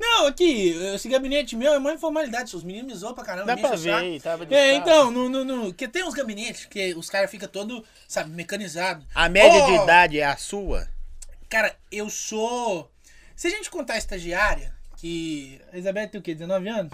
Não, 0.00 0.26
aqui, 0.26 0.70
esse 0.94 1.08
gabinete 1.10 1.54
meu 1.54 1.74
é 1.74 1.78
uma 1.78 1.92
informalidade. 1.92 2.56
Os 2.56 2.64
meninos 2.64 2.90
me 2.90 2.98
zoam 2.98 3.12
pra 3.14 3.22
caramba. 3.22 3.46
Dá 3.54 3.56
pra 3.56 3.76
ver, 3.76 4.20
tava 4.22 4.46
de 4.46 4.54
É, 4.54 4.74
então, 4.74 5.10
no, 5.10 5.28
no, 5.28 5.44
no, 5.44 5.74
que 5.74 5.86
tem 5.86 6.02
uns 6.02 6.14
gabinetes 6.14 6.64
que 6.64 6.94
os 6.94 7.10
caras 7.10 7.30
ficam 7.30 7.46
todo, 7.48 7.84
sabe, 8.08 8.30
mecanizado. 8.30 9.06
A 9.14 9.28
média 9.28 9.60
de 9.66 9.72
Ó, 9.72 9.84
idade 9.84 10.18
é 10.18 10.24
a 10.24 10.36
sua? 10.38 10.88
Cara, 11.50 11.76
eu 11.92 12.08
sou. 12.08 12.90
Se 13.36 13.46
a 13.46 13.50
gente 13.50 13.68
contar 13.70 13.94
a 13.94 13.98
estagiária, 13.98 14.74
que. 14.96 15.60
A 15.72 15.76
Isabela 15.76 16.08
tem 16.08 16.18
o 16.18 16.22
quê? 16.22 16.34
19 16.34 16.68
anos? 16.68 16.92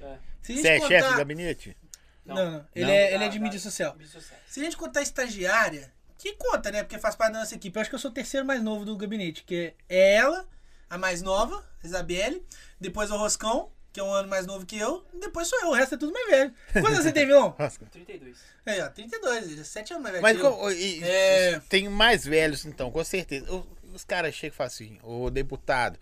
É. 0.00 0.16
Se 0.42 0.52
a 0.52 0.54
gente 0.54 0.62
Você 0.62 0.68
é 0.68 0.76
contar... 0.80 0.88
chefe 0.88 1.10
do 1.10 1.16
gabinete? 1.18 1.76
Não, 2.24 2.34
não. 2.34 2.66
Ele, 2.74 2.84
Não? 2.86 2.92
É, 2.92 3.06
ele 3.14 3.14
é 3.14 3.18
Da- 3.18 3.28
de 3.28 3.38
da- 3.38 3.44
mídia 3.44 3.60
social. 3.60 3.94
mídia 3.94 4.12
social. 4.12 4.38
Se 4.46 4.60
a 4.60 4.64
gente 4.64 4.76
contar 4.76 5.00
a 5.00 5.02
estagiária, 5.02 5.92
que 6.16 6.32
conta, 6.32 6.70
né? 6.70 6.82
Porque 6.82 6.98
faz 6.98 7.14
parte 7.14 7.32
da 7.34 7.40
nossa 7.40 7.54
equipe. 7.54 7.76
Eu 7.76 7.80
acho 7.82 7.90
que 7.90 7.94
eu 7.94 7.98
sou 8.00 8.10
o 8.10 8.14
terceiro 8.14 8.46
mais 8.46 8.62
novo 8.62 8.84
do 8.86 8.96
gabinete, 8.96 9.44
que 9.44 9.74
é 9.88 10.14
ela, 10.14 10.46
a 10.88 10.96
mais 10.96 11.20
nova, 11.22 11.62
Isabelle, 11.82 12.44
depois 12.80 13.10
o 13.10 13.16
Roscão, 13.16 13.70
que 13.92 14.00
é 14.00 14.02
um 14.02 14.12
ano 14.12 14.28
mais 14.28 14.46
novo 14.46 14.66
que 14.66 14.76
eu, 14.78 15.04
e 15.14 15.18
depois 15.20 15.48
sou 15.48 15.58
eu, 15.60 15.68
o 15.68 15.72
resto 15.74 15.94
é 15.94 15.98
tudo 15.98 16.12
mais 16.12 16.28
velho. 16.28 16.54
Quantos 16.72 16.90
anos 16.90 17.02
você 17.04 17.12
tem, 17.12 17.26
vilão? 17.26 17.52
32. 17.92 18.36
Aí, 18.66 18.80
ó, 18.80 18.88
32, 18.90 19.50
ele 19.50 19.60
é 19.60 19.64
7 19.64 19.92
anos 19.94 20.02
mais 20.02 20.12
velho 20.14 20.22
Mas 20.22 20.36
que 20.38 20.44
eu. 20.44 20.70
e- 20.72 21.02
É. 21.04 21.60
tem 21.68 21.88
mais 21.88 22.24
velhos, 22.24 22.64
então, 22.66 22.90
com 22.90 23.02
certeza. 23.04 23.46
Os 23.94 24.04
caras 24.04 24.34
chegam 24.34 24.54
e 24.54 24.56
falam 24.56 24.68
assim, 24.68 24.98
ô 25.02 25.30
deputado, 25.30 25.98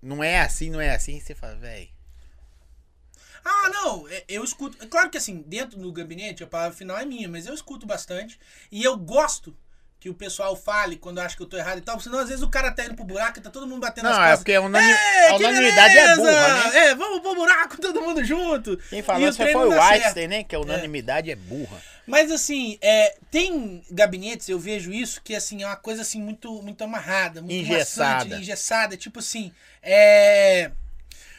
não 0.00 0.22
é 0.22 0.40
assim, 0.40 0.70
não 0.70 0.80
é 0.80 0.94
assim. 0.94 1.18
Você 1.20 1.34
fala, 1.34 1.56
velho. 1.56 1.88
Ah, 3.44 3.68
não, 3.70 4.08
é- 4.08 4.24
eu 4.28 4.44
escuto. 4.44 4.76
É 4.82 4.86
claro 4.86 5.10
que 5.10 5.16
assim, 5.18 5.42
dentro 5.46 5.78
do 5.78 5.92
gabinete, 5.92 6.42
a 6.44 6.46
palavra 6.46 6.76
final 6.76 6.96
é 6.98 7.04
minha, 7.04 7.28
mas 7.28 7.46
eu 7.46 7.54
escuto 7.54 7.86
bastante. 7.86 8.38
E 8.70 8.82
eu 8.84 8.96
gosto 8.96 9.56
que 10.00 10.08
o 10.08 10.14
pessoal 10.14 10.54
fale 10.54 10.94
quando 10.96 11.18
acha 11.18 11.36
que 11.36 11.42
eu 11.42 11.46
tô 11.46 11.56
errado 11.56 11.78
e 11.78 11.80
tal, 11.80 11.98
senão 11.98 12.20
às 12.20 12.28
vezes 12.28 12.42
o 12.42 12.48
cara 12.48 12.70
tá 12.70 12.84
indo 12.84 12.94
pro 12.94 13.04
buraco 13.04 13.38
e 13.38 13.42
tá 13.42 13.50
todo 13.50 13.66
mundo 13.66 13.80
batendo 13.80 14.04
Não, 14.04 14.12
as 14.12 14.16
é 14.16 14.20
costas. 14.20 14.38
porque 14.38 14.54
a 14.54 14.60
unani- 14.60 14.86
"Ei, 14.92 15.28
a 15.28 15.34
unanimidade 15.36 15.96
é 15.98 16.00
beleza! 16.02 16.16
burra, 16.22 16.70
né? 16.70 16.76
É, 16.78 16.94
vamos 16.94 17.20
pro 17.20 17.34
buraco 17.34 17.76
todo 17.82 18.00
mundo 18.00 18.24
junto. 18.24 18.76
Quem 18.90 19.02
falou 19.02 19.28
isso 19.28 19.38
foi 19.38 19.52
não 19.52 19.68
o 19.68 19.72
certo. 19.72 19.82
Einstein, 20.04 20.28
né? 20.28 20.44
Que 20.44 20.54
a 20.54 20.60
unanimidade 20.60 21.30
é 21.32 21.34
burra. 21.36 21.82
Mas 22.06 22.30
assim, 22.30 22.78
é, 22.80 23.16
tem 23.30 23.82
gabinetes, 23.90 24.48
eu 24.48 24.58
vejo 24.58 24.92
isso, 24.92 25.20
que 25.22 25.34
assim, 25.34 25.62
é 25.62 25.66
uma 25.66 25.76
coisa 25.76 26.02
assim 26.02 26.22
muito, 26.22 26.62
muito 26.62 26.82
amarrada, 26.84 27.42
muito 27.42 27.52
Engessada. 27.54 28.24
maçante, 28.24 28.34
engessada, 28.40 28.96
tipo 28.96 29.18
assim, 29.18 29.52
é. 29.82 30.70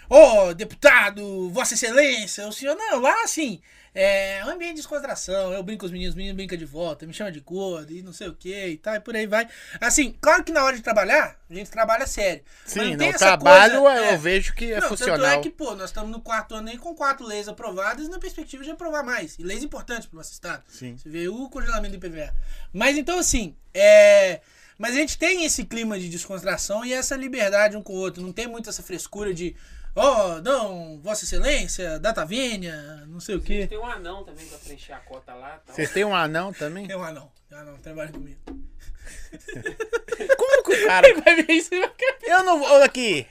Ô, 0.09 0.53
deputado, 0.55 1.49
Vossa 1.51 1.75
Excelência, 1.75 2.47
o 2.47 2.51
senhor. 2.51 2.75
Não, 2.75 2.99
lá 2.99 3.23
assim, 3.23 3.61
é 3.93 4.41
um 4.45 4.49
ambiente 4.49 4.71
de 4.71 4.77
descontração. 4.77 5.53
Eu 5.53 5.61
brinco 5.61 5.81
com 5.81 5.85
os 5.85 5.91
meninos, 5.91 6.13
os 6.13 6.15
meninos 6.15 6.35
brincam 6.35 6.57
de 6.57 6.65
volta, 6.65 7.05
me 7.05 7.13
chama 7.13 7.31
de 7.31 7.39
gordo 7.39 7.93
e 7.93 8.01
não 8.01 8.11
sei 8.11 8.27
o 8.27 8.33
que 8.33 8.67
e 8.69 8.77
tal, 8.77 8.95
e 8.95 8.99
por 8.99 9.15
aí 9.15 9.27
vai. 9.27 9.47
Assim, 9.79 10.15
claro 10.19 10.43
que 10.43 10.51
na 10.51 10.63
hora 10.63 10.75
de 10.75 10.81
trabalhar, 10.81 11.37
a 11.47 11.53
gente 11.53 11.69
trabalha 11.69 12.07
sério. 12.07 12.43
Sim, 12.65 12.95
essa 13.03 13.17
trabalho 13.19 13.81
coisa- 13.81 13.97
eu 13.97 14.03
é. 14.05 14.17
vejo 14.17 14.55
que 14.55 14.71
é 14.71 14.79
Não, 14.81 14.87
funcional. 14.89 15.17
Tanto 15.19 15.29
é 15.29 15.41
que, 15.43 15.49
pô, 15.51 15.75
nós 15.75 15.91
estamos 15.91 16.09
no 16.11 16.21
quarto 16.21 16.55
ano 16.55 16.69
aí 16.69 16.77
com 16.79 16.95
quatro 16.95 17.23
leis 17.25 17.47
aprovadas 17.47 18.07
e 18.07 18.09
na 18.09 18.17
perspectiva 18.17 18.63
de 18.63 18.71
aprovar 18.71 19.03
mais. 19.03 19.37
E 19.37 19.43
leis 19.43 19.61
importantes 19.63 20.07
pro 20.07 20.17
nosso 20.17 20.31
estado. 20.31 20.63
Sim. 20.67 20.97
Você 20.97 21.07
vê 21.07 21.27
o 21.27 21.47
congelamento 21.49 21.95
do 21.97 22.03
IPVA. 22.03 22.33
Mas 22.73 22.97
então, 22.97 23.19
assim, 23.19 23.55
é. 23.75 24.41
Mas 24.75 24.93
a 24.95 24.95
gente 24.95 25.17
tem 25.19 25.43
esse 25.45 25.65
clima 25.65 25.99
de 25.99 26.07
descontração 26.09 26.85
e 26.85 26.93
essa 26.93 27.15
liberdade 27.15 27.75
um 27.75 27.83
com 27.83 27.93
o 27.93 27.97
outro. 27.97 28.23
Não 28.23 28.31
tem 28.31 28.47
muito 28.47 28.69
essa 28.69 28.81
frescura 28.81 29.33
de. 29.33 29.55
Ó, 29.95 30.39
não, 30.41 30.99
Vossa 31.01 31.25
Excelência, 31.25 31.99
data 31.99 32.25
vênia, 32.25 33.05
não 33.07 33.19
sei 33.19 33.35
o 33.35 33.41
quê. 33.41 33.67
tem 33.67 33.77
um 33.77 33.85
anão 33.85 34.23
também 34.23 34.45
pra 34.45 34.57
preencher 34.57 34.93
a 34.93 34.99
cota 34.99 35.33
lá. 35.33 35.61
Tal. 35.65 35.75
Vocês 35.75 35.91
têm 35.91 36.05
um 36.05 36.15
anão 36.15 36.53
também? 36.53 36.87
Tem 36.87 36.95
um 36.95 37.03
anão. 37.03 37.31
Tem 37.49 37.57
um 37.57 37.61
anão, 37.61 37.77
trabalha 37.77 38.11
comigo. 38.11 38.39
Como 40.37 40.63
que 40.63 40.73
o 40.73 40.87
cara. 40.87 41.07
Vai 41.21 41.43
ver 41.43 41.51
isso 41.51 41.69
vai 41.71 41.89
ficar. 41.89 42.17
Eu 42.23 42.43
não 42.43 42.59
vou. 42.59 42.83
Aqui. 42.83 43.27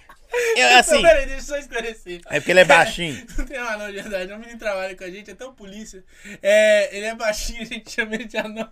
Eu, 0.56 0.78
assim. 0.78 0.97
Não, 0.97 1.02
peraí, 1.02 1.26
deixa 1.26 1.40
eu 1.40 1.44
só 1.44 1.56
esclarecer. 1.56 2.20
É 2.26 2.39
porque 2.39 2.51
ele 2.51 2.60
é 2.60 2.64
baixinho. 2.64 3.26
Não 3.39 3.47
tem 3.47 3.59
um 3.59 3.66
anão 3.66 3.86
de 3.86 3.94
verdade. 3.94 4.32
Um 4.32 4.39
menino 4.39 4.59
trabalha 4.59 4.94
com 4.94 5.05
a 5.05 5.10
gente, 5.10 5.30
até 5.30 5.44
o 5.44 5.52
polícia. 5.52 6.05
É, 6.43 6.94
ele 6.94 7.06
é 7.06 7.14
baixinho, 7.14 7.62
a 7.62 7.64
gente 7.64 7.90
chama 7.90 8.14
ele 8.14 8.24
de 8.26 8.36
anão. 8.36 8.70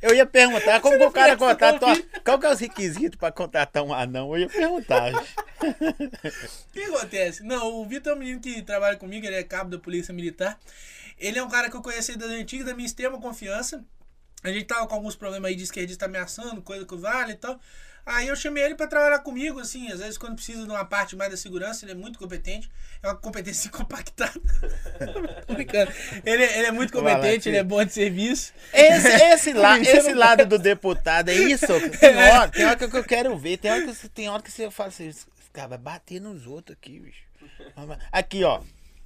Eu 0.00 0.14
ia 0.14 0.26
perguntar 0.26 0.80
como 0.80 0.98
que 0.98 1.04
o 1.04 1.10
cara 1.10 1.36
contrata. 1.38 1.86
Qual 2.24 2.38
que 2.38 2.46
é 2.46 2.52
os 2.52 2.60
requisitos 2.60 3.18
pra 3.18 3.32
contratar 3.32 3.82
um 3.82 3.92
anão? 3.92 4.34
Eu 4.34 4.42
ia 4.42 4.48
perguntar. 4.48 5.12
O 5.12 6.72
que 6.72 6.82
acontece? 6.82 7.42
Não, 7.42 7.80
o 7.80 7.86
Vitor 7.86 8.12
é 8.12 8.16
um 8.16 8.18
menino 8.18 8.40
que 8.40 8.62
trabalha 8.62 8.96
comigo, 8.96 9.26
ele 9.26 9.36
é 9.36 9.42
cabo 9.42 9.70
da 9.70 9.78
Polícia 9.78 10.12
Militar. 10.12 10.58
Ele 11.18 11.38
é 11.38 11.42
um 11.42 11.48
cara 11.48 11.70
que 11.70 11.76
eu 11.76 11.82
conheci 11.82 12.16
das 12.16 12.28
antigas, 12.28 12.66
da 12.66 12.74
minha 12.74 12.86
extrema 12.86 13.18
confiança. 13.20 13.82
A 14.42 14.52
gente 14.52 14.66
tava 14.66 14.86
com 14.86 14.94
alguns 14.94 15.16
problemas 15.16 15.48
aí 15.48 15.56
de 15.56 15.64
esquerdista 15.64 16.04
ameaçando, 16.04 16.60
coisa 16.62 16.86
o 16.88 16.98
Vale 16.98 17.32
e 17.32 17.36
tal. 17.36 17.58
Aí 18.06 18.28
eu 18.28 18.36
chamei 18.36 18.62
ele 18.62 18.76
pra 18.76 18.86
trabalhar 18.86 19.18
comigo, 19.18 19.58
assim, 19.58 19.90
às 19.90 19.98
vezes 19.98 20.16
quando 20.16 20.36
precisa 20.36 20.62
de 20.64 20.70
uma 20.70 20.84
parte 20.84 21.16
mais 21.16 21.28
da 21.30 21.36
segurança, 21.36 21.84
ele 21.84 21.90
é 21.90 21.94
muito 21.96 22.18
competente. 22.20 22.70
É 23.02 23.08
uma 23.08 23.16
competência 23.16 23.68
compactada. 23.72 24.32
Ele, 26.24 26.42
é- 26.44 26.58
ele 26.58 26.66
é 26.68 26.70
muito 26.72 26.92
competente, 26.92 27.48
ele 27.48 27.56
é 27.56 27.64
bom 27.64 27.84
de 27.84 27.92
serviço. 27.92 28.52
Esse, 28.72 29.08
esse, 29.08 29.52
la, 29.52 29.78
esse 29.80 30.12
lado 30.14 30.46
do 30.46 30.58
deputado 30.58 31.30
é 31.30 31.34
isso? 31.34 31.66
Tem 31.98 32.16
hora, 32.16 32.48
tem 32.48 32.64
hora 32.64 32.76
que 32.76 32.84
eu 32.96 33.04
quero 33.04 33.36
ver. 33.36 33.56
Tem 33.58 33.70
hora 33.70 33.82
que, 33.82 33.94
você- 33.94 34.08
tem 34.08 34.28
hora 34.28 34.42
que 34.42 34.50
você 34.50 34.70
fala 34.70 34.88
assim: 34.88 35.12
cara 35.52 35.68
vai 35.68 35.78
bater 35.78 36.20
nos 36.20 36.46
outros 36.46 36.76
aqui, 36.80 37.00
bicho. 37.00 37.24
Aqui, 38.12 38.44
ó. 38.44 38.60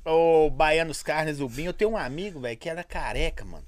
O 0.04 0.50
Baianos 0.50 1.02
Carnes, 1.02 1.40
o 1.40 1.48
Binho. 1.48 1.68
Eu 1.70 1.74
tenho 1.74 1.90
um 1.92 1.96
amigo, 1.96 2.40
velho, 2.40 2.56
que 2.56 2.68
era 2.68 2.82
careca, 2.82 3.44
mano. 3.44 3.64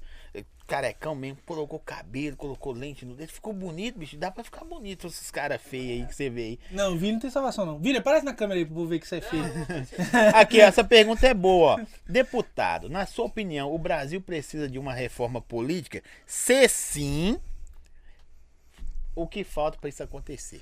Carecão 0.65 1.13
mesmo, 1.13 1.37
colocou 1.45 1.77
cabelo, 1.77 2.37
colocou 2.37 2.71
lente 2.71 3.05
no 3.05 3.15
dedo. 3.15 3.29
Ficou 3.31 3.51
bonito, 3.53 3.99
bicho. 3.99 4.15
Dá 4.15 4.31
pra 4.31 4.43
ficar 4.43 4.63
bonito 4.63 5.07
esses 5.07 5.29
caras 5.29 5.61
feios 5.61 6.01
aí 6.01 6.07
que 6.07 6.15
você 6.15 6.29
vê 6.29 6.41
aí. 6.41 6.59
Não, 6.71 6.97
Vini 6.97 7.13
não 7.13 7.19
tem 7.19 7.29
salvação, 7.29 7.65
não. 7.65 7.79
Vini, 7.79 7.97
aparece 7.97 8.25
na 8.25 8.33
câmera 8.33 8.59
aí 8.59 8.65
pro 8.65 8.75
povo 8.75 8.87
ver 8.87 8.99
que 8.99 9.07
você 9.07 9.17
é 9.17 9.21
feio. 9.21 9.43
Aqui, 10.33 10.61
essa 10.61 10.83
pergunta 10.83 11.27
é 11.27 11.33
boa. 11.33 11.81
ó. 11.81 11.85
Deputado, 12.07 12.89
na 12.89 13.05
sua 13.05 13.25
opinião, 13.25 13.73
o 13.73 13.77
Brasil 13.77 14.21
precisa 14.21 14.69
de 14.69 14.79
uma 14.79 14.93
reforma 14.93 15.41
política? 15.41 16.01
Se 16.25 16.67
sim, 16.69 17.37
o 19.15 19.27
que 19.27 19.43
falta 19.43 19.77
para 19.77 19.89
isso 19.89 20.01
acontecer? 20.01 20.61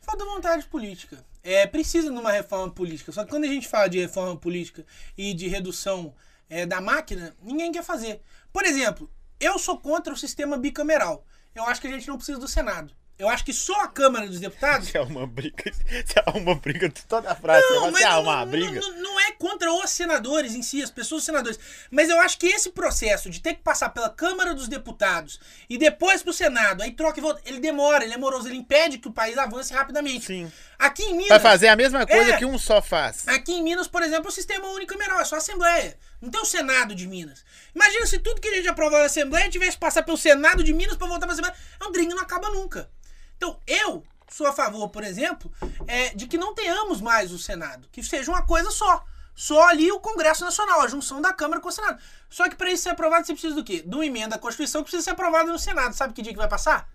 Falta 0.00 0.24
vontade 0.24 0.66
política. 0.66 1.24
É, 1.42 1.66
precisa 1.66 2.10
de 2.10 2.18
uma 2.18 2.30
reforma 2.30 2.70
política. 2.70 3.10
Só 3.10 3.24
que 3.24 3.30
quando 3.30 3.44
a 3.44 3.48
gente 3.48 3.66
fala 3.66 3.88
de 3.88 3.98
reforma 4.00 4.36
política 4.36 4.84
e 5.16 5.34
de 5.34 5.48
redução 5.48 6.14
é, 6.48 6.64
da 6.64 6.80
máquina, 6.80 7.34
ninguém 7.42 7.72
quer 7.72 7.82
fazer. 7.82 8.20
Por 8.52 8.64
exemplo, 8.64 9.10
eu 9.40 9.58
sou 9.58 9.78
contra 9.78 10.12
o 10.12 10.16
sistema 10.16 10.56
bicameral. 10.56 11.24
Eu 11.54 11.64
acho 11.64 11.80
que 11.80 11.86
a 11.86 11.90
gente 11.90 12.08
não 12.08 12.16
precisa 12.16 12.38
do 12.38 12.48
Senado. 12.48 12.92
Eu 13.16 13.28
acho 13.28 13.44
que 13.44 13.52
só 13.52 13.82
a 13.82 13.86
Câmara 13.88 14.26
dos 14.26 14.40
Deputados. 14.40 14.88
Isso 14.88 14.96
é 14.98 15.00
uma 15.00 15.24
briga. 15.24 15.70
Isso 15.70 16.14
é 16.16 16.30
uma 16.36 16.56
briga 16.56 16.88
de 16.88 17.00
toda 17.04 17.30
a 17.30 17.34
frase. 17.36 17.64
Não, 17.70 17.92
mas 17.92 18.02
não, 18.02 18.22
uma 18.24 18.44
não- 18.44 18.50
briga. 18.50 18.80
não- 18.80 19.02
não 19.02 19.20
é 19.20 19.30
contra 19.30 19.72
os 19.72 19.88
senadores 19.90 20.56
em 20.56 20.62
si, 20.62 20.82
as 20.82 20.90
pessoas 20.90 21.20
os 21.20 21.24
senadores. 21.26 21.56
Mas 21.92 22.08
eu 22.10 22.18
acho 22.18 22.36
que 22.36 22.46
esse 22.48 22.70
processo 22.70 23.30
de 23.30 23.40
ter 23.40 23.54
que 23.54 23.62
passar 23.62 23.90
pela 23.90 24.10
Câmara 24.10 24.52
dos 24.52 24.66
Deputados 24.66 25.38
e 25.70 25.78
depois 25.78 26.24
pro 26.24 26.32
Senado, 26.32 26.82
aí 26.82 26.90
troca 26.90 27.20
e 27.20 27.22
volta, 27.22 27.40
ele 27.46 27.60
demora, 27.60 28.02
ele 28.02 28.14
é 28.14 28.18
moroso, 28.18 28.48
ele 28.48 28.56
impede 28.56 28.98
que 28.98 29.06
o 29.06 29.12
país 29.12 29.38
avance 29.38 29.72
rapidamente. 29.72 30.24
Sim. 30.26 30.50
Aqui 30.76 31.04
em 31.04 31.12
Minas. 31.14 31.28
Vai 31.28 31.40
fazer 31.40 31.68
a 31.68 31.76
mesma 31.76 32.04
coisa 32.04 32.32
É. 32.32 32.36
que 32.36 32.44
um 32.44 32.58
só 32.58 32.82
faz. 32.82 33.28
Aqui 33.28 33.52
em 33.52 33.62
Minas, 33.62 33.86
por 33.86 34.02
exemplo, 34.02 34.26
é 34.26 34.28
o 34.30 34.32
sistema 34.32 34.66
unicameral, 34.70 35.20
é 35.20 35.24
só 35.24 35.36
Assembleia. 35.36 35.96
Não 36.24 36.30
tem 36.30 36.40
o 36.40 36.44
Senado 36.46 36.94
de 36.94 37.06
Minas. 37.06 37.44
Imagina 37.74 38.06
se 38.06 38.18
tudo 38.18 38.40
que 38.40 38.48
a 38.48 38.54
gente 38.54 38.66
aprovou 38.66 38.98
na 38.98 39.04
Assembleia 39.04 39.50
tivesse 39.50 39.72
que 39.72 39.78
passar 39.78 40.02
pelo 40.02 40.16
Senado 40.16 40.64
de 40.64 40.72
Minas 40.72 40.96
pra 40.96 41.06
voltar 41.06 41.26
pra 41.26 41.34
Assembleia. 41.34 41.54
É 41.78 41.84
um 41.84 41.92
drink 41.92 42.14
não 42.14 42.22
acaba 42.22 42.48
nunca. 42.48 42.90
Então, 43.36 43.60
eu 43.66 44.02
sou 44.30 44.46
a 44.46 44.52
favor, 44.54 44.88
por 44.88 45.04
exemplo, 45.04 45.52
é, 45.86 46.14
de 46.14 46.26
que 46.26 46.38
não 46.38 46.54
tenhamos 46.54 47.02
mais 47.02 47.30
o 47.30 47.38
Senado. 47.38 47.88
Que 47.92 48.02
seja 48.02 48.30
uma 48.30 48.46
coisa 48.46 48.70
só. 48.70 49.04
Só 49.34 49.68
ali 49.68 49.92
o 49.92 50.00
Congresso 50.00 50.44
Nacional, 50.44 50.80
a 50.80 50.88
junção 50.88 51.20
da 51.20 51.30
Câmara 51.30 51.60
com 51.60 51.68
o 51.68 51.72
Senado. 51.72 52.00
Só 52.30 52.48
que 52.48 52.56
para 52.56 52.70
isso 52.70 52.84
ser 52.84 52.90
aprovado, 52.90 53.26
você 53.26 53.34
precisa 53.34 53.54
do 53.54 53.62
quê? 53.62 53.82
De 53.82 53.94
uma 53.94 54.06
emenda 54.06 54.36
à 54.36 54.38
Constituição 54.38 54.80
que 54.80 54.84
precisa 54.86 55.02
ser 55.02 55.10
aprovada 55.10 55.52
no 55.52 55.58
Senado. 55.58 55.92
Sabe 55.94 56.14
que 56.14 56.22
dia 56.22 56.32
que 56.32 56.38
vai 56.38 56.48
passar? 56.48 56.88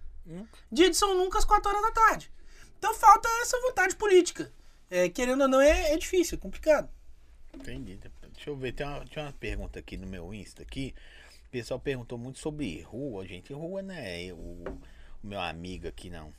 Dia 0.72 0.90
de 0.90 0.98
São 0.98 1.14
Nunca, 1.14 1.38
às 1.38 1.46
4 1.46 1.70
horas 1.70 1.84
da 1.84 1.92
tarde. 1.92 2.32
Então 2.80 2.96
falta 2.96 3.30
essa 3.44 3.62
vontade 3.62 3.96
política. 3.96 4.52
É, 4.90 5.08
querendo 5.08 5.42
ou 5.42 5.48
não, 5.48 5.62
é, 5.62 5.94
é 5.94 5.98
difícil, 5.98 6.36
é 6.36 6.42
complicado. 6.42 6.90
Entendi. 7.54 8.00
Deixa 8.40 8.52
eu 8.52 8.56
ver, 8.56 8.72
tem 8.72 8.88
uma, 8.88 9.04
tinha 9.04 9.26
uma 9.26 9.34
pergunta 9.34 9.80
aqui 9.80 9.98
no 9.98 10.08
meu 10.08 10.34
Insta 10.34 10.62
aqui. 10.62 10.96
O 11.46 11.50
pessoal 11.52 11.78
perguntou 11.78 12.18
muito 12.18 12.40
sobre 12.40 12.82
rua, 12.84 13.26
gente. 13.28 13.52
Rua 13.52 13.82
não 13.82 13.94
é 13.94 14.32
o, 14.32 14.64
o 15.22 15.28
meu 15.28 15.42
amigo 15.42 15.90
aqui, 15.90 16.10
não. 16.10 16.32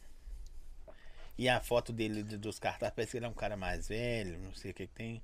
E 1.36 1.47
a 1.47 1.60
foto 1.60 1.93
dele 1.93 2.22
de- 2.22 2.39
dos 2.39 2.59
cartazes, 2.59 2.94
parece 2.94 3.10
que 3.12 3.18
ele 3.18 3.27
é 3.27 3.28
um 3.28 3.35
cara 3.35 3.55
mais 3.55 3.89
velho, 3.89 4.39
não 4.39 4.55
sei 4.55 4.70
o 4.70 4.74
que 4.74 4.86
que 4.86 4.94
tem. 4.94 5.20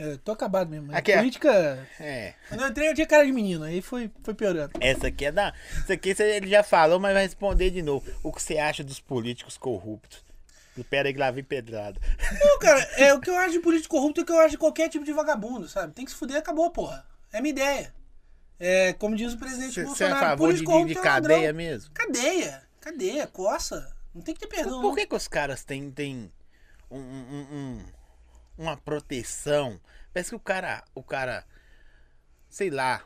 É, 0.00 0.16
tô 0.16 0.32
acabado 0.32 0.68
mesmo. 0.68 0.92
Aqui, 0.96 1.12
ó. 1.14 1.18
política. 1.18 1.88
É, 2.00 2.34
Quando 2.48 2.62
eu 2.62 2.68
entrei, 2.70 2.88
eu 2.88 2.94
tinha 2.94 3.06
cara 3.06 3.24
de 3.24 3.30
menino, 3.30 3.62
aí 3.62 3.80
foi, 3.80 4.10
foi 4.24 4.34
piorando. 4.34 4.72
essa 4.80 5.06
aqui 5.06 5.26
é 5.26 5.30
da. 5.32 5.54
Isso 5.78 5.92
aqui 5.92 6.10
ele 6.20 6.48
já 6.48 6.64
falou, 6.64 6.98
mas 6.98 7.12
vai 7.14 7.22
responder 7.22 7.70
de 7.70 7.82
novo. 7.82 8.10
O 8.22 8.32
que 8.32 8.42
você 8.42 8.58
acha 8.58 8.82
dos 8.82 8.98
políticos 8.98 9.56
corruptos? 9.56 10.24
Pera 10.84 11.08
aí 11.08 11.12
que 11.14 11.20
lá 11.20 11.30
vem 11.30 11.44
pedrada. 11.44 12.00
Não, 12.44 12.58
cara, 12.58 12.80
é 12.96 13.12
o 13.14 13.20
que 13.20 13.28
eu 13.30 13.36
acho 13.36 13.52
de 13.52 13.60
político 13.60 13.94
corrupto 13.96 14.20
é 14.20 14.22
o 14.22 14.26
que 14.26 14.32
eu 14.32 14.38
acho 14.40 14.50
de 14.50 14.58
qualquer 14.58 14.88
tipo 14.88 15.04
de 15.04 15.12
vagabundo, 15.12 15.68
sabe? 15.68 15.92
Tem 15.92 16.04
que 16.04 16.10
se 16.10 16.16
fuder, 16.16 16.36
acabou, 16.38 16.70
porra. 16.70 17.06
É 17.32 17.40
minha 17.40 17.52
ideia. 17.52 17.94
É, 18.58 18.92
como 18.94 19.16
diz 19.16 19.32
o 19.32 19.38
presidente 19.38 19.72
Você 19.72 19.84
você 19.84 20.04
é 20.04 20.08
Bolsonaro, 20.08 20.16
a 20.26 20.28
favor 20.30 20.48
de, 20.48 20.62
político 20.64 20.70
corrupto 20.72 20.92
de 20.92 20.98
é 20.98 21.02
cadeia 21.02 21.52
mesmo? 21.52 21.94
Cadeia, 21.94 22.62
cadeia, 22.80 23.26
coça. 23.26 23.96
Não 24.14 24.20
tem 24.22 24.34
que 24.34 24.40
ter 24.40 24.48
perdão. 24.48 24.80
Por 24.82 24.94
que, 24.94 25.06
que 25.06 25.14
os 25.14 25.26
caras 25.28 25.64
têm, 25.64 25.90
têm 25.90 26.30
um- 26.90 26.98
um- 26.98 27.46
um- 27.52 27.84
uma 28.58 28.76
proteção? 28.76 29.80
Parece 30.12 30.30
que 30.30 30.36
o 30.36 30.40
cara, 30.40 30.84
o 30.94 31.02
cara, 31.02 31.44
sei 32.48 32.68
lá, 32.70 33.02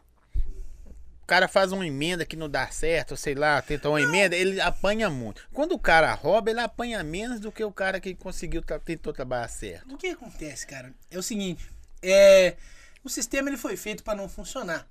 o 1.25 1.27
cara 1.27 1.49
faz 1.49 1.73
uma 1.73 1.87
emenda 1.87 2.27
que 2.27 2.37
não 2.37 2.51
dá 2.51 2.69
certo, 2.69 3.17
sei 3.17 3.35
lá, 3.35 3.63
tenta 3.63 3.89
uma 3.89 4.01
emenda, 4.01 4.37
ele 4.37 4.61
apanha 4.61 5.09
muito. 5.09 5.49
Quando 5.55 5.73
o 5.73 5.79
cara 5.79 6.13
rouba, 6.13 6.51
ele 6.51 6.61
apanha 6.61 7.03
menos 7.03 7.41
do 7.41 7.51
que 7.51 7.65
o 7.65 7.73
cara 7.73 7.99
que 7.99 8.15
conseguiu, 8.15 8.63
tentou 8.85 9.11
trabalhar 9.11 9.49
certo. 9.49 9.95
O 9.95 9.97
que 9.97 10.09
acontece, 10.09 10.67
cara? 10.67 10.93
É 11.11 11.19
o 11.19 11.23
seguinte, 11.23 11.67
é, 12.03 12.59
o 13.03 13.09
sistema 13.09 13.49
ele 13.49 13.57
foi 13.57 13.75
feito 13.75 14.05
para 14.05 14.19
não 14.19 14.29
funcionar. 14.29 14.87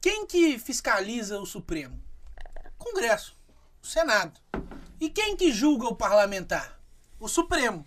Quem 0.00 0.28
que 0.28 0.60
fiscaliza 0.60 1.40
o 1.40 1.44
Supremo? 1.44 2.00
Congresso, 2.78 3.36
o 3.82 3.86
Senado. 3.86 4.40
E 5.00 5.10
quem 5.10 5.36
que 5.36 5.50
julga 5.50 5.88
o 5.88 5.96
parlamentar? 5.96 6.80
O 7.18 7.26
Supremo. 7.26 7.84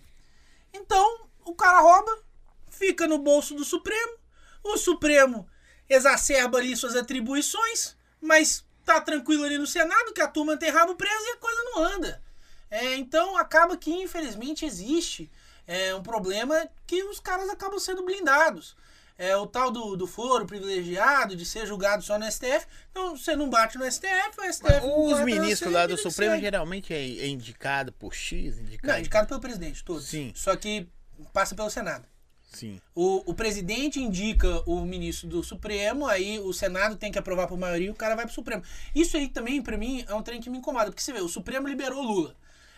Então, 0.74 1.26
o 1.42 1.54
cara 1.54 1.80
rouba, 1.80 2.22
fica 2.68 3.08
no 3.08 3.16
bolso 3.16 3.54
do 3.54 3.64
Supremo, 3.64 4.18
o 4.62 4.76
Supremo 4.76 5.48
exacerba 5.90 6.58
ali 6.58 6.74
suas 6.76 6.94
atribuições, 6.94 7.96
mas 8.20 8.64
tá 8.84 9.00
tranquilo 9.00 9.44
ali 9.44 9.58
no 9.58 9.66
Senado, 9.66 10.14
que 10.14 10.22
a 10.22 10.28
turma 10.28 10.56
tem 10.56 10.70
rabo 10.70 10.94
preso 10.94 11.24
e 11.26 11.32
a 11.32 11.36
coisa 11.36 11.62
não 11.64 11.84
anda. 11.84 12.22
É, 12.70 12.94
então 12.94 13.36
acaba 13.36 13.76
que 13.76 13.90
infelizmente 13.90 14.64
existe 14.64 15.28
é, 15.66 15.92
um 15.94 16.02
problema 16.02 16.68
que 16.86 17.02
os 17.02 17.18
caras 17.18 17.48
acabam 17.50 17.78
sendo 17.80 18.04
blindados. 18.04 18.76
É 19.18 19.36
o 19.36 19.46
tal 19.46 19.70
do, 19.70 19.96
do 19.96 20.06
foro 20.06 20.46
privilegiado, 20.46 21.36
de 21.36 21.44
ser 21.44 21.66
julgado 21.66 22.02
só 22.02 22.18
no 22.18 22.24
STF. 22.30 22.66
Então 22.90 23.14
você 23.14 23.36
não 23.36 23.50
bate 23.50 23.76
no 23.76 23.84
STF, 23.90 24.38
o 24.38 24.50
STF. 24.50 24.80
não 24.80 25.04
Os 25.12 25.20
ministros 25.20 25.70
lá 25.70 25.86
do 25.86 25.96
Supremo 25.98 26.32
segue. 26.32 26.40
geralmente 26.40 26.94
é, 26.94 26.96
é 26.96 27.26
indicado 27.26 27.92
por 27.92 28.14
X, 28.14 28.58
indicado. 28.58 28.92
Não, 28.94 28.98
indicado 28.98 29.28
pelo 29.28 29.40
presidente, 29.40 29.84
todos. 29.84 30.06
Sim. 30.06 30.32
Só 30.34 30.56
que 30.56 30.88
passa 31.34 31.54
pelo 31.54 31.68
Senado. 31.68 32.06
Sim. 32.50 32.80
O, 32.94 33.30
o 33.30 33.34
presidente 33.34 34.00
indica 34.00 34.62
o 34.66 34.84
ministro 34.84 35.28
do 35.28 35.42
Supremo, 35.42 36.06
aí 36.06 36.38
o 36.40 36.52
Senado 36.52 36.96
tem 36.96 37.12
que 37.12 37.18
aprovar 37.18 37.46
por 37.46 37.58
maioria 37.58 37.88
e 37.88 37.90
o 37.90 37.94
cara 37.94 38.16
vai 38.16 38.26
pro 38.26 38.34
Supremo. 38.34 38.62
Isso 38.94 39.16
aí 39.16 39.28
também, 39.28 39.62
pra 39.62 39.78
mim, 39.78 40.04
é 40.08 40.14
um 40.14 40.22
trem 40.22 40.40
que 40.40 40.50
me 40.50 40.58
incomoda. 40.58 40.86
Porque 40.86 41.02
você 41.02 41.12
vê, 41.12 41.20
o 41.20 41.28
Supremo 41.28 41.68
liberou 41.68 42.00
o 42.00 42.06
Lula. 42.06 42.34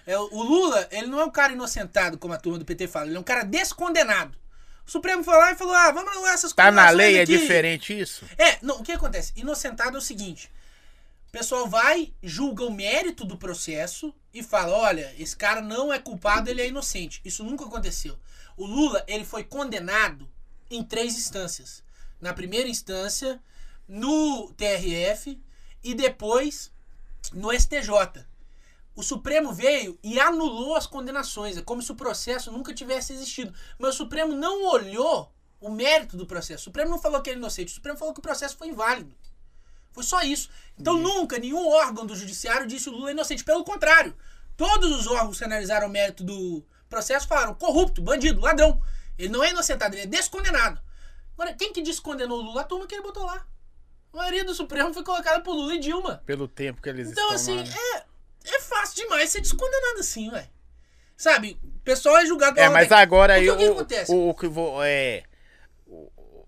É, 0.06 0.18
o 0.18 0.42
Lula, 0.42 0.86
ele 0.90 1.06
não 1.06 1.20
é 1.20 1.24
um 1.24 1.30
cara 1.30 1.52
inocentado, 1.52 2.18
como 2.18 2.34
a 2.34 2.38
turma 2.38 2.58
do 2.58 2.64
PT 2.64 2.86
fala. 2.88 3.06
Ele 3.06 3.16
é 3.16 3.20
um 3.20 3.24
cara 3.24 3.44
descondenado. 3.44 4.36
O 4.86 4.90
Supremo 4.90 5.22
foi 5.22 5.36
lá 5.36 5.52
e 5.52 5.56
falou, 5.56 5.74
ah, 5.74 5.90
vamos 5.92 6.12
anular 6.12 6.34
essas 6.34 6.52
Tá 6.52 6.70
na 6.70 6.90
lei, 6.90 7.16
é 7.16 7.22
aqui. 7.22 7.38
diferente 7.38 7.98
isso? 7.98 8.26
É, 8.36 8.58
não, 8.60 8.80
o 8.80 8.82
que 8.82 8.92
acontece? 8.92 9.32
Inocentado 9.36 9.96
é 9.96 9.98
o 9.98 10.02
seguinte: 10.02 10.50
o 11.28 11.32
pessoal 11.32 11.68
vai, 11.68 12.12
julga 12.22 12.64
o 12.64 12.72
mérito 12.72 13.24
do 13.24 13.36
processo 13.38 14.12
e 14.34 14.42
fala: 14.42 14.76
olha, 14.76 15.14
esse 15.18 15.36
cara 15.36 15.62
não 15.62 15.92
é 15.92 15.98
culpado, 15.98 16.50
ele 16.50 16.60
é 16.60 16.66
inocente. 16.68 17.20
Isso 17.24 17.44
nunca 17.44 17.64
aconteceu. 17.64 18.18
O 18.56 18.66
Lula, 18.66 19.04
ele 19.06 19.24
foi 19.24 19.44
condenado 19.44 20.28
em 20.70 20.82
três 20.82 21.16
instâncias: 21.16 21.82
na 22.20 22.32
primeira 22.32 22.68
instância, 22.68 23.42
no 23.86 24.52
TRF 24.54 25.40
e 25.82 25.94
depois 25.94 26.72
no 27.32 27.52
STJ. 27.52 28.26
O 28.94 29.02
Supremo 29.02 29.52
veio 29.52 29.98
e 30.02 30.20
anulou 30.20 30.76
as 30.76 30.86
condenações. 30.86 31.56
É 31.56 31.62
como 31.62 31.80
se 31.80 31.90
o 31.90 31.96
processo 31.96 32.52
nunca 32.52 32.74
tivesse 32.74 33.12
existido. 33.12 33.54
Mas 33.78 33.94
o 33.94 33.98
Supremo 33.98 34.34
não 34.34 34.66
olhou 34.66 35.32
o 35.60 35.70
mérito 35.70 36.16
do 36.16 36.26
processo. 36.26 36.62
O 36.62 36.64
Supremo 36.64 36.90
não 36.90 36.98
falou 36.98 37.22
que 37.22 37.30
ele 37.30 37.36
é 37.36 37.38
inocente. 37.38 37.68
O 37.68 37.74
Supremo 37.74 37.96
falou 37.96 38.12
que 38.12 38.20
o 38.20 38.22
processo 38.22 38.56
foi 38.56 38.68
inválido. 38.68 39.14
Foi 39.92 40.02
só 40.02 40.20
isso. 40.22 40.50
Então 40.78 40.98
nunca 40.98 41.38
nenhum 41.38 41.68
órgão 41.68 42.04
do 42.04 42.16
judiciário 42.16 42.66
disse 42.66 42.88
o 42.88 42.92
Lula 42.92 43.10
é 43.10 43.12
inocente. 43.12 43.44
Pelo 43.44 43.64
contrário, 43.64 44.14
todos 44.56 44.90
os 44.90 45.06
órgãos 45.06 45.38
que 45.38 45.44
analisaram 45.44 45.86
o 45.86 45.90
mérito 45.90 46.22
do 46.22 46.64
processo 46.92 47.26
falaram 47.26 47.54
corrupto, 47.54 48.02
bandido, 48.02 48.40
ladrão. 48.40 48.80
Ele 49.18 49.30
não 49.30 49.42
é 49.42 49.50
inocentado, 49.50 49.94
ele 49.94 50.02
é 50.02 50.06
descondenado. 50.06 50.80
Agora, 51.34 51.54
quem 51.54 51.72
que 51.72 51.82
descondenou 51.82 52.38
o 52.38 52.42
Lula? 52.42 52.60
A 52.60 52.64
turma 52.64 52.86
que 52.86 52.94
ele 52.94 53.02
botou 53.02 53.24
lá. 53.24 53.46
A 54.12 54.16
maioria 54.18 54.44
do 54.44 54.54
Supremo 54.54 54.92
foi 54.92 55.02
colocada 55.02 55.40
por 55.40 55.54
Lula 55.54 55.74
e 55.74 55.78
Dilma. 55.80 56.22
Pelo 56.26 56.46
tempo 56.46 56.82
que 56.82 56.88
eles 56.90 57.10
Então, 57.10 57.34
estão 57.34 57.34
assim, 57.34 57.56
lá, 57.56 57.62
né? 57.64 58.04
é, 58.44 58.54
é 58.56 58.60
fácil 58.60 58.96
demais 59.02 59.30
ser 59.30 59.40
descondenado 59.40 60.00
assim, 60.00 60.30
ué. 60.30 60.48
Sabe, 61.16 61.58
o 61.64 61.80
pessoal 61.80 62.18
é 62.18 62.26
julgado 62.26 62.58
É, 62.60 62.68
mas 62.68 62.84
ordem. 62.84 62.98
agora 62.98 63.32
aí 63.34 63.48
o 63.48 63.56
que 63.56 63.68
o, 63.68 63.72
acontece? 63.72 64.12
o, 64.12 64.28
o 64.28 64.34
que 64.34 64.48
vou. 64.48 64.82
É. 64.84 65.22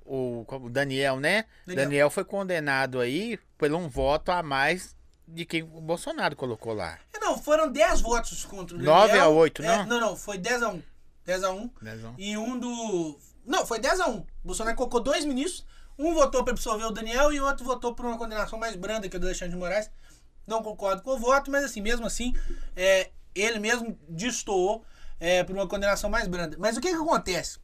O 0.07 0.45
Daniel, 0.71 1.19
né? 1.19 1.47
Daniel. 1.67 1.85
Daniel. 1.85 2.11
foi 2.11 2.25
condenado 2.25 3.01
aí 3.01 3.39
por 3.57 3.73
um 3.73 3.89
voto 3.89 4.31
a 4.31 4.43
mais 4.43 4.95
de 5.27 5.45
quem 5.45 5.63
o 5.63 5.81
Bolsonaro 5.81 6.37
colocou 6.37 6.73
lá. 6.75 6.99
É, 7.13 7.19
Não, 7.19 7.39
foram 7.39 7.71
10 7.71 8.01
votos 8.01 8.45
contra 8.45 8.77
o 8.77 8.81
Nove 8.83 9.09
Daniel. 9.09 9.25
a 9.25 9.29
oito, 9.29 9.63
É, 9.63 9.67
não? 9.79 9.87
Não, 9.87 10.01
não, 10.01 10.17
foi 10.17 10.39
10 10.39 10.63
a 10.63 10.69
1. 10.69 10.83
10 11.25 11.45
a 11.45 11.51
1. 11.51 11.71
Dezão. 11.81 12.15
E 12.19 12.37
um 12.37 12.59
do. 12.59 13.19
Não, 13.47 13.65
foi 13.67 13.79
10 13.79 14.01
a 14.01 14.09
1. 14.09 14.17
O 14.19 14.27
Bolsonaro 14.45 14.77
colocou 14.77 15.01
dois 15.01 15.25
ministros. 15.25 15.65
Um 15.99 16.13
votou 16.13 16.43
para 16.45 16.53
absolver 16.53 16.85
o 16.85 16.91
Daniel 16.91 17.33
e 17.33 17.41
o 17.41 17.45
outro 17.47 17.65
votou 17.65 17.95
por 17.95 18.05
uma 18.05 18.19
condenação 18.19 18.59
mais 18.59 18.75
branda, 18.77 19.09
que 19.09 19.17
o 19.17 19.21
do 19.21 19.27
Alexandre 19.27 19.55
de 19.55 19.59
Moraes. 19.59 19.91
Não 20.47 20.63
concordo 20.63 21.03
com 21.03 21.13
o 21.13 21.19
voto, 21.19 21.51
mas 21.51 21.65
assim, 21.65 21.81
mesmo 21.81 22.05
assim, 22.07 22.35
é, 22.77 23.11
ele 23.35 23.59
mesmo 23.59 23.99
destoou 24.09 24.85
é, 25.19 25.43
por 25.45 25.55
uma 25.55 25.67
condenação 25.67 26.11
mais 26.11 26.27
branda. 26.29 26.57
Mas 26.59 26.77
o 26.77 26.81
que 26.81 26.89
que 26.91 26.95
acontece? 26.95 27.59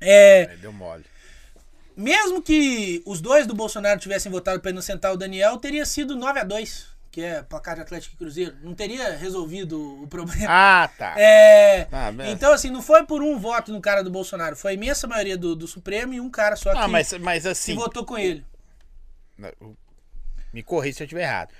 É, 0.00 0.56
deu 0.56 0.72
mole. 0.72 1.04
Mesmo 1.96 2.42
que 2.42 3.02
os 3.04 3.20
dois 3.20 3.46
do 3.46 3.54
Bolsonaro 3.54 4.00
tivessem 4.00 4.30
votado 4.30 4.60
para 4.60 4.70
inocentar 4.70 5.12
o 5.12 5.16
Daniel, 5.16 5.56
teria 5.58 5.84
sido 5.86 6.16
9 6.16 6.40
a 6.40 6.44
2 6.44 6.92
que 7.12 7.20
é 7.20 7.42
placar 7.42 7.74
de 7.74 7.82
Atlético 7.82 8.14
e 8.14 8.16
Cruzeiro. 8.16 8.56
Não 8.62 8.74
teria 8.74 9.14
resolvido 9.14 10.02
o 10.02 10.08
problema. 10.08 10.46
Ah, 10.48 10.90
tá. 10.96 11.14
É, 11.18 11.86
Ah, 11.92 12.10
então, 12.30 12.54
assim, 12.54 12.70
não 12.70 12.80
foi 12.80 13.04
por 13.04 13.22
um 13.22 13.38
voto 13.38 13.70
no 13.70 13.82
cara 13.82 14.02
do 14.02 14.10
Bolsonaro, 14.10 14.56
foi 14.56 14.70
a 14.70 14.74
imensa 14.74 15.06
maioria 15.06 15.36
do, 15.36 15.54
do 15.54 15.68
Supremo 15.68 16.14
e 16.14 16.20
um 16.20 16.30
cara 16.30 16.56
só 16.56 16.70
ah, 16.70 16.86
que, 16.86 16.90
mas, 16.90 17.12
mas 17.18 17.42
que 17.42 17.48
assim. 17.50 17.74
votou 17.74 18.06
com 18.06 18.16
ele. 18.16 18.42
Me 20.52 20.62
corrija 20.62 20.96
se 20.96 21.02
eu 21.02 21.04
estiver 21.04 21.24
errado. 21.24 21.52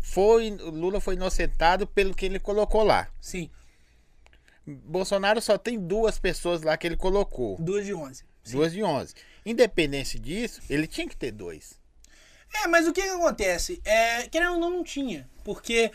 Foi, 0.00 0.52
o 0.52 0.70
Lula 0.70 1.00
foi 1.00 1.14
inocentado 1.14 1.84
pelo 1.84 2.14
que 2.14 2.24
ele 2.24 2.38
colocou 2.38 2.84
lá. 2.84 3.08
Sim, 3.20 3.50
Bolsonaro 4.64 5.40
só 5.40 5.56
tem 5.56 5.78
duas 5.78 6.18
pessoas 6.18 6.62
lá 6.62 6.76
que 6.76 6.86
ele 6.86 6.96
colocou. 6.96 7.56
duas 7.58 7.84
de 7.84 7.92
11. 8.48 8.56
Duas 8.56 8.72
de 8.72 8.82
onze. 8.82 9.14
Independente 9.44 10.18
disso, 10.18 10.60
ele 10.68 10.86
tinha 10.86 11.08
que 11.08 11.16
ter 11.16 11.32
dois. 11.32 11.78
É, 12.62 12.66
mas 12.66 12.86
o 12.86 12.92
que 12.92 13.02
que 13.02 13.08
acontece? 13.08 13.80
É, 13.84 14.22
querendo 14.28 14.54
ou 14.54 14.58
não, 14.58 14.70
não 14.70 14.84
tinha. 14.84 15.28
Porque 15.44 15.92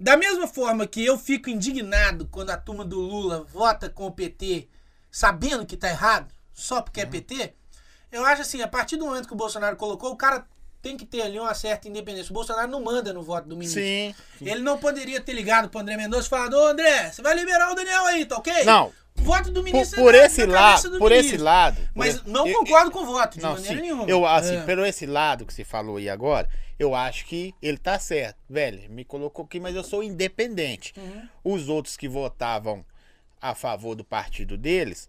Da 0.00 0.16
mesma 0.16 0.46
forma 0.46 0.86
que 0.86 1.04
eu 1.04 1.18
fico 1.18 1.50
indignado 1.50 2.28
quando 2.30 2.50
a 2.50 2.56
turma 2.56 2.84
do 2.84 3.00
Lula 3.00 3.42
vota 3.42 3.90
com 3.90 4.06
o 4.06 4.12
PT 4.12 4.68
sabendo 5.10 5.66
que 5.66 5.76
tá 5.76 5.88
errado, 5.88 6.32
só 6.54 6.80
porque 6.80 7.00
é 7.00 7.06
PT, 7.06 7.54
eu 8.12 8.24
acho 8.24 8.42
assim, 8.42 8.62
a 8.62 8.68
partir 8.68 8.96
do 8.96 9.06
momento 9.06 9.26
que 9.26 9.32
o 9.32 9.36
Bolsonaro 9.36 9.76
colocou, 9.76 10.12
o 10.12 10.16
cara 10.16 10.46
tem 10.80 10.96
que 10.96 11.04
ter 11.04 11.22
ali 11.22 11.40
uma 11.40 11.52
certa 11.54 11.88
independência. 11.88 12.30
O 12.30 12.34
Bolsonaro 12.34 12.70
não 12.70 12.82
manda 12.82 13.12
no 13.12 13.22
voto 13.22 13.48
do 13.48 13.56
ministro. 13.56 13.82
Sim. 13.82 14.14
Ele 14.40 14.60
não 14.60 14.78
poderia 14.78 15.20
ter 15.20 15.32
ligado 15.32 15.68
pro 15.68 15.80
André 15.80 15.96
Mendonça 15.96 16.26
e 16.26 16.30
falado, 16.30 16.54
ô 16.54 16.68
André, 16.68 17.10
você 17.10 17.20
vai 17.20 17.34
liberar 17.34 17.72
o 17.72 17.74
Daniel 17.74 18.04
aí, 18.06 18.24
tá 18.24 18.36
ok? 18.36 18.64
Não. 18.64 18.92
O 19.20 19.24
voto 19.24 19.50
do 19.50 19.60
Por, 19.60 19.64
ministro 19.64 20.02
por 20.02 20.14
é 20.14 20.18
na- 20.20 20.26
esse 20.26 20.46
lado, 20.46 20.98
por 20.98 21.12
esse 21.12 21.22
ministro. 21.24 21.44
lado. 21.44 21.76
por 21.76 21.88
Mas 21.94 22.14
esse- 22.16 22.28
não 22.28 22.46
eu- 22.46 22.58
concordo 22.58 22.90
com 22.90 23.00
o 23.00 23.06
voto, 23.06 23.36
de 23.36 23.42
Não, 23.42 23.52
maneira 23.54 23.74
sim. 23.76 23.80
nenhuma. 23.82 24.04
Eu, 24.04 24.24
assim, 24.26 24.56
É. 24.56 24.62
pelo 24.62 24.84
esse 24.86 25.06
lado 25.06 25.44
que 25.44 25.52
você 25.52 25.64
falou 25.64 25.96
aí 25.96 26.08
agora, 26.08 26.48
eu 26.78 26.94
acho 26.94 27.26
que 27.26 27.54
ele 27.60 27.76
tá 27.78 27.98
certo. 27.98 28.36
Velho, 28.48 28.90
me 28.90 29.04
colocou 29.04 29.44
aqui, 29.44 29.58
mas 29.60 29.74
eu 29.76 29.82
sou 29.84 30.02
independente. 30.02 30.94
Uhum. 30.96 31.28
Os 31.44 31.68
outros 31.68 31.96
que 31.96 32.08
votavam 32.08 32.84
a 33.40 33.54
favor 33.54 33.94
do 33.94 34.04
partido 34.04 34.56
deles 34.56 35.08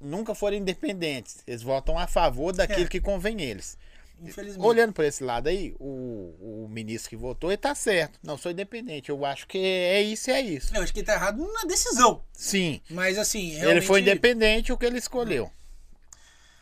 nunca 0.00 0.34
foram 0.34 0.56
independentes. 0.56 1.42
Eles 1.46 1.62
votam 1.62 1.98
a 1.98 2.06
favor 2.06 2.52
daquilo 2.52 2.86
É. 2.86 2.88
que 2.88 3.00
convém 3.00 3.40
eles. 3.40 3.76
Infelizmente. 4.20 4.64
Olhando 4.66 4.92
por 4.92 5.04
esse 5.04 5.22
lado 5.22 5.48
aí, 5.48 5.74
o, 5.78 6.64
o 6.64 6.68
ministro 6.70 7.10
que 7.10 7.16
votou, 7.16 7.50
ele 7.50 7.58
tá 7.58 7.74
certo. 7.74 8.18
Não 8.22 8.38
sou 8.38 8.50
independente. 8.50 9.10
Eu 9.10 9.24
acho 9.24 9.46
que 9.46 9.58
é 9.58 10.02
isso 10.02 10.30
e 10.30 10.32
é 10.32 10.40
isso. 10.40 10.74
Eu 10.74 10.82
acho 10.82 10.92
que 10.92 11.00
ele 11.00 11.06
tá 11.06 11.14
errado 11.14 11.46
na 11.52 11.64
decisão. 11.64 12.24
Sim. 12.32 12.80
Mas 12.88 13.18
assim, 13.18 13.50
Ele 13.50 13.60
realmente... 13.60 13.86
foi 13.86 14.00
independente 14.00 14.72
o 14.72 14.78
que 14.78 14.86
ele 14.86 14.98
escolheu. 14.98 15.50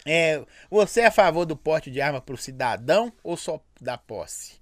É, 0.04 0.44
você 0.68 1.02
é 1.02 1.06
a 1.06 1.12
favor 1.12 1.44
do 1.44 1.56
porte 1.56 1.90
de 1.90 2.00
arma 2.00 2.20
para 2.20 2.34
o 2.34 2.38
cidadão 2.38 3.12
ou 3.22 3.36
só 3.36 3.62
da 3.80 3.96
posse? 3.96 4.54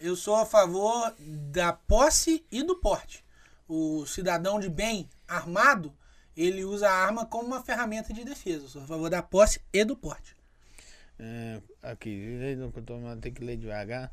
Eu 0.00 0.16
sou 0.16 0.34
a 0.34 0.44
favor 0.44 1.14
da 1.18 1.72
posse 1.72 2.44
e 2.50 2.62
do 2.62 2.76
porte. 2.76 3.24
O 3.68 4.04
cidadão 4.04 4.60
de 4.60 4.68
bem 4.68 5.08
armado, 5.26 5.96
ele 6.36 6.64
usa 6.64 6.90
a 6.90 6.92
arma 6.92 7.24
como 7.24 7.46
uma 7.46 7.62
ferramenta 7.62 8.12
de 8.12 8.24
defesa. 8.24 8.64
Eu 8.64 8.68
sou 8.68 8.82
a 8.82 8.86
favor 8.86 9.08
da 9.08 9.22
posse 9.22 9.60
e 9.72 9.84
do 9.84 9.96
porte. 9.96 10.36
É, 11.24 11.60
aqui, 11.82 12.36
tem 13.20 13.32
que 13.32 13.44
ler 13.44 13.56
devagar. 13.56 14.12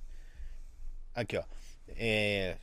Aqui, 1.15 1.37
ó. 1.37 1.43
É, 1.97 2.55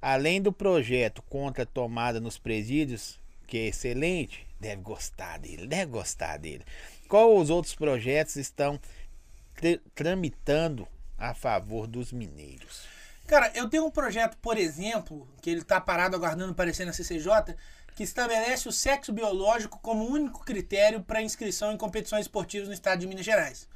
além 0.00 0.40
do 0.40 0.50
projeto 0.50 1.20
contra 1.22 1.64
a 1.64 1.66
tomada 1.66 2.18
nos 2.18 2.38
presídios, 2.38 3.20
que 3.46 3.58
é 3.58 3.66
excelente, 3.66 4.46
deve 4.58 4.80
gostar 4.80 5.38
dele, 5.38 5.66
deve 5.66 5.90
gostar 5.92 6.38
dele. 6.38 6.64
Qual 7.08 7.36
os 7.36 7.50
outros 7.50 7.74
projetos 7.74 8.36
estão 8.36 8.80
tra- 9.54 9.78
tramitando 9.94 10.88
a 11.18 11.34
favor 11.34 11.86
dos 11.86 12.12
mineiros? 12.12 12.86
Cara, 13.26 13.52
eu 13.54 13.68
tenho 13.68 13.84
um 13.84 13.90
projeto, 13.90 14.38
por 14.38 14.56
exemplo, 14.56 15.28
que 15.42 15.50
ele 15.50 15.60
está 15.60 15.78
parado 15.78 16.16
aguardando 16.16 16.52
aparecer 16.52 16.86
na 16.86 16.92
CCJ, 16.92 17.54
que 17.96 18.02
estabelece 18.02 18.68
o 18.68 18.72
sexo 18.72 19.10
biológico 19.10 19.80
como 19.80 20.06
único 20.06 20.44
critério 20.44 21.02
para 21.02 21.22
inscrição 21.22 21.72
em 21.72 21.78
competições 21.78 22.26
esportivas 22.26 22.68
no 22.68 22.74
estado 22.74 23.00
de 23.00 23.06
Minas 23.06 23.24
Gerais. 23.24 23.66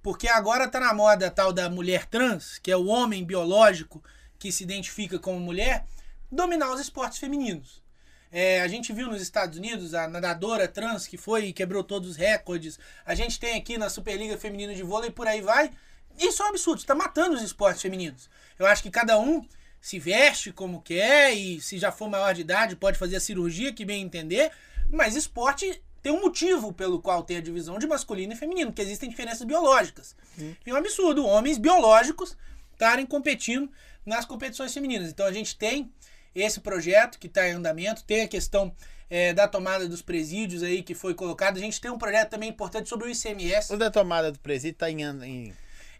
Porque 0.00 0.28
agora 0.28 0.68
tá 0.68 0.78
na 0.78 0.94
moda 0.94 1.26
a 1.26 1.30
tal 1.30 1.52
da 1.52 1.68
mulher 1.68 2.06
trans, 2.06 2.56
que 2.58 2.70
é 2.70 2.76
o 2.76 2.86
homem 2.86 3.24
biológico 3.24 4.02
que 4.38 4.52
se 4.52 4.62
identifica 4.62 5.18
como 5.18 5.40
mulher, 5.40 5.84
dominar 6.30 6.72
os 6.72 6.80
esportes 6.80 7.18
femininos. 7.18 7.82
É, 8.30 8.60
a 8.60 8.68
gente 8.68 8.92
viu 8.92 9.08
nos 9.08 9.20
Estados 9.20 9.58
Unidos 9.58 9.92
a 9.92 10.06
nadadora 10.06 10.68
trans 10.68 11.08
que 11.08 11.16
foi 11.16 11.46
e 11.46 11.52
quebrou 11.52 11.82
todos 11.82 12.10
os 12.10 12.16
recordes. 12.16 12.78
A 13.04 13.14
gente 13.16 13.40
tem 13.40 13.56
aqui 13.56 13.76
na 13.76 13.90
Superliga 13.90 14.38
Feminina 14.38 14.72
de 14.72 14.84
Vôlei 14.84 15.10
por 15.10 15.26
aí 15.26 15.40
vai. 15.40 15.72
Isso 16.16 16.44
é 16.44 16.46
um 16.46 16.50
absurdo, 16.50 16.78
está 16.78 16.94
matando 16.94 17.34
os 17.34 17.42
esportes 17.42 17.82
femininos. 17.82 18.30
Eu 18.56 18.66
acho 18.66 18.84
que 18.84 18.90
cada 18.90 19.18
um 19.18 19.44
se 19.84 19.98
veste 19.98 20.50
como 20.50 20.80
quer 20.80 21.34
e 21.34 21.60
se 21.60 21.76
já 21.76 21.92
for 21.92 22.08
maior 22.08 22.32
de 22.32 22.40
idade 22.40 22.74
pode 22.74 22.96
fazer 22.96 23.16
a 23.16 23.20
cirurgia 23.20 23.70
que 23.70 23.84
bem 23.84 24.00
entender, 24.00 24.50
mas 24.90 25.14
esporte 25.14 25.78
tem 26.02 26.10
um 26.10 26.22
motivo 26.22 26.72
pelo 26.72 27.02
qual 27.02 27.22
tem 27.22 27.36
a 27.36 27.40
divisão 27.42 27.78
de 27.78 27.86
masculino 27.86 28.32
e 28.32 28.36
feminino, 28.36 28.72
que 28.72 28.80
existem 28.80 29.10
diferenças 29.10 29.42
biológicas. 29.46 30.16
E 30.64 30.70
é 30.70 30.72
um 30.72 30.76
absurdo 30.78 31.26
homens 31.26 31.58
biológicos 31.58 32.34
estarem 32.72 33.04
competindo 33.04 33.70
nas 34.06 34.24
competições 34.24 34.72
femininas. 34.72 35.10
Então 35.10 35.26
a 35.26 35.32
gente 35.32 35.54
tem 35.54 35.92
esse 36.34 36.60
projeto 36.60 37.18
que 37.18 37.26
está 37.26 37.46
em 37.46 37.52
andamento, 37.52 38.04
tem 38.04 38.22
a 38.22 38.28
questão 38.28 38.74
é, 39.10 39.34
da 39.34 39.46
tomada 39.46 39.86
dos 39.86 40.00
presídios 40.00 40.62
aí 40.62 40.82
que 40.82 40.94
foi 40.94 41.12
colocado. 41.12 41.58
A 41.58 41.60
gente 41.60 41.78
tem 41.78 41.90
um 41.90 41.98
projeto 41.98 42.30
também 42.30 42.48
importante 42.48 42.88
sobre 42.88 43.06
o 43.06 43.10
ICMS. 43.10 43.74
O 43.74 43.76
da 43.76 43.90
tomada 43.90 44.32
do 44.32 44.38
presídio 44.38 44.76
está 44.76 44.90
em, 44.90 45.02
em 45.02 45.54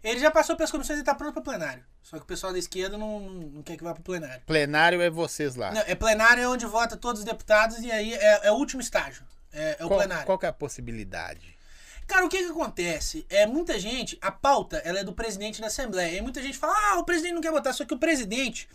Ele 0.05 0.19
já 0.19 0.29
passou 0.29 0.55
pelas 0.55 0.69
comissões 0.69 0.99
e 0.99 1.01
está 1.01 1.15
pronto 1.15 1.33
para 1.33 1.41
plenário. 1.41 1.83
Só 2.03 2.17
que 2.17 2.23
o 2.23 2.27
pessoal 2.27 2.53
da 2.53 2.59
esquerda 2.59 2.95
não, 2.95 3.19
não, 3.19 3.33
não 3.47 3.63
quer 3.63 3.75
que 3.75 3.83
vá 3.83 3.91
para 3.91 4.03
plenário. 4.03 4.43
plenário, 4.45 5.01
é 5.01 5.09
vocês 5.09 5.55
lá. 5.55 5.71
Não, 5.71 5.81
é 5.81 5.95
plenário 5.95 6.43
é 6.43 6.47
onde 6.47 6.63
vota 6.67 6.95
todos 6.95 7.21
os 7.21 7.25
deputados 7.25 7.79
e 7.79 7.91
aí 7.91 8.13
é, 8.13 8.47
é 8.47 8.51
o 8.51 8.53
último 8.55 8.81
estágio. 8.81 9.23
É, 9.51 9.77
é 9.79 9.83
o 9.83 9.87
qual, 9.87 9.99
plenário. 9.99 10.25
qual 10.27 10.37
que 10.37 10.45
é 10.45 10.49
a 10.49 10.53
possibilidade? 10.53 11.57
Cara, 12.05 12.23
o 12.23 12.29
que 12.29 12.37
que 12.37 12.51
acontece? 12.51 13.25
É 13.27 13.47
muita 13.47 13.79
gente, 13.79 14.15
a 14.21 14.31
pauta, 14.31 14.77
ela 14.85 14.99
é 14.99 15.03
do 15.03 15.11
presidente 15.11 15.59
da 15.59 15.67
Assembleia. 15.67 16.19
E 16.19 16.21
muita 16.21 16.39
gente 16.39 16.55
fala: 16.55 16.75
"Ah, 16.91 16.99
o 16.99 17.03
presidente 17.03 17.33
não 17.33 17.41
quer 17.41 17.51
votar". 17.51 17.73
Só 17.73 17.83
que 17.83 17.95
o 17.95 17.97
presidente, 17.97 18.69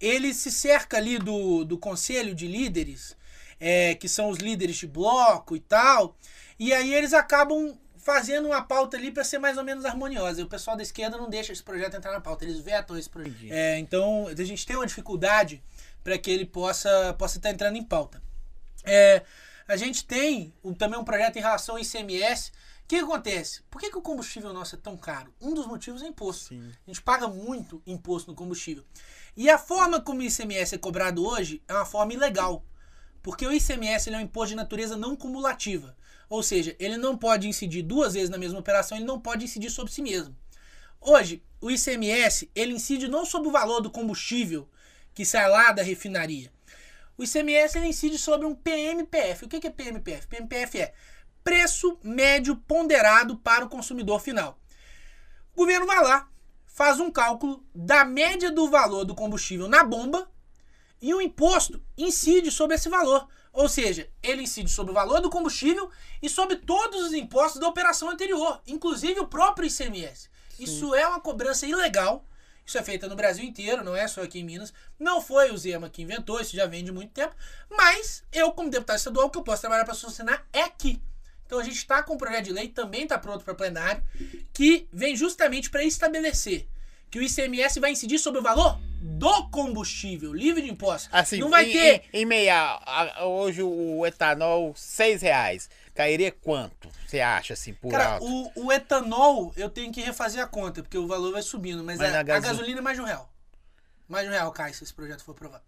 ele 0.00 0.32
se 0.32 0.52
cerca 0.52 0.96
ali 0.96 1.18
do, 1.18 1.64
do 1.64 1.76
conselho 1.76 2.36
de 2.36 2.46
líderes, 2.46 3.16
é, 3.58 3.96
que 3.96 4.08
são 4.08 4.30
os 4.30 4.38
líderes 4.38 4.76
de 4.76 4.86
bloco 4.86 5.56
e 5.56 5.60
tal. 5.60 6.16
E 6.56 6.72
aí 6.72 6.94
eles 6.94 7.12
acabam 7.12 7.76
fazendo 7.98 8.46
uma 8.46 8.62
pauta 8.62 8.96
ali 8.96 9.10
para 9.10 9.24
ser 9.24 9.38
mais 9.38 9.58
ou 9.58 9.64
menos 9.64 9.84
harmoniosa. 9.84 10.40
E 10.40 10.44
o 10.44 10.48
pessoal 10.48 10.76
da 10.76 10.82
esquerda 10.82 11.16
não 11.16 11.28
deixa 11.28 11.52
esse 11.52 11.62
projeto 11.62 11.96
entrar 11.96 12.12
na 12.12 12.20
pauta, 12.20 12.44
eles 12.44 12.58
vetam 12.58 12.96
esse 12.96 13.08
projeto. 13.08 13.50
É, 13.50 13.78
então, 13.78 14.26
a 14.28 14.44
gente 14.44 14.66
tem 14.66 14.76
uma 14.76 14.86
dificuldade 14.86 15.62
para 16.02 16.16
que 16.16 16.30
ele 16.30 16.46
possa 16.46 17.14
possa 17.18 17.38
estar 17.38 17.50
entrando 17.50 17.76
em 17.76 17.82
pauta. 17.82 18.22
É, 18.84 19.22
a 19.66 19.76
gente 19.76 20.06
tem 20.06 20.54
também 20.78 20.98
um 20.98 21.04
projeto 21.04 21.36
em 21.36 21.42
relação 21.42 21.74
ao 21.74 21.80
ICMS. 21.80 22.50
O 22.84 22.88
que 22.88 22.96
acontece? 22.96 23.60
Por 23.70 23.78
que, 23.78 23.90
que 23.90 23.98
o 23.98 24.02
combustível 24.02 24.50
nosso 24.54 24.74
é 24.74 24.78
tão 24.78 24.96
caro? 24.96 25.34
Um 25.38 25.52
dos 25.52 25.66
motivos 25.66 26.02
é 26.02 26.06
imposto. 26.06 26.48
Sim. 26.48 26.72
A 26.86 26.90
gente 26.90 27.02
paga 27.02 27.28
muito 27.28 27.82
imposto 27.86 28.30
no 28.30 28.36
combustível. 28.36 28.82
E 29.36 29.50
a 29.50 29.58
forma 29.58 30.00
como 30.00 30.20
o 30.20 30.22
ICMS 30.22 30.74
é 30.74 30.78
cobrado 30.78 31.22
hoje 31.26 31.62
é 31.68 31.74
uma 31.74 31.84
forma 31.84 32.14
ilegal. 32.14 32.64
Porque 33.22 33.46
o 33.46 33.52
ICMS 33.52 34.08
é 34.08 34.16
um 34.16 34.20
imposto 34.22 34.50
de 34.50 34.56
natureza 34.56 34.96
não 34.96 35.14
cumulativa. 35.14 35.94
Ou 36.28 36.42
seja, 36.42 36.76
ele 36.78 36.96
não 36.96 37.16
pode 37.16 37.48
incidir 37.48 37.82
duas 37.82 38.14
vezes 38.14 38.28
na 38.28 38.38
mesma 38.38 38.58
operação, 38.58 38.98
ele 38.98 39.06
não 39.06 39.20
pode 39.20 39.44
incidir 39.44 39.70
sobre 39.70 39.92
si 39.92 40.02
mesmo. 40.02 40.36
Hoje, 41.00 41.42
o 41.60 41.70
ICMS 41.70 42.50
ele 42.54 42.74
incide 42.74 43.08
não 43.08 43.24
sobre 43.24 43.48
o 43.48 43.52
valor 43.52 43.80
do 43.80 43.90
combustível 43.90 44.68
que 45.14 45.24
sai 45.24 45.48
lá 45.48 45.72
da 45.72 45.82
refinaria. 45.82 46.52
O 47.16 47.24
ICMS 47.24 47.78
ele 47.78 47.88
incide 47.88 48.18
sobre 48.18 48.46
um 48.46 48.54
PMPF. 48.54 49.44
O 49.44 49.48
que 49.48 49.66
é 49.66 49.70
PMPF? 49.70 50.26
PMPF 50.28 50.80
é 50.80 50.94
preço 51.42 51.98
médio 52.02 52.56
ponderado 52.56 53.36
para 53.38 53.64
o 53.64 53.68
consumidor 53.68 54.20
final. 54.20 54.60
O 55.54 55.60
governo 55.60 55.86
vai 55.86 56.02
lá, 56.02 56.28
faz 56.66 57.00
um 57.00 57.10
cálculo 57.10 57.64
da 57.74 58.04
média 58.04 58.52
do 58.52 58.70
valor 58.70 59.04
do 59.04 59.14
combustível 59.14 59.66
na 59.66 59.82
bomba 59.82 60.30
e 61.00 61.12
o 61.12 61.20
imposto 61.20 61.82
incide 61.96 62.50
sobre 62.50 62.76
esse 62.76 62.88
valor. 62.88 63.26
Ou 63.58 63.68
seja, 63.68 64.08
ele 64.22 64.42
incide 64.42 64.70
sobre 64.70 64.92
o 64.92 64.94
valor 64.94 65.20
do 65.20 65.28
combustível 65.28 65.90
e 66.22 66.28
sobre 66.28 66.54
todos 66.54 67.06
os 67.06 67.12
impostos 67.12 67.60
da 67.60 67.66
operação 67.66 68.08
anterior, 68.08 68.62
inclusive 68.64 69.18
o 69.18 69.26
próprio 69.26 69.66
ICMS. 69.66 70.28
Isso 70.60 70.94
é 70.94 71.04
uma 71.08 71.18
cobrança 71.18 71.66
ilegal. 71.66 72.24
Isso 72.64 72.78
é 72.78 72.84
feito 72.84 73.08
no 73.08 73.16
Brasil 73.16 73.44
inteiro, 73.44 73.82
não 73.82 73.96
é 73.96 74.06
só 74.06 74.22
aqui 74.22 74.38
em 74.38 74.44
Minas. 74.44 74.72
Não 74.96 75.20
foi 75.20 75.50
o 75.50 75.58
Zema 75.58 75.90
que 75.90 76.02
inventou, 76.02 76.40
isso 76.40 76.54
já 76.54 76.66
vem 76.66 76.84
de 76.84 76.92
muito 76.92 77.10
tempo. 77.10 77.34
Mas 77.68 78.22
eu, 78.32 78.52
como 78.52 78.70
deputado 78.70 78.98
estadual, 78.98 79.26
o 79.26 79.30
que 79.30 79.38
eu 79.38 79.42
posso 79.42 79.62
trabalhar 79.62 79.84
para 79.84 79.94
solucionar 79.94 80.46
é 80.52 80.62
aqui. 80.62 81.02
Então 81.44 81.58
a 81.58 81.64
gente 81.64 81.78
está 81.78 82.00
com 82.00 82.14
um 82.14 82.16
projeto 82.16 82.44
de 82.44 82.52
lei, 82.52 82.68
também 82.68 83.02
está 83.02 83.18
pronto 83.18 83.44
para 83.44 83.56
plenário, 83.56 84.04
que 84.52 84.86
vem 84.92 85.16
justamente 85.16 85.68
para 85.68 85.82
estabelecer 85.82 86.68
que 87.10 87.18
o 87.18 87.22
ICMS 87.22 87.80
vai 87.80 87.90
incidir 87.90 88.20
sobre 88.20 88.38
o 88.38 88.42
valor 88.42 88.78
do 89.00 89.48
combustível, 89.50 90.32
livre 90.32 90.62
de 90.62 90.70
impostos. 90.70 91.08
Assim, 91.12 91.38
não 91.38 91.50
vai 91.50 91.66
em, 91.68 91.72
ter. 91.72 92.02
Em, 92.12 92.22
em 92.22 92.24
meia, 92.26 92.80
hoje 93.24 93.62
o 93.62 94.04
etanol, 94.06 94.74
seis 94.76 95.22
reais. 95.22 95.68
Cairia 95.94 96.30
quanto, 96.30 96.88
você 97.06 97.20
acha, 97.20 97.54
assim, 97.54 97.74
por 97.74 97.90
Cara, 97.90 98.14
alto? 98.14 98.24
o, 98.24 98.66
o 98.66 98.72
etanol 98.72 99.52
eu 99.56 99.68
tenho 99.68 99.92
que 99.92 100.00
refazer 100.00 100.40
a 100.42 100.46
conta, 100.46 100.80
porque 100.82 100.96
o 100.96 101.08
valor 101.08 101.32
vai 101.32 101.42
subindo, 101.42 101.82
mas, 101.82 101.98
Mas 101.98 102.08
a, 102.10 102.12
na 102.12 102.18
a 102.20 102.22
gaso- 102.22 102.46
gasolina 102.46 102.78
é 102.78 102.82
mais 102.82 102.96
de 102.96 103.02
um 103.02 103.06
real. 103.06 103.32
Mais 104.08 104.24
de 104.24 104.30
um 104.30 104.32
real 104.32 104.52
cai 104.52 104.72
se 104.72 104.84
esse 104.84 104.94
projeto 104.94 105.24
for 105.24 105.32
aprovado. 105.32 105.64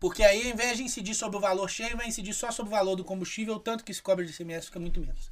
Porque 0.00 0.22
aí, 0.22 0.42
ao 0.44 0.48
invés 0.48 0.76
de 0.78 0.82
incidir 0.82 1.14
sobre 1.14 1.36
o 1.36 1.40
valor 1.40 1.68
cheio, 1.68 1.96
vai 1.96 2.06
incidir 2.08 2.32
só 2.34 2.50
sobre 2.50 2.72
o 2.72 2.76
valor 2.76 2.96
do 2.96 3.04
combustível, 3.04 3.58
tanto 3.58 3.84
que 3.84 3.92
se 3.92 4.00
cobra 4.02 4.24
de 4.24 4.30
ICMS 4.32 4.66
fica 4.66 4.80
muito 4.80 5.00
menos. 5.00 5.30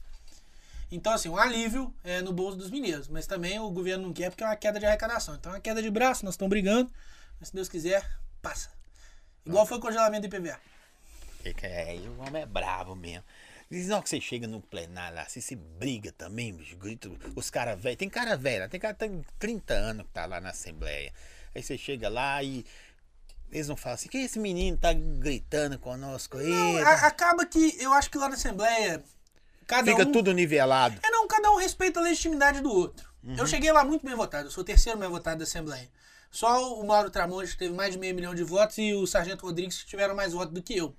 Então, 0.92 1.12
assim, 1.12 1.28
um 1.30 1.36
alívio 1.38 1.92
é, 2.04 2.20
no 2.20 2.32
bolso 2.34 2.56
dos 2.58 2.70
mineiros. 2.70 3.08
Mas 3.08 3.26
também 3.26 3.58
o 3.58 3.70
governo 3.70 4.04
não 4.06 4.12
quer 4.12 4.30
porque 4.30 4.44
é 4.44 4.46
uma 4.46 4.54
queda 4.56 4.78
de 4.78 4.84
arrecadação. 4.86 5.34
Então 5.34 5.50
é 5.52 5.54
uma 5.56 5.60
queda 5.60 5.82
de 5.82 5.90
braço, 5.90 6.24
nós 6.24 6.34
estamos 6.34 6.50
brigando. 6.50 6.92
Mas 7.40 7.48
se 7.48 7.54
Deus 7.54 7.68
quiser, 7.68 8.08
passa. 8.42 8.70
Igual 9.46 9.64
foi 9.66 9.78
o 9.78 9.80
congelamento 9.80 10.28
do 10.28 10.36
IPVA. 10.36 10.60
É, 11.44 11.96
é, 11.96 12.00
o 12.08 12.20
homem 12.20 12.42
é 12.42 12.46
bravo 12.46 12.94
mesmo. 12.94 13.24
Diz 13.70 13.88
não 13.88 14.02
que 14.02 14.10
você 14.10 14.20
chega 14.20 14.46
no 14.46 14.60
plenário 14.60 15.16
lá, 15.16 15.22
assim, 15.22 15.40
se 15.40 15.56
briga 15.56 16.12
também, 16.12 16.52
bicho, 16.52 16.76
grita, 16.76 17.10
os 17.34 17.48
caras 17.48 17.80
velhos, 17.80 17.98
tem 17.98 18.08
cara 18.10 18.36
velho, 18.36 18.68
tem 18.68 18.78
cara 18.78 18.92
que 18.92 19.00
tem 19.00 19.24
30 19.38 19.72
anos 19.72 20.04
que 20.06 20.12
tá 20.12 20.26
lá 20.26 20.42
na 20.42 20.50
Assembleia. 20.50 21.10
Aí 21.54 21.62
você 21.62 21.78
chega 21.78 22.10
lá 22.10 22.42
e 22.42 22.66
eles 23.50 23.68
não 23.68 23.76
falam 23.76 23.94
assim, 23.94 24.10
que 24.10 24.18
esse 24.18 24.38
menino 24.38 24.76
tá 24.76 24.92
gritando 24.92 25.78
conosco 25.78 26.36
aí? 26.36 26.50
Não, 26.50 26.84
tá?" 26.84 26.90
a- 26.90 27.06
acaba 27.06 27.46
que 27.46 27.74
eu 27.80 27.94
acho 27.94 28.10
que 28.10 28.18
lá 28.18 28.28
na 28.28 28.34
Assembleia. 28.34 29.02
Cada 29.72 29.90
Fica 29.90 30.06
um, 30.06 30.12
tudo 30.12 30.32
nivelado. 30.34 30.98
É 31.02 31.10
não, 31.10 31.26
cada 31.26 31.50
um 31.50 31.56
respeita 31.56 31.98
a 31.98 32.02
legitimidade 32.02 32.60
do 32.60 32.70
outro. 32.70 33.08
Uhum. 33.24 33.36
Eu 33.38 33.46
cheguei 33.46 33.72
lá 33.72 33.82
muito 33.84 34.04
bem 34.04 34.14
votado, 34.14 34.48
eu 34.48 34.50
sou 34.50 34.60
o 34.62 34.64
terceiro 34.66 34.98
mais 34.98 35.10
votado 35.10 35.38
da 35.38 35.44
Assembleia. 35.44 35.88
Só 36.30 36.74
o 36.78 36.86
Mauro 36.86 37.08
Tramonte 37.08 37.56
teve 37.56 37.72
mais 37.72 37.92
de 37.94 37.98
meio 37.98 38.14
milhão 38.14 38.34
de 38.34 38.42
votos 38.44 38.76
e 38.76 38.92
o 38.92 39.06
Sargento 39.06 39.46
Rodrigues 39.46 39.82
tiveram 39.84 40.14
mais 40.14 40.34
votos 40.34 40.52
do 40.52 40.62
que 40.62 40.76
eu. 40.76 40.94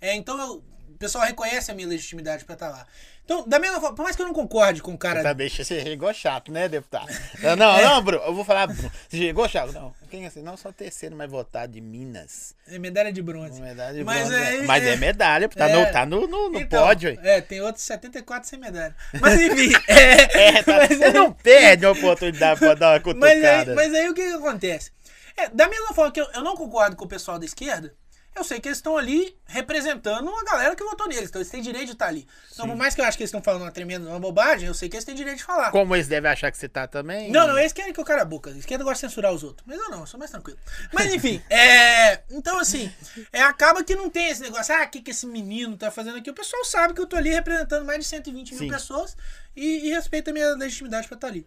É, 0.00 0.14
então 0.14 0.38
eu- 0.38 0.64
o 0.88 0.98
pessoal 0.98 1.24
reconhece 1.24 1.70
a 1.70 1.74
minha 1.74 1.88
legitimidade 1.88 2.44
pra 2.44 2.54
estar 2.54 2.68
lá. 2.68 2.86
Então, 3.24 3.46
da 3.48 3.58
mesma 3.58 3.80
forma, 3.80 3.94
por 3.94 4.02
mais 4.02 4.16
que 4.16 4.20
eu 4.22 4.26
não 4.26 4.34
concorde 4.34 4.82
com 4.82 4.92
o 4.92 4.98
cara. 4.98 5.22
Tá, 5.22 5.32
bicho, 5.32 5.64
você 5.64 5.80
chegou 5.80 6.12
chato, 6.12 6.50
né, 6.50 6.68
deputado? 6.68 7.06
Não, 7.40 7.54
não, 7.56 7.80
não, 7.82 8.02
Bruno, 8.02 8.22
eu 8.24 8.34
vou 8.34 8.44
falar, 8.44 8.66
Bruno. 8.66 8.90
Você 9.08 9.16
chegou 9.16 9.48
chato? 9.48 9.72
Não, 9.72 9.94
quem 10.10 10.24
é 10.24 10.26
assim? 10.26 10.42
Não, 10.42 10.56
só 10.56 10.72
terceiro 10.72 11.14
mais 11.14 11.30
votado 11.30 11.72
de 11.72 11.80
Minas. 11.80 12.54
É 12.66 12.78
medalha 12.80 13.12
de 13.12 13.22
bronze. 13.22 13.60
Medalha 13.62 13.94
de 13.98 14.04
Mas 14.04 14.28
bronze, 14.28 14.42
é-? 14.42 14.62
Mas 14.62 14.84
é, 14.84 14.92
é- 14.92 14.96
medalha, 14.96 15.48
tá, 15.48 15.68
é. 15.68 15.72
no, 15.72 15.92
tá 15.92 16.04
no, 16.04 16.26
no, 16.26 16.50
no 16.50 16.58
Então, 16.60 16.84
pódio 16.84 17.10
aí. 17.10 17.18
É, 17.22 17.40
tem 17.40 17.60
outros 17.60 17.84
74 17.84 18.48
sem 18.48 18.58
medalha. 18.58 18.94
Mas 19.20 19.40
enfim. 19.40 19.70
é, 19.86 20.48
É, 20.58 20.62
tá, 20.64 20.76
mas 20.78 20.88
você 20.98 21.04
aí- 21.04 21.12
não 21.12 21.32
perde 21.32 21.86
a 21.86 21.92
oportunidade 21.92 22.58
pra 22.58 22.74
dar 22.74 22.92
uma 22.94 23.00
cutucada. 23.00 23.34
Mas 23.34 23.44
aí, 23.68 23.74
mas 23.74 23.94
aí 23.94 24.08
o 24.08 24.14
que, 24.14 24.26
que 24.26 24.34
acontece? 24.34 24.90
É, 25.36 25.48
da 25.48 25.68
mesma 25.68 25.94
forma 25.94 26.10
que 26.12 26.20
eu, 26.20 26.26
eu 26.34 26.42
não 26.42 26.56
concordo 26.56 26.96
com 26.96 27.04
o 27.04 27.08
pessoal 27.08 27.38
da 27.38 27.44
esquerda, 27.46 27.94
eu 28.34 28.42
sei 28.42 28.60
que 28.60 28.68
eles 28.68 28.78
estão 28.78 28.96
ali 28.96 29.36
representando 29.44 30.28
a 30.34 30.44
galera 30.44 30.74
que 30.74 30.82
votou 30.82 31.06
neles. 31.06 31.28
Então 31.28 31.40
eles 31.40 31.50
têm 31.50 31.60
direito 31.60 31.86
de 31.86 31.92
estar 31.92 32.06
ali. 32.06 32.26
Então, 32.52 32.66
por 32.66 32.76
mais 32.76 32.94
que 32.94 33.00
eu 33.00 33.04
acho 33.04 33.16
que 33.16 33.22
eles 33.22 33.28
estão 33.28 33.42
falando 33.42 33.62
uma 33.62 33.70
tremenda 33.70 34.08
uma 34.08 34.18
bobagem, 34.18 34.66
eu 34.66 34.74
sei 34.74 34.88
que 34.88 34.96
eles 34.96 35.04
têm 35.04 35.14
direito 35.14 35.38
de 35.38 35.44
falar. 35.44 35.70
Como 35.70 35.94
eles 35.94 36.08
devem 36.08 36.30
achar 36.30 36.50
que 36.50 36.56
você 36.56 36.68
tá 36.68 36.86
também? 36.86 37.30
Não, 37.30 37.46
não, 37.46 37.58
eles 37.58 37.72
querem 37.72 37.92
que 37.92 38.00
eu 38.00 38.04
cara 38.04 38.22
a 38.22 38.24
boca. 38.24 38.50
A 38.50 38.54
esquerda 38.54 38.84
gosta 38.84 39.06
de 39.06 39.10
censurar 39.12 39.32
os 39.32 39.42
outros. 39.42 39.66
Mas 39.66 39.78
eu 39.78 39.90
não, 39.90 40.00
eu 40.00 40.06
sou 40.06 40.18
mais 40.18 40.30
tranquilo. 40.30 40.58
Mas 40.92 41.12
enfim, 41.12 41.42
é. 41.50 42.22
Então, 42.30 42.58
assim, 42.58 42.90
é, 43.32 43.42
acaba 43.42 43.84
que 43.84 43.94
não 43.94 44.08
tem 44.08 44.28
esse 44.30 44.40
negócio, 44.40 44.74
ah, 44.74 44.84
o 44.84 44.88
que, 44.88 45.02
que 45.02 45.10
esse 45.10 45.26
menino 45.26 45.76
tá 45.76 45.90
fazendo 45.90 46.16
aqui? 46.16 46.30
O 46.30 46.34
pessoal 46.34 46.64
sabe 46.64 46.94
que 46.94 47.00
eu 47.00 47.06
tô 47.06 47.16
ali 47.16 47.30
representando 47.30 47.84
mais 47.84 47.98
de 47.98 48.06
120 48.06 48.54
Sim. 48.54 48.60
mil 48.60 48.72
pessoas 48.72 49.16
e, 49.54 49.88
e 49.88 49.90
respeita 49.90 50.30
a 50.30 50.34
minha 50.34 50.54
legitimidade 50.54 51.06
pra 51.06 51.16
estar 51.16 51.26
ali. 51.26 51.46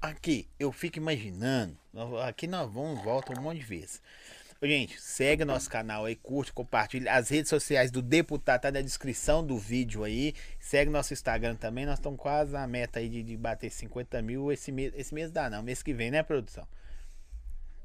Aqui, 0.00 0.48
eu 0.58 0.72
fico 0.72 0.98
imaginando. 0.98 1.76
Aqui 2.26 2.46
nós 2.46 2.72
vamos 2.72 3.02
volta 3.02 3.38
um 3.38 3.42
monte 3.42 3.58
de 3.58 3.64
vezes. 3.64 4.00
Gente, 4.62 5.00
segue 5.00 5.42
nosso 5.42 5.70
canal 5.70 6.04
aí, 6.04 6.14
curte, 6.14 6.52
compartilha. 6.52 7.14
As 7.14 7.30
redes 7.30 7.48
sociais 7.48 7.90
do 7.90 8.02
deputado 8.02 8.60
tá 8.60 8.70
na 8.70 8.82
descrição 8.82 9.44
do 9.44 9.56
vídeo 9.56 10.04
aí. 10.04 10.34
Segue 10.58 10.90
nosso 10.90 11.14
Instagram 11.14 11.56
também. 11.56 11.86
Nós 11.86 11.98
estamos 11.98 12.20
quase 12.20 12.52
na 12.52 12.66
meta 12.66 12.98
aí 12.98 13.08
de, 13.08 13.22
de 13.22 13.36
bater 13.38 13.70
50 13.70 14.20
mil. 14.20 14.52
Esse 14.52 14.70
mês, 14.70 14.92
esse 14.94 15.14
mês 15.14 15.30
dá 15.30 15.48
não, 15.48 15.62
mês 15.62 15.82
que 15.82 15.94
vem, 15.94 16.10
né, 16.10 16.22
produção? 16.22 16.66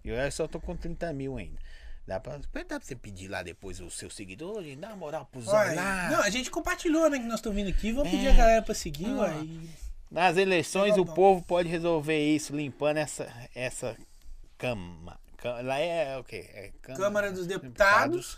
Eu 0.03 0.29
só 0.31 0.47
tô 0.49 0.59
com 0.59 0.75
30 0.75 1.13
mil 1.13 1.37
ainda. 1.37 1.57
Dá 2.05 2.19
pra, 2.19 2.37
dá 2.37 2.63
pra 2.65 2.79
você 2.81 2.95
pedir 2.95 3.29
lá 3.29 3.41
depois 3.41 3.79
o 3.79 3.89
seu 3.89 4.09
seguidor, 4.11 4.61
gente, 4.61 4.77
dá 4.79 4.89
uma 4.89 4.97
moral 4.97 5.25
pros 5.31 5.47
Uai, 5.47 5.73
lá. 5.75 6.09
não, 6.11 6.21
a 6.21 6.29
gente 6.29 6.51
compartilhou, 6.51 7.09
né, 7.09 7.17
que 7.17 7.25
nós 7.25 7.39
estamos 7.39 7.55
vindo 7.55 7.69
aqui. 7.69 7.91
Vamos 7.93 8.11
pedir 8.11 8.27
É. 8.27 8.31
a 8.31 8.35
galera 8.35 8.61
pra 8.61 8.75
seguir, 8.75 9.07
Ah. 9.07 9.15
uai. 9.21 9.49
Nas 10.11 10.37
eleições, 10.37 10.93
Tá 10.93 11.01
o 11.01 11.05
povo 11.05 11.41
pode 11.41 11.67
resolver 11.67 12.19
isso, 12.19 12.55
limpando 12.55 12.97
essa, 12.97 13.27
essa 13.55 13.97
cama. 14.57 15.17
Lá 15.63 15.79
é 15.79 16.17
o 16.17 16.23
quê? 16.23 16.49
É 16.53 16.71
Câmara 16.81 17.31
dos 17.31 17.45
Deputados 17.47 18.37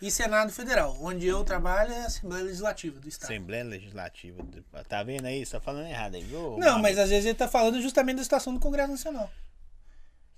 e 0.00 0.10
Senado 0.10 0.52
Federal. 0.52 0.96
Onde 1.00 1.26
eu 1.26 1.42
trabalho 1.44 1.92
é 1.92 2.02
a 2.02 2.06
Assembleia 2.06 2.44
Legislativa 2.44 2.98
do 3.00 3.08
Estado. 3.08 3.30
Assembleia 3.30 3.64
Legislativa. 3.64 4.42
do- 4.42 4.62
Tá 4.88 5.02
vendo 5.02 5.26
aí? 5.26 5.44
Você 5.44 5.52
tá 5.52 5.60
falando 5.60 5.86
errado 5.86 6.14
aí, 6.14 6.22
viu? 6.22 6.56
Não, 6.58 6.78
mas 6.78 6.98
às 6.98 7.08
vezes 7.10 7.26
ele 7.26 7.34
tá 7.34 7.48
falando 7.48 7.80
justamente 7.80 8.16
da 8.18 8.22
situação 8.24 8.54
do 8.54 8.60
Congresso 8.60 8.90
Nacional. 8.92 9.30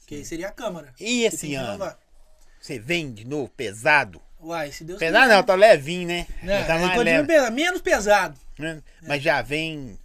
Que 0.06 0.16
aí 0.16 0.24
seria 0.24 0.48
a 0.48 0.52
Câmara. 0.52 0.92
E 0.98 1.22
esse 1.24 1.55
ano? 1.55 1.94
Você 2.60 2.78
vem 2.78 3.12
de 3.12 3.24
novo 3.26 3.48
pesado? 3.51 4.20
Uai, 4.42 4.72
se 4.72 4.84
Deus 4.84 4.98
Pesado 4.98 5.28
não, 5.28 5.42
tá 5.42 5.55
levinho, 5.55 6.09
né? 6.09 6.26
Não, 6.42 6.66
tá 6.66 6.78
mais 6.78 6.98
leve, 7.05 7.26
pesado, 7.26 7.55
menos 7.55 7.80
pesado. 7.82 8.38
né? 8.59 8.82
Mas 9.02 9.22
já 9.22 9.42
vem 9.42 9.98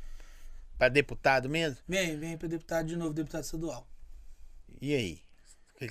pra 0.78 0.90
deputado 0.90 1.48
mesmo? 1.50 1.78
Vem, 1.88 2.18
vem 2.20 2.38
para 2.38 2.48
deputado 2.50 2.86
de 2.86 2.98
novo, 2.98 3.14
deputado 3.14 3.44
estadual. 3.44 3.88
E 4.82 4.94
aí? 4.94 5.22
Que- 5.78 5.88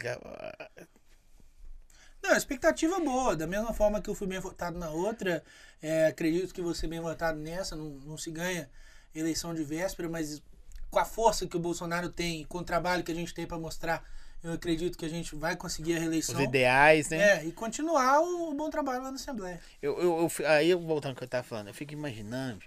Não, 2.22 2.36
expectativa 2.36 2.98
boa. 3.00 3.36
Da 3.36 3.46
mesma 3.46 3.72
forma 3.74 4.00
que 4.00 4.08
eu 4.08 4.14
fui 4.14 4.26
bem 4.26 4.38
votado 4.40 4.78
na 4.78 4.90
outra, 4.90 5.44
é, 5.82 6.06
acredito 6.06 6.54
que 6.54 6.62
você 6.62 6.86
bem 6.86 7.00
votado 7.00 7.38
nessa. 7.38 7.76
Não, 7.76 7.90
não 7.90 8.16
se 8.16 8.30
ganha 8.30 8.70
eleição 9.14 9.54
de 9.54 9.62
véspera, 9.62 10.08
mas 10.08 10.42
com 10.90 10.98
a 10.98 11.04
força 11.04 11.46
que 11.46 11.56
o 11.56 11.60
Bolsonaro 11.60 12.08
tem, 12.08 12.44
com 12.44 12.58
o 12.58 12.64
trabalho 12.64 13.04
que 13.04 13.12
a 13.12 13.14
gente 13.14 13.34
tem 13.34 13.46
para 13.46 13.58
mostrar, 13.58 14.02
eu 14.42 14.52
acredito 14.52 14.96
que 14.96 15.04
a 15.04 15.08
gente 15.08 15.34
vai 15.34 15.56
conseguir 15.56 15.96
a 15.96 15.98
reeleição. 15.98 16.34
Os 16.34 16.40
ideais, 16.42 17.08
né? 17.08 17.38
É, 17.38 17.44
e 17.44 17.52
continuar 17.52 18.20
o, 18.20 18.50
o 18.50 18.54
bom 18.54 18.70
trabalho 18.70 19.02
lá 19.02 19.10
na 19.10 19.16
Assembleia. 19.16 19.60
Eu, 19.82 19.98
eu, 20.00 20.30
eu 20.38 20.46
aí, 20.46 20.74
voltando 20.74 21.10
ao 21.12 21.16
que 21.16 21.24
eu 21.24 21.28
tava 21.28 21.42
falando, 21.42 21.68
eu 21.68 21.74
fico 21.74 21.92
imaginando 21.92 22.62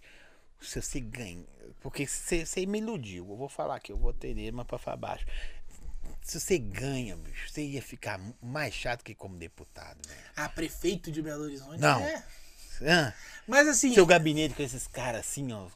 se 0.62 0.82
você 0.82 1.00
ganha. 1.00 1.46
Porque 1.80 2.06
você, 2.08 2.66
me 2.66 2.80
iludiu. 2.80 3.28
Eu 3.30 3.36
vou 3.36 3.48
falar 3.48 3.76
aqui, 3.76 3.92
eu 3.92 3.98
vou 3.98 4.12
ter 4.12 4.30
ele, 4.30 4.52
mas 4.52 4.66
pra 4.66 4.78
falar 4.78 4.98
baixo. 4.98 5.26
Se 6.28 6.42
você 6.42 6.58
ganha, 6.58 7.16
bicho, 7.16 7.50
você 7.50 7.64
ia 7.64 7.82
ficar 7.82 8.20
mais 8.42 8.74
chato 8.74 9.02
que 9.02 9.16
como 9.16 9.38
deputado, 9.38 9.98
velho. 10.06 10.20
Ah, 10.36 10.50
prefeito 10.50 11.10
de 11.10 11.22
Belo 11.22 11.44
Horizonte. 11.44 11.80
Não. 11.80 12.02
É. 12.02 13.14
Mas 13.48 13.66
assim, 13.66 13.94
Seu 13.94 14.06
gabinete 14.06 14.54
com 14.54 14.62
esses 14.62 14.88
caras 14.88 15.22
assim, 15.22 15.54
ó, 15.54 15.68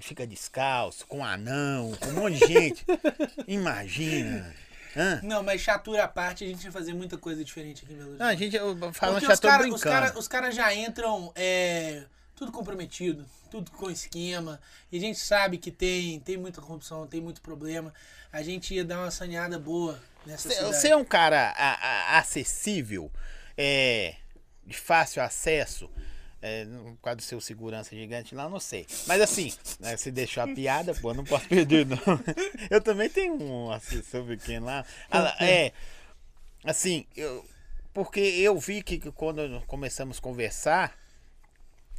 fica 0.00 0.26
descalço, 0.26 1.06
com 1.06 1.24
anão, 1.24 1.92
com 2.00 2.08
um 2.08 2.14
monte 2.14 2.40
de 2.40 2.52
gente. 2.52 2.84
Imagina. 3.46 4.52
Hã? 4.96 5.20
não, 5.22 5.40
mas 5.40 5.60
chatura 5.60 6.02
à 6.02 6.08
parte, 6.08 6.42
a 6.42 6.48
gente 6.48 6.64
vai 6.64 6.72
fazer 6.72 6.92
muita 6.92 7.16
coisa 7.16 7.44
diferente 7.44 7.84
aqui 7.84 7.94
em 7.94 7.96
Belo 7.96 8.10
Horizonte. 8.10 8.24
Não, 8.24 8.32
a 8.32 8.34
gente, 8.34 8.58
falando, 8.92 9.22
os 9.22 9.40
tô 9.40 9.46
caras 9.48 9.66
brincando. 9.66 9.82
cara, 9.82 10.18
os 10.18 10.26
cara 10.28 10.50
já 10.50 10.74
entram 10.74 11.32
é, 11.36 12.02
tudo 12.42 12.50
comprometido, 12.52 13.24
tudo 13.50 13.70
com 13.70 13.88
esquema. 13.88 14.60
E 14.90 14.96
a 14.96 15.00
gente 15.00 15.18
sabe 15.18 15.58
que 15.58 15.70
tem, 15.70 16.18
tem 16.20 16.36
muita 16.36 16.60
corrupção, 16.60 17.06
tem 17.06 17.20
muito 17.20 17.40
problema. 17.40 17.94
A 18.32 18.42
gente 18.42 18.74
ia 18.74 18.84
dar 18.84 18.98
uma 18.98 19.10
saneada 19.12 19.58
boa 19.60 20.02
nessa 20.26 20.48
Você- 20.48 20.56
cidade. 20.56 20.76
Você 20.76 20.88
é 20.88 20.96
um 20.96 21.04
cara 21.04 21.50
a- 21.56 21.74
a- 22.14 22.18
acessível, 22.18 23.10
é, 23.56 24.16
de 24.66 24.76
fácil 24.76 25.22
acesso, 25.22 25.88
é, 26.40 26.64
no 26.64 26.96
quadro 26.96 27.24
do 27.24 27.28
seu 27.28 27.40
segurança 27.40 27.94
gigante 27.94 28.34
lá, 28.34 28.48
não 28.48 28.58
sei. 28.58 28.88
Mas 29.06 29.20
assim, 29.20 29.52
né, 29.78 29.96
se 29.96 30.10
deixou 30.10 30.42
a 30.42 30.48
piada, 30.48 30.92
pô, 30.96 31.14
não 31.14 31.22
posso 31.22 31.46
perder, 31.48 31.86
não. 31.86 31.98
Eu 32.68 32.80
também 32.80 33.08
tenho 33.08 33.40
um 33.40 33.70
assessor 33.70 34.24
pequeno 34.26 34.66
lá. 34.66 34.84
Ah, 35.08 35.36
É, 35.38 35.72
assim, 36.64 37.06
eu, 37.16 37.46
porque 37.94 38.18
eu 38.18 38.58
vi 38.58 38.82
que 38.82 38.98
quando 39.12 39.62
começamos 39.68 40.18
a 40.18 40.20
conversar, 40.20 40.98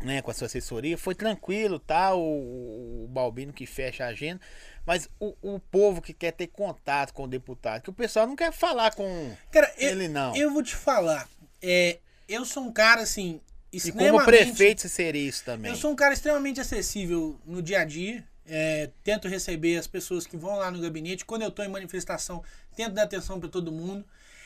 né, 0.03 0.21
com 0.21 0.29
a 0.29 0.33
sua 0.33 0.47
assessoria, 0.47 0.97
foi 0.97 1.15
tranquilo, 1.15 1.79
tá? 1.79 2.13
O, 2.13 3.05
o 3.05 3.07
Balbino 3.07 3.53
que 3.53 3.65
fecha 3.65 4.03
a 4.03 4.09
agenda, 4.09 4.41
mas 4.85 5.09
o, 5.19 5.33
o 5.41 5.59
povo 5.59 6.01
que 6.01 6.13
quer 6.13 6.31
ter 6.31 6.47
contato 6.47 7.13
com 7.13 7.23
o 7.23 7.27
deputado, 7.27 7.81
que 7.81 7.89
o 7.89 7.93
pessoal 7.93 8.27
não 8.27 8.35
quer 8.35 8.51
falar 8.51 8.93
com 8.93 9.33
Cara, 9.51 9.73
eu, 9.77 9.91
ele 9.91 10.07
não. 10.07 10.35
eu 10.35 10.51
vou 10.51 10.61
te 10.61 10.75
falar. 10.75 11.27
é, 11.61 11.99
eu 12.27 12.45
sou 12.45 12.63
um 12.63 12.71
cara 12.71 13.01
assim. 13.01 13.39
e 13.71 13.91
como 13.91 14.23
prefeito 14.25 14.81
você 14.81 14.89
seria 14.89 15.27
isso 15.27 15.43
também. 15.43 15.71
Eu 15.71 15.77
sou 15.77 15.91
um 15.91 15.95
cara 15.95 16.13
extremamente 16.13 16.59
acessível 16.59 17.39
no 17.45 17.61
dia 17.61 17.79
a 17.79 17.85
dia. 17.85 18.23
é, 18.45 18.89
tento 19.03 19.27
receber 19.27 19.77
as 19.77 19.87
pessoas 19.87 20.27
que 20.27 20.35
vão 20.35 20.57
lá 20.57 20.69
no 20.69 20.81
gabinete. 20.81 21.23
Quando 21.23 21.43
eu 21.43 21.47
estou 21.47 21.63
em 21.63 21.69
manifestação, 21.69 22.43
tento 22.75 22.93
dar 22.93 23.03
atenção 23.03 23.39
para 23.39 23.49
todo 23.49 23.71
mundo. 23.71 24.05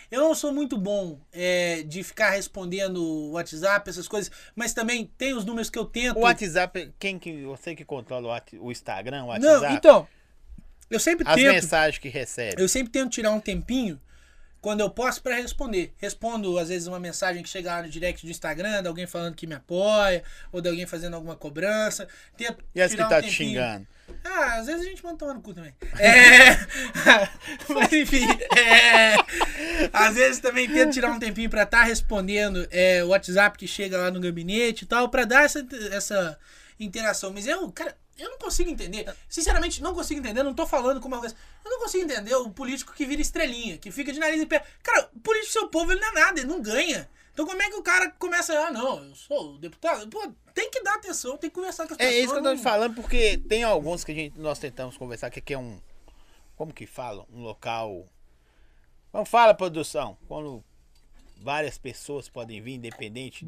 Eu 0.10 0.22
não 0.22 0.34
sou 0.34 0.54
muito 0.54 0.78
bom 0.78 1.20
é, 1.32 1.84
de 1.84 2.04
ficar 2.04 2.32
respondendo 2.32 3.32
WhatsApp, 3.32 3.90
essas 3.90 4.08
coisas, 4.08 4.32
mas 4.56 4.74
também 4.74 5.12
tem 5.18 5.34
os 5.34 5.44
números 5.44 5.70
que 5.70 5.78
eu 5.78 5.86
tento. 5.86 6.18
O 6.18 6.22
WhatsApp, 6.22 6.94
quem 6.98 7.20
que 7.20 7.44
você 7.44 7.76
que 7.76 7.84
controla 7.84 8.42
o 8.60 8.72
Instagram, 8.72 9.26
o 9.26 9.28
WhatsApp? 9.28 9.66
Não, 9.66 9.74
então, 9.74 10.08
eu 10.90 11.00
sempre 11.00 11.28
As 11.28 11.36
tento. 11.36 11.54
mensagens 11.54 11.98
que 11.98 12.08
recebe. 12.08 12.62
Eu 12.62 12.70
sempre 12.70 12.92
tento 12.92 13.12
tirar 13.12 13.32
um 13.32 13.40
tempinho 13.40 14.00
quando 14.68 14.82
eu 14.82 14.90
posso 14.90 15.22
para 15.22 15.34
responder. 15.38 15.94
Respondo, 15.96 16.60
às 16.60 16.68
vezes, 16.68 16.90
uma 16.90 17.00
mensagem 17.00 17.42
que 17.42 17.48
chega 17.48 17.72
lá 17.72 17.84
no 17.84 17.88
direct 17.88 18.26
do 18.26 18.30
Instagram, 18.30 18.82
de 18.82 18.90
alguém 18.90 19.08
falando 19.08 19.34
que 19.34 19.48
me 19.48 19.56
apoia, 19.56 20.22
ou 20.52 20.60
de 20.60 20.68
alguém 20.68 20.86
fazendo 20.86 21.14
alguma 21.14 21.38
cobrança. 21.38 22.06
Tento 22.36 22.62
E 22.76 22.82
as 22.82 22.94
que 22.94 23.02
um 23.02 23.08
tá 23.08 23.22
te 23.22 23.32
xingando? 23.32 23.88
Ah, 24.26 24.56
às 24.56 24.68
vezes 24.68 24.82
a 24.82 24.90
gente 24.90 25.02
manda 25.02 25.16
tomar 25.16 25.36
no 25.36 25.42
cu 25.42 25.54
também. 25.54 25.74
É. 25.98 26.52
Mas 27.74 27.94
enfim, 27.94 28.28
é. 28.58 29.16
Às 29.94 30.16
vezes 30.16 30.42
também 30.42 30.70
tento 30.70 30.92
tirar 30.92 31.12
um 31.12 31.20
tempinho 31.20 31.50
pra 31.50 31.64
estar 31.64 31.84
respondendo 31.84 32.68
é, 32.70 33.02
o 33.06 33.08
WhatsApp 33.08 33.58
que 33.58 33.70
chega 33.70 33.98
lá 33.98 34.12
no 34.12 34.20
gabinete 34.20 34.84
e 34.84 34.86
tal, 34.86 35.08
pra 35.08 35.24
dar 35.24 35.46
essa, 35.46 35.66
essa 35.94 36.38
interação. 36.78 37.32
Mas 37.32 37.48
eu, 37.48 37.72
cara, 37.72 37.96
Eu 38.18 38.32
não 38.32 38.38
consigo 38.40 38.70
entender. 38.70 39.14
Sinceramente, 39.30 39.82
não 39.82 39.94
consigo 39.94 40.20
entender. 40.20 40.42
Não 40.44 40.54
tô 40.54 40.66
falando 40.66 41.00
como 41.00 41.18
coisa. 41.20 41.36
Eu 41.64 41.72
não 41.72 41.80
consigo 41.80 42.04
entender 42.04 42.36
o 42.36 42.50
político 42.50 42.94
que 42.94 43.06
vira 43.06 43.22
estrelinha, 43.22 43.78
que 43.78 43.92
fica 43.92 44.12
de 44.12 44.20
nariz 44.20 44.42
em 44.42 44.46
pé. 44.48 44.64
Cara, 44.82 45.10
o 45.16 45.20
político 45.20 45.52
seu 45.54 45.68
povo, 45.70 45.92
ele 45.92 46.02
não 46.02 46.10
é 46.10 46.14
nada, 46.14 46.40
ele 46.40 46.48
não 46.50 46.62
ganha. 46.62 47.10
Então 47.34 47.46
como 47.46 47.62
é 47.62 47.70
que 47.70 47.76
o 47.76 47.84
cara 47.84 48.10
começa, 48.18 48.52
ah, 48.58 48.72
não, 48.72 49.04
eu 49.04 49.14
sou 49.16 49.60
deputado? 49.60 50.08
Pô, 50.08 50.32
tem 50.56 50.72
que 50.72 50.82
dar 50.82 50.96
atenção, 50.96 51.38
tem 51.38 51.52
que 51.52 51.56
conversar 51.56 51.86
com 51.88 51.94
as 51.94 52.00
É 52.00 52.06
pessoas. 52.06 52.24
isso 52.24 52.34
que 52.34 52.40
eu 52.40 52.44
tô 52.44 52.50
não- 52.50 52.58
te 52.58 52.64
falando, 52.64 52.96
porque 52.96 53.38
tem 53.48 53.64
alguns 53.64 54.04
que 54.04 54.12
a 54.12 54.16
gente, 54.16 54.40
nós 54.40 54.58
tentamos 54.58 54.98
conversar, 54.98 55.30
que 55.30 55.38
aqui 55.38 55.54
é 55.54 55.58
um. 55.60 55.80
Como 56.56 56.74
que 56.74 56.88
fala? 56.88 57.28
Um 57.32 57.44
local. 57.44 58.08
Como 59.12 59.24
fala, 59.26 59.54
produção? 59.54 60.18
Quando 60.28 60.64
várias 61.42 61.78
pessoas 61.78 62.28
podem 62.30 62.62
vir, 62.62 62.74
independente. 62.76 63.40
de- 63.42 63.46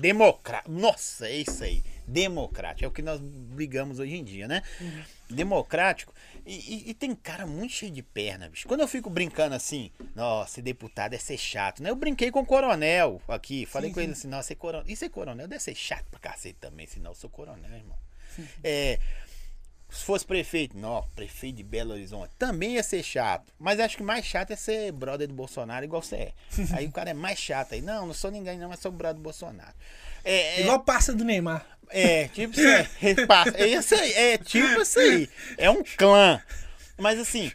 Democrático. 0.00 0.72
Nossa, 0.72 1.26
é 1.28 1.36
isso 1.36 1.62
aí. 1.64 1.82
Democrático. 2.06 2.84
É 2.84 2.88
o 2.88 2.90
que 2.90 3.02
nós 3.02 3.20
brigamos 3.20 3.98
hoje 3.98 4.14
em 4.16 4.24
dia, 4.24 4.46
né? 4.48 4.62
Uhum. 4.80 5.02
Democrático. 5.30 6.12
E, 6.46 6.54
e- 6.54 6.90
e 6.90 6.94
tem 6.94 7.14
cara 7.14 7.46
muito 7.46 7.72
cheio 7.72 7.90
de 7.92 8.02
perna, 8.02 8.48
bicho. 8.48 8.68
Quando 8.68 8.80
eu 8.80 8.88
fico 8.88 9.08
brincando 9.08 9.54
assim, 9.54 9.90
nossa, 10.14 10.60
deputado 10.62 11.14
é 11.14 11.18
ser 11.18 11.38
chato, 11.38 11.82
né? 11.82 11.90
Eu 11.90 11.96
brinquei 11.96 12.30
com 12.30 12.40
o 12.40 12.46
coronel 12.46 13.20
aqui. 13.28 13.66
Falei 13.66 13.90
Sim, 13.90 13.94
com 13.94 14.00
sim. 14.00 14.04
ele 14.04 14.12
assim, 14.12 14.28
nossa, 14.28 14.48
ser 14.48 14.54
coronel. 14.56 14.84
E 14.88 14.94
ser 14.96 15.08
coronel 15.08 15.48
deve 15.48 15.62
ser 15.62 15.74
chato 15.74 16.04
pra 16.10 16.20
cacete 16.20 16.58
também, 16.60 16.86
senão 16.86 17.10
eu 17.12 17.14
sou 17.14 17.30
coronel, 17.30 17.72
irmão. 17.72 17.96
É, 18.62 18.98
se 19.94 20.04
fosse 20.04 20.26
prefeito, 20.26 20.76
não, 20.76 21.06
prefeito 21.14 21.56
de 21.56 21.62
Belo 21.62 21.92
Horizonte, 21.92 22.32
também 22.38 22.74
ia 22.74 22.82
ser 22.82 23.02
chato. 23.02 23.52
Mas 23.58 23.78
acho 23.78 23.96
que 23.96 24.02
mais 24.02 24.24
chato 24.24 24.50
é 24.50 24.56
ser 24.56 24.90
brother 24.92 25.28
do 25.28 25.34
Bolsonaro, 25.34 25.84
igual 25.84 26.02
você 26.02 26.16
é. 26.16 26.32
Aí 26.76 26.86
o 26.86 26.92
cara 26.92 27.10
é 27.10 27.14
mais 27.14 27.38
chato 27.38 27.74
aí. 27.74 27.80
Não, 27.80 28.06
não 28.06 28.14
sou 28.14 28.30
ninguém, 28.30 28.58
não, 28.58 28.68
mas 28.68 28.80
sou 28.80 28.90
brother 28.90 29.16
do 29.16 29.22
Bolsonaro. 29.22 29.74
É, 30.24 30.58
é, 30.58 30.60
Igual 30.62 30.80
passa 30.80 31.12
do 31.12 31.22
Neymar. 31.24 31.64
é, 31.90 32.28
tipo 32.28 32.58
isso 32.58 32.66
aí. 32.66 32.88
Repassa. 32.98 33.56
É 33.56 33.66
isso 33.66 33.94
aí. 33.94 34.12
É 34.12 34.38
tipo 34.38 34.80
isso 34.80 34.98
aí. 34.98 35.28
É 35.58 35.70
um 35.70 35.84
clã. 35.84 36.42
Mas 36.98 37.18
assim, 37.20 37.52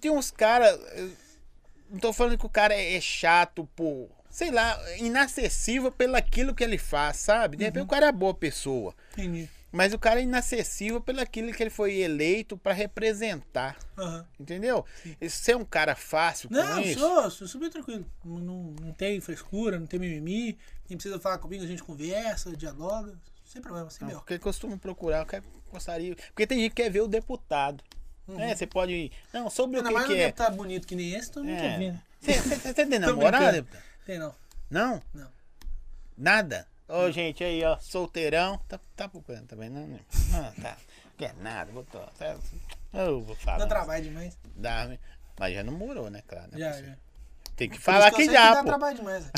tem 0.00 0.10
uns 0.10 0.30
caras. 0.30 0.78
Não 1.88 1.98
tô 1.98 2.12
falando 2.12 2.36
que 2.36 2.44
o 2.44 2.50
cara 2.50 2.74
é 2.74 2.96
é 2.96 3.00
chato 3.00 3.68
por. 3.74 4.10
Sei 4.30 4.50
lá, 4.50 4.78
inacessível 4.98 5.90
pelo 5.90 6.16
aquilo 6.16 6.54
que 6.54 6.62
ele 6.62 6.76
faz, 6.76 7.16
sabe? 7.16 7.56
De 7.56 7.64
repente 7.64 7.84
o 7.84 7.88
cara 7.88 8.06
é 8.06 8.12
boa 8.12 8.34
pessoa. 8.34 8.94
Entendi. 9.12 9.48
Mas 9.70 9.92
o 9.92 9.98
cara 9.98 10.20
é 10.20 10.22
inacessível 10.22 11.00
pelo 11.00 11.20
aquilo 11.20 11.52
que 11.52 11.62
ele 11.62 11.68
foi 11.70 11.96
eleito 11.98 12.56
pra 12.56 12.72
representar. 12.72 13.76
Aham. 13.98 14.26
Entendeu? 14.40 14.84
E 15.20 15.28
Ser 15.28 15.56
um 15.56 15.64
cara 15.64 15.94
fácil 15.94 16.48
Não, 16.50 16.82
sou, 16.94 17.30
sou 17.30 17.46
super 17.46 17.68
tranquilo. 17.70 18.06
Não, 18.24 18.38
não, 18.38 18.62
não 18.80 18.92
tem 18.92 19.20
frescura, 19.20 19.78
não 19.78 19.86
tem 19.86 20.00
mimimi. 20.00 20.58
Quem 20.86 20.96
precisa 20.96 21.20
falar 21.20 21.38
comigo, 21.38 21.62
a 21.62 21.66
gente 21.66 21.82
conversa, 21.82 22.56
dialoga. 22.56 23.14
Sem 23.44 23.60
problema, 23.62 23.90
sem 23.90 24.00
Não, 24.02 24.08
meu. 24.08 24.18
porque 24.20 24.38
costumo 24.38 24.78
procurar, 24.78 25.26
eu 25.32 25.42
gostaria. 25.70 26.14
Porque 26.16 26.46
tem 26.46 26.60
gente 26.60 26.70
que 26.74 26.82
quer 26.82 26.90
ver 26.90 27.02
o 27.02 27.08
deputado. 27.08 27.82
né? 28.26 28.54
Você 28.54 28.66
pode. 28.66 29.12
Não, 29.32 29.48
sobre 29.50 29.76
o 29.76 29.80
Ainda 29.80 29.88
que, 29.90 29.94
mais 29.94 30.06
que 30.06 30.14
é. 30.14 30.26
deputado 30.26 30.56
bonito 30.56 30.86
que 30.86 30.94
nem 30.94 31.12
esse, 31.14 31.30
todo 31.30 31.44
mundo 31.44 31.58
quer 31.60 31.78
ver, 31.78 31.92
né? 31.92 32.02
Você 32.20 32.74
tem 32.74 32.86
deputado? 33.00 33.66
Tem 34.06 34.18
não. 34.18 34.34
Não? 34.70 35.02
Não. 35.14 35.28
Nada? 36.16 36.66
Ô, 36.88 37.10
gente, 37.10 37.44
aí, 37.44 37.62
ó, 37.64 37.78
solteirão. 37.78 38.58
Tá, 38.68 38.80
tá 38.96 39.08
procurando 39.08 39.46
também, 39.46 39.68
não? 39.68 39.86
né? 39.86 40.00
Não, 40.30 40.52
tá. 40.62 40.76
Quer 41.16 41.34
nada, 41.36 41.70
botou. 41.72 42.00
tá- 42.18 42.36
Eu 42.94 43.20
vou 43.20 43.36
falar. 43.36 43.58
Dá 43.58 43.66
trabalho 43.66 44.04
demais. 44.04 44.38
Dá, 44.56 44.86
né? 44.86 44.98
mas 45.38 45.54
já 45.54 45.62
namorou, 45.62 46.10
né, 46.10 46.22
claro? 46.26 46.48
né? 46.52 46.58
Já, 46.58 46.72
já. 46.82 46.96
Tem 47.56 47.68
que 47.68 47.76
Por 47.76 47.82
falar 47.82 48.10
que 48.12 48.24
sei 48.24 48.32
já, 48.32 48.54
dá 48.54 48.60
pô. 48.62 48.68
trabalho 48.68 48.96
demais. 48.96 49.24
né? 49.26 49.32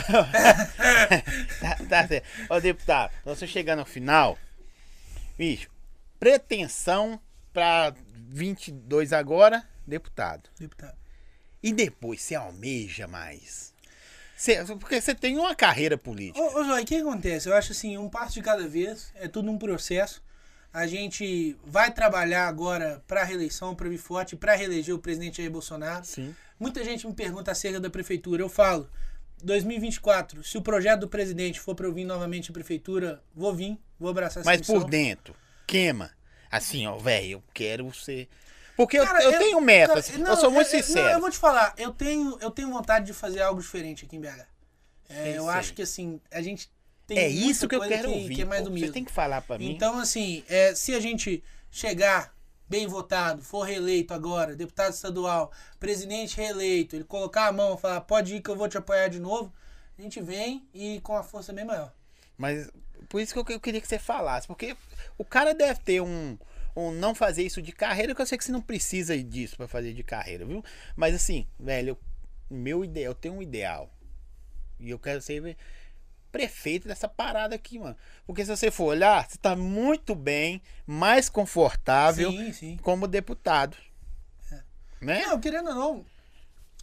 tá, 1.60 1.76
tá 1.88 2.08
certo. 2.08 2.26
Ô, 2.50 2.60
deputado, 2.60 3.12
estamos 3.16 3.38
chegando 3.50 3.78
ao 3.80 3.86
final. 3.86 4.38
Bicho, 5.38 5.70
pretensão 6.18 7.20
pra 7.52 7.94
22 8.14 9.12
agora, 9.12 9.66
deputado. 9.86 10.50
Deputado. 10.58 10.96
E 11.62 11.72
depois, 11.72 12.20
você 12.20 12.34
almeja 12.34 13.06
mais? 13.08 13.72
Cê- 14.40 14.64
porque 14.76 14.98
você 14.98 15.14
tem 15.14 15.36
uma 15.36 15.54
carreira 15.54 15.98
política. 15.98 16.40
Ô, 16.40 16.62
ô 16.62 16.80
o 16.80 16.84
que 16.86 16.96
acontece? 16.96 17.46
Eu 17.46 17.54
acho 17.54 17.72
assim, 17.72 17.98
um 17.98 18.08
passo 18.08 18.32
de 18.32 18.40
cada 18.40 18.66
vez, 18.66 19.12
é 19.16 19.28
tudo 19.28 19.50
um 19.50 19.58
processo. 19.58 20.22
A 20.72 20.86
gente 20.86 21.54
vai 21.62 21.92
trabalhar 21.92 22.48
agora 22.48 23.04
para 23.06 23.20
a 23.20 23.24
reeleição, 23.24 23.74
para 23.74 23.86
vir 23.86 23.98
forte, 23.98 24.36
para 24.36 24.54
reeleger 24.54 24.94
o 24.94 24.98
presidente 24.98 25.36
Jair 25.36 25.50
Bolsonaro. 25.50 26.06
Sim. 26.06 26.34
Muita 26.58 26.82
gente 26.82 27.06
me 27.06 27.12
pergunta 27.12 27.50
acerca 27.50 27.78
da 27.78 27.90
prefeitura. 27.90 28.42
Eu 28.42 28.48
falo, 28.48 28.88
2024, 29.44 30.42
se 30.42 30.56
o 30.56 30.62
projeto 30.62 31.00
do 31.00 31.08
presidente 31.08 31.60
for 31.60 31.74
para 31.74 31.86
eu 31.86 31.92
vir 31.92 32.06
novamente 32.06 32.50
à 32.50 32.54
prefeitura, 32.54 33.22
vou 33.36 33.54
vir, 33.54 33.78
vou 33.98 34.08
abraçar 34.08 34.40
essa 34.40 34.48
Mas 34.50 34.60
missão. 34.60 34.80
por 34.80 34.88
dentro, 34.88 35.36
queima. 35.66 36.12
Assim, 36.50 36.86
ó, 36.86 36.96
velho, 36.96 37.32
eu 37.32 37.42
quero 37.52 37.92
ser. 37.92 38.26
Porque 38.80 38.98
eu, 38.98 39.04
Cara, 39.04 39.22
eu 39.22 39.38
tenho 39.38 39.60
metas. 39.60 40.06
cara, 40.06 40.18
eu 40.18 40.24
não, 40.24 40.36
sou 40.38 40.50
muito 40.50 40.70
eu- 40.72 40.78
eu- 40.78 40.82
sincero. 40.82 41.04
Não, 41.06 41.12
eu 41.12 41.20
vou 41.20 41.30
te 41.30 41.36
falar, 41.36 41.74
eu 41.76 41.92
tenho, 41.92 42.38
eu 42.40 42.50
tenho 42.50 42.70
vontade 42.70 43.04
de 43.04 43.12
fazer 43.12 43.42
algo 43.42 43.60
diferente 43.60 44.06
aqui 44.06 44.16
em 44.16 44.20
BH. 44.20 44.46
É, 45.10 45.36
eu 45.36 45.42
sei. 45.44 45.52
acho 45.52 45.74
que 45.74 45.82
assim, 45.82 46.18
a 46.30 46.40
gente 46.40 46.70
tem 47.06 47.18
é 47.18 47.28
isso 47.28 47.68
que 47.68 47.74
eu 47.74 47.80
quero 47.86 48.10
ouvir. 48.10 48.34
que 48.34 48.40
é 48.40 48.44
mais 48.46 48.64
do 48.64 48.70
Você 48.70 48.90
tem 48.90 49.04
que 49.04 49.12
falar 49.12 49.42
pra 49.42 49.58
mim. 49.58 49.70
Então, 49.70 49.98
assim, 49.98 50.42
é, 50.48 50.74
se 50.74 50.94
a 50.94 51.00
gente 51.00 51.44
chegar 51.70 52.32
bem 52.66 52.86
votado, 52.86 53.42
for 53.42 53.64
reeleito 53.64 54.14
agora, 54.14 54.56
deputado 54.56 54.94
estadual, 54.94 55.52
presidente 55.78 56.36
reeleito, 56.38 56.96
ele 56.96 57.04
colocar 57.04 57.48
a 57.48 57.52
mão 57.52 57.74
e 57.74 57.78
falar, 57.78 58.00
pode 58.00 58.36
ir 58.36 58.40
que 58.40 58.48
eu 58.48 58.56
vou 58.56 58.66
te 58.68 58.78
apoiar 58.78 59.08
de 59.08 59.18
novo, 59.20 59.52
a 59.98 60.00
gente 60.00 60.22
vem 60.22 60.66
e 60.72 61.00
com 61.02 61.14
a 61.16 61.22
força 61.22 61.52
bem 61.52 61.66
maior. 61.66 61.92
Mas 62.38 62.70
por 63.10 63.20
isso 63.20 63.34
que 63.34 63.40
eu, 63.40 63.56
eu 63.56 63.60
queria 63.60 63.80
que 63.80 63.88
você 63.88 63.98
falasse. 63.98 64.46
Porque 64.46 64.74
o 65.18 65.24
cara 65.24 65.52
deve 65.52 65.80
ter 65.80 66.00
um. 66.00 66.38
Um 66.76 66.90
não 66.92 67.14
fazer 67.14 67.42
isso 67.42 67.60
de 67.60 67.72
carreira, 67.72 68.14
que 68.14 68.20
eu 68.22 68.26
sei 68.26 68.38
que 68.38 68.44
você 68.44 68.52
não 68.52 68.62
precisa 68.62 69.16
disso 69.22 69.56
pra 69.56 69.66
fazer 69.68 69.92
de 69.92 70.02
carreira, 70.02 70.44
viu? 70.44 70.64
Mas 70.96 71.14
assim, 71.14 71.46
velho, 71.58 71.90
eu- 71.90 71.98
meu 72.56 72.84
ideal, 72.84 73.10
eu 73.12 73.14
tenho 73.14 73.34
um 73.34 73.42
ideal. 73.42 73.90
E 74.78 74.90
eu 74.90 74.98
quero 74.98 75.20
ser 75.20 75.56
prefeito 76.32 76.86
dessa 76.88 77.08
parada 77.08 77.54
aqui, 77.54 77.78
mano. 77.78 77.96
Porque 78.26 78.44
se 78.44 78.56
você 78.56 78.70
for 78.70 78.84
olhar, 78.84 79.28
você 79.28 79.36
tá 79.36 79.54
muito 79.56 80.14
bem, 80.14 80.62
mais 80.86 81.28
confortável 81.28 82.30
Sim, 82.30 82.52
sim. 82.52 82.76
como 82.82 83.06
deputado. 83.08 83.76
Né? 85.00 85.22
Não, 85.26 85.40
querendo 85.40 85.68
ou 85.70 85.74
não, 85.74 86.06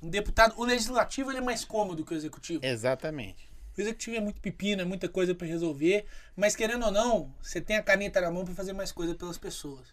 um 0.01 0.09
deputado, 0.09 0.53
o 0.57 0.65
legislativo 0.65 1.31
ele 1.31 1.37
é 1.37 1.41
mais 1.41 1.63
cômodo 1.63 2.03
que 2.03 2.13
o 2.13 2.17
executivo. 2.17 2.65
Exatamente. 2.65 3.46
O 3.77 3.81
executivo 3.81 4.15
é 4.15 4.19
muito 4.19 4.41
pepino, 4.41 4.81
é 4.81 4.85
muita 4.85 5.07
coisa 5.07 5.35
pra 5.35 5.45
resolver, 5.45 6.05
mas 6.35 6.55
querendo 6.55 6.85
ou 6.85 6.91
não, 6.91 7.31
você 7.41 7.61
tem 7.61 7.77
a 7.77 7.83
caneta 7.83 8.19
na 8.19 8.31
mão 8.31 8.43
pra 8.43 8.55
fazer 8.55 8.73
mais 8.73 8.91
coisa 8.91 9.13
pelas 9.13 9.37
pessoas. 9.37 9.87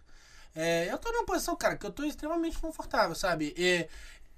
É, 0.54 0.90
eu 0.90 0.96
tô 0.98 1.12
numa 1.12 1.26
posição, 1.26 1.54
cara, 1.54 1.76
que 1.76 1.84
eu 1.84 1.90
tô 1.90 2.04
extremamente 2.04 2.58
confortável, 2.58 3.14
sabe? 3.14 3.54
É, 3.58 3.88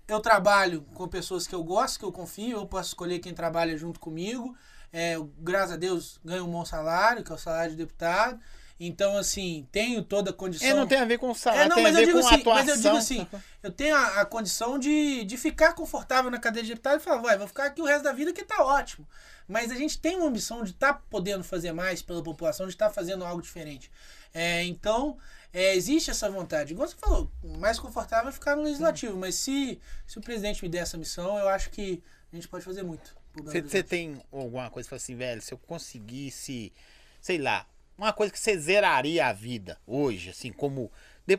eu 0.09 0.21
trabalho 0.21 0.83
com 0.95 1.07
pessoas 1.07 1.47
que 1.47 1.55
eu 1.55 1.63
gosto, 1.63 1.99
que 1.99 2.05
eu 2.05 2.13
confio, 2.13 2.59
eu 2.59 2.67
posso 2.67 2.89
escolher 2.89 3.19
quem 3.21 3.35
trabalha 3.35 3.77
junto 3.77 4.01
comigo. 4.01 4.57
É, 4.93 5.17
graças 5.39 5.73
a 5.73 5.77
Deus, 5.77 6.19
ganho 6.25 6.45
um 6.45 6.51
bom 6.51 6.65
salário, 6.65 7.23
que 7.23 7.31
é 7.31 7.35
o 7.35 7.39
salário 7.39 7.71
de 7.71 7.77
deputado. 7.77 8.41
Então, 8.79 9.17
assim, 9.17 9.67
tenho 9.73 10.03
toda 10.03 10.31
a 10.31 10.33
condição. 10.35 10.69
É, 10.69 10.75
não 10.75 10.87
tem 10.87 10.99
a 10.99 11.05
ver 11.05 11.19
com 11.19 11.33
salário, 11.35 11.65
É, 11.65 11.69
não, 11.69 11.77
tem 11.77 11.85
mas 11.85 11.97
a 11.97 12.01
eu 12.01 12.01
ver 12.01 12.07
digo 12.13 12.21
com 12.21 12.27
assim, 12.27 12.41
atuação. 12.41 12.65
mas 12.67 12.77
eu 12.77 12.83
digo 12.83 12.97
assim, 12.97 13.27
eu 13.63 13.73
tenho 13.73 13.97
a, 13.97 14.21
a 14.21 14.25
condição 14.27 14.79
de, 14.79 15.25
de 15.25 15.37
ficar 15.39 15.73
confortável 15.73 16.31
na 16.31 16.39
cadeira 16.39 16.67
de 16.67 16.75
deputado 16.75 17.01
e 17.01 17.03
falar, 17.03 17.23
vai, 17.23 17.39
vou 17.39 17.47
ficar 17.49 17.65
aqui 17.65 17.81
o 17.81 17.87
resto 17.87 18.05
da 18.05 18.13
vida 18.13 18.33
que 18.33 18.45
tá 18.45 18.63
ótimo. 18.63 19.09
Mas 19.49 19.71
a 19.71 19.77
gente 19.77 19.99
tem 19.99 20.17
uma 20.17 20.27
ambição 20.27 20.63
de 20.63 20.73
estar 20.73 20.95
podendo 21.09 21.43
fazer 21.43 21.73
mais 21.73 22.03
pela 22.03 22.23
população, 22.23 22.67
de 22.67 22.73
estar 22.73 22.91
fazendo 22.91 23.25
algo 23.25 23.41
diferente. 23.41 23.91
É, 24.35 24.63
então, 24.65 25.17
é, 25.55 25.75
existe 25.75 26.11
essa 26.11 26.29
vontade. 26.29 26.73
Igual 26.75 26.87
você 26.89 26.97
falou, 26.97 27.31
mais 27.59 27.79
confortável 27.79 28.29
é 28.29 28.33
ficar 28.33 28.57
no 28.57 28.63
legislativo, 28.63 29.17
mas 29.17 29.37
se, 29.37 29.81
se 30.07 30.19
o 30.19 30.21
presidente 30.21 30.63
me 30.63 30.69
der 30.69 30.81
essa 30.81 30.99
missão, 30.99 31.39
eu 31.39 31.49
acho 31.49 31.71
que 31.71 32.03
a 32.31 32.37
gente 32.37 32.47
pode 32.49 32.65
fazer 32.65 32.83
muito. 32.83 33.17
Você 33.45 33.83
tem 33.83 34.21
alguma 34.33 34.69
coisa 34.69 34.87
que 34.87 34.91
fala 34.91 34.97
assim, 35.01 35.15
velho, 35.17 35.41
se 35.41 35.55
eu 35.55 35.59
conseguisse, 35.59 36.73
sei 37.21 37.39
lá, 37.39 37.67
uma 37.99 38.13
coisa 38.13 38.33
que 38.33 38.39
você 38.39 38.59
zeraria 38.59 39.27
a 39.27 39.33
vida 39.33 39.79
hoje, 39.87 40.31
assim, 40.31 40.53
como. 40.53 40.91
de- 41.27 41.39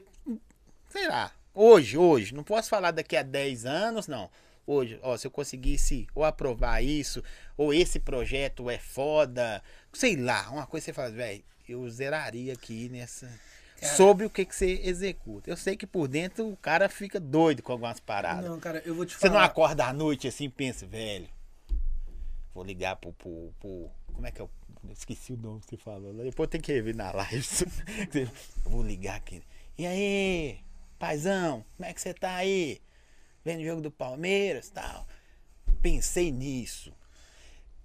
sei 0.90 1.08
lá, 1.08 1.32
hoje, 1.54 1.98
hoje, 1.98 2.34
não 2.34 2.44
posso 2.44 2.70
falar 2.70 2.92
daqui 2.92 3.16
a 3.16 3.24
10 3.24 3.66
anos, 3.66 4.08
não. 4.08 4.30
Hoje, 4.66 5.00
ó, 5.02 5.16
se 5.16 5.26
eu 5.28 5.32
conseguisse 5.32 6.08
ou 6.14 6.26
aprovar 6.26 6.84
isso, 6.84 7.24
ou 7.56 7.74
esse 7.74 8.00
projeto 8.00 8.70
é 8.70 8.78
foda, 8.78 9.64
sei 9.94 10.16
lá, 10.18 10.50
uma 10.50 10.68
coisa 10.68 10.84
que 10.86 10.92
você 10.92 10.94
fala, 10.94 11.10
velho, 11.12 11.44
eu 11.70 11.90
zeraria 11.90 12.54
aqui 12.54 12.90
nessa. 12.90 13.28
Cara. 13.80 13.94
Sobre 13.96 14.26
o 14.26 14.30
que, 14.30 14.44
que 14.44 14.56
você 14.56 14.82
executa. 14.84 15.50
Eu 15.50 15.56
sei 15.56 15.78
que 15.78 15.86
por 15.86 16.08
dentro 16.08 16.50
o 16.50 16.58
cara 16.58 16.90
fica 16.90 17.20
doido 17.20 17.62
com 17.62 17.72
algumas 17.74 18.00
paradas. 18.00 18.50
Não, 18.50 18.60
cara, 18.60 18.82
eu 18.84 18.96
vou 18.96 19.06
te 19.06 19.14
Você 19.14 19.20
falar. 19.28 19.34
não 19.34 19.40
acorda 19.42 19.86
à 19.86 19.94
noite 19.94 20.28
assim 20.28 20.46
e 20.46 20.50
pensa, 20.50 20.86
velho. 20.88 21.30
Vou 22.54 22.64
ligar 22.64 22.96
pro, 22.96 23.14
pro, 23.14 23.54
pro- 23.60 23.92
Como 24.14 24.26
é 24.26 24.32
que 24.32 24.42
é 24.42 24.44
o. 24.44 24.50
Esqueci 24.94 25.34
o 25.34 25.38
nome 25.38 25.62
que 25.62 25.70
você 25.70 25.78
falou. 25.78 26.14
Depois 26.14 26.50
tem 26.50 26.62
que 26.62 26.72
rever 26.72 26.96
na 26.96 27.12
live. 27.12 27.46
Eu 28.14 28.30
vou 28.64 28.84
ligar 28.84 29.16
aqui. 29.16 29.42
E 29.78 29.86
aí, 29.86 30.60
paizão, 30.98 31.66
como 31.76 31.90
é 31.90 31.94
que 31.94 32.02
você 32.02 32.14
tá 32.14 32.36
aí? 32.36 32.82
Vendo 33.44 33.62
o 33.62 33.66
jogo 33.66 33.82
do 33.82 33.92
Palmeiras 33.92 34.68
e 34.68 34.72
tal. 34.72 35.08
Pensei 35.82 36.32
nisso. 36.32 36.94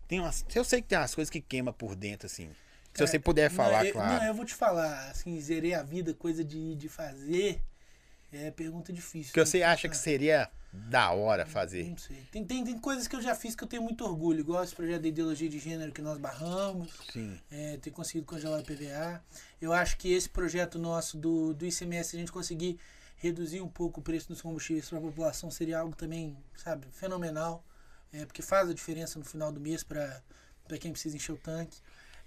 Tem 0.09 0.21
umas, 0.21 0.45
eu 0.55 0.65
sei 0.65 0.83
que 0.83 0.89
tem 0.89 0.99
umas 0.99 1.15
coisas 1.15 1.31
que 1.31 1.41
queima 1.41 1.73
por 1.73 1.95
dentro, 1.95 2.27
assim. 2.27 2.51
Se 2.93 3.07
você 3.07 3.19
puder 3.19 3.51
falar, 3.51 3.79
não, 3.79 3.87
eu, 3.87 3.93
claro. 3.93 4.13
Não, 4.15 4.25
eu 4.27 4.35
vou 4.35 4.45
te 4.45 4.55
falar, 4.55 5.11
assim, 5.11 5.41
zerei 5.41 5.73
a 5.73 5.83
vida, 5.83 6.13
coisa 6.13 6.45
de, 6.45 6.75
de 6.75 6.89
fazer, 6.89 7.63
é 8.33 8.51
pergunta 8.51 8.93
difícil. 8.93 9.33
que 9.33 9.35
tem 9.35 9.45
você 9.45 9.63
acha 9.63 9.83
que 9.83 9.89
pensar. 9.89 10.03
seria 10.03 10.51
da 10.73 11.11
hora 11.13 11.45
fazer. 11.45 11.85
Não 11.85 11.99
sei. 11.99 12.17
Tem, 12.33 12.45
tem, 12.45 12.65
tem 12.65 12.79
coisas 12.79 13.07
que 13.07 13.15
eu 13.15 13.21
já 13.21 13.35
fiz 13.35 13.55
que 13.55 13.63
eu 13.63 13.69
tenho 13.69 13.83
muito 13.83 14.05
orgulho, 14.05 14.41
igual 14.41 14.65
esse 14.65 14.75
projeto 14.75 15.03
de 15.03 15.09
ideologia 15.09 15.49
de 15.49 15.59
gênero 15.59 15.93
que 15.93 16.01
nós 16.01 16.19
barramos, 16.19 16.91
Sim. 17.13 17.39
é, 17.51 17.77
ter 17.77 17.91
conseguido 17.91 18.27
congelar 18.27 18.61
o 18.61 18.65
PVA. 18.65 19.23
Eu 19.61 19.73
acho 19.73 19.99
que 19.99 20.11
esse 20.13 20.29
projeto 20.29 20.79
nosso 20.79 21.19
do, 21.19 21.53
do 21.53 21.67
ICMS, 21.67 22.17
a 22.17 22.19
gente 22.19 22.33
conseguir 22.33 22.79
reduzir 23.17 23.61
um 23.61 23.69
pouco 23.69 24.01
o 24.01 24.03
preço 24.03 24.29
dos 24.29 24.41
combustíveis 24.41 24.89
para 24.89 24.99
a 24.99 25.03
população, 25.03 25.51
seria 25.51 25.79
algo 25.79 25.95
também, 25.95 26.37
sabe, 26.57 26.87
fenomenal. 26.91 27.65
É, 28.13 28.27
porque 28.27 28.43
faz 28.43 28.69
a 28.69 28.75
diferença 28.75 29.19
no 29.19 29.25
final 29.25 29.51
do 29.53 29.61
mês 29.61 29.83
para 29.83 30.23
quem 30.81 30.93
precisa 30.93 31.17
encher 31.17 31.33
o 31.33 31.37
tanque. 31.39 31.79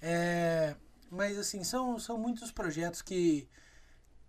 É, 0.01 0.75
mas, 1.09 1.37
assim, 1.37 1.63
são, 1.63 1.97
são 1.99 2.17
muitos 2.17 2.51
projetos 2.51 3.01
que. 3.01 3.47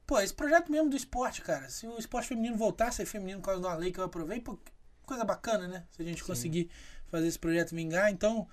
Pô, 0.06 0.20
esse 0.20 0.32
projeto 0.32 0.70
mesmo 0.70 0.88
do 0.88 0.96
esporte, 0.96 1.42
cara. 1.42 1.68
Se 1.68 1.86
o 1.86 1.98
esporte 1.98 2.28
feminino 2.28 2.56
voltar 2.56 2.88
a 2.88 2.92
ser 2.92 3.04
feminino 3.06 3.40
por 3.40 3.46
causa 3.46 3.60
de 3.60 3.66
uma 3.66 3.74
lei 3.74 3.90
que 3.90 3.98
eu 3.98 4.04
aprovei, 4.04 4.40
pô, 4.40 4.58
coisa 5.04 5.24
bacana, 5.24 5.66
né? 5.66 5.84
Se 5.90 6.00
a 6.02 6.04
gente 6.04 6.22
conseguir 6.22 6.70
fazer 7.08 7.26
esse 7.26 7.38
projeto 7.38 7.74
vingar. 7.74 8.10
Então, 8.10 8.46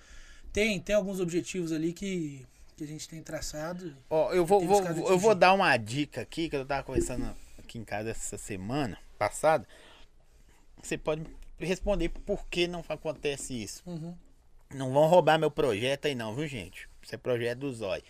tem, 0.52 0.80
tem 0.80 0.94
alguns 0.96 1.20
objetivos 1.20 1.70
ali 1.72 1.92
que, 1.92 2.44
que 2.76 2.82
a 2.82 2.86
gente 2.86 3.08
tem 3.08 3.22
traçado. 3.22 3.96
Ó, 4.10 4.32
eu 4.32 4.44
vou, 4.44 4.60
vou- 4.66 4.82
eu 5.10 5.18
vou 5.18 5.34
dar 5.34 5.52
uma 5.52 5.76
dica 5.76 6.22
aqui, 6.22 6.48
que 6.48 6.56
eu 6.56 6.66
tava 6.66 6.82
conversando 6.82 7.34
aqui 7.58 7.78
em 7.78 7.84
casa 7.84 8.10
essa 8.10 8.36
semana 8.36 8.98
passada. 9.16 9.66
Você 10.82 10.98
pode 10.98 11.22
me 11.22 11.66
responder 11.66 12.08
por 12.08 12.46
que 12.48 12.66
não 12.66 12.84
acontece 12.88 13.54
isso. 13.62 13.82
Uhum. 13.86 14.16
Não 14.74 14.92
vão 14.92 15.06
roubar 15.06 15.38
meu 15.38 15.50
projeto 15.50 16.06
aí 16.06 16.14
não, 16.16 16.34
viu, 16.34 16.48
gente? 16.48 16.88
Isso 17.00 17.14
é 17.14 17.18
projeto 17.18 17.60
do 17.60 17.72
Zói. 17.72 18.02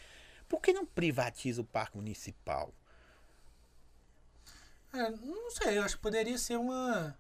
Por 0.49 0.61
que 0.61 0.73
não 0.73 0.87
privatiza 0.87 1.61
o 1.61 1.65
parque 1.65 1.97
municipal? 1.97 2.73
É, 4.95 5.11
não 5.11 5.51
sei, 5.51 5.79
eu 5.79 5.83
acho 5.83 5.97
que 5.97 6.03
poderia 6.03 6.39
ser 6.39 6.57
uma. 6.57 7.17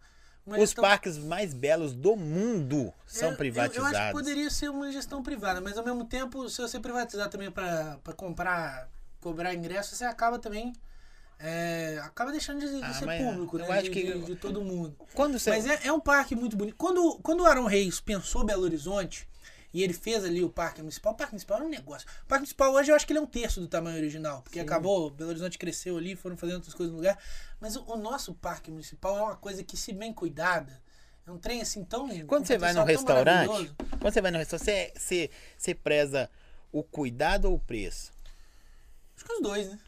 uma 0.46 0.56
Os 0.56 0.60
gestão- 0.70 0.82
parques 0.82 1.16
mais 1.18 1.52
belos 1.52 1.92
do 1.94 2.14
mundo 2.16 2.92
são 3.06 3.28
Eu- 3.28 3.32
eu- 3.32 3.36
privatizados. 3.38 3.76
Eu, 3.92 3.98
acho 3.98 4.06
que 4.08 4.12
poderia 4.12 4.50
ser 4.50 4.68
uma 4.70 4.90
gestão 4.92 5.22
privada, 5.22 5.60
mas 5.60 5.76
ao 5.78 5.84
mesmo 5.84 6.04
tempo, 6.04 6.48
se 6.48 6.60
você 6.62 6.78
privatizar 6.80 7.28
também 7.28 7.50
para 7.50 7.98
comprar, 8.16 8.88
cobrar 9.20 9.54
ingresso, 9.54 9.94
você 9.96 10.04
acaba 10.04 10.38
também. 10.38 10.72
é, 11.46 12.00
acaba 12.04 12.30
deixando 12.30 12.60
de, 12.60 12.68
de 12.76 12.82
Ah, 12.82 12.94
ser 12.94 13.06
público, 13.18 13.58
eu 13.58 13.66
né? 13.68 13.82
de, 13.82 13.90
que- 13.90 14.04
de, 14.04 14.20
de 14.24 14.36
todo 14.36 14.62
mundo. 14.62 14.96
Quando 15.14 15.36
você... 15.38 15.50
Mas 15.50 15.66
é, 15.66 15.88
é 15.88 15.92
um 15.92 15.98
parque 16.00 16.34
muito 16.34 16.56
bonito. 16.56 16.76
Quando, 16.76 17.18
quando 17.22 17.40
o 17.40 17.44
Arão 17.46 17.64
Reis 17.66 18.00
pensou 18.00 18.44
Belo 18.44 18.62
Horizonte 18.62 19.28
e 19.72 19.82
ele 19.82 19.92
fez 19.92 20.24
ali 20.24 20.44
o 20.44 20.48
parque 20.48 20.80
municipal, 20.80 21.12
o 21.12 21.16
parque 21.16 21.32
municipal 21.32 21.56
era 21.58 21.66
um 21.66 21.68
negócio. 21.68 22.06
O 22.22 22.26
parque 22.26 22.42
municipal 22.42 22.72
hoje 22.72 22.92
eu 22.92 22.96
acho 22.96 23.04
que 23.04 23.12
ele 23.12 23.18
é 23.18 23.22
um 23.22 23.26
terço 23.26 23.60
do 23.60 23.66
tamanho 23.66 23.96
original, 23.98 24.42
porque 24.42 24.60
acabou, 24.60 25.10
Belo 25.10 25.30
Horizonte 25.30 25.58
cresceu 25.58 25.98
ali, 25.98 26.14
foram 26.14 26.36
fazendo 26.36 26.54
outras 26.56 26.72
coisas 26.72 26.92
no 26.92 26.98
lugar. 26.98 27.18
Mas 27.64 27.76
o, 27.76 27.84
o 27.86 27.96
nosso 27.96 28.34
parque 28.34 28.70
municipal 28.70 29.16
é 29.16 29.22
uma 29.22 29.36
coisa 29.36 29.64
que, 29.64 29.74
se 29.74 29.90
bem 29.90 30.12
cuidada, 30.12 30.82
é 31.26 31.30
um 31.30 31.38
trem 31.38 31.62
assim 31.62 31.82
tão. 31.82 32.06
Quando 32.26 32.42
com 32.42 32.44
você 32.44 32.58
vai 32.58 32.74
no 32.74 32.84
restaurante, 32.84 33.74
quando 33.98 34.12
você 34.12 34.20
vai 34.20 34.30
no 34.30 34.36
restaurante, 34.36 34.66
você, 34.66 34.92
você, 34.94 35.30
você 35.56 35.74
preza 35.74 36.28
o 36.70 36.82
cuidado 36.82 37.46
ou 37.46 37.54
o 37.54 37.58
preço? 37.58 38.12
Acho 39.16 39.24
que 39.24 39.32
os 39.32 39.40
dois, 39.40 39.70
né? 39.70 39.78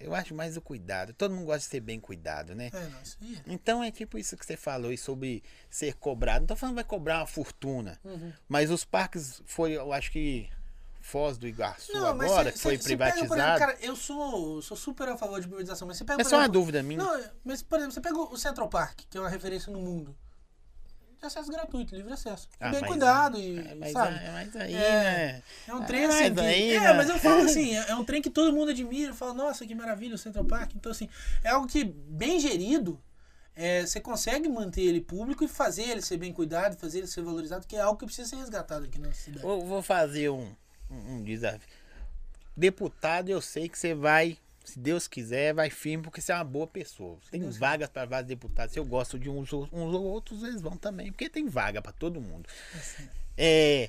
Eu 0.00 0.14
acho 0.14 0.34
mais 0.34 0.56
o 0.56 0.62
cuidado. 0.62 1.12
Todo 1.12 1.34
mundo 1.34 1.44
gosta 1.44 1.58
de 1.58 1.66
ser 1.66 1.80
bem 1.80 2.00
cuidado, 2.00 2.54
né? 2.54 2.70
É, 2.72 2.78
é. 2.78 3.42
Então 3.46 3.84
é 3.84 3.90
tipo 3.90 4.16
isso 4.16 4.34
que 4.34 4.46
você 4.46 4.56
falou 4.56 4.90
aí 4.90 4.96
sobre 4.96 5.44
ser 5.68 5.92
cobrado. 5.96 6.40
Não 6.40 6.46
tô 6.46 6.56
falando 6.56 6.76
que 6.76 6.82
vai 6.82 6.84
cobrar 6.84 7.18
uma 7.18 7.26
fortuna. 7.26 8.00
Uhum. 8.02 8.32
Mas 8.48 8.70
os 8.70 8.86
parques 8.86 9.42
foi, 9.44 9.72
eu 9.72 9.92
acho 9.92 10.10
que 10.10 10.48
Foz 11.04 11.36
do 11.36 11.48
Iguaçu 11.48 11.92
Não, 11.92 12.06
agora, 12.06 12.44
cê- 12.44 12.52
que 12.52 12.58
foi 12.60 12.76
cê- 12.76 12.82
cê 12.84 12.96
pega, 12.96 13.10
exemplo, 13.10 13.28
privatizado. 13.34 13.58
cara, 13.58 13.76
eu 13.80 13.96
sou, 13.96 14.62
sou 14.62 14.76
super 14.76 15.08
a 15.08 15.16
favor 15.18 15.40
de 15.40 15.48
privatização, 15.48 15.86
mas 15.88 15.96
você 15.98 16.04
pega. 16.04 16.22
é 16.22 16.24
só 16.24 16.36
uma 16.38 16.48
dúvida 16.48 16.82
minha. 16.82 17.02
Não, 17.02 17.20
mas, 17.44 17.60
por 17.62 17.76
exemplo, 17.78 17.92
você 17.92 18.00
pega 18.00 18.18
o 18.18 18.36
Central 18.36 18.68
Park, 18.68 19.00
que 19.10 19.18
é 19.18 19.20
uma 19.20 19.28
referência 19.28 19.70
no 19.72 19.80
mundo. 19.80 20.16
De 21.20 21.26
acesso 21.26 21.50
gratuito, 21.50 21.94
livre 21.94 22.12
acesso. 22.12 22.48
Ah, 22.58 22.70
Bem 22.70 22.84
cuidado 22.84 23.38
e, 23.38 23.58
É, 23.58 23.74
mas, 23.76 23.92
sabe? 23.92 24.16
é, 24.16 24.30
mas 24.32 24.56
aí, 24.56 24.74
É. 24.74 24.78
né? 24.78 25.42
É 25.68 25.74
um 25.74 25.84
trem 25.84 26.04
Ah, 26.04 26.08
assim. 26.08 26.34
que- 26.34 26.40
aí, 26.40 26.70
é, 26.74 26.80
né? 26.80 26.92
mas 26.94 27.08
eu 27.08 27.18
falo 27.18 27.42
assim, 27.42 27.76
é 27.76 27.84
é 27.90 27.94
um 27.96 28.04
trem 28.04 28.20
que 28.22 28.30
todo 28.30 28.52
mundo 28.52 28.70
admira, 28.70 29.12
fala, 29.14 29.32
nossa, 29.34 29.64
que 29.66 29.74
maravilha 29.74 30.14
o 30.14 30.18
Central 30.18 30.44
Park. 30.44 30.72
Então, 30.74 30.90
assim, 30.90 31.08
é 31.44 31.50
algo 31.50 31.66
que, 31.68 31.84
bem 31.84 32.40
gerido, 32.40 33.00
é, 33.54 33.84
você 33.86 34.00
consegue 34.00 34.48
manter 34.48 34.82
ele 34.82 35.00
público 35.00 35.44
e 35.44 35.48
fazer 35.48 35.82
ele 35.82 36.02
ser 36.02 36.16
bem 36.16 36.32
cuidado, 36.32 36.76
fazer 36.76 36.98
ele 36.98 37.06
ser 37.06 37.22
valorizado, 37.22 37.66
que 37.68 37.76
é 37.76 37.80
algo 37.80 37.98
que 37.98 38.06
precisa 38.06 38.28
ser 38.28 38.36
resgatado 38.36 38.84
aqui 38.86 38.98
na 38.98 39.12
cidade. 39.12 39.42
Vou, 39.42 39.64
vou 39.64 39.80
fazer 39.82 40.28
um, 40.30 40.52
um, 40.92 41.22
desafio. 41.22 41.68
Deputado, 42.56 43.30
eu 43.30 43.40
sei 43.40 43.68
que 43.68 43.78
você 43.78 43.94
vai, 43.94 44.36
se 44.64 44.78
Deus 44.78 45.08
quiser, 45.08 45.54
vai 45.54 45.70
firme, 45.70 46.02
porque 46.04 46.20
você 46.20 46.32
é 46.32 46.34
uma 46.34 46.44
boa 46.44 46.66
pessoa. 46.66 47.18
Tem 47.30 47.40
Deus 47.40 47.56
vagas 47.56 47.88
para 47.88 48.04
vários 48.04 48.28
deputados. 48.28 48.72
Se 48.74 48.78
eu 48.78 48.84
gosto 48.84 49.18
de 49.18 49.28
uns, 49.30 49.52
ou- 49.52 49.68
uns 49.72 49.94
ou 49.94 50.02
outros, 50.04 50.42
eles 50.42 50.60
vão 50.60 50.76
também, 50.76 51.10
porque 51.10 51.30
tem 51.30 51.48
vaga 51.48 51.80
para 51.80 51.92
todo 51.92 52.20
mundo. 52.20 52.48
Assim, 52.74 53.08
É. 53.36 53.88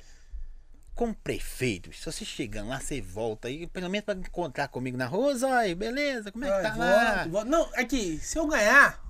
Como 0.94 1.12
prefeito, 1.12 1.92
se 1.92 2.04
você 2.06 2.24
chegando 2.24 2.68
lá, 2.68 2.78
você 2.78 3.00
volta 3.00 3.48
aí, 3.48 3.66
pelo 3.66 3.90
menos 3.90 4.04
para 4.04 4.16
encontrar 4.16 4.68
comigo 4.68 4.96
na 4.96 5.06
rua, 5.06 5.34
Zói, 5.36 5.74
beleza? 5.74 6.30
Como 6.30 6.44
é 6.44 6.48
que 6.48 6.54
Ai, 6.54 6.62
tá 6.62 6.70
voto, 6.70 6.78
lá? 6.80 7.26
voto. 7.26 7.50
Não, 7.50 7.68
aqui, 7.74 8.16
se 8.20 8.38
eu 8.38 8.46
ganhar, 8.46 9.02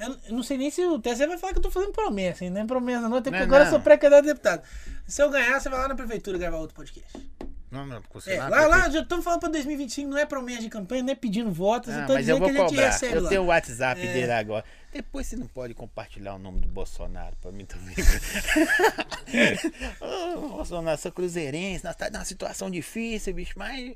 eu 0.00 0.16
eu 0.28 0.32
não 0.34 0.42
sei 0.42 0.56
nem 0.58 0.70
se 0.70 0.84
o 0.84 0.98
TSE 0.98 1.26
vai 1.26 1.38
falar 1.38 1.52
que 1.52 1.58
eu 1.58 1.62
tô 1.62 1.70
fazendo 1.70 1.92
promessa, 1.92 2.44
hein? 2.44 2.50
Não 2.50 2.60
é 2.60 2.64
promessa, 2.64 3.08
não, 3.08 3.16
até 3.16 3.30
porque 3.30 3.38
Não, 3.38 3.46
agora 3.46 3.62
eu 3.62 3.64
não. 3.66 3.72
sou 3.72 3.80
pré-candidato 3.80 4.24
a 4.24 4.32
deputado. 4.32 4.62
Se 5.06 5.22
eu 5.22 5.30
ganhar, 5.30 5.60
você 5.60 5.68
vai 5.68 5.78
lá 5.80 5.88
na 5.88 5.94
prefeitura 5.94 6.38
gravar 6.38 6.58
outro 6.58 6.74
podcast. 6.76 7.08
Não, 7.70 7.84
não, 7.84 8.00
porque 8.00 8.20
você 8.22 8.32
É, 8.32 8.38
lá, 8.40 8.48
lá, 8.48 8.66
lá, 8.66 8.88
já 8.88 9.00
estamos 9.00 9.22
falando 9.22 9.40
pra 9.40 9.50
2025, 9.50 10.08
não 10.08 10.16
é 10.16 10.24
promessa 10.24 10.62
de 10.62 10.70
campanha, 10.70 11.02
não 11.02 11.12
é 11.12 11.14
pedindo 11.14 11.50
votos, 11.52 11.92
eu 11.94 12.00
Ah, 12.00 12.06
tô 12.06 12.14
mas 12.14 12.26
eu 12.26 12.36
dizendo 12.36 12.38
vou 12.38 12.48
que 12.48 12.56
a 12.56 12.60
gente 12.60 12.70
cobrar. 12.70 12.86
recebe 12.90 13.14
Eu 13.16 13.22
lá. 13.22 13.28
tenho 13.28 13.42
o 13.42 13.46
WhatsApp 13.46 14.00
É. 14.00 14.12
dele 14.12 14.32
agora. 14.32 14.64
Depois 14.92 15.26
você 15.26 15.36
não 15.36 15.46
pode 15.46 15.74
compartilhar 15.74 16.34
o 16.34 16.38
nome 16.38 16.60
do 16.60 16.68
Bolsonaro 16.68 17.36
pra 17.42 17.52
mim 17.52 17.66
também. 17.66 17.94
Ô, 20.00 20.48
Bolsonaro, 20.48 20.98
sou 20.98 21.12
cruzeirense, 21.12 21.84
nós 21.84 21.94
tá 21.94 22.08
numa 22.10 22.24
situação 22.24 22.70
difícil, 22.70 23.34
bicho, 23.34 23.52
mas. 23.56 23.94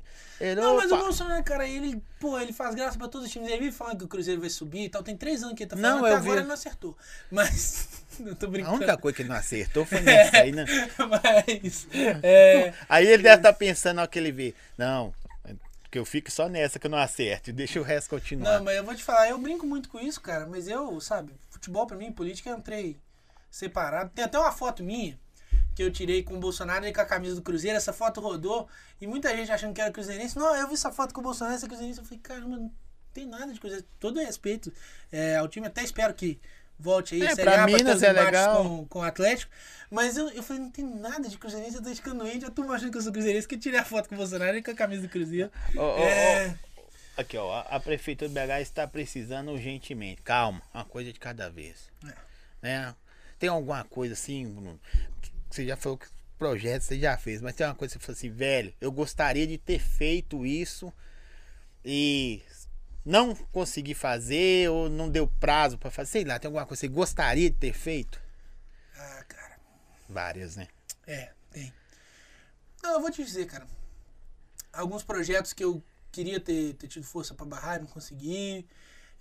Não, 0.55 0.77
mas 0.77 0.91
o. 0.91 0.97
Bolsonaro, 0.97 1.43
cara, 1.43 1.67
ele, 1.67 2.01
pô, 2.19 2.39
ele 2.39 2.53
faz 2.53 2.75
graça 2.75 2.97
pra 2.97 3.07
todos 3.07 3.27
os 3.27 3.33
times. 3.33 3.49
Ele 3.49 3.59
vive 3.61 3.71
falando 3.71 3.97
que 3.97 4.05
o 4.05 4.07
Cruzeiro 4.07 4.39
vai 4.41 4.49
subir 4.49 4.83
e 4.85 4.89
tal. 4.89 5.01
Tem 5.01 5.17
três 5.17 5.41
anos 5.43 5.55
que 5.55 5.63
ele 5.63 5.69
tá 5.69 5.75
falando, 5.75 6.01
Não, 6.01 6.05
até 6.05 6.15
agora 6.15 6.39
ele 6.41 6.47
não 6.47 6.53
acertou. 6.53 6.95
Mas, 7.31 7.87
eu 8.19 8.35
tô 8.35 8.45
A 8.45 8.49
brincando. 8.49 8.75
única 8.75 8.97
coisa 8.97 9.15
que 9.15 9.21
ele 9.23 9.29
não 9.29 9.35
acertou 9.35 9.85
foi 9.85 9.99
nessa 10.01 10.37
aí, 10.37 10.51
né? 10.51 10.65
Mas, 11.09 11.87
é, 12.21 12.73
Aí 12.87 13.07
ele 13.07 13.23
deve 13.23 13.37
estar 13.37 13.53
pensando 13.53 13.95
na 13.95 14.01
hora 14.03 14.11
que 14.11 14.19
ele 14.19 14.31
vê. 14.31 14.53
Não, 14.77 15.13
que 15.93 15.99
eu 15.99 16.05
fique 16.05 16.31
só 16.31 16.49
nessa 16.49 16.79
que 16.79 16.87
eu 16.87 16.91
não 16.91 16.97
acerte. 16.97 17.51
Deixa 17.53 17.79
o 17.79 17.83
resto 17.83 18.09
continuar. 18.09 18.57
Não, 18.57 18.63
mas 18.63 18.75
eu 18.75 18.83
vou 18.83 18.95
te 18.95 19.03
falar, 19.03 19.29
eu 19.29 19.37
brinco 19.37 19.67
muito 19.67 19.87
com 19.89 19.99
isso, 19.99 20.19
cara. 20.19 20.47
Mas 20.47 20.67
eu, 20.67 20.99
sabe, 20.99 21.31
futebol 21.51 21.85
pra 21.85 21.95
mim, 21.95 22.11
política, 22.11 22.49
eu 22.49 22.57
entrei 22.57 22.97
separado. 23.51 24.09
Tem 24.09 24.25
até 24.25 24.39
uma 24.39 24.51
foto 24.51 24.83
minha 24.83 25.19
que 25.75 25.83
eu 25.83 25.91
tirei 25.91 26.23
com 26.23 26.35
o 26.35 26.39
Bolsonaro 26.39 26.87
e 26.87 26.91
com 26.91 26.99
a 26.99 27.05
camisa 27.05 27.35
do 27.35 27.43
Cruzeiro. 27.43 27.77
Essa 27.77 27.93
foto 27.93 28.19
rodou 28.19 28.67
e 28.99 29.05
muita 29.05 29.35
gente 29.37 29.51
achando 29.51 29.71
que 29.71 29.81
era 29.81 29.91
cruzeirense. 29.91 30.35
Não, 30.35 30.55
eu 30.55 30.67
vi 30.67 30.73
essa 30.73 30.91
foto 30.91 31.13
com 31.13 31.21
o 31.21 31.23
Bolsonaro, 31.23 31.55
essa 31.55 31.67
é 31.67 31.69
cruzeirense. 31.69 31.99
Eu 31.99 32.05
falei, 32.05 32.19
caramba, 32.23 32.57
não 32.57 32.71
tem 33.13 33.27
nada 33.27 33.53
de 33.53 33.59
coisa. 33.59 33.85
Todo 33.99 34.19
respeito 34.19 34.73
é, 35.11 35.35
ao 35.35 35.47
time, 35.47 35.67
até 35.67 35.83
espero 35.83 36.11
que 36.15 36.39
volte 36.77 37.15
aí. 37.15 37.23
É, 37.23 37.35
Série 37.35 37.43
pra 37.43 37.63
A, 37.63 37.65
ter 37.65 37.75
Minas 37.75 37.97
os 37.97 38.03
é 38.03 38.11
legal. 38.11 38.63
Com, 38.63 38.85
com 38.87 38.99
o 38.99 39.03
Atlético. 39.03 39.51
Mas 39.89 40.17
eu, 40.17 40.29
eu 40.29 40.41
falei, 40.41 40.63
não 40.63 40.71
tem 40.71 40.85
nada 40.85 41.29
de 41.29 41.37
cruzeirense, 41.37 41.75
eu 41.75 41.83
tô 41.83 41.93
ficando 41.93 42.23
doente. 42.23 42.45
A 42.45 42.49
turma 42.49 42.75
achando 42.75 42.91
que 42.91 42.97
eu 42.97 43.01
sou 43.01 43.11
cruzeirense, 43.11 43.47
que 43.47 43.55
eu 43.55 43.59
tirei 43.59 43.79
a 43.79 43.85
foto 43.85 44.09
com 44.09 44.15
o 44.15 44.17
Bolsonaro 44.17 44.57
e 44.57 44.63
com 44.63 44.71
a 44.71 44.75
camisa 44.75 45.03
do 45.03 45.09
Cruzeiro. 45.09 45.51
Ô, 45.75 45.81
ô, 45.81 45.97
é... 45.99 46.57
Aqui, 47.15 47.37
ó, 47.37 47.63
a, 47.69 47.79
prefeitura 47.79 48.27
de 48.27 48.33
BH 48.33 48.61
está 48.61 48.87
precisando 48.87 49.51
urgentemente. 49.51 50.21
Calma, 50.23 50.61
uma 50.73 50.83
coisa 50.83 51.13
de 51.13 51.19
cada 51.19 51.47
vez. 51.49 51.91
É. 52.03 52.13
Né? 52.61 52.95
Tem 53.37 53.49
alguma 53.49 53.83
coisa 53.83 54.13
assim, 54.13 54.47
Bruno, 54.47 54.79
que 55.21 55.31
você 55.49 55.67
já 55.67 55.77
falou 55.77 55.97
que 55.97 56.07
projeto 56.39 56.81
você 56.81 56.99
já 56.99 57.15
fez, 57.15 57.39
mas 57.41 57.55
tem 57.55 57.65
uma 57.67 57.75
coisa 57.75 57.93
que 57.93 58.01
você 58.01 58.05
falou 58.05 58.17
assim, 58.17 58.29
velho, 58.29 58.73
eu 58.81 58.91
gostaria 58.91 59.45
de 59.45 59.57
ter 59.57 59.79
feito 59.79 60.45
isso 60.45 60.91
e 61.85 62.41
não 63.05 63.35
consegui 63.51 63.93
fazer 63.93 64.69
ou 64.69 64.89
não 64.89 65.09
deu 65.09 65.27
prazo 65.27 65.77
pra 65.77 65.91
fazer, 65.91 66.11
sei 66.11 66.23
lá, 66.23 66.39
tem 66.39 66.47
alguma 66.47 66.65
coisa 66.65 66.81
que 66.81 66.87
você 66.87 66.93
gostaria 66.93 67.49
de 67.49 67.57
ter 67.57 67.73
feito? 67.73 68.21
Ah, 68.95 69.23
cara. 69.27 69.59
Várias, 70.07 70.55
né? 70.55 70.67
É, 71.05 71.31
tem. 71.51 71.73
Não, 72.81 72.93
eu 72.93 73.01
vou 73.01 73.11
te 73.11 73.23
dizer, 73.23 73.45
cara. 73.45 73.67
Alguns 74.71 75.03
projetos 75.03 75.53
que 75.53 75.63
eu 75.63 75.83
queria 76.11 76.39
ter, 76.39 76.73
ter 76.75 76.87
tido 76.87 77.05
força 77.05 77.33
pra 77.33 77.45
barrar, 77.45 77.79
não 77.79 77.87
consegui. 77.87 78.65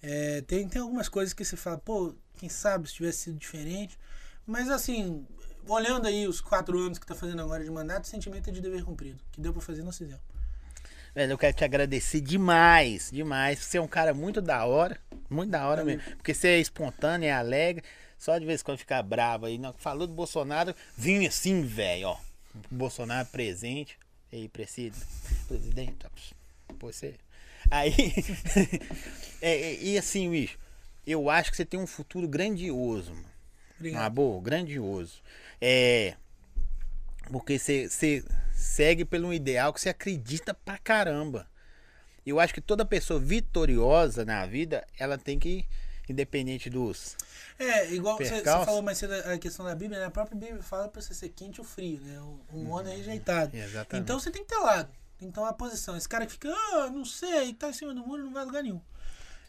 É, 0.03 0.41
tem, 0.43 0.69
tem 0.69 0.83
algumas 0.83 1.09
coisas 1.09 1.33
que 1.33 1.45
você 1.45 1.57
fala, 1.57 1.79
pô, 1.79 2.15
quem 2.37 2.49
sabe 2.49 2.89
se 2.89 2.95
tivesse 2.95 3.19
sido 3.19 3.39
diferente. 3.39 3.99
Mas 4.47 4.69
assim, 4.69 5.27
olhando 5.67 6.07
aí 6.07 6.27
os 6.27 6.41
quatro 6.41 6.79
anos 6.79 6.99
que 6.99 7.07
tá 7.07 7.15
fazendo 7.15 7.41
agora 7.41 7.63
de 7.63 7.71
mandato, 7.71 8.05
o 8.05 8.09
sentimento 8.09 8.49
é 8.49 8.53
de 8.53 8.61
dever 8.61 8.85
cumprido. 8.85 9.23
Que 9.31 9.41
deu 9.41 9.53
pra 9.53 9.63
fazer, 9.63 9.83
não 9.83 9.93
se 9.93 10.05
deu. 10.05 10.19
Velho, 11.15 11.33
eu 11.33 11.39
quero 11.39 11.55
te 11.55 11.65
agradecer 11.65 12.21
demais, 12.21 13.11
demais. 13.13 13.59
Você 13.59 13.77
é 13.77 13.81
um 13.81 13.89
cara 13.89 14.15
muito 14.15 14.41
da 14.41 14.65
hora, 14.65 14.99
muito 15.29 15.51
da 15.51 15.67
hora 15.67 15.85
mesmo. 15.85 16.03
Porque 16.17 16.33
você 16.33 16.49
é 16.49 16.59
espontâneo, 16.59 17.27
é 17.27 17.33
alegre. 17.33 17.85
Só 18.19 18.39
de 18.39 18.47
vez 18.47 18.61
em 18.61 18.65
quando 18.65 18.79
ficar 18.79 19.03
bravo 19.03 19.47
aí. 19.47 19.61
Falou 19.77 20.07
do 20.07 20.15
Bolsonaro, 20.15 20.75
vinha 20.97 21.29
assim, 21.29 21.63
velho, 21.63 22.09
ó. 22.09 22.17
Bolsonaro 22.71 23.29
presente. 23.29 23.99
E 24.31 24.37
aí, 24.37 24.49
presida, 24.49 24.97
presidente, 25.47 26.07
você. 26.81 27.15
Aí, 27.71 27.93
é, 29.43 29.51
é, 29.51 29.83
e 29.83 29.99
assim, 29.99 30.31
bicho, 30.31 30.59
eu 31.07 31.29
acho 31.29 31.51
que 31.51 31.57
você 31.57 31.67
tem 31.67 31.79
um 31.79 31.87
futuro 31.87 32.27
grandioso, 32.27 33.13
mano. 33.13 33.27
Obrigado. 33.77 34.03
Ah, 34.03 34.09
boa, 34.09 34.41
grandioso. 34.41 35.21
É. 35.61 36.15
Porque 37.31 37.59
você 37.59 37.89
você 37.89 38.25
segue 38.63 39.05
pelo 39.05 39.33
ideal 39.33 39.73
que 39.73 39.81
você 39.81 39.89
acredita 39.89 40.55
pra 40.55 40.79
caramba. 40.79 41.47
Eu 42.25 42.39
acho 42.39 42.55
que 42.55 42.61
toda 42.61 42.85
pessoa 42.85 43.19
vitoriosa 43.19 44.25
na 44.25 44.47
vida, 44.47 44.87
ela 44.97 45.19
tem 45.19 45.39
que, 45.39 45.67
independente 46.09 46.71
dos. 46.71 47.17
É, 47.59 47.93
igual 47.93 48.17
você, 48.17 48.43
falou 48.43 48.81
mais 48.81 48.99
cedo 48.99 49.13
a 49.15 49.37
questão 49.37 49.67
da 49.67 49.75
Bíblia, 49.75 49.99
né? 49.99 50.07
A 50.07 50.11
própria 50.11 50.39
Bíblia 50.39 50.63
fala 50.63 50.89
pra 50.89 51.03
você 51.03 51.13
ser 51.13 51.31
quente 51.31 51.61
ou 51.61 51.67
frio, 51.67 52.01
né? 52.01 52.21
O, 52.21 52.41
o 52.53 52.65
mono 52.65 52.89
é 52.89 52.95
rejeitado. 52.95 53.57
Exatamente. 53.57 54.05
Então 54.05 54.19
você 54.19 54.31
tem 54.31 54.43
que 54.43 54.49
ter 54.49 54.61
lado. 54.61 54.89
Tomar 55.33 55.49
uma 55.49 55.53
posição. 55.53 55.97
Esse 55.97 56.09
cara 56.09 56.27
que 56.27 56.33
fica, 56.33 56.49
ah, 56.49 56.91
não 56.91 57.05
sei, 57.05 57.53
tá 57.55 57.69
em 57.69 57.73
cima 57.73 57.95
do 57.95 58.05
muro, 58.05 58.25
não 58.25 58.33
vai 58.33 58.43
a 58.43 58.47
lugar 58.47 58.63
nenhum. 58.63 58.81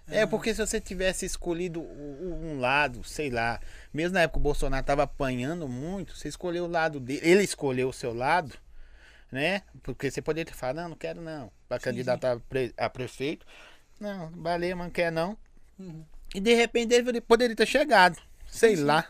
É, 0.07 0.25
porque 0.25 0.53
se 0.53 0.65
você 0.65 0.81
tivesse 0.81 1.25
escolhido 1.25 1.81
um 1.81 2.59
lado, 2.59 3.03
sei 3.03 3.29
lá, 3.29 3.59
mesmo 3.93 4.15
na 4.15 4.21
época 4.21 4.33
que 4.33 4.39
o 4.39 4.43
Bolsonaro 4.43 4.85
tava 4.85 5.03
apanhando 5.03 5.67
muito, 5.67 6.15
você 6.15 6.27
escolheu 6.27 6.65
o 6.65 6.67
lado 6.67 6.99
dele, 6.99 7.21
ele 7.23 7.43
escolheu 7.43 7.89
o 7.89 7.93
seu 7.93 8.13
lado, 8.13 8.53
né? 9.33 9.63
Porque 9.81 10.09
você 10.11 10.21
poderia 10.21 10.45
ter 10.45 10.57
falado, 10.57 10.77
não, 10.77 10.89
não 10.89 10.95
quero 10.95 11.21
não, 11.21 11.51
Sim, 11.79 11.79
candidatar 11.79 12.33
a 12.33 12.39
pre- 12.39 12.73
a 12.77 12.89
prefeito. 12.89 13.45
Não, 13.99 14.29
valeu, 14.31 14.77
mas 14.77 14.87
não 14.87 14.91
quer 14.93 15.11
não. 15.11 15.37
Uhum. 15.79 16.05
E 16.35 16.39
de 16.39 16.53
repente 16.53 16.93
ele 16.93 17.21
poderia 17.21 17.55
ter 17.55 17.65
chegado, 17.67 18.19
sei 18.47 18.75
sim. 18.75 18.83
lá, 18.83 19.07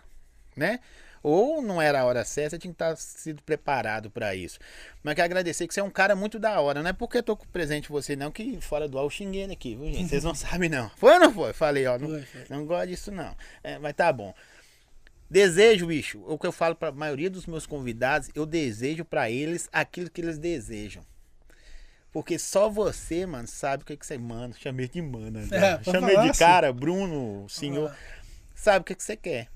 né? 0.55 0.79
Ou 1.21 1.61
não 1.61 1.81
era 1.81 2.01
a 2.01 2.05
hora 2.05 2.25
certa, 2.25 2.57
tinha 2.59 2.73
que 2.73 2.75
estar 2.75 2.97
sido 2.97 3.41
preparado 3.43 4.11
pra 4.11 4.35
isso. 4.35 4.59
Mas 5.01 5.15
quero 5.15 5.25
agradecer 5.25 5.65
que 5.67 5.73
você 5.73 5.79
é 5.79 5.83
um 5.83 5.89
cara 5.89 6.17
muito 6.17 6.37
da 6.37 6.59
hora. 6.59 6.83
Não 6.83 6.89
é 6.89 6.93
porque 6.93 7.17
eu 7.19 7.23
tô 7.23 7.37
com 7.37 7.45
presente 7.47 7.87
você, 7.87 8.13
não, 8.13 8.29
que 8.29 8.59
fora 8.59 8.89
do 8.89 8.99
ar 8.99 9.03
eu 9.03 9.09
xinguei 9.09 9.45
aqui, 9.45 9.73
viu, 9.73 9.85
gente? 9.85 10.09
Vocês 10.09 10.23
não 10.23 10.35
sabem, 10.35 10.67
não. 10.69 10.89
Foi 10.97 11.13
ou 11.13 11.19
não 11.21 11.31
foi? 11.33 11.53
Falei, 11.53 11.87
ó, 11.87 11.97
não, 11.97 12.09
Foi, 12.09 12.21
foi. 12.23 12.45
não 12.49 12.65
gosto 12.65 12.87
disso, 12.89 13.09
não. 13.11 13.33
É, 13.63 13.79
mas 13.79 13.93
tá 13.93 14.11
bom. 14.11 14.33
Desejo, 15.33 15.87
bicho, 15.87 16.23
o 16.27 16.37
que 16.37 16.45
eu 16.45 16.51
falo 16.51 16.75
pra 16.75 16.91
maioria 16.91 17.27
dos 17.27 17.47
meus 17.47 17.65
convidados, 17.65 18.29
eu 18.35 18.45
desejo 18.45 19.03
pra 19.03 19.31
eles 19.31 19.67
aquilo 19.73 20.07
que 20.07 20.21
eles 20.21 20.37
desejam. 20.37 21.03
Porque 22.11 22.37
só 22.37 22.69
você, 22.69 23.25
mano, 23.25 23.47
sabe 23.47 23.81
o 23.81 23.85
que, 23.87 23.97
que 23.97 24.05
você 24.05 24.15
manda. 24.15 24.55
Chamei 24.55 24.87
de 24.87 25.01
mana, 25.01 25.41
né? 25.47 25.79
É, 25.81 25.83
Chamei 25.91 26.15
de 26.19 26.37
cara, 26.37 26.71
Bruno, 26.71 27.49
senhor. 27.49 27.91
Sabe 28.53 28.81
o 28.81 28.83
que, 28.83 28.93
que 28.93 29.03
você 29.03 29.17
quer. 29.17 29.49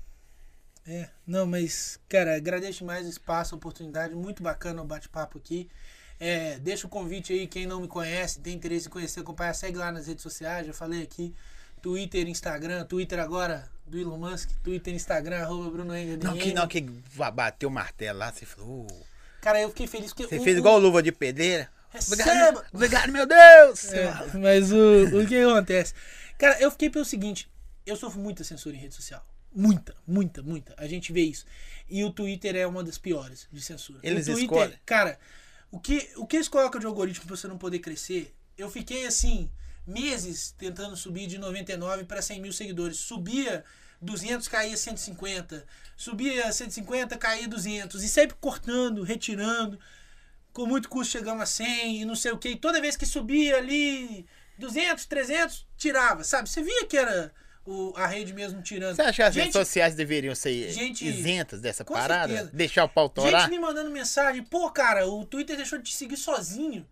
É, 0.84 1.08
não, 1.24 1.46
mas, 1.46 2.00
cara, 2.08 2.34
agradeço 2.34 2.84
mais 2.84 3.06
o 3.06 3.10
espaço, 3.10 3.54
a 3.54 3.58
oportunidade, 3.58 4.16
muito 4.16 4.42
bacana 4.42 4.82
o 4.82 4.84
bate-papo 4.84 5.38
aqui. 5.38 5.70
É, 6.18 6.58
deixa 6.58 6.88
o 6.88 6.90
convite 6.90 7.32
aí, 7.32 7.46
quem 7.46 7.66
não 7.68 7.80
me 7.82 7.86
conhece, 7.86 8.40
tem 8.40 8.56
interesse 8.56 8.88
em 8.88 8.90
conhecer, 8.90 9.20
acompanhar, 9.20 9.54
segue 9.54 9.78
lá 9.78 9.92
nas 9.92 10.08
redes 10.08 10.24
sociais, 10.24 10.66
já 10.66 10.72
falei 10.72 11.04
aqui. 11.04 11.32
Twitter, 11.80 12.26
Instagram, 12.26 12.84
Twitter 12.84 13.20
agora 13.20 13.70
do 13.88 13.98
Elon 13.98 14.18
Musk, 14.18 14.50
Twitter, 14.62 14.94
Instagram, 14.94 15.38
arroba 15.42 15.70
Bruno 15.70 15.96
Engel, 15.96 16.18
Não, 16.22 16.36
que 16.36 16.52
não, 16.52 16.66
que 16.68 16.80
bateu 17.34 17.68
o 17.68 17.72
martelo 17.72 18.18
lá, 18.18 18.32
você 18.32 18.44
falou. 18.46 18.86
"Uh". 18.90 19.06
Cara, 19.40 19.60
eu 19.60 19.68
fiquei 19.70 19.86
feliz 19.86 20.12
porque. 20.12 20.28
Você 20.28 20.38
o- 20.38 20.42
fez 20.42 20.56
o- 20.56 20.58
igual 20.60 20.76
o 20.76 20.78
luva 20.78 21.02
de 21.02 21.12
pedreira. 21.12 21.68
Receba! 21.90 22.14
Obrigado, 22.22 22.64
obrigado, 22.74 23.12
meu 23.12 23.26
Deus! 23.26 23.92
É, 23.92 24.12
mas 24.38 24.70
o, 24.72 25.20
o 25.22 25.26
que 25.26 25.40
acontece? 25.40 25.94
Cara, 26.36 26.60
eu 26.60 26.70
fiquei 26.70 26.90
pelo 26.90 27.04
seguinte: 27.04 27.50
eu 27.86 27.96
sofro 27.96 28.20
muita 28.20 28.44
censura 28.44 28.76
em 28.76 28.78
rede 28.78 28.94
social. 28.94 29.24
Muita, 29.54 29.94
muita, 30.06 30.42
muita. 30.42 30.74
A 30.76 30.86
gente 30.86 31.12
vê 31.12 31.22
isso. 31.22 31.46
E 31.88 32.04
o 32.04 32.10
Twitter 32.10 32.54
é 32.54 32.66
uma 32.66 32.84
das 32.84 32.98
piores 32.98 33.48
de 33.50 33.60
censura. 33.62 33.98
Eles 34.02 34.28
o 34.28 34.32
Twitter, 34.32 34.58
escolhem. 34.58 34.78
Cara, 34.84 35.18
o 35.70 35.80
que, 35.80 36.10
o 36.16 36.26
que 36.26 36.36
eles 36.36 36.48
colocam 36.48 36.78
de 36.78 36.84
algoritmo 36.86 37.24
pra 37.26 37.34
você 37.34 37.48
não 37.48 37.56
poder 37.56 37.78
crescer? 37.78 38.34
Eu 38.58 38.68
fiquei 38.70 39.06
assim, 39.06 39.50
meses 39.88 40.54
tentando 40.56 40.94
subir 40.96 41.26
de 41.26 41.38
99 41.38 42.04
para 42.04 42.22
100 42.22 42.40
mil 42.40 42.52
seguidores. 42.52 42.98
Subia 42.98 43.64
200, 44.00 44.46
caía 44.46 44.76
150. 44.76 45.64
Subia 45.96 46.52
150, 46.52 47.16
caía 47.18 47.48
200. 47.48 48.02
E 48.04 48.08
sempre 48.08 48.36
cortando, 48.40 49.02
retirando 49.02 49.78
com 50.52 50.66
muito 50.66 50.88
custo 50.88 51.12
chegamos 51.12 51.42
a 51.42 51.46
100 51.46 52.02
e 52.02 52.04
não 52.04 52.14
sei 52.16 52.32
o 52.32 52.38
que. 52.38 52.50
E 52.50 52.56
toda 52.56 52.80
vez 52.80 52.96
que 52.96 53.06
subia 53.06 53.56
ali 53.56 54.26
200, 54.58 55.06
300, 55.06 55.66
tirava, 55.76 56.24
sabe? 56.24 56.48
Você 56.48 56.62
via 56.62 56.84
que 56.86 56.96
era 56.96 57.32
o, 57.64 57.92
a 57.96 58.06
rede 58.06 58.32
mesmo 58.32 58.60
tirando. 58.62 58.96
Você 58.96 59.02
acha 59.02 59.12
que 59.12 59.22
as 59.22 59.34
gente, 59.34 59.42
redes 59.44 59.56
sociais 59.56 59.94
deveriam 59.94 60.34
ser 60.34 60.70
gente- 60.72 61.06
isentas 61.06 61.60
dessa 61.60 61.84
parada? 61.84 62.32
certeza. 62.32 62.50
Deixar 62.56 62.84
o 62.84 62.88
pau 62.88 63.08
torar? 63.08 63.42
gente 63.42 63.50
me 63.50 63.58
mandando 63.58 63.90
mensagem, 63.90 64.42
pô, 64.42 64.70
cara, 64.70 65.06
o 65.06 65.24
Twitter 65.24 65.56
deixou 65.56 65.78
de 65.78 65.90
te 65.90 65.96
seguir 65.96 66.16
sozinho. 66.16 66.84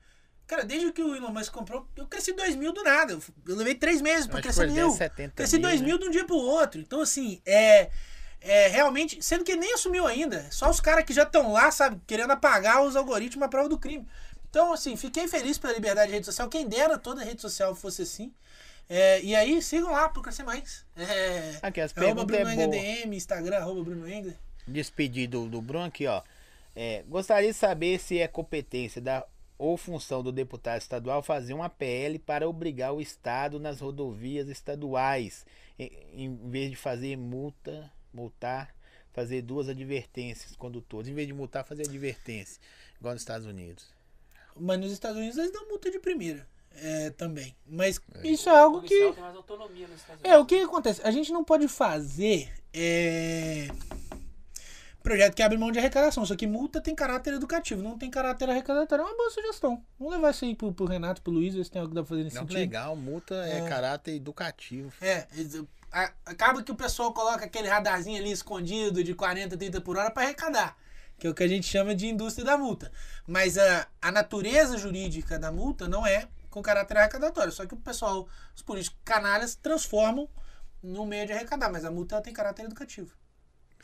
Cara, 0.47 0.65
desde 0.65 0.93
que 0.93 1.03
o 1.03 1.17
Elon 1.17 1.33
Musk 1.33 1.53
comprou, 1.53 1.89
eu 1.97 2.07
cresci 2.07 2.33
2 2.33 2.55
mil 2.55 2.73
do 2.73 2.83
nada. 2.85 3.13
Eu, 3.13 3.23
eu 3.49 3.57
levei 3.57 3.75
3 3.75 4.01
meses 4.01 4.27
que 4.27 4.41
crescer 4.41 4.71
mil. 4.71 4.93
70 4.93 5.33
Cresci 5.35 5.57
mil, 5.59 5.69
2 5.69 5.81
né? 5.81 5.87
mil 5.87 5.99
de 5.99 6.07
um 6.07 6.11
dia 6.11 6.25
pro 6.25 6.37
outro. 6.37 6.81
Então, 6.81 7.01
assim, 7.01 7.41
é. 7.45 7.91
É, 8.41 8.69
realmente, 8.69 9.21
sendo 9.25 9.43
que 9.43 9.57
nem 9.57 9.75
assumiu 9.75 10.07
ainda. 10.07 10.47
Só 10.53 10.71
os 10.71 10.79
caras 10.79 11.05
que 11.05 11.13
já 11.13 11.25
estão 11.25 11.53
lá, 11.53 11.71
sabe, 11.73 12.01
querendo 12.07 12.31
apagar 12.31 12.85
os 12.85 12.95
algoritmos 12.95 13.45
à 13.45 13.49
prova 13.49 13.69
do 13.69 13.79
crime. 13.79 14.07
Então, 14.49 14.73
assim, 14.73 14.95
fiquei 14.95 15.27
feliz 15.27 15.59
pela 15.59 15.73
liberdade 15.73 16.09
de 16.09 16.15
rede 16.15 16.27
social. 16.27 16.49
Quem 16.49 16.69
dera 16.69 16.97
toda 16.97 17.25
rede 17.25 17.43
social 17.43 17.75
fosse 17.75 18.03
assim. 18.03 18.33
É, 18.89 19.21
e 19.21 19.35
aí, 19.35 19.61
sigam 19.61 19.91
lá 19.91 20.09
pra 20.09 20.23
crescer 20.23 20.45
mais. 20.45 20.87
É, 20.97 21.59
Aqui, 21.61 21.81
as 21.81 21.97
arroba 21.97 22.25
Bruno 22.25 22.49
é 22.49 22.53
Engler. 22.53 22.69
DM, 22.69 23.17
Instagram, 23.17 23.57
arroba 23.57 23.83
Bruno 23.83 24.09
Engler. 24.09 24.37
Despedir 24.69 25.29
do, 25.29 25.49
do 25.49 25.61
Bruno 25.61 25.87
aqui, 25.87 26.07
ó. 26.07 26.23
É, 26.75 27.03
gostaria 27.09 27.51
de 27.51 27.59
saber 27.59 27.99
se 27.99 28.19
é 28.21 28.29
competência 28.29 29.01
da 29.01 29.27
ou 29.59 29.77
função 29.77 30.23
do 30.23 30.31
deputado 30.31 30.81
estadual 30.81 31.23
fazer 31.23 31.55
uma 31.55 31.69
PL 31.69 32.19
para 32.19 32.49
obrigar 32.49 32.93
o 32.93 33.01
Estado 33.01 33.59
nas 33.59 33.81
rodovias 33.81 34.49
estaduais, 34.49 35.47
em, 35.79 36.37
vez 36.49 36.71
de 36.71 36.77
fazer 36.77 37.17
multa, 37.17 37.91
multar, 38.13 38.75
fazer 39.13 39.43
duas 39.43 39.69
advertências 39.69 40.55
condutores, 40.57 41.09
em 41.09 41.15
vez 41.15 41.27
de 41.27 41.33
multar, 41.33 41.65
fazer 41.65 41.85
advertência, 41.85 42.61
igual 42.99 43.15
nos 43.15 43.23
Estados 43.23 43.47
Unidos. 43.47 43.87
Mas 44.55 44.79
nos 44.79 44.93
Estados 44.93 45.19
Unidos 45.19 45.39
eles 45.39 45.53
dão 45.53 45.69
multa 45.69 45.91
de 45.91 45.99
primeira. 45.99 46.47
É, 46.79 47.09
também. 47.11 47.57
Mas 47.67 47.99
isso 48.23 48.51
é 48.51 48.59
algo 48.59 48.83
que. 48.83 48.89
tem 48.89 49.21
mais 49.23 49.35
autonomia 49.35 49.89
nos 49.89 49.99
Estados 49.99 50.23
É, 50.23 50.37
o 50.37 50.45
que 50.45 50.57
acontece? 50.57 51.01
A 51.03 51.11
gente 51.11 51.33
não 51.33 51.43
pode 51.43 51.69
fazer 51.69 52.53
é, 52.71 53.69
projeto 55.07 55.37
que 55.37 55.43
abre 55.43 55.57
mão 55.57 55.71
de 55.71 55.79
arrecadação. 55.79 56.27
Só 56.27 56.35
que 56.35 56.49
multa 56.49 56.81
tem 56.81 56.93
caráter 56.93 57.35
educativo, 57.35 57.81
não 57.81 57.97
tem 57.97 58.11
caráter 58.11 58.51
arrecadatório. 58.51 59.05
É 59.05 59.07
uma 59.07 59.17
boa 59.17 59.31
sugestão. 59.31 59.81
Vamos 59.97 60.15
levar 60.15 60.33
isso 60.33 60.45
aí 60.45 60.57
pro, 60.57 60.73
pro 60.73 60.85
Renato, 60.85 61.23
pro 61.23 61.33
Luiz, 61.33 61.55
ver 61.55 61.65
se 61.65 61.71
tem 61.71 61.81
algo 61.81 61.91
que 61.91 61.95
dá 61.95 62.03
pra 62.03 62.09
fazer 62.09 62.25
nesse 62.25 62.35
Não, 62.35 62.43
sentido. 62.43 62.59
legal, 62.59 62.97
multa 62.97 63.37
é, 63.47 63.69
caráter 63.69 64.17
educativo. 64.17 64.93
É, 65.01 65.29
acaba 66.25 66.61
que 66.61 66.73
o 66.73 66.75
pessoal 66.75 67.13
coloca 67.13 67.45
aquele 67.45 67.69
radarzinho 67.69 68.19
ali 68.19 68.33
escondido 68.33 69.05
de 69.05 69.15
40, 69.15 69.57
30 69.57 69.81
por 69.81 69.97
hora 69.97 70.11
para 70.11 70.25
arrecadar, 70.25 70.77
que 71.17 71.29
é 71.29 71.31
o 71.31 71.35
que 71.35 71.45
a 71.45 71.49
gente 71.49 71.69
chama 71.69 71.95
de 71.95 72.09
indústria 72.09 72.45
da 72.45 72.59
multa. 72.59 72.91
Mas 73.29 73.57
a, 73.57 73.87
a 74.03 74.11
natureza 74.11 74.77
jurídica 74.77 75.39
da 75.39 75.53
multa 75.53 75.87
não 75.87 76.05
é 76.05 76.27
com 76.51 76.61
caráter 76.61 76.99
arrecadatório, 76.99 77.53
só 77.53 77.65
que 77.65 77.75
o 77.75 77.77
pessoal, 77.77 78.27
os 78.57 78.63
políticos 78.63 78.99
canalhas, 79.05 79.55
transformam 79.55 80.29
no 80.83 81.07
meio 81.07 81.27
de 81.27 81.33
arrecadar, 81.33 81.71
mas 81.71 81.85
a 81.85 81.93
multa 81.93 82.17
ela 82.17 82.23
tem 82.23 82.33
caráter 82.33 82.65
educativo. 82.65 83.15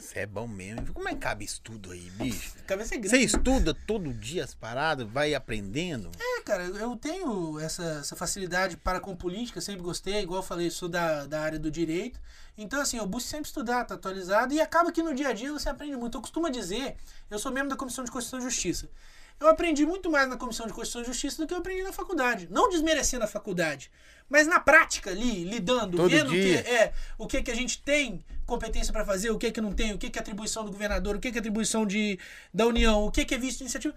Isso 0.02 0.18
é 0.18 0.26
bom 0.26 0.48
mesmo. 0.48 0.92
Como 0.92 1.08
é 1.08 1.12
que 1.12 1.20
cabe 1.20 1.44
isso 1.44 1.60
tudo 1.60 1.92
aí, 1.92 2.10
bicho? 2.10 2.54
Cabeça 2.66 2.96
é 2.96 2.98
grande. 2.98 3.16
Você 3.16 3.22
estuda 3.22 3.72
todo 3.72 4.12
dia 4.12 4.42
as 4.42 4.52
paradas, 4.52 5.08
vai 5.08 5.32
aprendendo? 5.32 6.10
É, 6.18 6.42
cara, 6.42 6.64
eu 6.64 6.96
tenho 6.96 7.60
essa, 7.60 7.84
essa 8.00 8.16
facilidade 8.16 8.76
para 8.76 8.98
com 8.98 9.14
política, 9.14 9.60
sempre 9.60 9.80
gostei, 9.80 10.22
igual 10.22 10.40
eu 10.40 10.46
falei, 10.46 10.70
sou 10.70 10.88
da, 10.88 11.24
da 11.24 11.40
área 11.40 11.58
do 11.58 11.70
direito. 11.70 12.20
Então, 12.58 12.80
assim, 12.80 12.96
eu 12.96 13.06
busco 13.06 13.30
sempre 13.30 13.46
estudar, 13.46 13.84
tá 13.84 13.94
atualizado, 13.94 14.52
e 14.52 14.60
acaba 14.60 14.90
que 14.90 15.04
no 15.04 15.14
dia 15.14 15.28
a 15.28 15.32
dia 15.32 15.52
você 15.52 15.68
aprende 15.68 15.96
muito. 15.96 16.18
Eu 16.18 16.20
costumo 16.20 16.50
dizer, 16.50 16.96
eu 17.30 17.38
sou 17.38 17.52
membro 17.52 17.70
da 17.70 17.76
Comissão 17.76 18.04
de 18.04 18.10
Constituição 18.10 18.40
e 18.40 18.50
Justiça. 18.50 18.90
Eu 19.40 19.48
aprendi 19.48 19.84
muito 19.84 20.10
mais 20.10 20.28
na 20.28 20.36
Comissão 20.36 20.66
de 20.66 20.72
Constituição 20.72 21.02
e 21.02 21.04
Justiça 21.04 21.42
do 21.42 21.46
que 21.46 21.54
eu 21.54 21.58
aprendi 21.58 21.82
na 21.82 21.92
faculdade. 21.92 22.48
Não 22.50 22.68
desmerecendo 22.68 23.24
a 23.24 23.26
faculdade, 23.26 23.90
mas 24.28 24.46
na 24.46 24.60
prática 24.60 25.10
ali, 25.10 25.44
lidando, 25.44 25.96
Todo 25.96 26.10
vendo 26.10 26.28
o 26.28 26.30
dia. 26.30 26.62
que 26.62 26.68
é, 26.68 26.92
o 27.18 27.26
que 27.26 27.42
que 27.42 27.50
a 27.50 27.54
gente 27.54 27.82
tem 27.82 28.24
competência 28.46 28.92
para 28.92 29.04
fazer, 29.04 29.30
o 29.30 29.38
que 29.38 29.50
que 29.50 29.60
não 29.60 29.72
tem, 29.72 29.92
o 29.92 29.98
que 29.98 30.10
que 30.10 30.18
é 30.18 30.22
atribuição 30.22 30.64
do 30.64 30.70
governador, 30.70 31.16
o 31.16 31.20
que 31.20 31.30
que 31.30 31.38
é 31.38 31.40
atribuição 31.40 31.86
de, 31.86 32.18
da 32.52 32.66
União, 32.66 33.04
o 33.04 33.10
que 33.10 33.24
que 33.24 33.34
é 33.34 33.38
visto 33.38 33.58
de 33.58 33.64
iniciativa. 33.64 33.94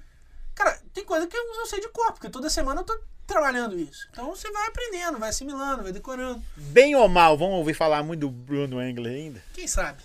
Tem 0.95 1.03
coisa 1.03 1.27
que 1.27 1.35
eu 1.35 1.45
não 1.57 1.65
sei 1.65 1.81
de 1.81 1.89
cor, 1.89 2.13
porque 2.13 2.30
toda 2.30 2.49
semana 2.49 2.80
eu 2.80 2.85
tô 2.85 2.97
trabalhando 3.27 3.77
isso. 3.77 4.07
Então 4.11 4.34
você 4.34 4.49
vai 4.49 4.67
aprendendo, 4.67 5.19
vai 5.19 5.27
assimilando, 5.27 5.84
vai 5.84 5.91
decorando. 5.91 6.41
Bem 6.55 6.95
ou 6.95 7.09
mal, 7.09 7.38
vamos 7.38 7.55
ouvir 7.55 7.73
falar 7.73 8.01
muito 8.01 8.22
do 8.22 8.30
Bruno 8.30 8.81
Engler 8.81 9.13
ainda? 9.13 9.43
Quem 9.53 9.67
sabe? 9.67 10.01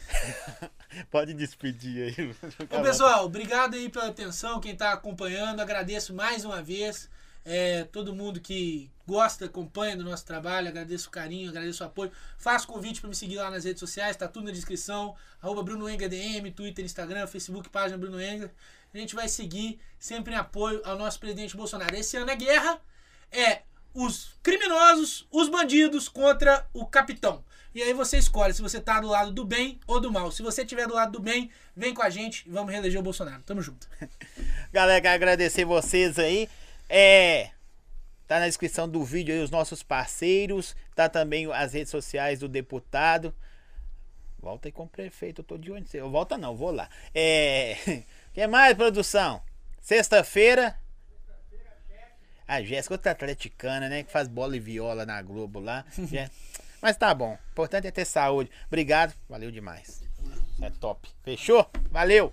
Pode 1.09 1.33
despedir 1.33 2.13
aí. 2.19 2.35
Ô, 2.77 2.83
pessoal, 2.83 3.25
obrigado 3.25 3.75
aí 3.75 3.89
pela 3.89 4.09
atenção, 4.09 4.59
quem 4.59 4.75
tá 4.75 4.93
acompanhando. 4.93 5.61
Agradeço 5.61 6.13
mais 6.13 6.45
uma 6.45 6.61
vez. 6.61 7.09
É, 7.45 7.85
todo 7.85 8.15
mundo 8.15 8.41
que 8.41 8.91
gosta, 9.07 9.47
acompanha 9.47 9.97
do 9.97 10.05
nosso 10.05 10.27
trabalho, 10.27 10.69
agradeço 10.69 11.09
o 11.09 11.13
carinho, 11.13 11.51
agradeço 11.51 11.85
o 11.85 11.87
apoio. 11.87 12.11
Faço 12.37 12.67
convite 12.67 13.01
para 13.01 13.09
me 13.09 13.15
seguir 13.15 13.37
lá 13.37 13.49
nas 13.49 13.63
redes 13.63 13.79
sociais, 13.79 14.17
tá 14.17 14.27
tudo 14.27 14.47
na 14.47 14.51
descrição. 14.51 15.15
Arroba 15.41 15.63
Bruno 15.63 15.89
Enga 15.89 16.09
DM, 16.09 16.51
Twitter, 16.51 16.85
Instagram, 16.85 17.29
Facebook, 17.29 17.69
página 17.69 17.97
Bruno 17.97 18.21
Enga. 18.21 18.53
A 18.93 18.99
gente 18.99 19.15
vai 19.15 19.29
seguir 19.29 19.81
sempre 19.99 20.35
em 20.35 20.37
apoio 20.37 20.81
ao 20.85 20.99
nosso 20.99 21.21
presidente 21.21 21.57
Bolsonaro. 21.57 21.95
Esse 21.95 22.17
ano 22.17 22.31
é 22.31 22.37
guerra, 22.37 22.81
é 23.31 23.63
os 23.95 24.35
criminosos, 24.43 25.27
os 25.31 25.49
bandidos 25.49 26.09
contra 26.09 26.67
o 26.73 26.87
capitão. 26.87 27.45
E 27.73 27.83
aí 27.83 27.93
você 27.93 28.19
escolhe 28.19 28.53
se 28.53 28.61
você 28.61 28.81
tá 28.81 29.01
do 29.01 29.07
lado 29.07 29.31
do 29.31 29.45
bem 29.45 29.79
ou 29.87 30.01
do 30.01 30.11
mal. 30.11 30.33
Se 30.33 30.43
você 30.43 30.63
estiver 30.63 30.89
do 30.89 30.95
lado 30.95 31.13
do 31.13 31.21
bem, 31.21 31.51
vem 31.77 31.95
com 31.95 32.03
a 32.03 32.11
gente 32.11 32.45
e 32.49 32.51
vamos 32.51 32.73
reeleger 32.73 32.99
o 32.99 33.03
Bolsonaro. 33.03 33.43
Tamo 33.45 33.63
junto. 33.63 33.89
Galera, 34.73 35.13
agradecer 35.13 35.65
vocês 35.65 36.19
aí. 36.19 36.49
É. 36.89 37.51
Tá 38.27 38.41
na 38.41 38.47
descrição 38.47 38.89
do 38.89 39.05
vídeo 39.05 39.33
aí 39.33 39.41
os 39.41 39.51
nossos 39.51 39.85
parceiros. 39.85 40.75
Tá 40.97 41.09
também 41.09 41.51
as 41.53 41.73
redes 41.73 41.91
sociais 41.91 42.41
do 42.41 42.49
deputado. 42.49 43.33
Volta 44.41 44.67
aí 44.67 44.73
com 44.73 44.85
o 44.85 44.89
prefeito, 44.89 45.41
eu 45.41 45.45
tô 45.45 45.59
de 45.59 45.71
onde? 45.71 45.95
Eu 45.95 46.11
volta 46.11 46.39
não, 46.39 46.57
vou 46.57 46.73
lá. 46.73 46.89
É. 47.15 47.77
que 48.33 48.47
mais, 48.47 48.75
produção? 48.75 49.43
Sexta-feira. 49.81 50.79
A 52.47 52.63
Jéssica, 52.63 52.95
outra 52.95 53.13
atleticana, 53.13 53.89
né? 53.89 54.03
Que 54.03 54.11
faz 54.11 54.27
bola 54.27 54.57
e 54.57 54.61
viola 54.61 55.07
na 55.07 55.23
Globo 55.23 55.61
lá. 55.61 55.85
É. 56.13 56.29
Mas 56.83 56.97
tá 56.97 57.15
bom. 57.15 57.33
O 57.33 57.53
importante 57.53 57.87
é 57.87 57.91
ter 57.91 58.05
saúde. 58.05 58.51
Obrigado. 58.67 59.15
Valeu 59.29 59.51
demais. 59.51 60.03
É 60.63 60.71
top. 60.71 61.09
Fechou? 61.23 61.71
Valeu. 61.91 62.33